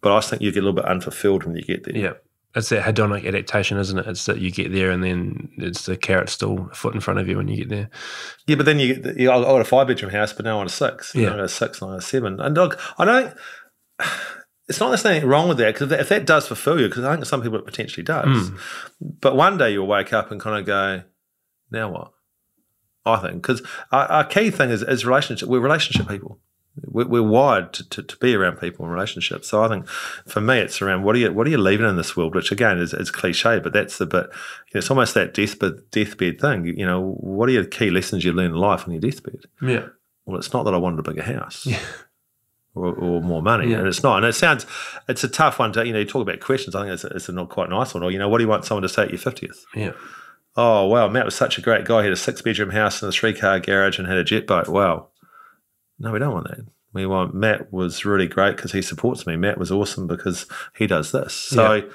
But 0.00 0.16
I 0.16 0.20
think 0.20 0.40
you 0.40 0.50
get 0.52 0.60
a 0.60 0.66
little 0.66 0.80
bit 0.80 0.86
unfulfilled 0.86 1.44
when 1.44 1.54
you 1.54 1.62
get 1.62 1.84
there. 1.84 1.96
Yeah. 1.96 2.12
It's 2.54 2.70
that 2.70 2.82
hedonic 2.84 3.26
adaptation, 3.26 3.78
isn't 3.78 3.98
it? 3.98 4.06
It's 4.06 4.26
that 4.26 4.38
you 4.38 4.50
get 4.50 4.72
there 4.72 4.90
and 4.90 5.04
then 5.04 5.50
it's 5.58 5.86
the 5.86 5.96
carrot 5.96 6.28
still 6.28 6.68
a 6.72 6.74
foot 6.74 6.94
in 6.94 7.00
front 7.00 7.20
of 7.20 7.28
you 7.28 7.36
when 7.36 7.48
you 7.48 7.56
get 7.58 7.68
there. 7.68 7.90
Yeah, 8.46 8.56
but 8.56 8.66
then 8.66 8.78
you, 8.78 9.02
you 9.16 9.30
I 9.30 9.40
got 9.42 9.60
a 9.60 9.64
five 9.64 9.86
bedroom 9.86 10.10
house, 10.12 10.32
but 10.32 10.44
now 10.44 10.54
I 10.54 10.56
want 10.56 10.70
a 10.70 10.72
six. 10.72 11.14
Yeah. 11.14 11.28
I 11.28 11.30
got 11.36 11.40
a 11.40 11.48
six, 11.48 11.80
and 11.82 11.90
I 11.90 11.94
got 11.94 12.02
a 12.02 12.06
seven. 12.06 12.40
And 12.40 12.54
look, 12.56 12.80
I 12.98 13.04
don't. 13.04 13.34
It's 14.68 14.80
not 14.80 14.90
necessarily 14.90 15.24
wrong 15.24 15.48
with 15.48 15.56
that 15.58 15.72
because 15.74 15.84
if, 15.84 15.88
that- 15.90 16.00
if 16.00 16.08
that 16.10 16.26
does 16.26 16.46
fulfill 16.46 16.78
you, 16.78 16.88
because 16.88 17.04
I 17.04 17.14
think 17.14 17.24
some 17.24 17.40
people 17.42 17.58
it 17.58 17.64
potentially 17.64 18.04
does. 18.04 18.48
Hmm. 18.48 18.56
But 19.00 19.34
one 19.34 19.56
day 19.56 19.72
you'll 19.72 19.86
wake 19.86 20.12
up 20.12 20.30
and 20.30 20.38
kind 20.40 20.58
of 20.58 20.66
go, 20.66 21.02
now 21.70 21.90
what? 21.90 22.12
I 23.06 23.16
think 23.16 23.36
because 23.40 23.62
our, 23.90 24.04
uh, 24.04 24.14
our 24.16 24.24
key 24.24 24.50
thing 24.50 24.68
is, 24.70 24.82
is 24.82 25.06
relationship. 25.06 25.48
We're 25.48 25.60
relationship 25.60 26.06
people. 26.08 26.38
We're, 26.86 27.06
we're 27.06 27.22
wired 27.22 27.72
to, 27.74 27.88
to, 27.90 28.02
to 28.02 28.16
be 28.18 28.34
around 28.34 28.58
people 28.58 28.84
in 28.84 28.90
relationships. 28.90 29.48
So 29.48 29.62
I 29.62 29.68
think 29.68 29.86
for 29.88 30.40
me, 30.40 30.58
it's 30.58 30.80
around 30.82 31.02
what 31.04 31.14
are 31.16 31.18
you 31.18 31.32
what 31.32 31.46
are 31.46 31.50
you 31.50 31.58
leaving 31.58 31.88
in 31.88 31.96
this 31.96 32.16
world? 32.16 32.34
Which 32.34 32.52
again 32.52 32.78
is, 32.78 32.92
is 32.94 33.10
cliche, 33.10 33.58
but 33.58 33.72
that's 33.72 33.98
the 33.98 34.06
bit. 34.06 34.26
You 34.26 34.74
know, 34.74 34.78
it's 34.78 34.90
almost 34.90 35.14
that 35.14 35.34
deathbed 35.34 35.90
deathbed 35.90 36.40
thing. 36.40 36.64
You 36.66 36.86
know, 36.86 37.00
what 37.20 37.48
are 37.48 37.52
your 37.52 37.64
key 37.64 37.90
lessons 37.90 38.24
you 38.24 38.32
learn 38.32 38.52
in 38.52 38.56
life 38.56 38.84
on 38.86 38.92
your 38.92 39.00
deathbed? 39.00 39.46
Yeah. 39.62 39.86
Well, 40.26 40.38
it's 40.38 40.52
not 40.52 40.64
that 40.64 40.74
I 40.74 40.78
wanted 40.78 40.98
a 41.00 41.10
bigger 41.10 41.22
house. 41.22 41.66
Yeah. 41.66 41.80
Or, 42.74 42.94
or 42.94 43.20
more 43.22 43.42
money, 43.42 43.70
Yeah. 43.70 43.78
and 43.78 43.88
it's 43.88 44.04
not. 44.04 44.18
And 44.18 44.26
it 44.26 44.34
sounds, 44.34 44.64
it's 45.08 45.24
a 45.24 45.28
tough 45.28 45.58
one 45.58 45.72
to, 45.72 45.84
you 45.84 45.92
know, 45.92 45.98
you 45.98 46.04
talk 46.04 46.22
about 46.22 46.38
questions. 46.38 46.76
I 46.76 46.82
think 46.82 46.92
it's, 46.92 47.02
it's 47.02 47.28
a 47.28 47.32
not 47.32 47.48
quite 47.48 47.70
nice 47.70 47.92
one. 47.92 48.04
Or, 48.04 48.10
you 48.12 48.18
know, 48.20 48.28
what 48.28 48.38
do 48.38 48.44
you 48.44 48.48
want 48.48 48.64
someone 48.66 48.82
to 48.82 48.88
say 48.88 49.02
at 49.04 49.10
your 49.10 49.18
50th? 49.18 49.64
Yeah. 49.74 49.92
Oh, 50.56 50.86
wow, 50.86 51.08
Matt 51.08 51.24
was 51.24 51.34
such 51.34 51.58
a 51.58 51.60
great 51.60 51.84
guy. 51.86 52.02
He 52.02 52.04
had 52.04 52.12
a 52.12 52.16
six 52.16 52.40
bedroom 52.42 52.70
house 52.70 53.02
and 53.02 53.08
a 53.08 53.12
three 53.12 53.32
car 53.32 53.58
garage 53.58 53.98
and 53.98 54.06
had 54.06 54.16
a 54.18 54.22
jet 54.22 54.46
boat. 54.46 54.68
Wow. 54.68 55.08
No, 55.98 56.12
we 56.12 56.18
don't 56.18 56.32
want 56.32 56.48
that. 56.48 56.66
We 56.92 57.06
want 57.06 57.34
Matt 57.34 57.72
was 57.72 58.04
really 58.04 58.26
great 58.26 58.56
because 58.56 58.72
he 58.72 58.82
supports 58.82 59.26
me. 59.26 59.36
Matt 59.36 59.58
was 59.58 59.70
awesome 59.70 60.06
because 60.06 60.46
he 60.74 60.86
does 60.86 61.12
this. 61.12 61.34
So 61.34 61.88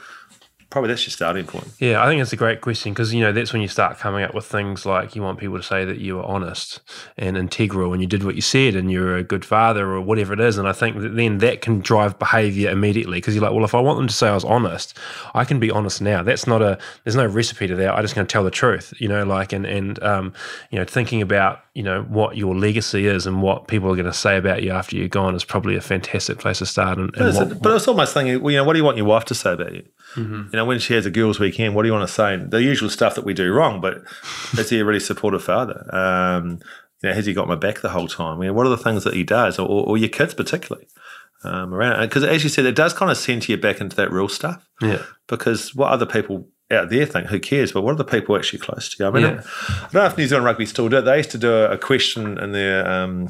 probably 0.74 0.90
that's 0.90 1.06
your 1.06 1.12
starting 1.12 1.46
point. 1.46 1.68
Yeah, 1.80 2.04
I 2.04 2.08
think 2.08 2.22
it's 2.22 2.34
a 2.34 2.36
great 2.36 2.60
question 2.60 2.92
because 2.94 3.14
you 3.14 3.22
know 3.22 3.32
that's 3.32 3.54
when 3.54 3.62
you 3.62 3.70
start 3.70 3.98
coming 4.00 4.24
up 4.26 4.34
with 4.34 4.46
things 4.46 4.86
like 4.86 5.16
you 5.16 5.22
want 5.22 5.40
people 5.40 5.56
to 5.56 5.64
say 5.64 5.86
that 5.86 6.00
you 6.00 6.18
were 6.18 6.24
honest 6.26 6.82
and 7.18 7.38
integral 7.38 7.94
and 7.94 8.02
you 8.02 8.08
did 8.08 8.24
what 8.26 8.36
you 8.36 8.42
said 8.42 8.76
and 8.76 8.92
you're 8.92 9.16
a 9.16 9.24
good 9.24 9.46
father 9.46 9.90
or 9.92 10.02
whatever 10.02 10.34
it 10.34 10.40
is. 10.42 10.58
And 10.58 10.68
I 10.68 10.74
think 10.74 11.00
that 11.00 11.16
then 11.16 11.38
that 11.38 11.62
can 11.62 11.80
drive 11.80 12.20
behaviour 12.20 12.70
immediately 12.70 13.18
because 13.20 13.36
you're 13.36 13.44
like, 13.44 13.54
well, 13.54 13.64
if 13.64 13.74
I 13.76 13.80
want 13.80 13.98
them 14.00 14.08
to 14.08 14.14
say 14.14 14.28
I 14.28 14.34
was 14.34 14.44
honest, 14.44 14.98
I 15.34 15.46
can 15.46 15.60
be 15.60 15.72
honest 15.72 16.02
now. 16.02 16.24
That's 16.24 16.46
not 16.48 16.62
a 16.62 16.78
there's 17.06 17.16
no 17.16 17.26
recipe 17.28 17.68
to 17.68 17.76
that. 17.76 17.94
I'm 17.96 18.02
just 18.04 18.16
going 18.16 18.28
to 18.28 18.32
tell 18.32 18.44
the 18.44 18.52
truth, 18.52 18.94
you 18.98 19.08
know, 19.08 19.24
like 19.24 19.54
and 19.54 19.66
and 19.66 20.02
um, 20.04 20.34
you 20.72 20.80
know 20.80 20.86
thinking 20.86 21.22
about 21.22 21.60
you 21.76 21.84
know 21.84 22.02
what 22.04 22.38
your 22.38 22.56
legacy 22.56 23.08
is 23.08 23.26
and 23.26 23.42
what 23.42 23.68
people 23.68 23.90
are 23.92 23.96
going 23.96 24.06
to 24.06 24.14
say 24.14 24.38
about 24.38 24.62
you 24.64 24.72
after 24.72 24.96
you're 24.96 25.08
gone 25.08 25.36
is 25.36 25.44
probably 25.44 25.76
a 25.76 25.82
fantastic 25.82 26.38
place 26.40 26.60
to 26.60 26.66
start. 26.66 26.98
And, 26.98 27.06
and 27.16 27.18
But 27.18 27.28
it's, 27.28 27.38
what- 27.38 27.62
but 27.62 27.76
it's 27.76 27.88
almost 27.88 28.14
thinking, 28.14 28.42
well, 28.42 28.52
you 28.52 28.58
know, 28.58 28.64
what 28.64 28.74
do 28.74 28.80
you 28.80 28.86
want 28.86 28.98
your 28.98 29.06
wife 29.06 29.26
to 29.26 29.36
say 29.36 29.54
about 29.54 29.74
you? 29.74 29.84
Mm-hmm. 30.16 30.42
You 30.52 30.58
know, 30.58 30.63
when 30.66 30.80
she 30.80 30.94
has 30.94 31.06
a 31.06 31.12
girls' 31.12 31.40
weekend, 31.40 31.76
what 31.76 31.84
do 31.84 31.88
you 31.88 31.94
want 31.94 32.08
to 32.08 32.14
say? 32.14 32.38
The 32.38 32.62
usual 32.62 32.90
stuff 32.90 33.16
that 33.16 33.26
we 33.26 33.34
do 33.34 33.52
wrong, 33.54 33.82
but 33.82 34.04
is 34.58 34.70
he 34.70 34.80
a 34.80 34.86
really 34.86 35.00
supportive 35.00 35.44
father? 35.44 35.88
Um, 35.96 36.60
you 37.02 37.10
know, 37.10 37.14
has 37.16 37.26
he 37.26 37.34
got 37.34 37.48
my 37.48 37.56
back 37.56 37.82
the 37.82 37.90
whole 37.90 38.08
time? 38.08 38.42
You 38.42 38.48
know, 38.48 38.54
what 38.54 38.66
are 38.66 38.70
the 38.70 38.78
things 38.78 39.04
that 39.04 39.14
he 39.14 39.24
does, 39.24 39.60
or, 39.60 39.68
or 39.68 39.98
your 39.98 40.10
kids 40.10 40.34
particularly? 40.34 40.88
Um, 41.46 41.74
around 41.74 42.00
because 42.08 42.24
as 42.24 42.42
you 42.44 42.50
said, 42.50 42.66
it 42.66 42.76
does 42.76 42.94
kind 42.94 43.12
of 43.12 43.18
send 43.18 43.50
you 43.50 43.58
back 43.58 43.82
into 43.82 43.98
that 43.98 44.12
real 44.14 44.30
stuff. 44.30 44.66
yeah, 44.82 45.04
Because 45.28 45.76
what 45.76 45.92
other 45.92 46.06
people 46.06 46.48
out 46.72 46.90
there 46.90 47.06
think, 47.06 47.28
who 47.28 47.38
cares? 47.40 47.74
But 47.74 47.82
what 47.82 47.92
are 47.92 47.98
the 47.98 48.06
people 48.06 48.38
actually 48.38 48.60
close 48.60 48.88
to 48.90 49.04
you? 49.04 49.08
I 49.10 49.12
mean, 49.12 49.24
Yeah. 49.24 49.42
I 49.70 49.80
don't 49.92 49.94
know 49.96 50.06
if 50.06 50.18
New 50.18 50.26
Zealand 50.28 50.46
Rugby 50.46 50.66
still 50.66 50.88
do 50.88 51.00
it. 51.00 51.02
They 51.02 51.18
used 51.18 51.32
to 51.32 51.38
do 51.38 51.52
a, 51.54 51.72
a 51.72 51.78
question 51.78 52.38
in 52.38 52.54
their, 52.54 52.90
um, 52.90 53.28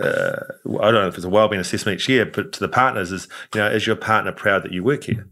uh, 0.00 0.36
I 0.80 0.90
don't 0.90 0.94
know 0.94 1.08
if 1.08 1.14
it's 1.16 1.24
a 1.24 1.28
wellbeing 1.28 1.60
assessment 1.60 2.00
each 2.00 2.08
year, 2.08 2.26
but 2.26 2.52
to 2.52 2.60
the 2.60 2.68
partners 2.68 3.12
is, 3.12 3.28
you 3.54 3.60
know, 3.60 3.70
is 3.70 3.86
your 3.86 3.96
partner 3.96 4.32
proud 4.32 4.62
that 4.64 4.72
you 4.72 4.82
work 4.82 5.04
here? 5.04 5.28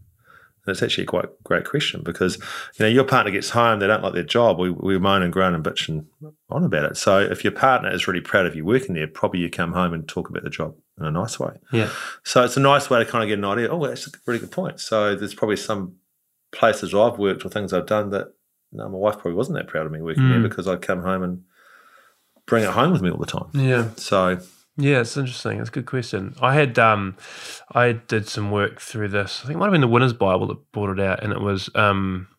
And 0.65 0.73
it's 0.73 0.83
actually 0.83 1.05
a 1.05 1.07
quite 1.07 1.25
great 1.43 1.65
question 1.65 2.01
because, 2.03 2.37
you 2.37 2.85
know, 2.85 2.87
your 2.87 3.03
partner 3.03 3.31
gets 3.31 3.49
home, 3.49 3.79
they 3.79 3.87
don't 3.87 4.03
like 4.03 4.13
their 4.13 4.23
job, 4.23 4.59
we, 4.59 4.69
we 4.69 4.97
moan 4.97 5.21
and 5.21 5.33
groan 5.33 5.55
and 5.55 5.63
bitch 5.63 5.87
and 5.87 6.05
on 6.49 6.63
about 6.63 6.91
it. 6.91 6.97
So 6.97 7.19
if 7.19 7.43
your 7.43 7.53
partner 7.53 7.91
is 7.91 8.07
really 8.07 8.21
proud 8.21 8.45
of 8.45 8.55
you 8.55 8.65
working 8.65 8.95
there, 8.95 9.07
probably 9.07 9.39
you 9.39 9.49
come 9.49 9.73
home 9.73 9.93
and 9.93 10.07
talk 10.07 10.29
about 10.29 10.43
the 10.43 10.49
job 10.49 10.75
in 10.99 11.05
a 11.05 11.11
nice 11.11 11.39
way. 11.39 11.57
yeah, 11.71 11.89
So 12.23 12.43
it's 12.43 12.57
a 12.57 12.61
nice 12.61 12.89
way 12.89 12.99
to 12.99 13.09
kind 13.09 13.23
of 13.23 13.29
get 13.29 13.39
an 13.39 13.45
idea. 13.45 13.69
Oh, 13.69 13.87
that's 13.87 14.07
a 14.07 14.11
really 14.25 14.39
good 14.39 14.51
point. 14.51 14.79
So 14.79 15.15
there's 15.15 15.33
probably 15.33 15.57
some 15.57 15.95
places 16.51 16.93
I've 16.93 17.17
worked 17.17 17.45
or 17.45 17.49
things 17.49 17.73
I've 17.73 17.85
done 17.85 18.09
that 18.09 18.33
no, 18.71 18.87
my 18.87 18.97
wife 18.97 19.15
probably 19.15 19.33
wasn't 19.33 19.57
that 19.57 19.67
proud 19.67 19.85
of 19.85 19.91
me 19.91 20.01
working 20.01 20.29
there 20.29 20.37
hmm. 20.37 20.43
because 20.43 20.67
I'd 20.67 20.81
come 20.81 21.01
home 21.01 21.23
and 21.23 21.43
bring 22.45 22.63
it 22.63 22.69
home 22.69 22.91
with 22.91 23.01
me 23.01 23.09
all 23.09 23.17
the 23.17 23.25
time. 23.25 23.49
yeah. 23.53 23.89
So 23.95 24.39
Yeah, 24.79 25.01
it's 25.01 25.17
interesting. 25.17 25.59
It's 25.59 25.67
a 25.67 25.73
good 25.73 25.85
question. 25.85 26.35
I 26.41 26.53
had 26.53 26.79
um, 26.79 27.17
I 27.73 27.91
did 27.91 28.29
some 28.29 28.49
work 28.49 28.79
through 28.79 29.09
this. 29.09 29.41
I 29.43 29.47
think 29.47 29.57
it 29.57 29.59
might 29.59 29.65
have 29.65 29.73
been 29.73 29.81
the 29.81 29.89
Winner's 29.89 30.13
Bible 30.13 30.47
that 30.47 30.71
brought 30.71 30.97
it 30.97 31.03
out, 31.03 31.21
and 31.21 31.33
it 31.33 31.41
was 31.41 31.69
um, 31.75 32.29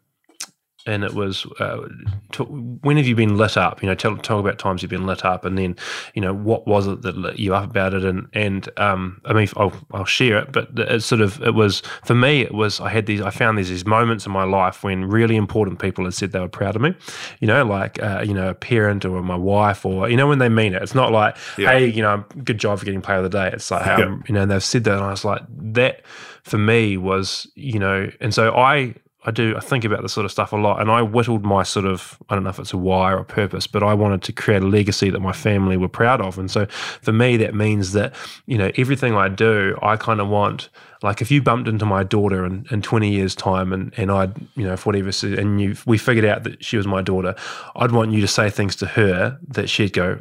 and 0.86 1.04
it 1.04 1.14
was 1.14 1.46
uh, 1.60 1.86
to, 2.32 2.44
when 2.44 2.96
have 2.96 3.06
you 3.06 3.14
been 3.14 3.36
lit 3.36 3.56
up? 3.56 3.82
You 3.82 3.88
know, 3.88 3.94
tell 3.94 4.16
talk 4.16 4.40
about 4.40 4.58
times 4.58 4.82
you've 4.82 4.90
been 4.90 5.06
lit 5.06 5.24
up, 5.24 5.44
and 5.44 5.56
then 5.58 5.76
you 6.14 6.22
know 6.22 6.34
what 6.34 6.66
was 6.66 6.86
it 6.86 7.02
that 7.02 7.16
lit 7.16 7.38
you 7.38 7.54
up 7.54 7.64
about 7.70 7.94
it, 7.94 8.04
and 8.04 8.28
and 8.32 8.68
um, 8.78 9.20
I 9.24 9.32
mean 9.32 9.48
I'll, 9.56 9.72
I'll 9.92 10.04
share 10.04 10.38
it, 10.38 10.52
but 10.52 10.68
it's 10.76 11.06
sort 11.06 11.20
of 11.20 11.40
it 11.42 11.54
was 11.54 11.80
for 12.04 12.14
me 12.14 12.40
it 12.42 12.54
was 12.54 12.80
I 12.80 12.88
had 12.88 13.06
these 13.06 13.20
I 13.20 13.30
found 13.30 13.58
these 13.58 13.68
these 13.68 13.86
moments 13.86 14.26
in 14.26 14.32
my 14.32 14.44
life 14.44 14.82
when 14.82 15.04
really 15.04 15.36
important 15.36 15.78
people 15.78 16.04
had 16.04 16.14
said 16.14 16.32
they 16.32 16.40
were 16.40 16.48
proud 16.48 16.76
of 16.76 16.82
me, 16.82 16.94
you 17.40 17.46
know, 17.46 17.64
like 17.64 18.02
uh, 18.02 18.22
you 18.26 18.34
know 18.34 18.48
a 18.50 18.54
parent 18.54 19.04
or 19.04 19.22
my 19.22 19.36
wife 19.36 19.84
or 19.84 20.08
you 20.08 20.16
know 20.16 20.26
when 20.28 20.38
they 20.38 20.48
mean 20.48 20.74
it. 20.74 20.82
It's 20.82 20.94
not 20.94 21.12
like 21.12 21.36
Yeah. 21.58 21.72
hey 21.72 21.86
you 21.86 22.02
know 22.02 22.24
good 22.44 22.58
job 22.58 22.78
for 22.78 22.84
getting 22.84 23.00
player 23.02 23.18
of 23.18 23.24
the 23.24 23.28
day. 23.30 23.50
It's 23.52 23.70
like 23.70 23.82
hey, 23.82 23.98
Yeah. 23.98 24.16
You 24.26 24.34
know 24.34 24.42
and 24.42 24.50
they've 24.50 24.62
said 24.64 24.84
that, 24.84 24.94
and 24.94 25.04
I 25.04 25.10
was 25.10 25.24
like 25.24 25.42
that 25.74 26.02
for 26.42 26.58
me 26.58 26.96
was 26.96 27.46
you 27.54 27.78
know, 27.78 28.10
and 28.20 28.32
so 28.34 28.54
I 28.54 28.94
I 29.24 29.30
do 29.30 29.54
I 29.56 29.60
think 29.60 29.84
about 29.84 30.02
this 30.02 30.12
sort 30.12 30.24
of 30.24 30.32
stuff 30.32 30.52
a 30.52 30.56
lot, 30.56 30.80
and 30.80 30.90
I 30.90 31.02
whittled 31.02 31.44
my 31.44 31.62
sort 31.62 31.86
of 31.86 32.18
I 32.28 32.34
don't 32.34 32.44
know 32.44 32.50
if 32.50 32.58
it's 32.58 32.72
a 32.72 32.78
why 32.78 33.12
or 33.12 33.18
a 33.18 33.24
purpose, 33.24 33.66
but 33.66 33.82
I 33.82 33.94
wanted 33.94 34.22
to 34.22 34.32
create 34.32 34.62
a 34.62 34.66
legacy 34.66 35.10
that 35.10 35.20
my 35.20 35.32
family 35.32 35.76
were 35.76 35.88
proud 35.88 36.20
of, 36.20 36.38
and 36.38 36.50
so 36.50 36.66
for 36.66 37.12
me 37.12 37.36
that 37.38 37.54
means 37.54 37.92
that 37.92 38.14
you 38.46 38.56
know 38.56 38.70
everything 38.76 39.14
I 39.14 39.28
do, 39.28 39.78
I 39.82 39.96
kind 39.96 40.20
of 40.20 40.28
want 40.28 40.70
like 41.02 41.22
if 41.22 41.30
you 41.30 41.40
bumped 41.40 41.68
into 41.68 41.86
my 41.86 42.02
daughter 42.02 42.44
in, 42.44 42.66
in 42.70 42.82
20 42.82 43.10
years 43.10 43.34
time 43.34 43.72
and, 43.72 43.92
and 43.96 44.10
I'd, 44.10 44.38
you 44.54 44.66
know, 44.66 44.74
if 44.74 44.84
whatever, 44.84 45.10
and 45.24 45.60
you, 45.60 45.74
we 45.86 45.96
figured 45.96 46.26
out 46.26 46.44
that 46.44 46.62
she 46.62 46.76
was 46.76 46.86
my 46.86 47.00
daughter, 47.00 47.34
I'd 47.74 47.92
want 47.92 48.12
you 48.12 48.20
to 48.20 48.28
say 48.28 48.50
things 48.50 48.76
to 48.76 48.86
her 48.86 49.38
that 49.48 49.70
she'd 49.70 49.94
go, 49.94 50.20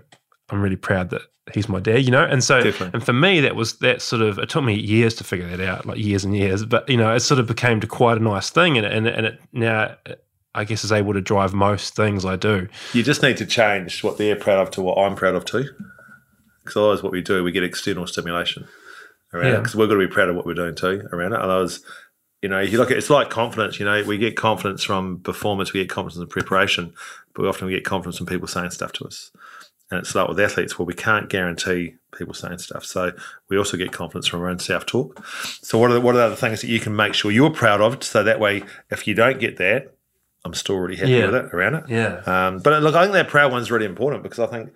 I'm 0.50 0.62
really 0.62 0.78
proud 0.78 1.10
that 1.10 1.24
he's 1.54 1.70
my 1.70 1.80
dad, 1.80 2.04
you 2.04 2.12
know? 2.12 2.24
And 2.24 2.44
so, 2.44 2.62
Definitely. 2.62 2.92
and 2.94 3.04
for 3.04 3.14
me, 3.14 3.40
that 3.42 3.56
was 3.56 3.78
that 3.80 4.02
sort 4.02 4.22
of, 4.22 4.38
it 4.40 4.50
took 4.50 4.64
me 4.64 4.74
years 4.74 5.14
to 5.16 5.24
figure 5.24 5.48
that 5.48 5.60
out, 5.60 5.86
like 5.86 5.98
years 5.98 6.24
and 6.24 6.36
years, 6.36 6.66
but, 6.66 6.88
you 6.90 6.98
know, 6.98 7.14
it 7.14 7.20
sort 7.22 7.40
of 7.40 7.48
became 7.48 7.80
to 7.82 7.88
quite 7.88 8.18
a 8.18 8.22
nice 8.22 8.50
thing. 8.50 8.78
And, 8.78 8.86
and, 8.86 9.08
and 9.08 9.26
it 9.26 9.42
now, 9.54 9.96
I 10.56 10.64
guess, 10.64 10.84
is 10.84 10.92
able 10.92 11.14
to 11.14 11.22
drive 11.22 11.54
most 11.54 11.96
things 11.96 12.26
I 12.26 12.36
do. 12.36 12.68
you 12.94 13.04
just 13.04 13.22
need 13.22 13.38
to 13.38 13.46
change 13.46 14.04
what 14.04 14.18
they're 14.18 14.36
proud 14.36 14.60
of 14.60 14.72
to 14.72 14.82
what 14.82 14.98
I'm 14.98 15.16
proud 15.16 15.36
of 15.36 15.46
too. 15.46 15.70
Because 16.64 16.78
otherwise, 16.78 17.04
what 17.04 17.12
we 17.12 17.22
do, 17.22 17.44
we 17.44 17.52
get 17.52 17.64
external 17.64 18.06
stimulation 18.08 18.68
around 19.34 19.54
it. 19.54 19.58
Because 19.58 19.76
we've 19.76 19.88
got 19.88 19.96
to 19.96 20.00
be 20.00 20.08
proud 20.08 20.30
of 20.30 20.36
what 20.36 20.46
we're 20.46 20.54
doing 20.54 20.76
too 20.76 21.08
around 21.12 21.34
it. 21.34 21.40
Otherwise, 21.40 21.82
you 22.42 22.50
know, 22.50 22.60
you 22.60 22.78
look 22.78 22.92
at 22.92 22.98
it's 22.98 23.10
like 23.10 23.30
confidence. 23.30 23.80
You 23.80 23.86
know, 23.86 24.04
we 24.04 24.18
get 24.18 24.36
confidence 24.36 24.84
from 24.84 25.20
performance, 25.22 25.74
we 25.74 25.82
get 25.82 25.90
confidence 25.90 26.22
in 26.22 26.28
preparation, 26.28 26.94
but 27.34 27.42
we 27.44 27.48
often 27.48 27.68
we 27.68 27.74
get 27.74 27.84
confidence 27.84 28.18
from 28.18 28.28
people 28.28 28.48
saying 28.48 28.72
stuff 28.72 28.92
to 28.94 29.06
us. 29.06 29.32
And 29.92 30.00
it's 30.00 30.14
like 30.14 30.28
with 30.28 30.40
athletes, 30.40 30.78
well, 30.78 30.86
we 30.86 30.94
can't 30.94 31.30
guarantee 31.30 31.96
people 32.16 32.34
saying 32.34 32.60
stuff. 32.60 32.86
So 32.86 33.12
we 33.50 33.58
also 33.58 33.76
get 33.76 33.92
confidence 33.92 34.28
from 34.28 34.42
our 34.42 34.50
own 34.50 34.60
self 34.60 34.86
talk. 34.86 35.26
So 35.62 35.78
what 35.80 35.90
are 35.90 35.96
the, 35.96 36.02
what 36.02 36.14
are 36.16 36.20
the 36.20 36.26
other 36.26 36.36
things 36.36 36.62
that 36.62 36.68
you 36.68 36.80
can 36.80 36.96
make 36.96 37.14
sure 37.16 37.32
you're 37.32 37.50
proud 37.50 37.82
of? 37.82 38.04
So 38.04 38.24
that 38.24 38.40
way, 38.40 38.64
if 38.92 39.08
you 39.08 39.16
don't 39.16 39.40
get 39.40 39.58
that, 39.58 39.96
I'm 40.46 40.54
still 40.54 40.78
really 40.78 40.96
happy 40.96 41.12
Yeah. 41.12 41.26
with 41.26 41.36
it 41.36 41.54
around 41.54 41.76
it. 41.76 41.84
Yeah. 41.90 42.22
Um, 42.26 42.60
but 42.60 42.82
look, 42.84 42.96
I 42.96 43.02
think 43.02 43.14
that 43.14 43.28
proud 43.30 43.52
one's 43.52 43.72
really 43.72 43.86
important 43.88 44.24
because 44.24 44.40
I 44.40 44.46
think, 44.46 44.72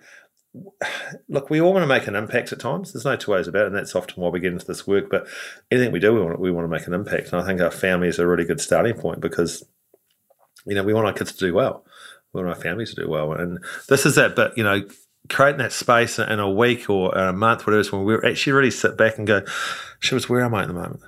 look, 1.28 1.48
we 1.50 1.60
all 1.60 1.72
want 1.72 1.82
to 1.84 1.86
make 1.86 2.06
an 2.06 2.14
impact 2.14 2.52
at 2.52 2.60
times. 2.60 2.92
There's 2.92 3.04
no 3.04 3.16
two 3.16 3.32
ways 3.32 3.48
about 3.48 3.62
it, 3.62 3.66
and 3.68 3.76
that's 3.76 3.94
often 3.94 4.22
why 4.22 4.28
we 4.30 4.40
get 4.40 4.52
into 4.52 4.66
this 4.66 4.86
work. 4.86 5.10
But 5.10 5.26
anything 5.70 5.92
we 5.92 6.00
do, 6.00 6.12
we 6.14 6.20
want 6.22 6.38
we 6.40 6.50
want 6.50 6.64
to 6.64 6.68
make 6.68 6.86
an 6.86 6.92
impact, 6.94 7.32
and 7.32 7.40
I 7.40 7.46
think 7.46 7.60
our 7.60 7.70
family 7.70 8.08
is 8.08 8.18
a 8.18 8.26
really 8.26 8.44
good 8.44 8.60
starting 8.60 8.94
point 8.94 9.20
because, 9.20 9.64
you 10.66 10.74
know, 10.74 10.82
we 10.84 10.94
want 10.94 11.06
our 11.06 11.12
kids 11.12 11.32
to 11.32 11.46
do 11.46 11.54
well, 11.54 11.84
we 12.32 12.42
want 12.42 12.54
our 12.56 12.60
families 12.62 12.90
to 12.94 13.02
do 13.02 13.08
well, 13.08 13.32
and 13.32 13.58
this 13.88 14.06
is 14.06 14.14
that. 14.16 14.36
But 14.36 14.56
you 14.58 14.64
know, 14.64 14.82
creating 15.28 15.58
that 15.58 15.72
space 15.72 16.18
in 16.18 16.38
a 16.38 16.50
week 16.50 16.88
or 16.90 17.14
a 17.16 17.32
month, 17.32 17.66
whatever 17.66 17.96
when 17.96 18.04
we 18.04 18.28
actually 18.28 18.52
really 18.52 18.70
sit 18.70 18.96
back 18.96 19.18
and 19.18 19.26
go, 19.26 19.42
"Shivers, 20.00 20.28
where 20.28 20.42
am 20.42 20.54
I 20.54 20.62
at 20.62 20.68
the 20.68 20.74
moment?" 20.74 21.00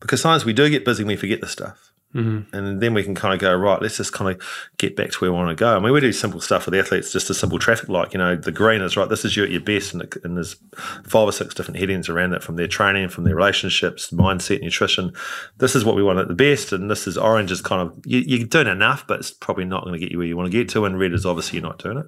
Because 0.00 0.22
sometimes 0.22 0.44
we 0.44 0.52
do 0.52 0.68
get 0.70 0.84
busy 0.84 1.02
and 1.02 1.08
we 1.08 1.16
forget 1.16 1.40
the 1.40 1.46
stuff 1.46 1.89
Mm-hmm. 2.14 2.56
and 2.56 2.80
then 2.82 2.92
we 2.92 3.04
can 3.04 3.14
kind 3.14 3.32
of 3.32 3.38
go 3.38 3.54
right. 3.54 3.80
Let's 3.80 3.96
just 3.96 4.12
kind 4.12 4.34
of 4.34 4.42
get 4.78 4.96
back 4.96 5.12
to 5.12 5.18
where 5.18 5.30
we 5.30 5.36
want 5.36 5.50
to 5.50 5.54
go. 5.54 5.76
I 5.76 5.78
mean, 5.78 5.92
we 5.92 6.00
do 6.00 6.10
simple 6.10 6.40
stuff 6.40 6.66
with 6.66 6.74
athletes, 6.74 7.12
just 7.12 7.30
a 7.30 7.34
simple 7.34 7.60
traffic 7.60 7.88
light. 7.88 8.12
You 8.12 8.18
know, 8.18 8.34
the 8.34 8.50
green 8.50 8.82
is 8.82 8.96
right. 8.96 9.08
This 9.08 9.24
is 9.24 9.36
you 9.36 9.44
at 9.44 9.50
your 9.50 9.60
best, 9.60 9.92
and, 9.94 10.02
and 10.24 10.36
there's 10.36 10.56
five 11.04 11.28
or 11.28 11.32
six 11.32 11.54
different 11.54 11.78
headings 11.78 12.08
around 12.08 12.32
it 12.32 12.42
from 12.42 12.56
their 12.56 12.66
training, 12.66 13.10
from 13.10 13.22
their 13.22 13.36
relationships, 13.36 14.10
mindset, 14.10 14.60
nutrition. 14.60 15.12
This 15.58 15.76
is 15.76 15.84
what 15.84 15.94
we 15.94 16.02
want 16.02 16.18
at 16.18 16.26
the 16.26 16.34
best, 16.34 16.72
and 16.72 16.90
this 16.90 17.06
is 17.06 17.16
orange 17.16 17.52
is 17.52 17.62
kind 17.62 17.80
of 17.80 17.96
you, 18.04 18.18
you're 18.18 18.46
doing 18.46 18.66
enough, 18.66 19.06
but 19.06 19.20
it's 19.20 19.30
probably 19.30 19.64
not 19.64 19.84
going 19.84 19.94
to 19.94 20.00
get 20.00 20.10
you 20.10 20.18
where 20.18 20.26
you 20.26 20.36
want 20.36 20.50
to 20.50 20.58
get 20.58 20.68
to. 20.70 20.84
And 20.84 20.98
red 20.98 21.12
is 21.12 21.24
obviously 21.24 21.60
you're 21.60 21.68
not 21.68 21.78
doing 21.78 21.98
it. 21.98 22.06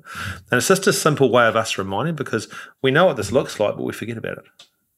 And 0.50 0.59
it's 0.59 0.66
just 0.68 0.88
a 0.88 0.92
simple 0.92 1.30
way 1.30 1.46
of 1.46 1.55
us 1.55 1.78
reminding 1.78 2.16
because 2.16 2.48
we 2.82 2.90
know 2.90 3.07
what 3.07 3.16
this 3.16 3.30
looks 3.30 3.61
like, 3.61 3.76
but 3.76 3.84
we 3.84 3.92
forget 3.92 4.16
about 4.16 4.38
it. 4.38 4.44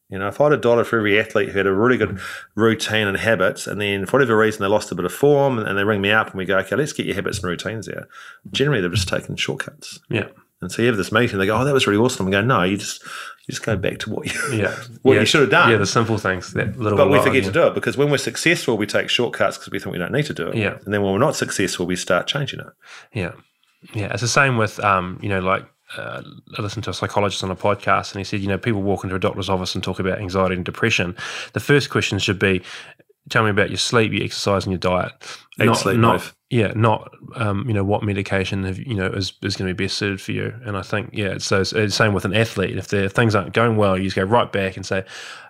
You 0.09 0.19
know, 0.19 0.27
if 0.27 0.39
I 0.39 0.45
had 0.45 0.53
a 0.53 0.57
dollar 0.57 0.83
for 0.83 0.99
every 0.99 1.19
athlete 1.19 1.49
who 1.49 1.57
had 1.57 1.65
a 1.65 1.73
really 1.73 1.97
good 1.97 2.19
routine 2.53 3.07
and 3.07 3.17
habits, 3.17 3.65
and 3.65 3.81
then 3.81 4.05
for 4.05 4.17
whatever 4.17 4.37
reason 4.37 4.61
they 4.61 4.67
lost 4.67 4.91
a 4.91 4.95
bit 4.95 5.05
of 5.05 5.11
form, 5.13 5.57
and 5.57 5.77
they 5.77 5.83
ring 5.83 6.01
me 6.01 6.11
up 6.11 6.27
and 6.27 6.35
we 6.35 6.45
go, 6.45 6.57
okay, 6.59 6.75
let's 6.75 6.93
get 6.93 7.07
your 7.07 7.15
habits 7.15 7.39
and 7.39 7.45
routines 7.45 7.87
there. 7.87 8.07
Generally, 8.51 8.81
they've 8.81 8.93
just 8.93 9.07
taken 9.07 9.35
shortcuts. 9.35 9.99
Yeah. 10.09 10.27
And 10.61 10.71
so 10.71 10.81
you 10.81 10.87
have 10.87 10.97
this 10.97 11.11
meeting, 11.11 11.37
they 11.37 11.45
go, 11.45 11.57
oh, 11.57 11.65
that 11.65 11.73
was 11.73 11.85
really 11.85 11.99
awesome. 11.99 12.27
I 12.27 12.31
go, 12.31 12.41
no, 12.41 12.63
you 12.63 12.77
just 12.77 13.03
you 13.03 13.51
just 13.51 13.63
go 13.63 13.75
back 13.75 13.99
to 13.99 14.09
what 14.09 14.25
you 14.25 14.57
Yeah. 14.57 14.75
what 15.01 15.13
yeah. 15.13 15.19
you 15.21 15.25
should 15.25 15.41
have 15.41 15.49
done. 15.49 15.69
Yeah, 15.71 15.77
the 15.77 15.85
simple 15.85 16.17
things. 16.17 16.53
That 16.53 16.77
little 16.79 16.97
but 16.97 17.09
we 17.09 17.19
forget 17.19 17.43
to 17.43 17.51
do 17.51 17.67
it 17.67 17.73
because 17.73 17.97
when 17.97 18.09
we're 18.09 18.17
successful, 18.17 18.77
we 18.77 18.85
take 18.85 19.09
shortcuts 19.09 19.57
because 19.57 19.71
we 19.71 19.79
think 19.79 19.91
we 19.91 19.99
don't 19.99 20.11
need 20.11 20.25
to 20.25 20.33
do 20.33 20.47
it. 20.47 20.55
Yeah. 20.55 20.77
And 20.85 20.93
then 20.93 21.01
when 21.01 21.13
we're 21.13 21.19
not 21.19 21.35
successful, 21.35 21.85
we 21.85 21.95
start 21.95 22.27
changing 22.27 22.61
it. 22.61 22.67
Yeah, 23.13 23.33
yeah. 23.93 24.13
It's 24.13 24.21
the 24.21 24.27
same 24.27 24.57
with 24.57 24.79
um, 24.79 25.19
you 25.21 25.29
know, 25.29 25.39
like 25.39 25.65
uh, 25.97 26.21
I 26.57 26.61
listened 26.61 26.83
to 26.85 26.89
a 26.89 26.93
psychologist 26.93 27.43
on 27.43 27.51
a 27.51 27.55
podcast, 27.55 28.11
and 28.11 28.19
he 28.19 28.23
said, 28.23 28.41
you 28.41 28.47
know, 28.47 28.57
people 28.57 28.81
walk 28.81 29.03
into 29.03 29.15
a 29.15 29.19
doctor's 29.19 29.49
office 29.49 29.75
and 29.75 29.83
talk 29.83 29.99
about 29.99 30.19
anxiety 30.19 30.55
and 30.55 30.65
depression. 30.65 31.15
The 31.53 31.59
first 31.59 31.89
question 31.89 32.19
should 32.19 32.39
be, 32.39 32.61
tell 33.29 33.43
me 33.43 33.49
about 33.49 33.69
your 33.69 33.77
sleep, 33.77 34.13
your 34.13 34.23
exercise, 34.23 34.65
and 34.65 34.71
your 34.71 34.79
diet. 34.79 35.11
Eat, 35.59 35.65
not, 35.65 35.77
sleep, 35.77 35.97
not. 35.97 36.33
Yeah, 36.51 36.73
not 36.75 37.11
um, 37.35 37.67
you 37.67 37.73
know 37.73 37.83
what 37.83 38.03
medication 38.03 38.63
have, 38.65 38.77
you 38.77 38.93
know 38.93 39.07
is, 39.07 39.33
is 39.41 39.55
going 39.55 39.67
to 39.67 39.73
be 39.73 39.85
best 39.85 39.97
suited 39.97 40.21
for 40.21 40.31
you. 40.31 40.53
And 40.63 40.77
I 40.77 40.83
think 40.83 41.09
yeah, 41.11 41.29
it's, 41.29 41.45
so 41.45 41.61
it's, 41.61 41.73
it's 41.73 41.95
same 41.95 42.13
with 42.13 42.23
an 42.23 42.35
athlete. 42.35 42.77
If 42.77 42.89
the 42.89 43.09
things 43.09 43.33
aren't 43.33 43.53
going 43.53 43.77
well, 43.77 43.97
you 43.97 44.03
just 44.03 44.15
go 44.15 44.23
right 44.23 44.51
back 44.51 44.77
and 44.77 44.85
say, 44.85 45.03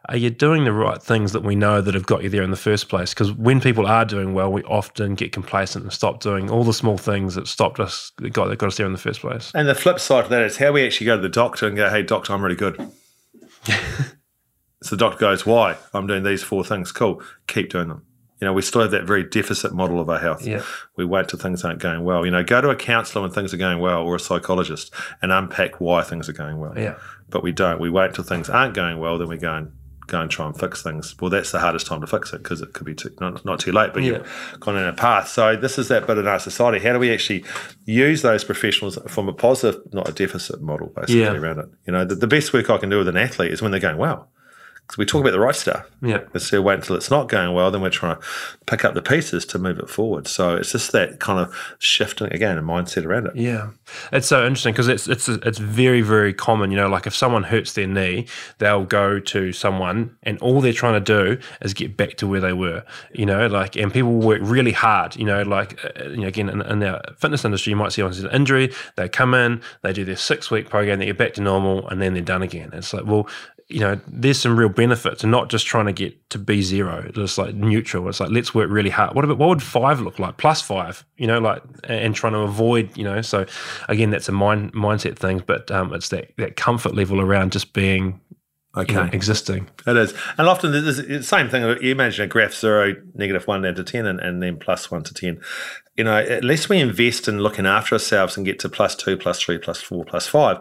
are 0.07 0.15
you 0.15 0.29
doing 0.29 0.63
the 0.63 0.71
right 0.71 1.01
things 1.01 1.33
that 1.33 1.43
we 1.43 1.55
know 1.55 1.81
that 1.81 1.95
have 1.95 2.05
got 2.05 2.23
you 2.23 2.29
there 2.29 2.43
in 2.43 2.51
the 2.51 2.57
first 2.57 2.87
place? 2.87 3.13
Because 3.13 3.33
when 3.33 3.59
people 3.59 3.85
are 3.85 4.05
doing 4.05 4.33
well, 4.33 4.49
we 4.51 4.63
often 4.63 5.15
get 5.15 5.33
complacent 5.33 5.83
and 5.83 5.91
stop 5.91 6.21
doing 6.21 6.49
all 6.49 6.63
the 6.63 6.73
small 6.73 6.97
things 6.97 7.35
that 7.35 7.47
stopped 7.47 7.79
us, 7.81 8.13
that 8.19 8.29
got, 8.31 8.47
that 8.47 8.57
got 8.57 8.67
us 8.67 8.77
there 8.77 8.85
in 8.85 8.93
the 8.93 8.97
first 8.97 9.19
place. 9.19 9.51
And 9.53 9.67
the 9.67 9.75
flip 9.75 9.99
side 9.99 10.23
of 10.23 10.29
that 10.29 10.43
is 10.43 10.57
how 10.57 10.71
we 10.71 10.85
actually 10.85 11.07
go 11.07 11.17
to 11.17 11.21
the 11.21 11.29
doctor 11.29 11.67
and 11.67 11.75
go, 11.75 11.89
hey, 11.89 12.03
doctor, 12.03 12.33
I'm 12.33 12.41
really 12.41 12.55
good. 12.55 12.77
so 13.65 14.91
the 14.91 14.97
doctor 14.97 15.19
goes, 15.19 15.45
why? 15.45 15.75
I'm 15.93 16.07
doing 16.07 16.23
these 16.23 16.43
four 16.43 16.63
things. 16.63 16.93
Cool. 16.93 17.21
Keep 17.47 17.71
doing 17.71 17.89
them. 17.89 18.05
You 18.41 18.45
know, 18.45 18.53
we 18.53 18.61
still 18.61 18.81
have 18.81 18.91
that 18.91 19.05
very 19.05 19.23
deficit 19.23 19.73
model 19.73 19.99
of 20.01 20.09
our 20.09 20.19
health. 20.19 20.45
Yeah. 20.45 20.61
We 20.97 21.05
wait 21.05 21.29
till 21.29 21.39
things 21.39 21.63
aren't 21.63 21.79
going 21.79 22.03
well. 22.03 22.25
You 22.25 22.31
know, 22.31 22.43
go 22.43 22.59
to 22.59 22.69
a 22.69 22.75
counsellor 22.75 23.21
when 23.21 23.31
things 23.31 23.53
are 23.53 23.57
going 23.57 23.79
well 23.79 24.01
or 24.01 24.15
a 24.15 24.19
psychologist 24.19 24.93
and 25.21 25.31
unpack 25.31 25.79
why 25.79 26.03
things 26.03 26.27
are 26.27 26.33
going 26.33 26.57
well. 26.59 26.73
Yeah. 26.77 26.95
But 27.29 27.43
we 27.43 27.53
don't. 27.53 27.79
We 27.79 27.89
wait 27.89 28.13
till 28.13 28.25
things 28.25 28.49
aren't 28.49 28.73
going 28.73 28.99
well, 28.99 29.17
then 29.17 29.29
we 29.29 29.37
go 29.37 29.53
and 29.53 29.71
go 30.07 30.21
and 30.21 30.29
try 30.29 30.45
and 30.45 30.55
fix 30.59 30.83
things. 30.83 31.15
Well, 31.19 31.31
that's 31.31 31.51
the 31.51 31.59
hardest 31.59 31.87
time 31.87 32.01
to 32.01 32.07
fix 32.07 32.31
it 32.33 32.43
because 32.43 32.61
it 32.61 32.73
could 32.73 32.85
be 32.85 32.93
too, 32.93 33.09
not, 33.19 33.43
not 33.45 33.59
too 33.59 33.71
late, 33.71 33.91
but 33.93 34.03
Yeah. 34.03 34.17
you've 34.51 34.59
gone 34.59 34.77
in 34.77 34.83
a 34.85 34.93
path. 34.93 35.29
So 35.29 35.55
this 35.55 35.79
is 35.79 35.87
that 35.87 36.05
bit 36.05 36.17
in 36.19 36.27
our 36.27 36.37
society. 36.37 36.77
How 36.85 36.93
do 36.93 36.99
we 36.99 37.11
actually 37.11 37.43
use 37.85 38.21
those 38.21 38.43
professionals 38.43 38.99
from 39.07 39.27
a 39.29 39.33
positive, 39.33 39.81
not 39.93 40.07
a 40.07 40.11
deficit 40.11 40.61
model, 40.61 40.91
basically 40.95 41.21
Yeah. 41.21 41.33
around 41.33 41.59
it? 41.59 41.65
You 41.87 41.93
know, 41.93 42.05
the, 42.05 42.13
the 42.15 42.27
best 42.27 42.53
work 42.53 42.69
I 42.69 42.77
can 42.77 42.89
do 42.89 42.99
with 42.99 43.07
an 43.07 43.17
athlete 43.17 43.51
is 43.51 43.61
when 43.63 43.71
they're 43.71 43.79
going 43.79 43.97
well. 43.97 44.29
Because 44.85 44.97
we 44.99 45.05
talk 45.05 45.21
about 45.21 45.31
the 45.31 45.39
right 45.39 45.55
stuff. 45.55 45.89
Yeah. 46.01 46.19
Instead 46.33 46.57
of 46.57 46.63
waiting 46.63 46.81
until 46.81 46.95
it's 46.95 47.09
not 47.09 47.27
going 47.27 47.55
well, 47.55 47.71
then 47.71 47.81
we're 47.81 47.89
trying 47.89 48.17
to 48.17 48.21
pick 48.67 48.85
up 48.85 48.93
the 48.93 49.01
pieces 49.01 49.43
to 49.47 49.57
move 49.57 49.79
it 49.79 49.89
forward. 49.89 50.27
So 50.27 50.55
it's 50.55 50.71
just 50.71 50.91
that 50.91 51.19
kind 51.19 51.39
of 51.39 51.75
shifting 51.79 52.31
again 52.31 52.57
and 52.57 52.67
mindset 52.67 53.03
around 53.03 53.25
it. 53.25 53.35
Yeah, 53.35 53.71
it's 54.11 54.27
so 54.27 54.45
interesting 54.45 54.73
because 54.73 54.87
it's 54.87 55.07
it's 55.07 55.27
it's 55.27 55.57
very 55.57 56.01
very 56.01 56.33
common. 56.33 56.69
You 56.69 56.77
know, 56.77 56.87
like 56.87 57.07
if 57.07 57.15
someone 57.15 57.43
hurts 57.43 57.73
their 57.73 57.87
knee, 57.87 58.27
they'll 58.59 58.85
go 58.85 59.19
to 59.19 59.51
someone, 59.53 60.15
and 60.21 60.37
all 60.39 60.61
they're 60.61 60.71
trying 60.71 61.03
to 61.03 61.35
do 61.35 61.41
is 61.61 61.73
get 61.73 61.97
back 61.97 62.17
to 62.17 62.27
where 62.27 62.41
they 62.41 62.53
were. 62.53 62.83
You 63.11 63.25
know, 63.25 63.47
like 63.47 63.75
and 63.75 63.91
people 63.91 64.13
work 64.13 64.39
really 64.43 64.71
hard. 64.71 65.15
You 65.15 65.25
know, 65.25 65.41
like 65.41 65.83
uh, 65.83 66.09
you 66.09 66.17
know, 66.17 66.27
again 66.27 66.49
in, 66.49 66.61
in 66.61 66.79
the 66.79 67.01
fitness 67.17 67.43
industry, 67.43 67.71
you 67.71 67.77
might 67.77 67.91
see 67.91 68.01
someone's 68.01 68.19
an 68.19 68.31
injury, 68.31 68.71
they 68.97 69.09
come 69.09 69.33
in, 69.33 69.61
they 69.81 69.93
do 69.93 70.05
their 70.05 70.15
six 70.15 70.51
week 70.51 70.69
program, 70.69 70.99
they 70.99 71.05
get 71.07 71.17
back 71.17 71.33
to 71.33 71.41
normal, 71.41 71.87
and 71.87 72.01
then 72.01 72.13
they're 72.13 72.21
done 72.21 72.43
again. 72.43 72.69
It's 72.73 72.93
like 72.93 73.05
well. 73.05 73.27
You 73.67 73.79
know, 73.79 73.99
there's 74.07 74.39
some 74.39 74.57
real 74.59 74.69
benefits 74.69 75.23
and 75.23 75.31
not 75.31 75.49
just 75.49 75.65
trying 75.65 75.87
to 75.87 75.91
get 75.91 76.29
to 76.29 76.37
be 76.37 76.61
zero, 76.61 77.09
just 77.15 77.37
like 77.39 77.55
neutral. 77.55 78.07
It's 78.09 78.19
like 78.19 78.29
let's 78.29 78.53
work 78.53 78.69
really 78.69 78.91
hard. 78.91 79.15
What 79.15 79.25
about 79.25 79.39
what 79.39 79.49
would 79.49 79.63
five 79.63 80.01
look 80.01 80.19
like? 80.19 80.37
Plus 80.37 80.61
five, 80.61 81.03
you 81.17 81.25
know, 81.25 81.39
like 81.39 81.63
and 81.85 82.13
trying 82.13 82.33
to 82.33 82.39
avoid, 82.39 82.95
you 82.95 83.03
know. 83.03 83.21
So 83.21 83.45
again, 83.89 84.11
that's 84.11 84.29
a 84.29 84.31
mind 84.31 84.73
mindset 84.73 85.17
thing, 85.17 85.43
but 85.47 85.71
um, 85.71 85.93
it's 85.93 86.09
that 86.09 86.31
that 86.37 86.57
comfort 86.57 86.93
level 86.93 87.19
around 87.19 87.53
just 87.53 87.73
being 87.73 88.21
Okay. 88.77 88.93
you 88.93 88.99
know, 88.99 89.09
existing. 89.13 89.69
It 89.87 89.95
is. 89.95 90.13
And 90.37 90.47
often 90.47 90.71
the 90.71 91.23
same 91.23 91.49
thing. 91.49 91.63
You 91.81 91.91
imagine 91.91 92.25
a 92.25 92.27
graph 92.27 92.53
zero, 92.53 92.93
negative 93.13 93.47
one 93.47 93.61
down 93.61 93.75
to 93.75 93.83
10, 93.83 94.05
and, 94.05 94.19
and 94.19 94.43
then 94.43 94.57
plus 94.57 94.91
one 94.91 95.03
to 95.03 95.13
10. 95.13 95.39
You 95.95 96.03
know, 96.03 96.17
unless 96.17 96.67
we 96.67 96.81
invest 96.81 97.27
in 97.29 97.39
looking 97.39 97.65
after 97.65 97.95
ourselves 97.95 98.35
and 98.35 98.45
get 98.45 98.59
to 98.59 98.69
plus 98.69 98.95
two, 98.95 99.15
plus 99.15 99.41
three, 99.41 99.57
plus 99.57 99.81
four, 99.81 100.03
plus 100.03 100.27
five, 100.27 100.57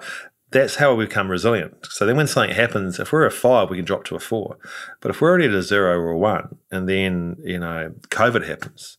that's 0.54 0.76
how 0.76 0.94
we 0.94 1.04
become 1.04 1.30
resilient. 1.30 1.74
So 1.90 2.06
then 2.06 2.16
when 2.16 2.26
something 2.26 2.54
happens, 2.56 2.98
if 2.98 3.12
we're 3.12 3.26
a 3.26 3.30
five, 3.30 3.68
we 3.68 3.76
can 3.76 3.84
drop 3.84 4.04
to 4.04 4.16
a 4.16 4.20
four. 4.20 4.56
But 5.00 5.10
if 5.10 5.20
we're 5.20 5.28
already 5.28 5.46
at 5.46 5.52
a 5.52 5.62
zero 5.62 5.98
or 5.98 6.10
a 6.12 6.18
one, 6.18 6.56
and 6.70 6.88
then, 6.88 7.36
you 7.42 7.58
know, 7.58 7.92
COVID 8.08 8.46
happens, 8.46 8.96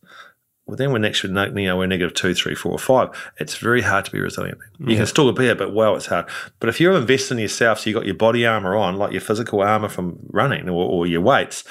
well, 0.66 0.76
then 0.78 0.91
we're 0.91 0.99
next, 0.99 1.24
you 1.24 1.30
know, 1.30 1.78
we're 1.78 1.86
negative 1.88 2.14
two, 2.14 2.34
three, 2.34 2.56
four, 2.56 2.78
five. 2.78 3.10
It's 3.39 3.56
very 3.58 3.82
hard 3.82 4.06
to 4.06 4.12
be 4.12 4.20
resilient. 4.20 4.58
You 4.80 4.88
Yeah. 4.89 4.97
can 4.97 5.06
still 5.06 5.32
be 5.32 5.47
it, 5.47 5.58
but 5.58 5.74
well, 5.74 5.95
it's 5.95 6.08
hard. 6.08 6.26
But 6.60 6.70
if 6.70 6.80
you're 6.82 6.97
investing 6.97 7.38
in 7.38 7.43
yourself, 7.43 7.80
so 7.80 7.89
you've 7.89 7.95
got 7.97 8.06
your 8.06 8.16
body 8.16 8.45
armor 8.45 8.76
on, 8.76 8.97
like 8.97 9.12
your 9.12 9.22
physical 9.22 9.62
armor 9.62 9.89
from 9.89 10.18
running 10.30 10.68
or, 10.70 10.84
or 10.89 11.08
your 11.08 11.22
weights, 11.22 11.64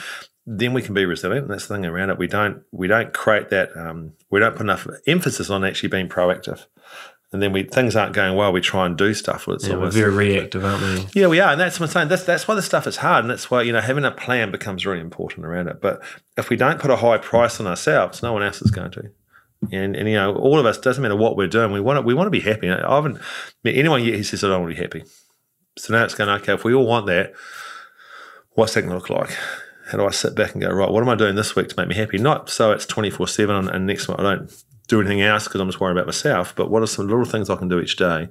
then 0.47 0.72
we 0.74 0.82
can 0.82 0.95
be 0.95 1.07
resilient. 1.07 1.47
And 1.47 1.53
that's 1.55 1.66
the 1.66 1.74
thing 1.74 1.87
around 1.87 2.11
it. 2.11 2.18
We 2.18 2.26
don't 2.26 2.62
we 2.70 2.87
don't 2.87 3.12
create 3.12 3.49
that. 3.49 3.70
Um, 3.76 4.12
we 4.30 4.41
don't 4.41 4.53
put 4.55 4.62
enough 4.62 4.87
emphasis 5.07 5.51
on 5.51 5.64
actually 5.64 5.89
being 5.89 6.09
proactive. 6.09 6.66
And 7.35 7.43
then 7.43 7.51
we 7.51 7.64
things 7.64 7.97
aren't 7.97 8.14
going 8.14 8.37
well. 8.37 8.53
We 8.53 8.61
try 8.61 8.87
and 8.87 8.97
do 8.97 9.12
stuff. 9.12 9.49
It's 9.49 9.66
Yeah, 9.66 9.74
we're 9.74 9.91
very 9.91 10.12
reactive, 10.12 10.64
aren't 10.64 10.82
we? 10.82 11.20
yeah, 11.20 11.26
we 11.26 11.41
are, 11.41 11.51
and 11.51 11.61
that's 11.61 11.80
what 11.80 11.87
I'm 11.87 11.93
saying. 11.93 12.09
That's 12.09 12.22
that's 12.22 12.47
why 12.47 12.55
the 12.55 12.62
stuff 12.62 12.87
is 12.87 12.99
hard, 12.99 13.24
and 13.24 13.30
that's 13.30 13.51
why 13.51 13.62
you 13.62 13.72
know 13.72 13.80
having 13.80 14.05
a 14.05 14.12
plan 14.12 14.53
becomes 14.53 14.87
really 14.87 15.01
important 15.01 15.45
around 15.45 15.66
it. 15.66 15.80
But 15.80 16.01
if 16.37 16.49
we 16.49 16.57
don't 16.57 16.78
put 16.78 16.93
a 16.93 16.97
high 16.97 17.18
price 17.18 17.59
on 17.59 17.66
ourselves, 17.66 18.22
no 18.22 18.32
one 18.32 18.45
else 18.45 18.62
is 18.62 18.70
going 18.70 18.93
to. 18.93 19.11
And, 19.72 19.97
and 19.97 20.09
you 20.09 20.14
know, 20.14 20.37
all 20.37 20.61
of 20.61 20.66
us 20.66 20.78
doesn't 20.78 21.03
matter 21.03 21.16
what 21.16 21.37
we're 21.37 21.49
doing. 21.49 21.72
We 21.72 21.80
want 21.80 21.97
to 21.97 22.03
we 22.03 22.14
want 22.14 22.28
to 22.28 22.30
be 22.30 22.39
happy. 22.39 22.70
I 22.70 22.95
haven't 22.95 23.18
met 23.64 23.74
anyone 23.74 24.05
yet 24.05 24.14
who 24.14 24.22
says 24.22 24.45
I 24.45 24.49
don't 24.49 24.62
want 24.62 24.76
to 24.76 24.76
be 24.76 24.82
happy. 24.82 25.03
So 25.76 25.93
now 25.93 26.05
it's 26.05 26.14
going 26.14 26.30
okay. 26.30 26.55
If 26.55 26.62
we 26.62 26.72
all 26.72 26.87
want 26.87 27.07
that, 27.07 27.32
what's 28.51 28.74
that 28.74 28.82
going 28.82 28.93
to 28.93 28.99
look 28.99 29.11
like? 29.11 29.37
How 29.91 29.99
do 29.99 30.07
I 30.07 30.12
sit 30.12 30.37
back 30.37 30.53
and 30.53 30.62
go 30.62 30.70
right? 30.70 30.89
What 30.89 31.03
am 31.03 31.09
I 31.09 31.16
doing 31.16 31.35
this 31.35 31.57
week 31.57 31.66
to 31.68 31.74
make 31.76 31.89
me 31.89 31.97
happy? 31.97 32.18
Not 32.18 32.49
so 32.49 32.70
it's 32.70 32.87
twenty 32.87 33.11
four 33.11 33.26
seven, 33.26 33.68
and 33.68 33.87
next 33.87 34.07
month 34.07 34.20
I 34.20 34.22
don't 34.22 34.64
do 34.89 35.01
anything 35.01 35.22
else 35.22 35.45
because 35.45 35.61
I'm 35.61 35.68
just 35.68 35.80
worried 35.80 35.93
about 35.93 36.07
myself. 36.07 36.55
But 36.55 36.70
what 36.70 36.82
are 36.82 36.87
some 36.87 37.09
little 37.09 37.24
things 37.24 37.51
I 37.51 37.57
can 37.57 37.68
do 37.68 37.80
each 37.80 37.97
day 37.97 38.28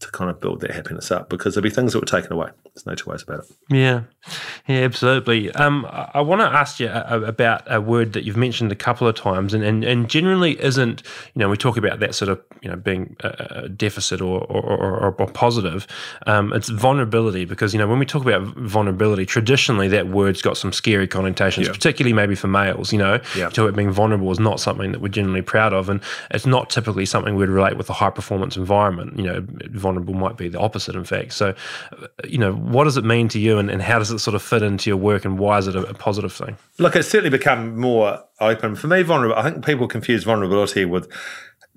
to 0.00 0.10
kind 0.10 0.30
of 0.30 0.40
build 0.40 0.60
that 0.62 0.72
happiness 0.72 1.10
up? 1.10 1.28
Because 1.28 1.54
there'll 1.54 1.62
be 1.64 1.70
things 1.70 1.92
that 1.92 2.00
were 2.00 2.06
taken 2.06 2.32
away. 2.32 2.50
There's 2.74 2.86
no 2.86 2.94
two 2.94 3.10
ways 3.10 3.22
about 3.22 3.40
it. 3.40 3.46
Yeah, 3.68 4.02
yeah, 4.66 4.78
absolutely. 4.80 5.50
Um, 5.52 5.84
I, 5.86 6.10
I 6.14 6.20
want 6.20 6.40
to 6.40 6.46
ask 6.46 6.78
you 6.80 6.88
a, 6.88 7.22
about 7.22 7.62
a 7.66 7.80
word 7.80 8.12
that 8.12 8.24
you've 8.24 8.36
mentioned 8.36 8.70
a 8.72 8.76
couple 8.76 9.06
of 9.08 9.14
times, 9.16 9.54
and, 9.54 9.62
and, 9.64 9.84
and 9.84 10.08
generally 10.08 10.60
isn't. 10.62 11.02
You 11.34 11.40
know, 11.40 11.48
we 11.48 11.56
talk 11.56 11.76
about 11.76 12.00
that 12.00 12.14
sort 12.14 12.28
of 12.28 12.40
you 12.62 12.70
know 12.70 12.76
being 12.76 13.16
a, 13.20 13.62
a 13.64 13.68
deficit 13.68 14.20
or 14.20 14.40
or, 14.44 14.62
or, 14.62 15.14
or 15.18 15.26
positive. 15.26 15.86
Um, 16.26 16.52
it's 16.52 16.68
vulnerability 16.68 17.44
because 17.44 17.72
you 17.74 17.78
know 17.78 17.88
when 17.88 17.98
we 17.98 18.06
talk 18.06 18.22
about 18.22 18.42
vulnerability, 18.56 19.26
traditionally 19.26 19.88
that 19.88 20.08
word's 20.08 20.40
got 20.42 20.56
some 20.56 20.72
scary 20.72 21.08
connotations, 21.08 21.66
Yeah. 21.66 21.72
particularly 21.72 22.12
maybe 22.12 22.34
for 22.34 22.46
males. 22.48 22.92
You 22.92 22.98
know, 22.98 23.20
Yeah. 23.36 23.48
to 23.50 23.66
it 23.66 23.74
being 23.76 23.90
vulnerable 23.90 24.30
is 24.30 24.40
not 24.40 24.60
something 24.60 24.92
that 24.92 25.00
we're 25.00 25.08
generally 25.08 25.42
proud 25.42 25.72
of, 25.72 25.88
and 25.88 26.00
it's 26.30 26.46
not 26.46 26.70
typically 26.70 27.04
something 27.06 27.34
we'd 27.34 27.48
relate 27.48 27.76
with 27.76 27.90
a 27.90 27.94
high 27.94 28.10
performance 28.10 28.56
environment. 28.56 29.18
You 29.18 29.24
know, 29.24 29.40
vulnerable 29.90 30.14
might 30.14 30.36
be 30.36 30.48
the 30.48 30.58
opposite, 30.58 30.94
in 30.94 31.04
fact. 31.04 31.32
So, 31.32 31.54
you 32.24 32.38
know, 32.38 32.52
what 32.52 32.84
does 32.84 32.96
it 32.96 33.04
mean 33.04 33.28
to 33.28 33.38
you, 33.38 33.58
and, 33.58 33.70
and 33.70 33.82
how 33.82 33.98
does 33.98 34.10
it 34.10 34.20
sort 34.20 34.34
of 34.34 34.42
fit 34.42 34.62
into 34.62 34.88
your 34.88 34.96
work, 34.96 35.24
and 35.24 35.38
why 35.38 35.58
is 35.58 35.66
it 35.66 35.74
a, 35.74 35.80
a 35.80 35.94
positive 35.94 36.32
thing? 36.32 36.56
Look, 36.78 36.94
it's 36.96 37.08
certainly 37.08 37.36
become 37.36 37.76
more 37.76 38.22
open. 38.40 38.76
For 38.76 38.86
me, 38.86 39.02
vulnerable. 39.02 39.36
I 39.36 39.42
think 39.42 39.64
people 39.64 39.88
confuse 39.88 40.24
vulnerability 40.24 40.84
with 40.84 41.10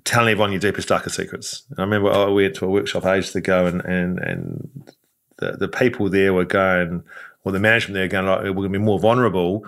telling 0.04 0.28
everyone 0.28 0.52
your 0.52 0.60
deepest, 0.60 0.88
darkest 0.88 1.16
secrets. 1.16 1.64
I 1.76 1.82
remember 1.82 2.10
I 2.10 2.28
went 2.28 2.54
to 2.56 2.66
a 2.66 2.70
workshop 2.70 3.04
ages 3.06 3.34
ago, 3.34 3.66
and 3.66 3.80
and 3.84 4.18
and 4.18 4.92
the, 5.38 5.52
the 5.52 5.68
people 5.68 6.08
there 6.08 6.32
were 6.32 6.44
going, 6.44 7.02
or 7.42 7.52
the 7.52 7.58
management 7.58 7.94
there 7.94 8.08
going, 8.08 8.26
like, 8.26 8.42
we're 8.42 8.52
going 8.52 8.72
to 8.72 8.78
be 8.78 8.84
more 8.84 9.00
vulnerable. 9.00 9.66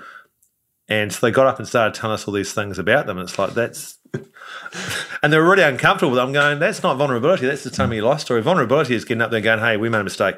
And 0.89 1.13
so 1.13 1.27
they 1.27 1.33
got 1.33 1.49
up 1.49 1.59
and 1.59 1.67
started 1.67 1.95
telling 1.95 2.15
us 2.15 2.29
all 2.29 2.35
these 2.35 2.53
things 2.53 2.79
about 2.79 3.07
them. 3.07 3.19
And 3.19 3.29
it's 3.29 3.41
like, 3.41 3.55
that's, 3.55 3.99
and 5.23 5.33
they're 5.33 5.43
really 5.43 5.63
uncomfortable. 5.63 6.19
I'm 6.19 6.33
going, 6.33 6.59
that's 6.59 6.83
not 6.83 6.97
vulnerability. 6.97 7.47
That's 7.47 7.63
just 7.63 7.75
telling 7.75 7.91
me 7.91 7.97
your 7.97 8.07
life 8.07 8.21
story. 8.21 8.43
Vulnerability 8.43 8.95
is 8.95 9.05
getting 9.05 9.23
up 9.23 9.31
there 9.31 9.39
and 9.39 9.45
going, 9.45 9.59
hey, 9.59 9.77
we 9.77 9.89
made 9.89 10.01
a 10.01 10.05
mistake. 10.05 10.37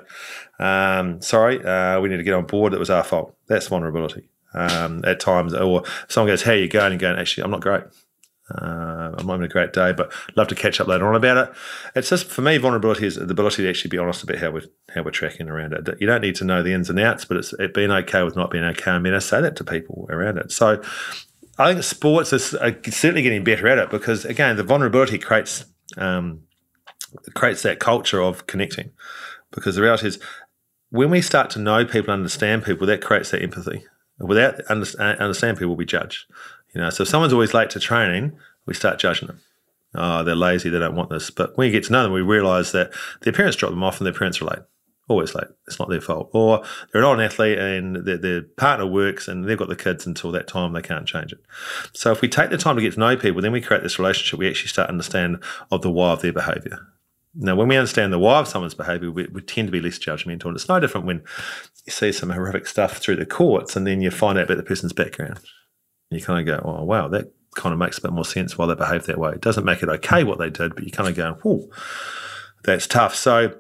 Um, 0.58 1.20
sorry, 1.22 1.64
uh, 1.64 2.00
we 2.00 2.08
need 2.08 2.16
to 2.18 2.22
get 2.22 2.34
on 2.34 2.46
board. 2.46 2.74
It 2.74 2.78
was 2.78 2.90
our 2.90 3.04
fault. 3.04 3.34
That's 3.46 3.68
vulnerability. 3.68 4.28
Um, 4.54 5.04
at 5.04 5.20
times, 5.20 5.52
or 5.52 5.84
someone 6.08 6.32
goes, 6.32 6.42
how 6.42 6.52
you 6.52 6.68
going? 6.68 6.92
And 6.92 7.00
going, 7.00 7.18
actually, 7.18 7.44
I'm 7.44 7.50
not 7.50 7.60
great. 7.60 7.84
Uh, 8.50 9.14
I'm 9.18 9.28
having 9.28 9.44
a 9.44 9.48
great 9.48 9.74
day, 9.74 9.92
but 9.92 10.10
love 10.36 10.48
to 10.48 10.54
catch 10.54 10.80
up 10.80 10.88
later 10.88 11.06
on 11.06 11.14
about 11.14 11.36
it. 11.36 11.54
It's 11.94 12.08
just 12.08 12.26
for 12.26 12.40
me, 12.40 12.56
vulnerability 12.56 13.06
is 13.06 13.16
the 13.16 13.24
ability 13.24 13.62
to 13.62 13.68
actually 13.68 13.90
be 13.90 13.98
honest 13.98 14.22
about 14.22 14.38
how 14.38 14.50
we're 14.50 14.62
how 14.94 15.02
we're 15.02 15.10
tracking 15.10 15.50
around 15.50 15.74
it. 15.74 15.86
You 16.00 16.06
don't 16.06 16.22
need 16.22 16.36
to 16.36 16.44
know 16.44 16.62
the 16.62 16.72
ins 16.72 16.88
and 16.88 16.98
outs, 16.98 17.26
but 17.26 17.36
it's 17.36 17.52
it 17.54 17.74
being 17.74 17.90
okay 17.90 18.22
with 18.22 18.36
not 18.36 18.50
being 18.50 18.64
okay 18.64 18.92
I 18.92 18.98
mean, 18.98 19.12
I 19.12 19.18
say 19.18 19.42
that 19.42 19.56
to 19.56 19.64
people 19.64 20.06
around 20.08 20.38
it. 20.38 20.50
So 20.50 20.82
I 21.58 21.72
think 21.72 21.84
sports 21.84 22.32
is 22.32 22.54
uh, 22.54 22.72
certainly 22.84 23.22
getting 23.22 23.44
better 23.44 23.66
at 23.66 23.78
it 23.78 23.90
because 23.90 24.24
again, 24.24 24.56
the 24.56 24.62
vulnerability 24.62 25.18
creates 25.18 25.64
um, 25.96 26.42
creates 27.34 27.62
that 27.62 27.80
culture 27.80 28.22
of 28.22 28.46
connecting. 28.46 28.90
Because 29.50 29.76
the 29.76 29.82
reality 29.82 30.08
is, 30.08 30.18
when 30.90 31.10
we 31.10 31.22
start 31.22 31.50
to 31.50 31.58
know 31.58 31.84
people, 31.84 32.12
understand 32.12 32.64
people, 32.64 32.86
that 32.86 33.02
creates 33.02 33.30
that 33.30 33.42
empathy. 33.42 33.84
Without 34.18 34.60
understand, 34.62 35.18
understand 35.18 35.58
people, 35.58 35.76
we 35.76 35.84
judge. 35.84 36.26
You 36.74 36.80
know, 36.80 36.90
so 36.90 37.02
if 37.02 37.08
someone's 37.08 37.32
always 37.32 37.54
late 37.54 37.70
to 37.70 37.80
training, 37.80 38.36
we 38.66 38.74
start 38.74 38.98
judging 38.98 39.28
them. 39.28 39.40
Oh, 39.94 40.22
they're 40.22 40.34
lazy, 40.34 40.68
they 40.68 40.78
don't 40.78 40.96
want 40.96 41.10
this. 41.10 41.30
But 41.30 41.56
when 41.56 41.66
you 41.66 41.72
get 41.72 41.84
to 41.84 41.92
know 41.92 42.02
them, 42.02 42.12
we 42.12 42.20
realise 42.20 42.72
that 42.72 42.92
their 43.22 43.32
parents 43.32 43.56
drop 43.56 43.70
them 43.70 43.82
off 43.82 43.98
and 43.98 44.06
their 44.06 44.12
parents 44.12 44.42
are 44.42 44.46
late. 44.46 44.58
Oh, 45.08 45.14
Always 45.14 45.34
late. 45.34 45.46
It's 45.66 45.78
not 45.78 45.88
their 45.88 46.00
fault. 46.00 46.30
Or 46.32 46.62
they're 46.92 47.02
an 47.02 47.20
athlete 47.20 47.58
and 47.58 47.96
their, 47.96 48.18
their 48.18 48.42
partner 48.42 48.86
works 48.86 49.26
and 49.26 49.44
they've 49.44 49.58
got 49.58 49.68
the 49.68 49.76
kids 49.76 50.06
until 50.06 50.30
that 50.32 50.46
time, 50.46 50.72
they 50.72 50.82
can't 50.82 51.06
change 51.06 51.32
it. 51.32 51.40
So 51.94 52.12
if 52.12 52.20
we 52.20 52.28
take 52.28 52.50
the 52.50 52.58
time 52.58 52.76
to 52.76 52.82
get 52.82 52.94
to 52.94 53.00
know 53.00 53.16
people, 53.16 53.40
then 53.40 53.52
we 53.52 53.60
create 53.60 53.82
this 53.82 53.98
relationship, 53.98 54.38
we 54.38 54.48
actually 54.48 54.68
start 54.68 54.88
to 54.88 54.92
understand 54.92 55.42
of 55.70 55.82
the 55.82 55.90
why 55.90 56.12
of 56.12 56.22
their 56.22 56.32
behaviour. 56.32 56.78
Now, 57.34 57.54
when 57.54 57.68
we 57.68 57.76
understand 57.76 58.12
the 58.12 58.18
why 58.18 58.40
of 58.40 58.48
someone's 58.48 58.74
behaviour, 58.74 59.10
we, 59.10 59.26
we, 59.26 59.40
tend 59.42 59.68
to 59.68 59.72
be 59.72 59.80
less 59.80 59.98
judgmental. 59.98 60.46
And 60.46 60.56
it's 60.56 60.68
no 60.68 60.80
different 60.80 61.06
when 61.06 61.22
you 61.86 61.92
see 61.92 62.10
some 62.10 62.30
horrific 62.30 62.66
stuff 62.66 62.98
through 62.98 63.16
the 63.16 63.26
courts 63.26 63.76
and 63.76 63.86
then 63.86 64.00
you 64.00 64.10
find 64.10 64.38
out 64.38 64.44
about 64.44 64.56
the 64.56 64.62
person's 64.62 64.92
background. 64.92 65.38
And 66.10 66.18
you 66.18 66.24
kind 66.24 66.40
of 66.40 66.46
go, 66.46 66.68
oh, 66.68 66.84
wow, 66.84 67.08
that 67.08 67.32
kind 67.54 67.72
of 67.72 67.78
makes 67.78 67.98
a 67.98 68.02
bit 68.02 68.12
more 68.12 68.24
sense 68.24 68.58
why 68.58 68.66
they 68.66 68.74
behave 68.74 69.06
that 69.06 69.18
way. 69.18 69.32
It 69.32 69.40
doesn't 69.40 69.64
make 69.64 69.82
it 69.82 69.88
okay 69.88 70.24
what 70.24 70.38
they 70.38 70.50
did, 70.50 70.74
but 70.74 70.84
you 70.84 70.90
kind 70.90 71.08
of 71.08 71.14
go, 71.14 71.38
whoa, 71.42 71.68
that's 72.64 72.86
tough. 72.86 73.14
So 73.14 73.54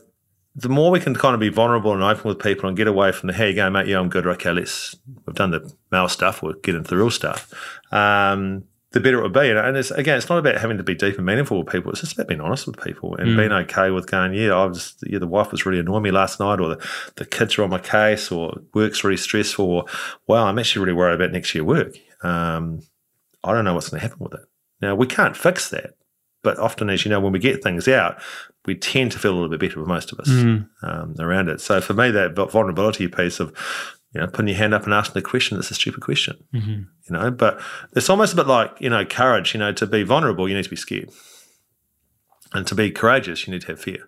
the 0.58 0.68
more 0.68 0.90
we 0.90 0.98
can 0.98 1.14
kind 1.14 1.34
of 1.34 1.40
be 1.40 1.50
vulnerable 1.50 1.92
and 1.92 2.02
open 2.02 2.28
with 2.28 2.40
people 2.40 2.68
and 2.68 2.76
get 2.76 2.88
away 2.88 3.12
from 3.12 3.28
the, 3.28 3.32
hey, 3.32 3.50
you 3.50 3.54
going, 3.54 3.72
mate? 3.72 3.86
Yeah, 3.86 4.00
I'm 4.00 4.08
good. 4.08 4.26
Okay, 4.26 4.50
let's, 4.50 4.96
we've 5.24 5.36
done 5.36 5.52
the 5.52 5.72
male 5.92 6.08
stuff. 6.08 6.42
We'll 6.42 6.54
get 6.54 6.74
into 6.74 6.90
the 6.90 6.96
real 6.96 7.10
stuff. 7.10 7.54
Um, 7.92 8.64
the 8.90 8.98
better 8.98 9.18
it 9.18 9.22
would 9.22 9.32
be. 9.32 9.50
And 9.50 9.76
it's, 9.76 9.92
again, 9.92 10.16
it's 10.16 10.28
not 10.28 10.38
about 10.38 10.56
having 10.56 10.78
to 10.78 10.82
be 10.82 10.96
deep 10.96 11.16
and 11.16 11.24
meaningful 11.26 11.58
with 11.58 11.72
people. 11.72 11.92
It's 11.92 12.00
just 12.00 12.14
about 12.14 12.26
being 12.26 12.40
honest 12.40 12.66
with 12.66 12.82
people 12.82 13.14
and 13.16 13.28
mm. 13.28 13.36
being 13.36 13.52
okay 13.52 13.90
with 13.90 14.10
going, 14.10 14.34
yeah, 14.34 14.52
I 14.52 14.64
was, 14.64 14.96
yeah, 15.06 15.20
the 15.20 15.28
wife 15.28 15.52
was 15.52 15.64
really 15.64 15.78
annoying 15.78 16.02
me 16.02 16.10
last 16.10 16.40
night, 16.40 16.58
or 16.58 16.70
the, 16.70 16.88
the 17.16 17.26
kids 17.26 17.56
are 17.56 17.62
on 17.62 17.70
my 17.70 17.78
case, 17.78 18.32
or 18.32 18.60
work's 18.74 19.04
really 19.04 19.16
stressful, 19.16 19.64
or 19.64 19.84
wow, 20.26 20.46
I'm 20.46 20.58
actually 20.58 20.86
really 20.86 20.96
worried 20.96 21.14
about 21.14 21.30
next 21.30 21.54
year 21.54 21.62
work. 21.62 21.94
Um, 22.24 22.82
I 23.44 23.52
don't 23.52 23.64
know 23.64 23.74
what's 23.74 23.90
going 23.90 24.00
to 24.00 24.08
happen 24.08 24.24
with 24.24 24.34
it. 24.34 24.46
Now, 24.80 24.96
we 24.96 25.06
can't 25.06 25.36
fix 25.36 25.70
that. 25.70 25.94
But 26.42 26.58
often, 26.58 26.88
as 26.88 27.04
you 27.04 27.10
know, 27.10 27.20
when 27.20 27.32
we 27.32 27.40
get 27.40 27.62
things 27.62 27.88
out, 27.88 28.20
we 28.68 28.74
tend 28.74 29.10
to 29.12 29.18
feel 29.18 29.32
a 29.32 29.34
little 29.34 29.48
bit 29.48 29.60
better 29.60 29.80
with 29.80 29.88
most 29.88 30.12
of 30.12 30.20
us 30.20 30.28
mm. 30.28 30.68
um, 30.82 31.14
around 31.18 31.48
it. 31.48 31.60
So 31.60 31.80
for 31.80 31.94
me, 31.94 32.10
that 32.10 32.34
vulnerability 32.34 33.08
piece 33.08 33.40
of, 33.40 33.48
you 34.12 34.20
know, 34.20 34.26
putting 34.26 34.48
your 34.48 34.58
hand 34.58 34.74
up 34.74 34.84
and 34.84 34.92
asking 34.92 35.14
the 35.14 35.28
question 35.28 35.56
that's 35.56 35.70
a 35.70 35.74
stupid 35.74 36.02
question, 36.02 36.36
mm-hmm. 36.54 36.70
you 36.70 37.10
know. 37.10 37.30
But 37.30 37.60
it's 37.96 38.10
almost 38.10 38.34
a 38.34 38.36
bit 38.36 38.46
like, 38.46 38.76
you 38.78 38.90
know, 38.90 39.04
courage. 39.06 39.54
You 39.54 39.60
know, 39.60 39.72
to 39.72 39.86
be 39.86 40.02
vulnerable, 40.02 40.48
you 40.48 40.54
need 40.54 40.64
to 40.64 40.70
be 40.70 40.76
scared, 40.76 41.10
and 42.52 42.66
to 42.66 42.74
be 42.74 42.90
courageous, 42.90 43.46
you 43.46 43.52
need 43.54 43.62
to 43.62 43.68
have 43.68 43.80
fear. 43.80 44.07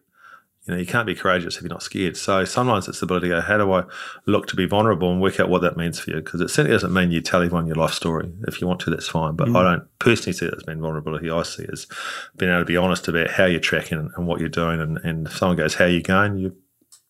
You 0.71 0.77
know, 0.77 0.81
you 0.81 0.87
can't 0.87 1.05
be 1.05 1.17
courageous 1.17 1.57
if 1.57 1.63
you're 1.63 1.69
not 1.69 1.83
scared. 1.83 2.17
So 2.17 2.45
sometimes 2.45 2.87
it's 2.87 3.01
the 3.01 3.05
ability 3.05 3.29
to 3.29 3.35
go, 3.35 3.41
how 3.41 3.59
do 3.59 3.73
I 3.73 3.83
look 4.27 4.47
to 4.47 4.55
be 4.55 4.67
vulnerable 4.67 5.11
and 5.11 5.21
work 5.21 5.41
out 5.41 5.49
what 5.49 5.63
that 5.63 5.77
means 5.77 5.99
for 5.99 6.11
you? 6.11 6.19
Because 6.19 6.41
it 6.41 6.49
certainly 6.49 6.71
doesn't 6.71 6.93
mean 6.93 7.11
you 7.11 7.21
tell 7.21 7.43
everyone 7.43 7.67
your 7.67 7.75
life 7.75 7.93
story. 7.93 8.33
If 8.47 8.61
you 8.61 8.69
want 8.69 8.79
to, 8.83 8.91
that's 8.91 9.09
fine. 9.09 9.35
But 9.35 9.49
mm. 9.49 9.57
I 9.57 9.65
don't 9.65 9.99
personally 9.99 10.33
see 10.33 10.47
it 10.47 10.55
as 10.57 10.63
being 10.63 10.81
vulnerability. 10.81 11.29
I 11.29 11.43
see 11.43 11.65
it 11.65 11.71
as 11.73 11.89
being 12.37 12.53
able 12.53 12.61
to 12.61 12.67
be 12.67 12.77
honest 12.77 13.09
about 13.09 13.31
how 13.31 13.47
you're 13.47 13.59
tracking 13.59 14.13
and 14.15 14.27
what 14.29 14.39
you're 14.39 14.49
doing. 14.49 14.81
And, 14.81 14.99
and 14.99 15.27
if 15.27 15.37
someone 15.37 15.57
goes, 15.57 15.75
how 15.75 15.87
are 15.87 15.89
you 15.89 16.05
going? 16.05 16.39
You, 16.39 16.55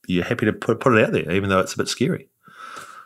you're 0.06 0.24
happy 0.24 0.46
to 0.46 0.54
put, 0.54 0.80
put 0.80 0.96
it 0.96 1.04
out 1.04 1.12
there, 1.12 1.30
even 1.30 1.50
though 1.50 1.60
it's 1.60 1.74
a 1.74 1.78
bit 1.78 1.88
scary. 1.88 2.30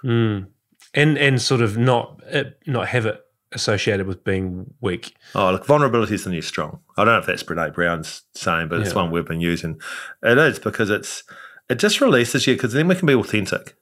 Mm. 0.04 0.46
And, 0.94 1.18
and 1.18 1.42
sort 1.42 1.62
of 1.62 1.76
not, 1.76 2.22
not 2.64 2.86
have 2.86 3.06
it 3.06 3.23
associated 3.54 4.06
with 4.06 4.24
being 4.24 4.74
weak. 4.80 5.14
Oh, 5.34 5.52
look, 5.52 5.66
vulnerability 5.66 6.14
is 6.14 6.24
the 6.24 6.30
new 6.30 6.42
strong. 6.42 6.80
I 6.96 7.04
don't 7.04 7.14
know 7.14 7.18
if 7.18 7.26
that's 7.26 7.42
Brene 7.42 7.74
Brown's 7.74 8.22
saying, 8.34 8.68
but 8.68 8.76
yeah. 8.76 8.84
it's 8.84 8.94
one 8.94 9.10
we've 9.10 9.24
been 9.24 9.40
using. 9.40 9.80
It 10.22 10.38
is 10.38 10.58
because 10.58 10.90
it's 10.90 11.24
it 11.68 11.76
just 11.76 12.00
releases 12.00 12.46
you 12.46 12.54
because 12.54 12.72
then 12.72 12.88
we 12.88 12.94
can 12.94 13.06
be 13.06 13.14
authentic, 13.14 13.76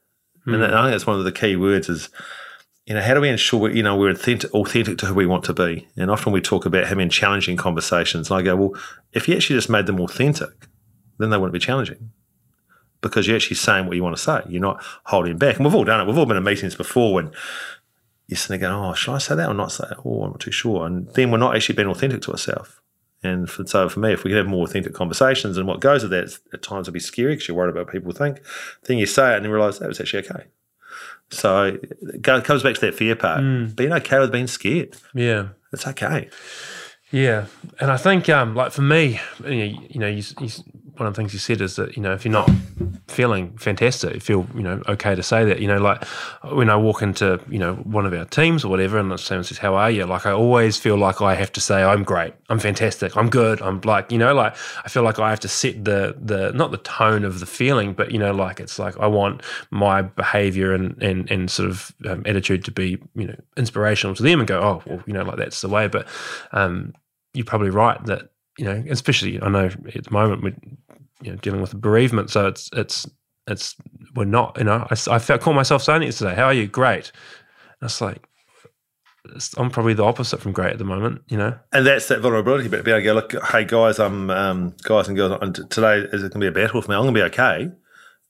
mm. 0.46 0.54
and 0.54 0.64
hmm. 0.64 0.76
I 0.76 0.82
think 0.82 0.92
that's 0.92 1.06
one 1.06 1.18
of 1.18 1.24
the 1.24 1.32
key 1.32 1.56
words 1.56 1.88
is. 1.88 2.08
You 2.84 2.94
know, 2.94 3.00
how 3.00 3.14
do 3.14 3.20
we 3.20 3.28
ensure 3.28 3.70
you 3.70 3.84
know 3.84 3.96
we're 3.96 4.10
authentic, 4.10 4.52
authentic 4.52 4.98
to 4.98 5.06
who 5.06 5.14
we 5.14 5.24
want 5.24 5.44
to 5.44 5.54
be? 5.54 5.86
And 5.96 6.10
often 6.10 6.32
we 6.32 6.40
talk 6.40 6.66
about 6.66 6.88
having 6.88 7.08
challenging 7.10 7.56
conversations. 7.56 8.28
And 8.28 8.40
I 8.40 8.42
go, 8.42 8.56
well, 8.56 8.82
if 9.12 9.28
you 9.28 9.36
actually 9.36 9.54
just 9.54 9.70
made 9.70 9.86
them 9.86 10.00
authentic, 10.00 10.66
then 11.18 11.30
they 11.30 11.36
wouldn't 11.36 11.52
be 11.52 11.60
challenging 11.60 12.10
because 13.02 13.26
you're 13.26 13.36
actually 13.36 13.56
saying 13.56 13.86
what 13.86 13.96
you 13.96 14.02
want 14.02 14.16
to 14.16 14.22
say. 14.22 14.40
You're 14.48 14.62
not 14.62 14.82
holding 15.04 15.36
back. 15.36 15.56
And 15.56 15.66
we've 15.66 15.74
all 15.74 15.84
done 15.84 16.00
it. 16.00 16.06
We've 16.06 16.16
all 16.16 16.24
been 16.24 16.36
in 16.36 16.44
meetings 16.44 16.74
before 16.74 17.12
when 17.12 17.32
you're 18.26 18.36
sitting 18.36 18.60
there 18.60 18.70
going, 18.70 18.84
oh, 18.84 18.94
should 18.94 19.14
I 19.14 19.18
say 19.18 19.34
that 19.34 19.48
or 19.48 19.54
not 19.54 19.72
say 19.72 19.84
that? 19.88 19.98
Oh, 20.04 20.22
I'm 20.24 20.30
not 20.30 20.40
too 20.40 20.52
sure. 20.52 20.86
And 20.86 21.08
then 21.14 21.30
we're 21.30 21.38
not 21.38 21.54
actually 21.54 21.74
being 21.74 21.88
authentic 21.88 22.22
to 22.22 22.32
ourselves. 22.32 22.80
And 23.22 23.48
for, 23.48 23.66
so 23.66 23.88
for 23.88 24.00
me, 24.00 24.12
if 24.12 24.24
we 24.24 24.30
can 24.30 24.38
have 24.38 24.46
more 24.46 24.64
authentic 24.64 24.94
conversations, 24.94 25.56
and 25.56 25.68
what 25.68 25.80
goes 25.80 26.02
with 26.02 26.10
that 26.10 26.38
at 26.52 26.62
times 26.62 26.88
it'll 26.88 26.94
be 26.94 27.00
scary 27.00 27.34
because 27.34 27.48
you're 27.48 27.56
worried 27.56 27.70
about 27.70 27.86
what 27.86 27.92
people 27.92 28.12
think. 28.12 28.40
Then 28.84 28.98
you 28.98 29.06
say 29.06 29.32
it 29.32 29.36
and 29.36 29.46
you 29.46 29.52
realise 29.52 29.78
that 29.78 29.88
was 29.88 30.00
actually 30.00 30.24
okay. 30.26 30.46
So 31.30 31.78
it 32.02 32.22
comes 32.22 32.62
back 32.62 32.74
to 32.74 32.80
that 32.82 32.94
fear 32.94 33.16
part. 33.16 33.40
Mm. 33.40 33.76
Being 33.76 33.92
okay 33.92 34.18
with 34.18 34.32
being 34.32 34.46
scared. 34.46 34.96
Yeah. 35.14 35.48
It's 35.72 35.86
okay. 35.86 36.28
Yeah. 37.10 37.46
And 37.80 37.90
I 37.90 37.96
think, 37.96 38.28
um, 38.28 38.54
like 38.54 38.72
for 38.72 38.82
me, 38.82 39.20
you 39.46 40.00
know, 40.00 40.08
you, 40.08 40.22
you, 40.40 40.48
one 41.02 41.08
of 41.08 41.14
the 41.14 41.20
things 41.20 41.32
you 41.32 41.40
said 41.40 41.60
is 41.60 41.74
that 41.74 41.96
you 41.96 42.02
know 42.02 42.12
if 42.12 42.24
you're 42.24 42.32
not 42.32 42.48
feeling 43.08 43.56
fantastic, 43.58 44.14
you 44.14 44.20
feel 44.20 44.46
you 44.54 44.62
know 44.62 44.80
okay 44.86 45.16
to 45.16 45.22
say 45.22 45.44
that. 45.44 45.58
You 45.58 45.66
know, 45.66 45.78
like 45.78 46.04
when 46.44 46.70
I 46.70 46.76
walk 46.76 47.02
into 47.02 47.40
you 47.50 47.58
know 47.58 47.74
one 47.74 48.06
of 48.06 48.14
our 48.14 48.24
teams 48.24 48.64
or 48.64 48.68
whatever, 48.68 48.98
and 48.98 49.18
someone 49.18 49.42
says, 49.42 49.58
"How 49.58 49.74
are 49.74 49.90
you?" 49.90 50.06
Like 50.06 50.26
I 50.26 50.30
always 50.30 50.78
feel 50.78 50.96
like 50.96 51.20
I 51.20 51.34
have 51.34 51.50
to 51.52 51.60
say, 51.60 51.82
"I'm 51.82 52.04
great, 52.04 52.34
I'm 52.50 52.60
fantastic, 52.60 53.16
I'm 53.16 53.28
good." 53.28 53.60
I'm 53.60 53.80
like 53.80 54.12
you 54.12 54.18
know, 54.18 54.32
like 54.32 54.54
I 54.84 54.88
feel 54.88 55.02
like 55.02 55.18
I 55.18 55.30
have 55.30 55.40
to 55.40 55.48
set 55.48 55.84
the 55.84 56.16
the 56.20 56.52
not 56.52 56.70
the 56.70 56.78
tone 56.78 57.24
of 57.24 57.40
the 57.40 57.46
feeling, 57.46 57.94
but 57.94 58.12
you 58.12 58.18
know, 58.20 58.32
like 58.32 58.60
it's 58.60 58.78
like 58.78 58.96
I 59.00 59.08
want 59.08 59.42
my 59.72 60.02
behavior 60.02 60.72
and 60.72 61.02
and 61.02 61.28
and 61.32 61.50
sort 61.50 61.68
of 61.68 61.92
um, 62.08 62.22
attitude 62.26 62.64
to 62.66 62.70
be 62.70 63.02
you 63.16 63.26
know 63.26 63.36
inspirational 63.56 64.14
to 64.14 64.22
them 64.22 64.38
and 64.38 64.46
go, 64.46 64.60
"Oh, 64.60 64.82
well, 64.86 65.02
you 65.04 65.14
know, 65.14 65.24
like 65.24 65.38
that's 65.38 65.62
the 65.62 65.68
way." 65.68 65.88
But 65.88 66.06
um, 66.52 66.92
you're 67.34 67.44
probably 67.44 67.70
right 67.70 68.02
that 68.04 68.28
you 68.58 68.64
know, 68.64 68.84
especially 68.90 69.40
I 69.40 69.48
know 69.48 69.66
at 69.94 70.04
the 70.04 70.10
moment 70.10 70.42
we're 70.42 70.54
you 71.22 71.30
know, 71.30 71.36
dealing 71.36 71.60
with 71.60 71.80
bereavement, 71.80 72.30
so 72.30 72.46
it's 72.46 72.68
it's 72.72 73.08
it's 73.46 73.76
we're 74.14 74.24
not. 74.24 74.56
You 74.58 74.64
know, 74.64 74.86
I, 74.90 74.96
I 75.10 75.18
felt 75.18 75.40
caught 75.40 75.54
myself 75.54 75.82
saying 75.82 76.02
it 76.02 76.12
today. 76.12 76.34
How 76.34 76.44
are 76.44 76.52
you? 76.52 76.66
Great. 76.66 77.12
And 77.80 77.88
it's 77.88 78.00
like 78.00 78.26
I'm 79.56 79.70
probably 79.70 79.94
the 79.94 80.04
opposite 80.04 80.40
from 80.40 80.52
great 80.52 80.72
at 80.72 80.78
the 80.78 80.84
moment. 80.84 81.22
You 81.28 81.38
know, 81.38 81.58
and 81.72 81.86
that's 81.86 82.08
that 82.08 82.20
vulnerability 82.20 82.68
bit. 82.68 82.84
Be 82.84 82.90
able 82.90 83.00
to 83.00 83.04
go, 83.04 83.14
look, 83.14 83.46
hey 83.50 83.64
guys, 83.64 83.98
I'm 83.98 84.30
um, 84.30 84.74
guys 84.82 85.08
and 85.08 85.16
girls. 85.16 85.58
Today 85.70 85.98
is 86.12 86.22
going 86.22 86.30
to 86.32 86.38
be 86.38 86.46
a 86.48 86.52
battle 86.52 86.82
for 86.82 86.90
me? 86.90 86.96
I'm 86.96 87.02
going 87.02 87.14
to 87.14 87.20
be 87.20 87.24
okay. 87.24 87.70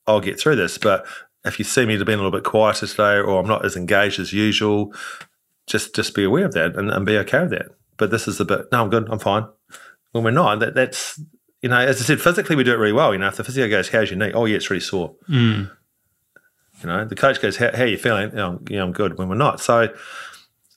I'll 0.07 0.21
get 0.21 0.39
through 0.39 0.57
this, 0.57 0.79
but 0.79 1.07
if 1.45 1.59
you 1.59 1.65
see 1.65 1.87
me 1.87 1.97
to 1.97 2.05
being 2.05 2.19
a 2.19 2.23
little 2.23 2.37
bit 2.37 2.45
quieter 2.45 2.87
today, 2.87 3.19
or 3.19 3.41
I'm 3.41 3.47
not 3.47 3.65
as 3.65 3.77
engaged 3.77 4.19
as 4.19 4.33
usual, 4.33 4.95
just 5.67 5.95
just 5.95 6.15
be 6.15 6.25
aware 6.25 6.45
of 6.45 6.55
that 6.55 6.77
and, 6.77 6.91
and 6.91 7.07
be 7.07 7.17
okay 7.19 7.41
with 7.41 7.51
that. 7.51 7.67
But 7.97 8.11
this 8.11 8.27
is 8.27 8.41
a 8.41 8.45
bit. 8.45 8.67
No, 8.73 8.83
I'm 8.83 8.91
good. 8.91 9.09
I'm 9.11 9.19
fine 9.19 9.47
when 10.13 10.25
we're 10.25 10.31
not, 10.31 10.61
that, 10.61 10.75
that's, 10.75 11.21
you 11.63 11.69
know, 11.69 11.79
as 11.79 12.01
I 12.01 12.05
said, 12.05 12.21
physically 12.21 12.57
we 12.57 12.65
do 12.65 12.73
it 12.73 12.79
really 12.79 12.93
well. 12.93 13.13
You 13.13 13.21
know, 13.21 13.29
if 13.29 13.37
the 13.37 13.45
physio 13.45 13.69
goes, 13.69 13.89
how's 13.89 14.11
your 14.11 14.19
knee? 14.19 14.33
Oh, 14.33 14.45
yeah, 14.45 14.57
it's 14.57 14.69
really 14.69 14.81
sore. 14.81 15.15
Mm. 15.29 15.71
You 16.83 16.87
know, 16.89 17.05
the 17.05 17.15
coach 17.15 17.41
goes, 17.41 17.57
how, 17.57 17.71
how 17.71 17.85
are 17.85 17.87
you 17.87 17.97
feeling? 17.97 18.31
You 18.31 18.37
know, 18.37 18.61
you 18.69 18.83
I'm 18.83 18.93
good 18.93 19.17
when 19.17 19.29
we're 19.29 19.37
not. 19.37 19.61
So 19.61 19.89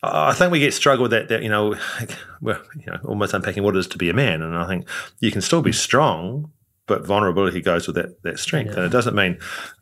I 0.03 0.33
think 0.33 0.51
we 0.51 0.59
get 0.59 0.75
struggle 0.75 1.03
with 1.03 1.11
that, 1.11 1.29
that, 1.29 1.41
you 1.41 1.49
know, 1.49 1.75
well, 2.41 2.61
you 2.75 2.85
know, 2.85 2.99
almost 3.03 3.33
unpacking 3.33 3.63
what 3.63 3.75
it 3.75 3.79
is 3.79 3.87
to 3.87 3.97
be 3.97 4.09
a 4.09 4.13
man. 4.13 4.43
And 4.43 4.55
I 4.55 4.67
think 4.67 4.87
you 5.19 5.31
can 5.31 5.41
still 5.41 5.63
be 5.63 5.71
strong, 5.71 6.51
but 6.85 7.05
vulnerability 7.05 7.61
goes 7.61 7.87
with 7.87 7.95
that, 7.95 8.21
that 8.21 8.37
strength. 8.37 8.73
Yeah. 8.73 8.77
And 8.77 8.85
it 8.85 8.91
doesn't 8.91 9.15
mean, 9.15 9.39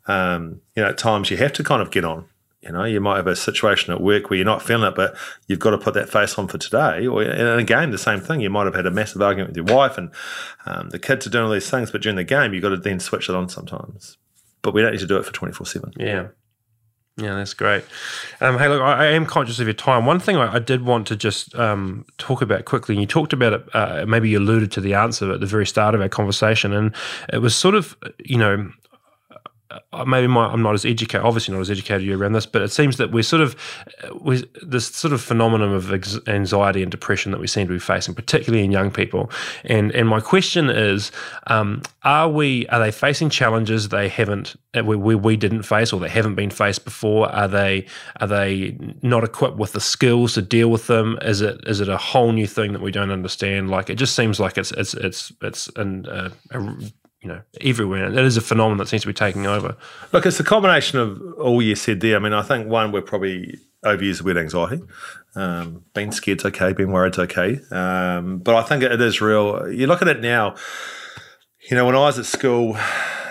um, 0.08 0.62
you 0.76 0.84
know, 0.84 0.90
at 0.90 0.98
times 0.98 1.30
you 1.30 1.36
have 1.38 1.54
to 1.54 1.64
kind 1.64 1.82
of 1.82 1.92
get 1.92 2.06
on 2.06 2.26
you 2.64 2.72
know, 2.72 2.86
you 2.86 3.02
might 3.02 3.18
have 3.18 3.28
a 3.28 3.36
situation 3.36 3.94
at 3.94 4.02
work 4.02 4.30
where 4.30 4.38
you're 4.38 4.46
not 4.46 4.62
feeling 4.62 4.88
it, 4.88 4.96
but 4.96 5.16
you've 5.48 5.60
got 5.60 5.72
to 5.72 5.78
put 5.78 5.94
that 5.96 6.10
face 6.10 6.38
on 6.38 6.48
for 6.48 6.58
today. 6.58 7.06
Or 7.06 7.22
in 7.22 7.46
a 7.46 7.64
game, 7.64 7.92
the 7.92 7.98
same 7.98 8.22
thing. 8.22 8.40
You 8.40 8.50
might 8.50 8.66
have 8.66 8.76
had 8.76 8.86
a 8.86 8.92
massive 8.92 9.22
argument 9.22 9.50
with 9.50 9.58
your 9.58 9.76
wife, 9.76 9.98
and 9.98 10.12
um, 10.66 10.90
the 10.90 11.00
kids 11.00 11.28
are 11.28 11.30
doing 11.30 11.46
all 11.46 11.52
these 11.52 11.70
things, 11.70 11.92
but 11.92 12.02
during 12.02 12.16
the 12.16 12.24
game, 12.24 12.54
you've 12.54 12.64
got 12.64 12.70
to 12.70 12.78
then 12.78 13.00
switch 13.00 13.30
it 13.30 13.36
on 13.36 13.50
sometimes. 13.50 14.18
But 14.62 14.74
we 14.74 14.82
don't 14.82 14.92
need 14.92 15.02
to 15.02 15.08
do 15.08 15.18
it 15.18 15.26
for 15.26 15.34
twenty 15.34 15.54
four 15.54 15.66
seven. 15.66 15.92
Yeah. 15.98 16.28
Yeah, 17.16 17.36
that's 17.36 17.54
great. 17.54 17.84
Um, 18.42 18.58
hey, 18.58 18.68
look, 18.68 18.82
I, 18.82 18.94
I, 18.94 19.06
am 19.12 19.28
conscious 19.28 19.60
of 19.60 19.68
your 19.68 19.76
time. 19.76 20.08
One 20.08 20.20
thing 20.20 20.36
I, 20.36 20.56
I 20.56 20.58
did 20.58 20.84
want 20.84 21.06
to 21.08 21.16
just 21.16 21.54
um, 21.54 22.06
talk 22.18 22.42
about 22.42 22.66
quickly, 22.66 22.96
and 22.96 23.02
you 23.02 23.06
talked 23.06 23.34
about 23.34 23.54
it, 23.54 23.76
uh, 23.76 24.06
maybe 24.08 24.30
you 24.30 24.40
alluded 24.40 24.72
to 24.72 24.82
the 24.82 24.96
answer 24.96 25.32
at 25.32 25.40
the 25.40 25.46
very 25.46 25.68
start 25.68 25.94
of 25.94 26.02
our 26.02 26.10
conversation, 26.10 26.74
and 26.74 26.96
it 27.32 27.38
was 27.38 27.56
sort 27.56 27.76
of, 27.76 27.96
you 28.18 28.38
know, 28.38 28.72
maybe 30.06 30.28
my, 30.28 30.46
I'm 30.48 30.62
not 30.62 30.74
as 30.74 30.86
educated, 30.86 31.26
obviously 31.26 31.54
not 31.54 31.62
as 31.62 31.72
educated 31.72 32.04
you 32.04 32.18
around 32.18 32.34
this, 32.34 32.46
but 32.46 32.62
it 32.62 32.72
seems 32.72 32.98
that 32.98 33.12
we're 33.12 33.24
sort 33.24 33.42
of 33.42 33.56
uh, 34.04 34.14
we 34.16 34.44
this 34.62 34.88
sort 34.88 35.14
of 35.14 35.22
phenomenon 35.22 35.74
of 35.74 35.92
anxiety 36.28 36.82
and 36.82 36.92
depression 36.92 37.32
that 37.32 37.40
we 37.40 37.48
seem 37.48 37.68
to 37.68 37.74
be 37.74 37.80
facing, 37.80 38.14
particularly 38.14 38.64
in 38.64 38.72
young 38.72 38.92
people. 38.92 39.32
And 39.64 39.92
and 39.92 40.08
my 40.08 40.20
question 40.20 40.70
is, 40.70 41.12
um, 41.48 41.82
are 42.04 42.30
we 42.30 42.68
are 42.68 42.80
they 42.80 42.92
facing 42.92 43.30
challenges 43.30 43.90
they 43.90 44.10
haven't 44.10 44.56
uh, 44.76 44.84
we, 44.84 44.96
we, 44.96 45.16
we 45.16 45.38
didn't 45.38 45.64
face 45.64 45.94
or 45.94 46.00
they 46.00 46.10
haven't 46.10 46.36
been 46.36 46.52
faced 46.52 46.86
before? 46.86 47.30
Are 47.30 47.48
they 47.48 47.86
are 48.20 48.28
they 48.28 48.78
not 49.02 49.24
equipped 49.24 49.58
with 49.58 49.74
the 49.74 49.82
skills 49.82 50.34
to 50.34 50.42
deal 50.42 50.70
with 50.70 50.88
them? 50.88 51.18
Is 51.22 51.42
it 51.42 51.62
is 51.68 51.82
it 51.82 51.90
a 51.90 51.98
whole 51.98 52.32
new 52.32 52.48
thing 52.48 52.74
that 52.74 52.82
we 52.82 52.92
don't 52.92 53.12
understand? 53.12 53.70
Like 53.70 53.90
it 53.90 53.96
just 53.96 54.16
seems 54.16 54.40
like 54.40 54.58
it's 54.58 54.72
it's 54.72 54.94
it's 54.94 55.32
it's 55.42 55.68
an, 55.76 56.06
uh, 56.08 56.30
a 56.52 56.76
you 57.24 57.30
know 57.30 57.42
everywhere. 57.62 58.12
It 58.12 58.26
is 58.26 58.38
a 58.38 58.42
phenomenon 58.42 58.78
that 58.80 58.88
seems 58.88 59.04
to 59.04 59.08
be 59.08 59.14
taking 59.14 59.48
over. 59.48 59.76
Look, 60.12 60.26
it's 60.26 60.40
a 60.40 60.44
combination 60.44 61.00
of 61.00 61.22
all 61.40 61.62
you 61.62 61.76
said 61.76 62.02
there. 62.02 62.18
I 62.18 62.20
mean, 62.20 62.34
I 62.34 62.44
think 62.44 62.68
one 62.68 62.92
we're 62.92 63.02
probably 63.02 63.60
overused 63.84 64.22
word 64.22 64.38
anxiety. 64.38 64.84
Um, 65.36 65.84
being 65.94 66.12
scared's 66.12 66.46
okay, 66.46 66.74
being 66.74 66.92
worried's 66.92 67.18
okay, 67.18 67.60
um, 67.72 68.38
but 68.40 68.56
I 68.56 68.64
think 68.64 68.84
it 68.84 69.02
is 69.02 69.22
real. 69.22 69.72
You 69.72 69.88
look 69.88 70.02
at 70.02 70.08
it 70.08 70.20
now. 70.20 70.56
You 71.70 71.78
know, 71.78 71.86
when 71.86 71.96
I 71.96 72.00
was 72.00 72.20
at 72.20 72.26
school, 72.26 72.78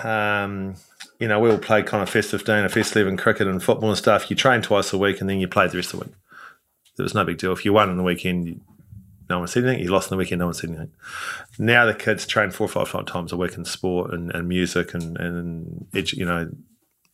um, 0.02 0.74
you 1.20 1.28
know, 1.28 1.38
we 1.38 1.50
all 1.50 1.58
played 1.58 1.86
kind 1.86 2.02
of 2.02 2.08
festive 2.08 2.44
day 2.44 2.56
and 2.56 2.64
a 2.64 2.70
festive 2.70 3.02
11 3.02 3.18
cricket 3.18 3.46
and 3.46 3.62
football 3.62 3.90
and 3.90 3.98
stuff. 3.98 4.30
You 4.30 4.36
train 4.36 4.62
twice 4.62 4.92
a 4.92 4.98
week 4.98 5.20
and 5.20 5.28
then 5.28 5.38
you 5.38 5.46
played 5.46 5.70
the 5.70 5.76
rest 5.76 5.92
of 5.92 6.00
the 6.00 6.06
week. 6.06 6.14
There 6.96 7.04
was 7.04 7.14
no 7.14 7.24
big 7.24 7.38
deal. 7.38 7.52
If 7.52 7.64
you 7.64 7.74
won 7.74 7.90
on 7.90 7.98
the 7.98 8.02
weekend, 8.02 8.60
no 9.28 9.38
one 9.38 9.48
said 9.48 9.64
anything. 9.64 9.84
You 9.84 9.90
lost 9.90 10.10
in 10.10 10.16
the 10.16 10.18
weekend, 10.18 10.40
no 10.40 10.46
one 10.46 10.54
said 10.54 10.70
anything. 10.70 10.92
Now 11.58 11.86
the 11.86 11.94
kids 11.94 12.26
train 12.26 12.50
four 12.50 12.66
or 12.66 12.68
five, 12.68 12.88
five 12.88 13.06
times 13.06 13.32
a 13.32 13.36
week 13.36 13.54
in 13.54 13.64
sport 13.64 14.12
and, 14.12 14.30
and 14.34 14.48
music 14.48 14.94
and, 14.94 15.16
and, 15.16 15.86
you 16.12 16.24
know, 16.24 16.50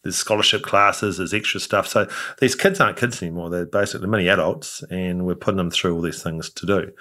there's 0.03 0.17
scholarship 0.17 0.63
classes, 0.63 1.19
there's 1.19 1.35
extra 1.35 1.61
stuff. 1.61 1.87
So 1.87 2.09
these 2.41 2.55
kids 2.55 2.81
aren't 2.81 2.97
kids 2.97 3.23
anymore. 3.23 3.51
They're 3.51 3.67
basically 3.67 4.09
many 4.09 4.29
adults 4.29 4.83
and 4.91 5.27
we're 5.27 5.35
putting 5.35 5.59
them 5.59 5.71
through 5.71 5.95
all 5.95 6.03
these 6.03 6.23
things 6.23 6.51
to 6.51 6.67
do. 6.67 6.93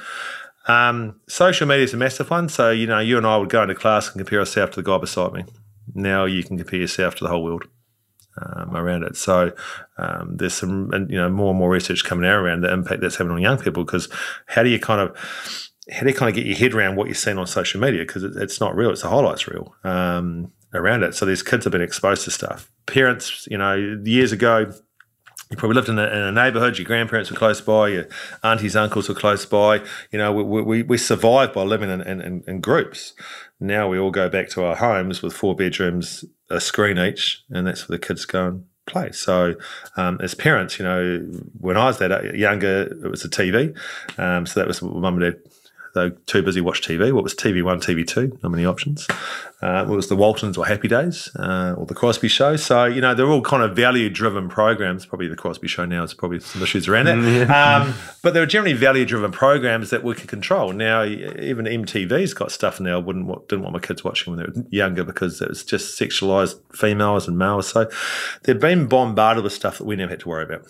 Um, 0.67 1.21
social 1.29 1.67
media 1.67 1.85
is 1.85 1.93
a 1.93 1.97
massive 1.97 2.29
one. 2.29 2.49
So, 2.49 2.71
you 2.71 2.87
know, 2.87 2.99
you 2.99 3.17
and 3.17 3.25
I 3.25 3.37
would 3.37 3.49
go 3.49 3.61
into 3.61 3.75
class 3.75 4.07
and 4.07 4.17
compare 4.17 4.39
ourselves 4.39 4.75
to 4.75 4.81
the 4.81 4.89
guy 4.89 4.97
beside 4.97 5.33
me 5.33 5.45
now 5.93 6.25
you 6.25 6.43
can 6.43 6.57
compare 6.57 6.79
yourself 6.79 7.15
to 7.15 7.23
the 7.23 7.29
whole 7.29 7.43
world 7.43 7.65
um, 8.41 8.75
around 8.75 9.03
it. 9.03 9.15
So 9.15 9.51
um, 9.97 10.37
there's 10.37 10.53
some, 10.53 10.91
you 11.09 11.17
know, 11.17 11.29
more 11.29 11.49
and 11.49 11.59
more 11.59 11.69
research 11.69 12.03
coming 12.03 12.29
out 12.29 12.39
around 12.39 12.61
the 12.61 12.71
impact 12.71 13.01
that's 13.01 13.15
having 13.15 13.33
on 13.33 13.41
young 13.41 13.57
people. 13.57 13.83
Because 13.83 14.09
how 14.47 14.63
do 14.63 14.69
you 14.69 14.79
kind 14.79 15.01
of 15.01 15.15
how 15.91 16.01
do 16.01 16.09
you 16.09 16.15
kind 16.15 16.29
of 16.29 16.35
get 16.35 16.45
your 16.45 16.57
head 16.57 16.73
around 16.73 16.95
what 16.95 17.07
you're 17.07 17.15
seeing 17.15 17.37
on 17.37 17.47
social 17.47 17.79
media? 17.79 18.01
Because 18.01 18.23
it, 18.23 18.33
it's 18.35 18.59
not 18.59 18.75
real; 18.75 18.91
it's 18.91 19.01
the 19.01 19.09
highlights 19.09 19.47
reel 19.47 19.75
um, 19.83 20.51
around 20.73 21.03
it. 21.03 21.15
So 21.15 21.25
these 21.25 21.43
kids 21.43 21.65
have 21.65 21.71
been 21.71 21.81
exposed 21.81 22.23
to 22.25 22.31
stuff. 22.31 22.71
Parents, 22.85 23.47
you 23.49 23.57
know, 23.57 23.75
years 24.03 24.31
ago. 24.31 24.71
You 25.49 25.55
probably 25.55 25.75
lived 25.75 25.87
in 25.87 25.97
a, 25.97 26.03
in 26.03 26.21
a, 26.23 26.31
neighbourhood. 26.33 26.77
Your 26.77 26.85
grandparents 26.85 27.31
were 27.31 27.37
close 27.37 27.61
by. 27.61 27.87
Your 27.87 28.07
aunties, 28.43 28.75
uncles 28.75 29.07
were 29.07 29.15
close 29.15 29.45
by. 29.45 29.77
You 30.11 30.19
know, 30.19 30.33
we, 30.33 30.61
we, 30.61 30.83
we 30.83 30.97
survived 30.97 31.53
by 31.53 31.61
living 31.61 31.89
in, 31.89 32.01
in, 32.01 32.43
in 32.45 32.59
groups. 32.59 33.13
Now 33.59 33.87
we 33.89 33.97
all 33.97 34.11
go 34.11 34.29
back 34.29 34.49
to 34.49 34.63
our 34.63 34.75
homes 34.75 35.21
with 35.21 35.33
four 35.33 35.55
bedrooms, 35.55 36.23
a 36.49 36.61
screen 36.61 36.97
each, 36.97 37.43
and 37.49 37.65
that's 37.65 37.87
where 37.87 37.97
the 37.97 38.05
kids 38.05 38.25
go 38.25 38.47
and 38.47 38.65
play. 38.85 39.11
So, 39.11 39.55
um, 39.95 40.19
as 40.21 40.33
parents, 40.33 40.79
you 40.79 40.85
know, 40.85 41.19
when 41.59 41.77
I 41.77 41.85
was 41.85 41.99
that 41.99 42.35
younger, 42.35 42.83
it 43.03 43.09
was 43.09 43.25
a 43.25 43.29
TV. 43.29 43.77
Um, 44.17 44.45
so 44.45 44.59
that 44.59 44.67
was 44.67 44.81
what 44.81 44.95
mum 44.95 45.21
and 45.21 45.33
dad 45.33 45.51
they 45.97 46.15
too 46.25 46.43
busy 46.43 46.61
watch 46.61 46.81
TV. 46.81 47.11
What 47.11 47.23
was 47.23 47.33
TV 47.33 47.63
one, 47.63 47.79
TV 47.79 48.05
two? 48.05 48.37
Not 48.43 48.51
many 48.51 48.65
options. 48.65 49.07
Uh, 49.61 49.85
it 49.87 49.91
was 49.91 50.07
the 50.07 50.15
Waltons 50.15 50.57
or 50.57 50.65
Happy 50.67 50.87
Days 50.87 51.35
uh, 51.35 51.73
or 51.75 51.87
the 51.87 51.95
Cosby 51.95 52.27
Show. 52.27 52.55
So 52.55 52.85
you 52.85 53.01
know 53.01 53.15
they're 53.15 53.27
all 53.27 53.41
kind 53.41 53.63
of 53.63 53.75
value 53.75 54.09
driven 54.09 54.49
programs. 54.49 55.05
Probably 55.05 55.27
the 55.27 55.35
Cosby 55.35 55.67
Show 55.67 55.85
now 55.85 56.03
is 56.03 56.13
probably 56.13 56.39
some 56.39 56.61
issues 56.61 56.87
around 56.87 57.05
that. 57.05 57.17
Mm, 57.17 57.49
um, 57.49 57.93
but 58.21 58.33
they're 58.33 58.45
generally 58.45 58.73
value 58.73 59.05
driven 59.05 59.31
programs 59.31 59.89
that 59.89 60.03
we 60.03 60.13
can 60.13 60.27
control. 60.27 60.73
Now 60.73 61.03
even 61.03 61.65
MTV's 61.65 62.33
got 62.33 62.51
stuff 62.51 62.79
now. 62.79 62.97
I 62.97 63.01
wouldn't 63.01 63.47
didn't 63.47 63.63
want 63.63 63.73
my 63.73 63.79
kids 63.79 64.03
watching 64.03 64.35
when 64.35 64.39
they 64.39 64.45
were 64.45 64.65
younger 64.69 65.03
because 65.03 65.41
it 65.41 65.49
was 65.49 65.63
just 65.63 65.99
sexualized 65.99 66.59
females 66.73 67.27
and 67.27 67.37
males. 67.37 67.67
So 67.67 67.89
they've 68.43 68.59
been 68.59 68.87
bombarded 68.87 69.43
with 69.43 69.53
stuff 69.53 69.79
that 69.79 69.85
we 69.85 69.95
never 69.95 70.11
had 70.11 70.19
to 70.21 70.29
worry 70.29 70.43
about. 70.43 70.67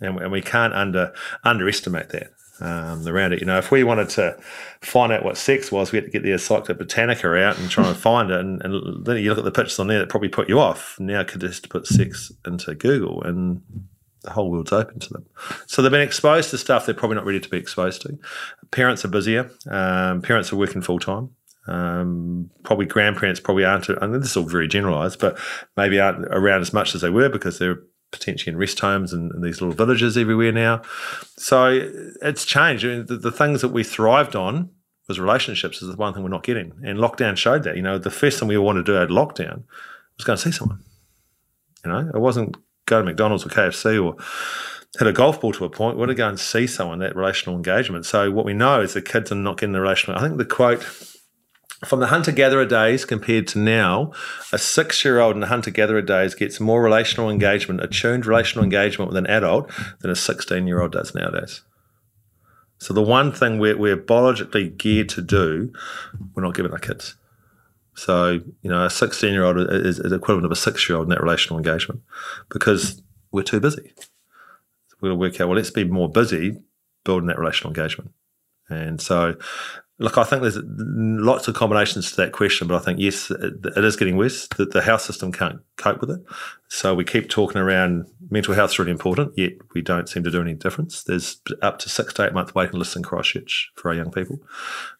And, 0.00 0.18
and 0.18 0.32
we 0.32 0.42
can't 0.42 0.74
under 0.74 1.12
underestimate 1.44 2.10
that 2.10 2.32
um, 2.62 3.06
around 3.06 3.32
it. 3.32 3.40
You 3.40 3.46
know, 3.46 3.58
if 3.58 3.70
we 3.70 3.84
wanted 3.84 4.08
to 4.10 4.36
find 4.80 5.12
out 5.12 5.24
what 5.24 5.36
sex 5.36 5.72
was, 5.72 5.92
we 5.92 5.96
had 5.96 6.04
to 6.04 6.10
get 6.10 6.22
the 6.22 6.32
Encyclopedia 6.32 6.76
Britannica 6.76 7.34
out 7.34 7.58
and 7.58 7.68
try 7.68 7.86
and 7.86 7.96
find 8.08 8.30
it. 8.30 8.38
And, 8.38 8.62
and, 8.62 9.04
then 9.04 9.16
you 9.18 9.30
look 9.30 9.38
at 9.38 9.44
the 9.44 9.50
pictures 9.50 9.78
on 9.78 9.88
there 9.88 9.98
that 9.98 10.08
probably 10.08 10.28
put 10.28 10.48
you 10.48 10.60
off. 10.60 10.96
Now 10.98 11.24
could 11.24 11.40
just 11.40 11.68
put 11.68 11.86
sex 11.86 12.32
into 12.46 12.74
Google 12.74 13.22
and 13.22 13.62
the 14.22 14.30
whole 14.30 14.50
world's 14.50 14.72
open 14.72 15.00
to 15.00 15.12
them. 15.12 15.26
So 15.66 15.82
they've 15.82 15.90
been 15.90 16.00
exposed 16.00 16.50
to 16.50 16.58
stuff 16.58 16.86
they're 16.86 16.94
probably 16.94 17.16
not 17.16 17.26
ready 17.26 17.40
to 17.40 17.48
be 17.48 17.58
exposed 17.58 18.02
to. 18.02 18.18
Parents 18.70 19.04
are 19.04 19.08
busier. 19.08 19.50
Um, 19.68 20.22
parents 20.22 20.52
are 20.52 20.56
working 20.56 20.82
full 20.82 21.00
time. 21.00 21.30
Um, 21.66 22.50
probably 22.64 22.86
grandparents 22.86 23.40
probably 23.40 23.64
aren't. 23.64 23.88
I 23.90 24.06
mean, 24.06 24.20
this 24.20 24.30
is 24.30 24.36
all 24.36 24.44
very 24.44 24.68
generalised, 24.68 25.20
but 25.20 25.38
maybe 25.76 26.00
aren't 26.00 26.24
around 26.26 26.60
as 26.60 26.72
much 26.72 26.94
as 26.94 27.00
they 27.00 27.10
were 27.10 27.28
because 27.28 27.58
they're 27.58 27.80
potentially 28.12 28.52
in 28.52 28.58
rest 28.58 28.78
homes 28.78 29.12
and, 29.12 29.32
and, 29.32 29.42
these 29.42 29.60
little 29.60 29.74
villages 29.74 30.16
everywhere 30.16 30.52
now. 30.52 30.82
So 31.36 31.90
it's 32.22 32.44
changed. 32.44 32.84
I 32.84 32.88
mean, 32.88 33.06
the, 33.06 33.16
the, 33.16 33.32
things 33.32 33.62
that 33.62 33.70
we 33.70 33.82
thrived 33.82 34.36
on 34.36 34.70
was 35.08 35.18
relationships 35.18 35.82
is 35.82 35.88
the 35.88 35.96
one 35.96 36.14
thing 36.14 36.22
we're 36.22 36.28
not 36.28 36.44
getting. 36.44 36.72
And 36.84 36.98
lockdown 36.98 37.36
showed 37.36 37.64
that. 37.64 37.76
You 37.76 37.82
know, 37.82 37.98
the 37.98 38.10
first 38.10 38.38
thing 38.38 38.48
we 38.48 38.56
all 38.56 38.64
wanted 38.64 38.86
to 38.86 38.92
do 38.92 39.02
at 39.02 39.08
lockdown 39.08 39.64
was 40.16 40.24
go 40.24 40.34
and 40.34 40.40
see 40.40 40.52
someone. 40.52 40.84
You 41.84 41.90
know, 41.90 42.10
it 42.14 42.20
wasn't 42.20 42.56
go 42.86 43.00
to 43.00 43.04
McDonald's 43.04 43.44
or 43.44 43.48
KFC 43.48 44.04
or 44.04 44.16
hit 44.98 45.08
a 45.08 45.12
golf 45.12 45.40
ball 45.40 45.52
to 45.52 45.64
a 45.64 45.70
point. 45.70 45.96
We 45.96 46.00
want 46.00 46.10
to 46.10 46.14
go 46.14 46.28
and 46.28 46.38
see 46.38 46.66
someone, 46.66 46.98
that 47.00 47.16
relational 47.16 47.56
engagement. 47.56 48.06
So 48.06 48.30
what 48.30 48.44
we 48.44 48.52
know 48.52 48.80
is 48.80 48.92
the 48.92 49.02
kids 49.02 49.32
are 49.32 49.36
not 49.36 49.58
getting 49.58 49.72
the 49.72 49.80
relational. 49.80 50.18
I 50.18 50.22
think 50.22 50.36
the 50.38 50.44
quote 50.44 50.82
from 51.84 52.00
the 52.00 52.06
hunter 52.06 52.32
gatherer 52.32 52.64
days 52.64 53.04
compared 53.04 53.46
to 53.48 53.58
now, 53.58 54.12
a 54.52 54.58
six 54.58 55.04
year 55.04 55.20
old 55.20 55.34
in 55.34 55.40
the 55.40 55.48
hunter 55.48 55.70
gatherer 55.70 56.02
days 56.02 56.34
gets 56.34 56.60
more 56.60 56.82
relational 56.82 57.28
engagement, 57.28 57.82
attuned 57.82 58.26
relational 58.26 58.64
engagement 58.64 59.08
with 59.08 59.16
an 59.16 59.26
adult 59.26 59.70
than 60.00 60.10
a 60.10 60.16
16 60.16 60.66
year 60.66 60.80
old 60.80 60.92
does 60.92 61.14
nowadays. 61.14 61.62
So, 62.78 62.94
the 62.94 63.02
one 63.02 63.32
thing 63.32 63.58
we're, 63.58 63.76
we're 63.76 63.96
biologically 63.96 64.68
geared 64.68 65.08
to 65.10 65.22
do, 65.22 65.72
we're 66.34 66.42
not 66.42 66.54
giving 66.54 66.72
our 66.72 66.78
kids. 66.78 67.16
So, 67.94 68.40
you 68.62 68.70
know, 68.70 68.84
a 68.84 68.90
16 68.90 69.32
year 69.32 69.44
old 69.44 69.58
is, 69.58 69.98
is 69.98 70.12
equivalent 70.12 70.46
of 70.46 70.52
a 70.52 70.56
six 70.56 70.88
year 70.88 70.98
old 70.98 71.06
in 71.06 71.10
that 71.10 71.20
relational 71.20 71.58
engagement 71.58 72.02
because 72.48 73.02
we're 73.30 73.42
too 73.42 73.60
busy. 73.60 73.92
We'll 75.00 75.16
work 75.16 75.40
out, 75.40 75.48
well, 75.48 75.56
let's 75.56 75.70
be 75.70 75.84
more 75.84 76.08
busy 76.08 76.60
building 77.04 77.26
that 77.26 77.38
relational 77.38 77.70
engagement. 77.70 78.12
And 78.68 79.00
so 79.00 79.34
Look, 79.98 80.18
I 80.18 80.24
think 80.24 80.42
there's 80.42 80.58
lots 80.64 81.48
of 81.48 81.54
combinations 81.54 82.10
to 82.10 82.16
that 82.16 82.32
question, 82.32 82.66
but 82.66 82.76
I 82.76 82.84
think 82.84 82.98
yes, 82.98 83.30
it, 83.30 83.54
it 83.76 83.84
is 83.84 83.94
getting 83.94 84.16
worse. 84.16 84.48
The, 84.48 84.64
the 84.64 84.82
health 84.82 85.02
system 85.02 85.32
can't 85.32 85.60
cope 85.76 86.00
with 86.00 86.10
it, 86.10 86.20
so 86.68 86.94
we 86.94 87.04
keep 87.04 87.28
talking 87.28 87.60
around 87.60 88.06
mental 88.30 88.54
health 88.54 88.70
is 88.72 88.78
really 88.78 88.90
important. 88.90 89.32
Yet 89.36 89.52
we 89.74 89.82
don't 89.82 90.08
seem 90.08 90.24
to 90.24 90.30
do 90.30 90.40
any 90.40 90.54
difference. 90.54 91.04
There's 91.04 91.40
up 91.60 91.78
to 91.80 91.88
six 91.88 92.14
to 92.14 92.26
eight 92.26 92.32
month 92.32 92.54
waiting 92.54 92.78
lists 92.78 92.96
in 92.96 93.02
Christchurch 93.02 93.70
for 93.76 93.90
our 93.90 93.94
young 93.94 94.10
people. 94.10 94.38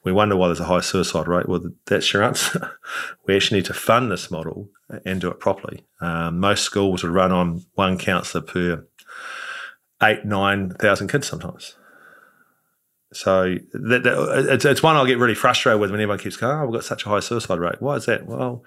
We 0.04 0.12
wonder 0.12 0.36
why 0.36 0.48
there's 0.48 0.60
a 0.60 0.64
high 0.64 0.80
suicide 0.80 1.26
rate. 1.26 1.48
Well, 1.48 1.62
that's 1.86 2.12
your 2.12 2.22
answer. 2.22 2.78
we 3.26 3.34
actually 3.34 3.58
need 3.58 3.66
to 3.66 3.74
fund 3.74 4.12
this 4.12 4.30
model 4.30 4.68
and 5.06 5.20
do 5.20 5.30
it 5.30 5.40
properly. 5.40 5.84
Um, 6.00 6.38
most 6.38 6.64
schools 6.64 7.02
would 7.02 7.12
run 7.12 7.32
on 7.32 7.64
one 7.74 7.96
counsellor 7.98 8.42
per 8.42 8.86
eight 10.02 10.24
nine 10.24 10.70
thousand 10.74 11.08
kids 11.08 11.26
sometimes. 11.26 11.76
So 13.12 13.56
that, 13.72 14.02
that, 14.02 14.46
it's, 14.50 14.64
it's 14.64 14.82
one 14.82 14.96
I'll 14.96 15.06
get 15.06 15.18
really 15.18 15.34
frustrated 15.34 15.80
with 15.80 15.90
when 15.90 16.00
everyone 16.00 16.18
keeps 16.18 16.36
going, 16.36 16.56
oh, 16.56 16.64
we've 16.64 16.72
got 16.72 16.84
such 16.84 17.04
a 17.04 17.08
high 17.08 17.20
suicide 17.20 17.58
rate. 17.58 17.80
Why 17.80 17.96
is 17.96 18.06
that? 18.06 18.26
Well, 18.26 18.64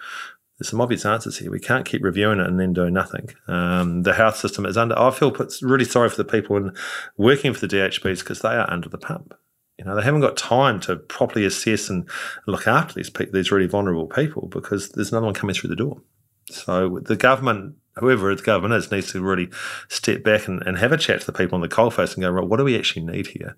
there's 0.58 0.70
some 0.70 0.82
obvious 0.82 1.06
answers 1.06 1.40
here. 1.40 1.52
We 1.52 1.60
can't 1.60 1.86
keep 1.86 2.04
reviewing 2.04 2.40
it 2.40 2.48
and 2.48 2.60
then 2.60 2.74
doing 2.74 2.94
nothing. 2.94 3.30
Um, 3.48 4.04
the 4.04 4.14
health 4.14 4.38
system 4.38 4.66
is 4.66 4.78
under, 4.78 4.98
I 4.98 5.12
feel 5.12 5.36
really 5.62 5.84
sorry 5.84 6.10
for 6.10 6.18
the 6.18 6.24
people 6.24 6.56
in 6.56 6.74
working 7.18 7.54
for 7.54 7.66
the 7.66 7.76
DHBs 7.76 8.20
because 8.20 8.42
they 8.42 8.50
are 8.50 8.70
under 8.70 8.88
the 8.88 8.98
pump. 8.98 9.34
You 9.78 9.84
know, 9.84 9.96
they 9.96 10.04
haven't 10.04 10.22
got 10.22 10.38
time 10.38 10.80
to 10.82 10.96
properly 10.96 11.46
assess 11.46 11.90
and 11.90 12.08
look 12.48 12.68
after 12.68 12.94
these 12.94 13.10
people, 13.10 13.34
these 13.34 13.52
really 13.52 13.68
vulnerable 13.68 14.08
people 14.08 14.48
because 14.48 14.90
there's 14.92 15.12
another 15.12 15.26
one 15.26 15.36
coming 15.36 15.54
through 15.54 15.72
the 15.72 15.76
door. 15.76 16.02
So 16.50 17.00
the 17.00 17.18
government, 17.18 17.76
whoever 17.96 18.34
the 18.34 18.42
government 18.42 18.76
is, 18.76 18.92
needs 18.92 19.12
to 19.12 19.22
really 19.22 19.50
step 19.90 20.24
back 20.24 20.48
and, 20.48 20.62
and 20.66 20.78
have 20.78 20.94
a 20.94 20.98
chat 20.98 21.20
to 21.20 21.26
the 21.26 21.34
people 21.34 21.56
on 21.56 21.62
the 21.62 21.68
coalface 21.68 22.14
and 22.14 22.24
go, 22.24 22.30
right, 22.30 22.48
what 22.48 22.58
do 22.58 22.64
we 22.64 22.78
actually 22.78 23.06
need 23.06 23.28
here? 23.28 23.58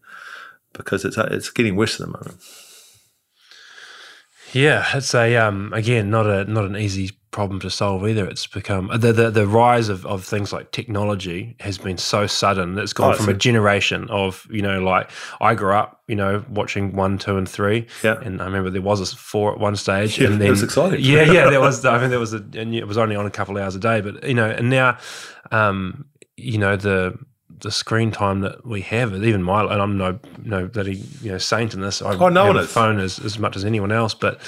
Because 0.77 1.03
it's 1.03 1.17
it's 1.17 1.49
getting 1.49 1.75
worse 1.75 1.99
at 1.99 2.05
the 2.07 2.13
moment. 2.13 2.41
Yeah, 4.53 4.85
it's 4.93 5.13
a 5.13 5.35
um, 5.35 5.73
again 5.73 6.09
not 6.09 6.25
a 6.25 6.45
not 6.45 6.65
an 6.65 6.77
easy 6.77 7.11
problem 7.31 7.59
to 7.59 7.69
solve 7.69 8.07
either. 8.07 8.25
It's 8.25 8.47
become 8.47 8.89
the 8.97 9.11
the, 9.11 9.29
the 9.29 9.45
rise 9.45 9.89
of, 9.89 10.05
of 10.05 10.23
things 10.23 10.53
like 10.53 10.71
technology 10.71 11.55
has 11.59 11.77
been 11.77 11.97
so 11.97 12.27
sudden. 12.27 12.77
It's 12.77 12.93
gone 12.93 13.13
oh, 13.13 13.17
from 13.17 13.29
a 13.29 13.33
generation 13.33 14.09
of 14.09 14.47
you 14.49 14.61
know 14.61 14.79
like 14.79 15.11
I 15.41 15.53
grew 15.53 15.73
up 15.73 16.01
you 16.07 16.15
know 16.15 16.45
watching 16.49 16.95
one, 16.95 17.17
two, 17.17 17.37
and 17.37 17.47
three. 17.47 17.87
Yeah, 18.03 18.19
and 18.21 18.41
I 18.41 18.45
remember 18.45 18.69
there 18.69 18.81
was 18.81 19.01
a 19.01 19.15
four 19.15 19.51
at 19.51 19.59
one 19.59 19.75
stage. 19.75 20.17
Yeah, 20.17 20.27
and 20.27 20.41
then, 20.41 20.47
it 20.47 20.51
was 20.51 20.63
exciting. 20.63 21.01
Yeah, 21.01 21.23
yeah, 21.23 21.49
there 21.49 21.59
was. 21.69 21.83
I 21.83 21.99
mean, 21.99 22.09
there 22.09 22.19
was 22.19 22.33
a 22.33 22.37
and 22.37 22.73
it 22.73 22.87
was 22.87 22.97
only 22.97 23.15
on 23.15 23.25
a 23.25 23.31
couple 23.31 23.57
of 23.57 23.63
hours 23.63 23.75
a 23.75 23.79
day, 23.79 24.01
but 24.01 24.23
you 24.23 24.33
know, 24.33 24.49
and 24.49 24.69
now, 24.69 24.97
um, 25.51 26.05
you 26.37 26.57
know 26.57 26.77
the 26.77 27.17
the 27.59 27.71
screen 27.71 28.11
time 28.11 28.41
that 28.41 28.65
we 28.65 28.81
have, 28.81 29.13
even 29.23 29.41
my, 29.41 29.61
and 29.63 29.81
I'm 29.81 29.97
no 29.97 30.19
no 30.43 30.67
bloody 30.67 31.03
you 31.21 31.31
know 31.31 31.37
saint 31.37 31.73
in 31.73 31.81
this. 31.81 32.01
I 32.01 32.15
oh, 32.15 32.29
no 32.29 32.45
have 32.45 32.55
a 32.55 32.67
phone 32.67 32.99
as, 32.99 33.19
as 33.19 33.39
much 33.39 33.55
as 33.55 33.65
anyone 33.65 33.91
else, 33.91 34.13
but 34.13 34.39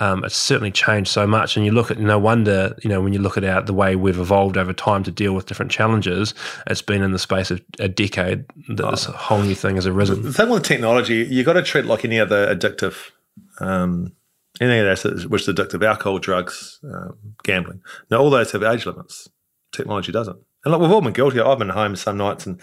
um, 0.00 0.24
it's 0.24 0.36
certainly 0.36 0.70
changed 0.70 1.10
so 1.10 1.26
much. 1.26 1.56
And 1.56 1.66
you 1.66 1.72
look 1.72 1.90
at 1.90 1.98
no 1.98 2.18
wonder 2.18 2.76
you 2.82 2.90
know 2.90 3.00
when 3.00 3.12
you 3.12 3.18
look 3.18 3.36
at 3.36 3.44
our, 3.44 3.62
the 3.62 3.74
way 3.74 3.96
we've 3.96 4.18
evolved 4.18 4.56
over 4.56 4.72
time 4.72 5.02
to 5.04 5.10
deal 5.10 5.34
with 5.34 5.46
different 5.46 5.72
challenges. 5.72 6.34
It's 6.66 6.82
been 6.82 7.02
in 7.02 7.12
the 7.12 7.18
space 7.18 7.50
of 7.50 7.60
a 7.78 7.88
decade 7.88 8.44
that 8.68 8.86
oh. 8.86 8.90
this 8.90 9.04
whole 9.04 9.42
new 9.42 9.54
thing 9.54 9.76
has 9.76 9.86
arisen. 9.86 10.22
The 10.22 10.32
thing 10.32 10.48
with 10.48 10.62
technology, 10.62 11.26
you've 11.28 11.46
got 11.46 11.54
to 11.54 11.62
treat 11.62 11.84
it 11.84 11.88
like 11.88 12.04
any 12.04 12.20
other 12.20 12.54
addictive. 12.54 13.10
Um, 13.58 14.12
anything 14.60 14.84
that's 14.84 15.26
which 15.26 15.48
is 15.48 15.54
addictive, 15.54 15.84
alcohol, 15.84 16.18
drugs, 16.18 16.78
um, 16.84 17.16
gambling. 17.42 17.80
Now, 18.10 18.18
all 18.18 18.30
those 18.30 18.52
have 18.52 18.62
age 18.62 18.86
limits. 18.86 19.28
Technology 19.72 20.12
doesn't. 20.12 20.38
And 20.64 20.72
look, 20.72 20.80
we've 20.80 20.92
all 20.92 21.00
been 21.00 21.12
guilty. 21.12 21.40
I've 21.40 21.58
been 21.58 21.70
home 21.70 21.96
some 21.96 22.16
nights 22.16 22.46
and 22.46 22.60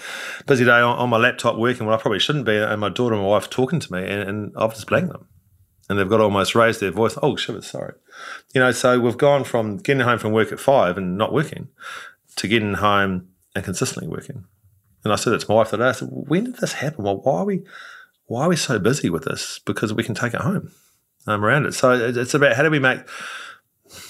busy 0.48 0.66
day 0.66 0.80
on, 0.80 0.98
on 0.98 1.10
my 1.10 1.18
laptop 1.18 1.58
working 1.58 1.86
when 1.86 1.94
I 1.94 2.02
probably 2.02 2.20
shouldn't 2.20 2.46
be, 2.46 2.56
and 2.56 2.80
my 2.80 2.90
daughter 2.90 3.16
and 3.16 3.24
my 3.24 3.30
wife 3.30 3.50
talking 3.50 3.80
to 3.80 3.94
me, 3.94 4.04
and, 4.04 4.30
and 4.30 4.54
I've 4.58 4.74
just 4.74 4.88
blanked 4.88 5.12
them. 5.12 5.28
And 5.90 5.98
they've 5.98 6.08
got 6.08 6.18
to 6.18 6.24
almost 6.24 6.54
raised 6.54 6.82
their 6.82 6.92
voice. 6.92 7.18
Oh, 7.22 7.36
shit, 7.36 7.64
sorry. 7.64 7.96
You 8.54 8.62
know, 8.62 8.72
so 8.72 9.00
we've 9.00 9.18
gone 9.18 9.44
from 9.44 9.78
getting 9.78 10.02
home 10.02 10.20
from 10.20 10.32
work 10.32 10.52
at 10.52 10.60
five 10.60 10.98
and 10.98 11.18
not 11.18 11.34
working 11.34 11.70
to 12.36 12.48
getting 12.48 12.76
home 12.76 13.30
and 13.56 13.64
consistently 13.64 14.08
working. 14.08 14.46
And 15.04 15.12
I 15.12 15.16
said 15.16 15.34
it 15.34 15.42
to 15.42 15.46
my 15.50 15.56
wife 15.56 15.72
that 15.72 15.82
I 15.82 15.92
said, 15.94 16.10
when 16.12 16.44
did 16.44 16.58
this 16.58 16.74
happen? 16.74 17.04
Well, 17.06 17.18
why 17.18 17.40
are 17.40 17.46
we 17.46 17.64
why 18.28 18.44
are 18.44 18.50
we 18.50 18.56
so 18.56 18.78
busy 18.78 19.10
with 19.10 19.24
this? 19.24 19.60
Because 19.66 19.92
we 19.92 20.04
can 20.04 20.14
take 20.14 20.36
it 20.36 20.42
home 20.42 20.72
um, 21.26 21.44
around 21.44 21.66
it. 21.66 21.74
So 21.74 21.92
it's 21.92 22.36
about 22.36 22.56
how 22.56 22.64
do 22.64 22.70
we 22.70 22.78
make 22.78 23.00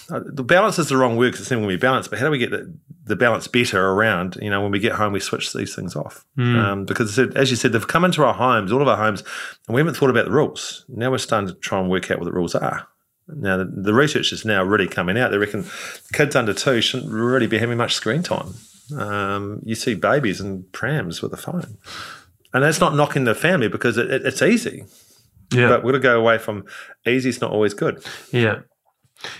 the 0.10 0.44
balance 0.44 0.80
is 0.80 0.90
the 0.90 0.98
wrong 0.98 1.18
word 1.18 1.28
because 1.28 1.42
it's 1.42 1.52
never 1.52 1.62
going 1.62 1.72
to 1.72 1.78
be 1.78 1.82
balanced, 1.82 2.10
but 2.10 2.20
how 2.20 2.26
do 2.26 2.32
we 2.32 2.38
get 2.38 2.52
the, 2.52 2.74
the, 3.06 3.16
balance 3.16 3.48
better 3.48 3.90
around? 3.90 4.38
You 4.42 4.50
know, 4.50 4.62
when 4.62 4.72
we 4.72 4.80
get 4.80 4.94
home, 4.94 5.14
we 5.14 5.20
switch 5.20 5.54
these 5.54 5.76
things 5.76 5.96
off. 5.96 6.26
Mm. 6.38 6.56
Um, 6.58 6.86
because 6.86 7.18
as 7.18 7.50
you 7.50 7.56
said, 7.56 7.72
they've 7.72 7.88
come 7.88 8.06
into 8.06 8.24
our 8.24 8.34
homes, 8.34 8.72
all 8.72 8.82
of 8.82 8.88
our 8.88 8.98
homes, 8.98 9.24
and 9.68 9.76
we 9.76 9.82
haven't 9.82 9.96
thought 9.96 10.10
about 10.10 10.26
the 10.26 10.32
rules. 10.32 10.86
Now 10.90 11.12
we're 11.12 11.18
starting 11.18 11.50
to 11.50 11.56
try 11.56 11.80
and 11.80 11.90
work 11.90 12.10
out 12.12 12.20
what 12.20 12.26
the 12.26 12.32
rules 12.32 12.56
are. 12.56 12.88
Now, 13.28 13.58
the, 13.58 13.66
the 13.66 13.94
research 13.94 14.34
is 14.34 14.44
now 14.44 14.64
really 14.64 14.88
coming 14.88 15.18
out. 15.18 15.30
They 15.30 15.38
reckon 15.38 15.66
kids 16.14 16.36
under 16.36 16.54
two 16.54 16.82
shouldn't 16.82 17.12
really 17.12 17.48
be 17.48 17.60
having 17.60 17.78
much 17.78 17.94
screen 17.94 18.24
time. 18.24 18.56
Um, 18.98 19.62
you 19.64 19.76
see 19.76 19.94
babies 19.94 20.42
and 20.42 20.72
prams 20.72 21.22
with 21.22 21.32
a 21.32 21.38
phone 21.38 21.78
and 22.54 22.64
that's 22.64 22.80
not 22.80 22.96
knocking 22.96 23.26
the 23.26 23.36
family 23.36 23.68
because 23.68 23.98
it, 23.98 24.10
it, 24.12 24.26
it's 24.26 24.42
easy. 24.42 24.86
Yeah, 25.54 25.70
but 25.70 25.84
we're 25.84 25.94
gonna 25.94 26.04
go 26.04 26.20
away 26.20 26.38
from 26.38 26.66
easy. 27.08 27.30
It's 27.30 27.42
not 27.42 27.52
always 27.52 27.74
good. 27.74 28.04
Yeah. 28.32 28.62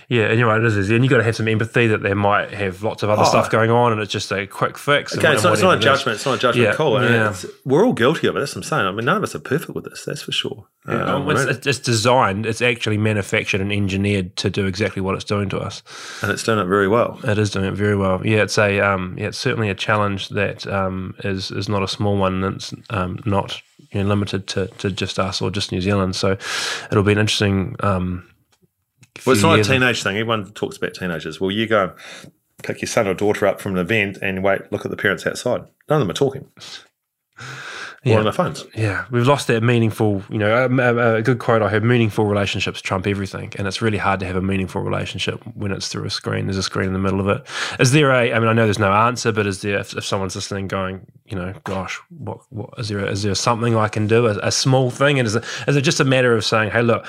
Yeah, 0.08 0.24
and 0.24 0.38
you're 0.38 0.48
right, 0.48 0.60
it 0.60 0.66
is. 0.66 0.90
And 0.90 1.02
you've 1.04 1.10
got 1.10 1.18
to 1.18 1.24
have 1.24 1.36
some 1.36 1.48
empathy 1.48 1.86
that 1.86 2.02
they 2.02 2.14
might 2.14 2.52
have 2.52 2.82
lots 2.82 3.02
of 3.02 3.10
other 3.10 3.22
oh, 3.22 3.28
stuff 3.28 3.50
going 3.50 3.70
on 3.70 3.92
and 3.92 4.00
it's 4.00 4.12
just 4.12 4.30
a 4.30 4.46
quick 4.46 4.76
fix. 4.76 5.16
Okay, 5.16 5.32
it's 5.32 5.42
not, 5.42 5.54
it's 5.54 5.62
not, 5.62 5.78
a 5.78 5.80
judgment. 5.80 6.16
It's 6.16 6.26
not 6.26 6.34
a 6.34 6.38
judgment 6.38 6.68
yeah, 6.68 6.74
call. 6.74 7.02
Yeah. 7.02 7.34
we're 7.64 7.84
all 7.84 7.92
guilty 7.92 8.26
of 8.26 8.36
it. 8.36 8.40
That's 8.40 8.54
what 8.54 8.64
I'm 8.64 8.68
saying. 8.68 8.86
I 8.86 8.92
mean, 8.92 9.06
none 9.06 9.16
of 9.16 9.22
us 9.22 9.34
are 9.34 9.40
perfect 9.40 9.74
with 9.74 9.84
this, 9.84 10.04
that's 10.04 10.22
for 10.22 10.32
sure. 10.32 10.66
Yeah, 10.88 11.14
um, 11.14 11.30
it's, 11.30 11.66
it's, 11.66 11.78
designed, 11.78 12.46
it's 12.46 12.62
actually 12.62 12.98
manufactured 12.98 13.60
and 13.60 13.72
engineered 13.72 14.36
to 14.36 14.50
do 14.50 14.66
exactly 14.66 15.02
what 15.02 15.14
it's 15.14 15.24
doing 15.24 15.48
to 15.50 15.58
us. 15.58 15.82
And 16.22 16.30
it's 16.30 16.42
doing 16.42 16.58
it 16.58 16.66
very 16.66 16.88
well. 16.88 17.18
It 17.24 17.38
is 17.38 17.50
doing 17.50 17.66
it 17.66 17.74
very 17.74 17.96
well. 17.96 18.26
Yeah, 18.26 18.42
it's 18.42 18.58
a 18.58 18.80
um, 18.80 19.16
yeah, 19.18 19.28
it's 19.28 19.38
certainly 19.38 19.70
a 19.70 19.74
challenge 19.74 20.30
that 20.30 20.66
um, 20.66 21.14
is 21.24 21.50
is 21.50 21.68
not 21.68 21.82
a 21.82 21.88
small 21.88 22.16
one. 22.16 22.42
And 22.42 22.56
it's 22.56 22.74
um, 22.90 23.20
not 23.24 23.62
you 23.92 24.02
know, 24.02 24.08
limited 24.08 24.46
to, 24.48 24.66
to 24.78 24.90
just 24.90 25.18
us 25.18 25.42
or 25.42 25.50
just 25.50 25.72
New 25.72 25.80
Zealand. 25.80 26.16
So 26.16 26.36
it'll 26.90 27.02
be 27.02 27.12
an 27.12 27.18
interesting 27.18 27.76
um, 27.80 28.29
well, 29.26 29.34
it's 29.34 29.42
not 29.42 29.58
a 29.58 29.64
teenage 29.64 30.02
thing. 30.02 30.16
Everyone 30.16 30.52
talks 30.52 30.76
about 30.76 30.94
teenagers. 30.94 31.40
Well, 31.40 31.50
you 31.50 31.66
go 31.66 31.94
pick 32.62 32.80
your 32.80 32.88
son 32.88 33.06
or 33.06 33.14
daughter 33.14 33.46
up 33.46 33.60
from 33.60 33.72
an 33.72 33.78
event 33.78 34.18
and 34.22 34.42
wait, 34.42 34.70
look 34.70 34.84
at 34.84 34.90
the 34.90 34.96
parents 34.96 35.26
outside. 35.26 35.62
None 35.88 36.00
of 36.00 36.06
them 36.06 36.10
are 36.10 36.14
talking. 36.14 36.48
Yeah. 38.02 38.16
on 38.16 38.24
their 38.24 38.32
phones. 38.32 38.64
Yeah, 38.74 39.04
we've 39.10 39.26
lost 39.26 39.46
that 39.48 39.62
meaningful. 39.62 40.22
You 40.30 40.38
know, 40.38 40.64
a, 40.64 41.16
a, 41.16 41.22
good 41.22 41.38
quote 41.38 41.60
I 41.60 41.68
heard: 41.68 41.84
"Meaningful 41.84 42.24
relationships 42.24 42.80
trump 42.80 43.06
everything," 43.06 43.52
and 43.56 43.68
it's 43.68 43.82
really 43.82 43.98
hard 43.98 44.20
to 44.20 44.26
have 44.26 44.36
a 44.36 44.40
meaningful 44.40 44.80
relationship 44.80 45.38
when 45.54 45.70
it's 45.70 45.88
through 45.88 46.06
a 46.06 46.10
screen. 46.10 46.46
There's 46.46 46.56
a 46.56 46.62
screen 46.62 46.86
in 46.86 46.92
the 46.94 46.98
middle 46.98 47.20
of 47.20 47.28
it. 47.28 47.46
Is 47.78 47.92
there 47.92 48.10
a? 48.10 48.32
I 48.32 48.38
mean, 48.38 48.48
I 48.48 48.54
know 48.54 48.64
there's 48.64 48.78
no 48.78 48.90
answer, 48.90 49.32
but 49.32 49.46
is 49.46 49.60
there? 49.60 49.78
If, 49.80 49.94
if 49.94 50.04
someone's 50.06 50.34
listening, 50.34 50.66
going, 50.66 51.06
you 51.26 51.36
know, 51.36 51.52
gosh, 51.64 52.00
what, 52.08 52.40
what 52.48 52.70
is 52.78 52.88
there? 52.88 53.06
Is 53.06 53.22
there 53.22 53.34
something 53.34 53.76
I 53.76 53.88
can 53.88 54.06
do? 54.06 54.28
A, 54.28 54.38
a 54.44 54.50
small 54.50 54.90
thing, 54.90 55.18
and 55.18 55.26
is 55.26 55.36
it, 55.36 55.44
is 55.68 55.76
it 55.76 55.82
just 55.82 56.00
a 56.00 56.04
matter 56.04 56.34
of 56.34 56.42
saying, 56.42 56.70
hey, 56.70 56.80
look, 56.80 57.06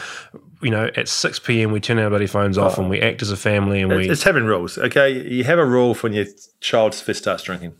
you 0.61 0.69
know, 0.69 0.89
at 0.95 1.07
6 1.07 1.39
p.m. 1.39 1.71
we 1.71 1.79
turn 1.79 1.99
our 1.99 2.09
bloody 2.09 2.27
phones 2.27 2.57
off 2.57 2.77
oh. 2.77 2.81
and 2.81 2.89
we 2.89 3.01
oh. 3.01 3.07
act 3.07 3.21
as 3.21 3.31
a 3.31 3.37
family 3.37 3.81
and 3.81 3.93
we. 3.93 4.09
It's 4.09 4.23
having 4.23 4.45
rules, 4.45 4.77
okay? 4.77 5.09
You 5.09 5.43
have 5.43 5.59
a 5.59 5.65
rule 5.65 5.93
for 5.93 6.07
when 6.07 6.13
your 6.13 6.25
child 6.59 6.95
first 6.95 7.19
starts 7.19 7.43
drinking. 7.43 7.73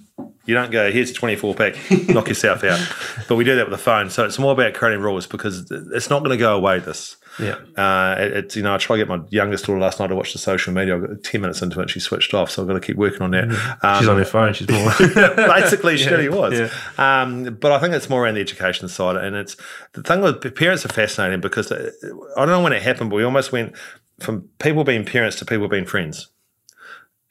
You 0.46 0.56
don't 0.56 0.72
go, 0.72 0.92
here's 0.92 1.12
a 1.12 1.14
24 1.14 1.56
pack, 1.56 1.76
knock 2.10 2.28
yourself 2.28 2.64
out. 2.64 2.80
But 3.28 3.36
we 3.36 3.44
do 3.44 3.56
that 3.56 3.70
with 3.70 3.78
the 3.78 3.84
phone. 3.84 4.10
So 4.10 4.26
it's 4.26 4.40
more 4.40 4.52
about 4.52 4.74
creating 4.74 5.02
rules 5.02 5.28
because 5.28 5.70
it's 5.72 6.10
not 6.10 6.20
going 6.20 6.32
to 6.32 6.38
go 6.38 6.56
away, 6.56 6.80
this. 6.80 7.16
Yeah. 7.42 7.56
Uh, 7.76 8.16
it, 8.20 8.32
it's, 8.34 8.56
you 8.56 8.64
know, 8.64 8.74
I 8.74 8.78
tried 8.78 8.98
to 8.98 9.06
get 9.06 9.08
my 9.08 9.22
youngest 9.30 9.66
daughter 9.66 9.80
last 9.80 10.00
night 10.00 10.08
to 10.08 10.16
watch 10.16 10.34
the 10.34 10.40
social 10.40 10.74
media. 10.74 10.98
I 10.98 11.00
got 11.00 11.24
10 11.24 11.42
minutes 11.42 11.62
into 11.62 11.80
it, 11.80 11.84
and 11.84 11.92
she 11.92 12.00
switched 12.00 12.34
off. 12.34 12.52
So 12.52 12.62
I've 12.62 12.68
got 12.68 12.76
to 12.76 12.80
keep 12.80 12.98
working 12.98 13.22
on 13.22 13.32
that. 13.32 13.46
Mm-hmm. 13.46 13.86
Um, 13.86 14.00
she's 14.00 14.08
on 14.08 14.18
her 14.18 14.26
phone. 14.26 14.54
She's 14.54 14.70
more. 14.70 14.92
basically, 15.36 15.98
she 15.98 16.10
really 16.12 16.30
was. 16.30 16.60
Yeah. 16.60 16.70
Um, 16.98 17.56
but 17.56 17.72
I 17.72 17.80
think 17.80 17.94
it's 17.94 18.10
more 18.10 18.24
around 18.24 18.36
the 18.36 18.42
education 18.42 18.88
side. 18.88 19.16
And 19.18 19.36
it's 19.36 19.58
the 19.94 20.04
thing 20.04 20.22
with 20.22 20.56
parents 20.56 20.86
are 20.86 20.90
fascinating 20.90 21.42
because 21.42 21.72
uh, 21.72 21.92
I 22.38 22.46
don't 22.46 22.50
know 22.50 22.62
when 22.62 22.74
it 22.74 22.82
happened, 22.82 23.10
but 23.10 23.16
we 23.16 23.24
almost 23.24 23.52
went 23.52 23.76
from 24.20 24.50
people 24.60 24.84
being 24.84 25.06
parents 25.06 25.38
to 25.38 25.46
people 25.46 25.68
being 25.68 25.86
friends. 25.86 26.30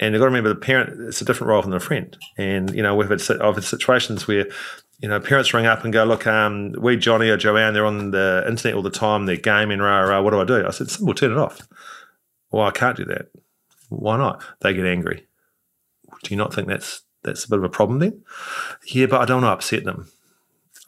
And 0.01 0.15
you've 0.15 0.21
got 0.21 0.27
to 0.27 0.31
remember 0.31 0.49
the 0.49 0.55
parent, 0.55 0.99
it's 1.09 1.21
a 1.21 1.27
different 1.27 1.49
role 1.51 1.61
than 1.61 1.75
a 1.75 1.81
friend. 1.81 2.17
And, 2.39 2.75
you 2.75 2.83
know, 2.83 2.97
we've 2.97 3.11
had, 3.11 3.21
I've 3.43 3.55
had 3.55 3.65
situations 3.65 4.27
where, 4.27 4.47
you 5.01 5.09
know, 5.09 5.19
parents 5.19 5.53
ring 5.55 5.67
up 5.67 5.85
and 5.85 5.93
go, 5.93 6.05
look, 6.05 6.27
um, 6.27 6.73
we, 6.79 6.97
Johnny 6.97 7.29
or 7.29 7.37
Joanne, 7.37 7.73
they're 7.73 7.87
on 7.87 8.11
the 8.11 8.45
internet 8.47 8.77
all 8.77 8.83
the 8.83 8.91
time, 8.91 9.27
they're 9.27 9.37
gaming, 9.37 9.81
rah, 9.81 10.01
rah, 10.01 10.21
what 10.21 10.31
do 10.31 10.41
I 10.41 10.45
do? 10.45 10.67
I 10.67 10.71
said, 10.71 10.91
simple, 10.91 11.15
turn 11.15 11.33
it 11.33 11.39
off. 11.39 11.67
Well, 12.51 12.67
I 12.67 12.71
can't 12.71 12.97
do 12.97 13.05
that. 13.07 13.31
Why 13.89 14.17
not? 14.17 14.43
They 14.61 14.75
get 14.75 14.87
angry. 14.87 15.27
Do 16.23 16.35
you 16.35 16.37
not 16.37 16.53
think 16.53 16.69
that's 16.69 17.03
that's 17.23 17.45
a 17.45 17.49
bit 17.49 17.59
of 17.59 17.65
a 17.65 17.69
problem 17.69 17.99
then? 17.99 18.23
Yeah, 18.87 19.07
but 19.07 19.21
I 19.21 19.25
don't 19.25 19.43
want 19.43 19.53
to 19.53 19.55
upset 19.55 19.85
them. 19.85 20.11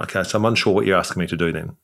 Okay, 0.00 0.22
so 0.24 0.38
I'm 0.38 0.44
unsure 0.44 0.74
what 0.74 0.86
you're 0.86 0.98
asking 0.98 1.20
me 1.20 1.26
to 1.28 1.36
do 1.36 1.52
then 1.52 1.76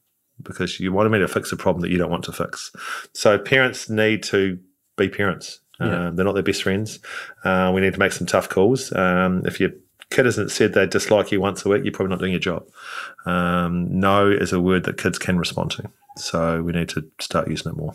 because 0.42 0.78
you 0.78 0.92
wanted 0.92 1.10
me 1.10 1.18
to 1.18 1.28
fix 1.28 1.50
a 1.50 1.56
problem 1.56 1.82
that 1.82 1.90
you 1.90 1.98
don't 1.98 2.10
want 2.10 2.24
to 2.24 2.32
fix. 2.32 2.72
So 3.12 3.38
parents 3.38 3.88
need 3.90 4.22
to 4.24 4.58
be 4.96 5.08
parents 5.08 5.60
yeah. 5.80 6.08
Um, 6.08 6.16
they're 6.16 6.24
not 6.24 6.32
their 6.32 6.42
best 6.42 6.62
friends. 6.62 6.98
Uh, 7.44 7.70
we 7.74 7.80
need 7.80 7.92
to 7.92 7.98
make 7.98 8.12
some 8.12 8.26
tough 8.26 8.48
calls. 8.48 8.92
Um, 8.92 9.42
if 9.46 9.60
your 9.60 9.70
kid 10.10 10.24
hasn't 10.24 10.50
said 10.50 10.72
they 10.72 10.86
dislike 10.86 11.30
you 11.32 11.40
once 11.40 11.64
a 11.64 11.68
week, 11.68 11.84
you're 11.84 11.92
probably 11.92 12.10
not 12.10 12.20
doing 12.20 12.32
your 12.32 12.40
job. 12.40 12.66
Um, 13.26 14.00
no 14.00 14.30
is 14.30 14.52
a 14.52 14.60
word 14.60 14.84
that 14.84 14.98
kids 14.98 15.18
can 15.18 15.38
respond 15.38 15.72
to. 15.72 15.90
So 16.16 16.62
we 16.62 16.72
need 16.72 16.88
to 16.90 17.08
start 17.20 17.48
using 17.48 17.72
it 17.72 17.76
more. 17.76 17.94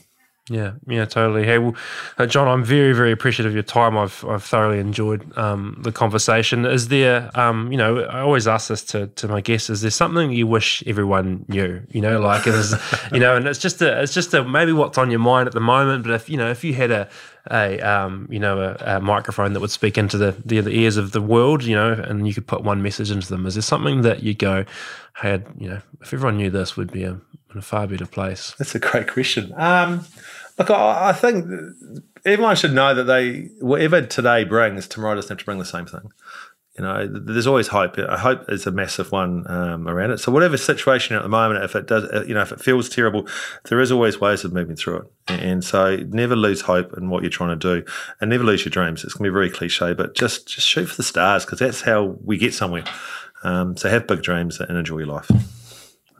Yeah, 0.49 0.73
yeah, 0.87 1.05
totally. 1.05 1.45
Hey, 1.45 1.57
well, 1.57 1.73
uh, 2.17 2.25
John, 2.25 2.49
I'm 2.49 2.65
very, 2.65 2.91
very 2.91 3.13
appreciative 3.13 3.51
of 3.51 3.53
your 3.53 3.63
time. 3.63 3.97
I've, 3.97 4.25
I've 4.25 4.43
thoroughly 4.43 4.79
enjoyed 4.79 5.37
um, 5.37 5.77
the 5.81 5.91
conversation. 5.93 6.65
Is 6.65 6.89
there, 6.89 7.31
um, 7.39 7.71
you 7.71 7.77
know, 7.77 8.01
I 8.01 8.19
always 8.19 8.45
ask 8.45 8.67
this 8.67 8.83
to, 8.87 9.07
to 9.07 9.29
my 9.29 9.39
guests: 9.39 9.69
Is 9.69 9.81
there 9.81 9.91
something 9.91 10.31
you 10.31 10.45
wish 10.45 10.83
everyone 10.85 11.45
knew? 11.47 11.81
You 11.91 12.01
know, 12.01 12.19
like, 12.19 12.45
is, 12.45 12.75
you 13.13 13.21
know, 13.21 13.37
and 13.37 13.47
it's 13.47 13.59
just 13.59 13.81
a, 13.81 14.01
it's 14.01 14.13
just 14.13 14.33
a 14.33 14.43
maybe 14.43 14.73
what's 14.73 14.97
on 14.97 15.09
your 15.09 15.21
mind 15.21 15.47
at 15.47 15.53
the 15.53 15.61
moment. 15.61 16.03
But 16.03 16.11
if 16.11 16.29
you 16.29 16.35
know, 16.35 16.51
if 16.51 16.61
you 16.65 16.73
had 16.73 16.91
a, 16.91 17.09
a 17.51 17.79
um, 17.81 18.27
you 18.31 18.39
know 18.39 18.59
a, 18.61 18.97
a, 18.97 19.01
microphone 19.01 19.53
that 19.53 19.59
would 19.59 19.71
speak 19.71 19.97
into 19.97 20.17
the, 20.17 20.35
the, 20.45 20.61
the 20.61 20.71
ears 20.71 20.97
of 20.97 21.11
the 21.11 21.21
world, 21.21 21.63
you 21.63 21.75
know, 21.75 21.91
and 21.91 22.27
you 22.27 22.33
could 22.33 22.47
put 22.47 22.63
one 22.63 22.81
message 22.81 23.11
into 23.11 23.27
them. 23.27 23.45
Is 23.45 23.55
there 23.55 23.61
something 23.61 24.01
that 24.01 24.23
you 24.23 24.33
go, 24.33 24.65
hey, 25.21 25.41
you 25.57 25.69
know, 25.69 25.81
if 26.01 26.13
everyone 26.13 26.37
knew 26.37 26.49
this, 26.49 26.77
would 26.77 26.91
be 26.91 27.03
a, 27.03 27.11
in 27.51 27.57
a 27.57 27.61
far 27.61 27.87
better 27.87 28.05
place? 28.05 28.55
That's 28.57 28.75
a 28.75 28.79
great 28.79 29.07
question. 29.07 29.53
Um, 29.57 30.05
look, 30.57 30.69
I, 30.69 31.09
I 31.09 31.13
think 31.13 31.45
everyone 32.25 32.55
should 32.55 32.73
know 32.73 32.93
that 32.93 33.03
they 33.03 33.49
whatever 33.59 34.01
today 34.01 34.45
brings, 34.45 34.87
tomorrow 34.87 35.15
doesn't 35.15 35.29
have 35.29 35.39
to 35.39 35.45
bring 35.45 35.59
the 35.59 35.65
same 35.65 35.85
thing 35.85 36.11
you 36.77 36.83
know, 36.83 37.07
there's 37.07 37.45
always 37.45 37.67
hope. 37.67 37.99
I 37.99 38.17
Hope 38.17 38.49
is 38.49 38.65
a 38.65 38.71
massive 38.71 39.11
one 39.11 39.45
um, 39.49 39.87
around 39.87 40.09
it. 40.09 40.17
So 40.17 40.31
whatever 40.31 40.57
situation 40.57 41.15
at 41.15 41.21
the 41.21 41.29
moment, 41.29 41.63
if 41.63 41.75
it 41.75 41.85
does, 41.85 42.27
you 42.27 42.33
know, 42.33 42.41
if 42.41 42.51
it 42.51 42.59
feels 42.59 42.89
terrible, 42.89 43.27
there 43.69 43.79
is 43.79 43.91
always 43.91 44.19
ways 44.19 44.43
of 44.43 44.53
moving 44.53 44.75
through 44.75 44.97
it. 44.97 45.05
And 45.27 45.63
so 45.63 45.97
never 45.97 46.35
lose 46.35 46.61
hope 46.61 46.93
in 46.97 47.09
what 47.11 47.21
you're 47.21 47.29
trying 47.29 47.57
to 47.57 47.81
do, 47.81 47.85
and 48.19 48.31
never 48.31 48.43
lose 48.43 48.65
your 48.65 48.71
dreams. 48.71 49.03
It's 49.03 49.13
to 49.13 49.23
be 49.23 49.29
very 49.29 49.51
cliche, 49.51 49.93
but 49.93 50.15
just 50.15 50.47
just 50.47 50.67
shoot 50.67 50.87
for 50.87 50.97
the 50.97 51.03
stars 51.03 51.45
because 51.45 51.59
that's 51.59 51.81
how 51.81 52.15
we 52.23 52.37
get 52.37 52.55
somewhere. 52.55 52.85
Um, 53.43 53.77
so 53.77 53.89
have 53.89 54.07
big 54.07 54.23
dreams 54.23 54.59
and 54.59 54.75
enjoy 54.75 54.99
your 54.99 55.07
life. 55.07 55.29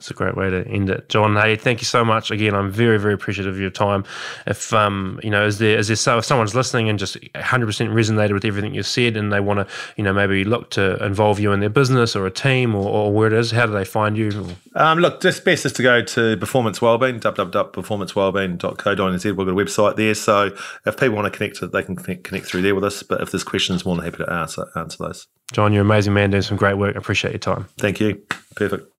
It's 0.04 0.12
a 0.12 0.14
great 0.14 0.36
way 0.36 0.50
to 0.50 0.68
end 0.68 0.90
it, 0.90 1.08
John. 1.08 1.38
Hey, 1.38 1.56
thank 1.56 1.80
you 1.80 1.86
so 1.86 2.04
much 2.04 2.30
again. 2.30 2.54
I'm 2.54 2.70
very, 2.70 3.00
very 3.00 3.14
appreciative 3.14 3.54
of 3.54 3.60
your 3.62 3.70
time. 3.70 4.04
If 4.46 4.74
um, 4.74 5.18
you 5.24 5.30
know, 5.30 5.46
is 5.46 5.60
there 5.60 5.80
is 5.80 5.88
there 5.88 5.96
so 5.96 6.18
if 6.18 6.26
someone's 6.26 6.54
listening 6.54 6.90
and 6.90 7.00
just 7.00 7.16
100 7.36 7.66
percent 7.66 7.92
resonated 7.92 8.34
with 8.34 8.44
everything 8.44 8.76
you 8.76 8.84
said, 8.84 9.16
and 9.16 9.32
they 9.32 9.40
want 9.40 9.62
to, 9.62 9.68
you 9.96 10.04
know, 10.04 10.12
maybe 10.12 10.44
look 10.44 10.72
to 10.72 11.02
involve 11.02 11.40
you 11.40 11.54
in 11.54 11.62
their 11.62 11.70
business 11.70 12.18
or 12.18 12.26
a 12.26 12.32
team 12.32 12.76
or, 12.76 12.86
or 12.86 13.14
where 13.14 13.28
it 13.28 13.34
is, 13.34 13.52
how 13.52 13.66
do 13.66 13.72
they 13.72 13.86
find 13.86 14.18
you? 14.18 14.46
Um, 14.76 15.00
look, 15.00 15.22
just 15.22 15.46
best 15.46 15.66
is 15.66 15.72
to 15.72 15.82
go 15.82 16.02
to 16.02 16.36
Performance 16.36 16.82
Wellbeing, 16.82 17.22
www.performancewellbeing.co.nz. 17.22 19.24
We've 19.24 19.38
got 19.38 19.48
a 19.48 19.54
website 19.54 19.96
there, 19.96 20.16
so 20.16 20.54
if 20.86 20.98
people 20.98 21.16
want 21.16 21.32
to 21.32 21.38
connect, 21.38 21.62
they 21.72 21.82
can 21.82 21.96
connect, 21.96 22.26
connect 22.26 22.46
through 22.46 22.64
there 22.64 22.76
with 22.76 22.84
us. 22.84 23.04
But 23.04 23.22
if 23.22 23.32
there's 23.32 23.46
questions, 23.46 23.86
more 23.86 23.96
than 23.96 24.04
happy 24.04 24.18
to 24.18 24.30
answer 24.30 24.66
answer 24.76 24.98
those. 25.00 25.28
John, 25.54 25.72
you're 25.72 25.84
an 25.84 25.88
amazing 25.88 26.14
man, 26.14 26.32
doing 26.32 26.44
some 26.44 26.58
great 26.58 26.78
work. 26.78 26.98
I 26.98 27.00
appreciate 27.00 27.32
your 27.32 27.40
time. 27.40 27.70
Thank 27.78 28.02
you. 28.02 28.22
Perfect. 28.58 28.92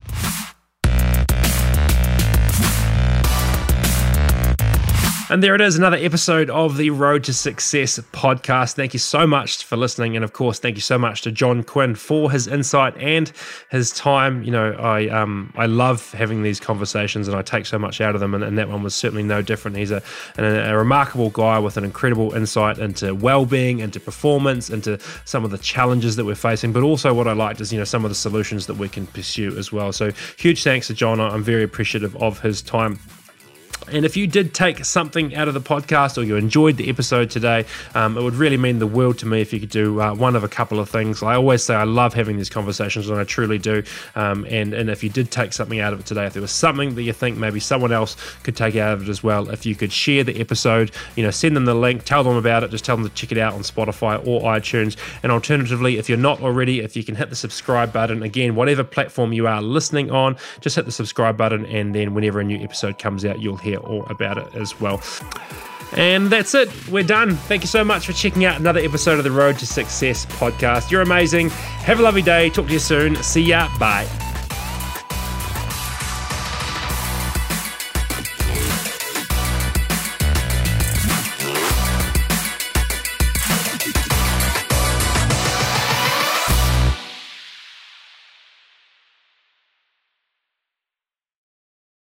And 5.35 5.43
there 5.43 5.57
it 5.57 5.61
is, 5.61 5.75
another 5.75 5.97
episode 5.97 6.49
of 6.49 6.77
the 6.77 6.91
Road 6.91 7.25
to 7.25 7.35
Success 7.35 7.99
podcast. 8.13 8.75
Thank 8.75 8.93
you 8.93 9.01
so 9.01 9.27
much 9.27 9.65
for 9.65 9.77
listening. 9.77 10.15
And 10.15 10.25
of 10.25 10.33
course, 10.33 10.61
thank 10.61 10.77
you 10.77 10.81
so 10.81 10.97
much 10.97 11.23
to 11.23 11.33
John 11.33 11.65
Quinn 11.65 11.97
for 11.97 12.31
his 12.31 12.47
insight 12.47 12.97
and 12.99 13.33
his 13.69 13.91
time. 13.91 14.45
You 14.45 14.53
know, 14.53 14.75
I 14.75 15.09
um, 15.09 15.53
I 15.57 15.67
love 15.67 16.13
having 16.13 16.45
these 16.45 16.61
conversations 16.61 17.27
and 17.27 17.37
I 17.37 17.43
take 17.43 17.67
so 17.67 17.81
much 17.81 18.01
out 18.01 18.15
of 18.15 18.21
them. 18.21 18.33
And, 18.33 18.45
and 18.45 18.57
that 18.59 18.69
one 18.69 18.85
was 18.85 18.95
certainly 18.95 19.25
no 19.25 19.43
different. 19.43 19.77
He's 19.77 19.91
a, 19.91 20.05
a, 20.39 20.45
a 20.45 20.79
remarkable 20.79 21.31
guy 21.31 21.59
with 21.59 21.77
an 21.77 21.83
incredible 21.83 22.33
insight 22.33 22.79
into 22.79 23.13
well 23.13 23.45
being, 23.45 23.81
into 23.81 23.99
performance, 23.99 24.71
into 24.71 25.01
some 25.25 25.45
of 25.45 25.51
the 25.51 25.59
challenges 25.59 26.15
that 26.15 26.25
we're 26.25 26.37
facing. 26.37 26.73
But 26.73 26.85
also, 26.85 27.13
what 27.13 27.27
I 27.27 27.33
liked 27.33 27.61
is, 27.61 27.73
you 27.73 27.79
know, 27.81 27.85
some 27.85 28.05
of 28.05 28.09
the 28.09 28.15
solutions 28.15 28.69
that 28.69 28.77
we 28.77 28.89
can 28.89 29.09
pursue 29.09 29.59
as 29.59 29.73
well. 29.73 29.93
So, 29.93 30.13
huge 30.39 30.63
thanks 30.63 30.87
to 30.87 30.95
John. 30.95 31.21
I'm 31.21 31.43
very 31.43 31.65
appreciative 31.65 32.15
of 32.23 32.39
his 32.39 32.63
time. 32.63 33.01
And 33.91 34.05
if 34.05 34.17
you 34.17 34.27
did 34.27 34.55
take 34.55 34.85
something 34.85 35.35
out 35.35 35.49
of 35.49 35.55
the 35.55 35.61
podcast 35.61 36.17
or 36.17 36.23
you 36.23 36.37
enjoyed 36.37 36.77
the 36.77 36.89
episode 36.89 37.31
today, 37.31 37.67
um, 37.95 38.17
it 38.17 38.23
would 38.23 38.35
really 38.35 38.57
mean 38.57 38.79
the 38.79 38.87
world 38.87 39.19
to 39.19 39.27
me 39.27 39.41
if 39.41 39.53
you 39.53 39.61
could 39.61 39.71
do 39.71 40.01
uh, 40.01 40.15
one 40.15 40.37
of 40.37 40.45
a 40.45 40.49
couple 40.49 40.81
of 40.81 40.89
things. 40.89 41.23
I 41.23 41.35
always 41.35 41.63
say 41.63 41.75
I 41.75 41.85
love 41.85 42.15
having 42.15 42.37
these 42.37 42.49
conversations, 42.49 43.09
and 43.09 43.19
I 43.19 43.25
truly 43.25 43.59
do. 43.59 43.83
Um, 44.15 44.47
and 44.49 44.73
and 44.73 44.91
if 44.91 45.03
you 45.03 45.11
did 45.11 45.31
take 45.31 45.53
something 45.53 45.81
out 45.81 45.93
of 45.93 46.01
it 46.01 46.07
today, 46.07 46.27
if 46.27 46.33
there 46.33 46.43
was 46.43 46.51
something 46.51 46.95
that 46.95 47.03
you 47.03 47.13
think 47.13 47.37
maybe 47.37 47.61
someone 47.61 47.93
else 47.93 48.17
could 48.43 48.57
take 48.57 48.77
out 48.77 48.95
of 48.95 49.03
it 49.03 49.09
as 49.09 49.23
well, 49.23 49.51
if 49.51 49.67
you 49.67 49.75
could 49.75 49.93
share 49.93 50.25
the 50.25 50.41
episode, 50.41 50.91
you 51.17 51.23
know, 51.23 51.31
send 51.31 51.57
them 51.57 51.65
the 51.65 51.75
link, 51.75 52.05
tell 52.05 52.25
them 52.25 52.37
about 52.37 52.65
it, 52.65 52.71
just 52.71 52.85
tell 52.85 52.97
them 52.97 53.09
to 53.09 53.15
check 53.15 53.33
it 53.33 53.39
out 53.39 53.55
on 53.55 53.61
Spotify 53.61 54.25
or 54.27 54.43
iTunes. 54.43 54.97
And 55.23 55.31
alternatively, 55.31 55.99
if 55.99 56.09
you're 56.09 56.19
not 56.19 56.41
already, 56.41 56.81
if 56.81 56.97
you 56.97 57.05
can 57.05 57.15
hit 57.15 57.31
the 57.31 57.37
subscribe 57.37 57.93
button 57.93 58.23
again, 58.23 58.55
whatever 58.55 58.85
platform 58.85 59.33
you 59.33 59.47
are 59.47 59.63
listening 59.63 60.11
on, 60.11 60.37
just 60.61 60.77
hit 60.77 60.85
the 60.85 60.93
subscribe 60.93 61.37
button, 61.37 61.67
and 61.67 61.95
then 61.95 62.15
whenever 62.15 62.41
a 62.41 62.45
new 62.45 62.59
episode 62.59 62.99
comes 62.99 63.25
out, 63.25 63.41
you'll 63.41 63.57
hear 63.75 63.87
all 63.87 64.05
about 64.07 64.39
it 64.39 64.55
as 64.55 64.81
well. 64.81 65.01
And 65.97 66.29
that's 66.29 66.55
it. 66.55 66.71
We're 66.89 67.05
done. 67.05 67.37
Thank 67.37 67.63
you 67.63 67.69
so 67.69 67.85
much 67.85 68.07
for 68.07 68.13
checking 68.13 68.45
out 68.45 68.59
another 68.59 68.81
episode 68.81 69.19
of 69.19 69.25
the 69.25 69.31
Road 69.31 69.59
to 69.61 69.67
Success 69.67 70.27
podcast. 70.27 70.91
You're 70.91 71.03
amazing. 71.03 71.51
Have 71.51 72.01
a 72.01 72.03
lovely 72.03 72.23
day. 72.23 72.51
Talk 72.51 72.67
to 72.67 72.73
you 72.73 72.79
soon. 72.79 73.15
See 73.23 73.43
ya. 73.43 73.69
Bye. 73.79 74.34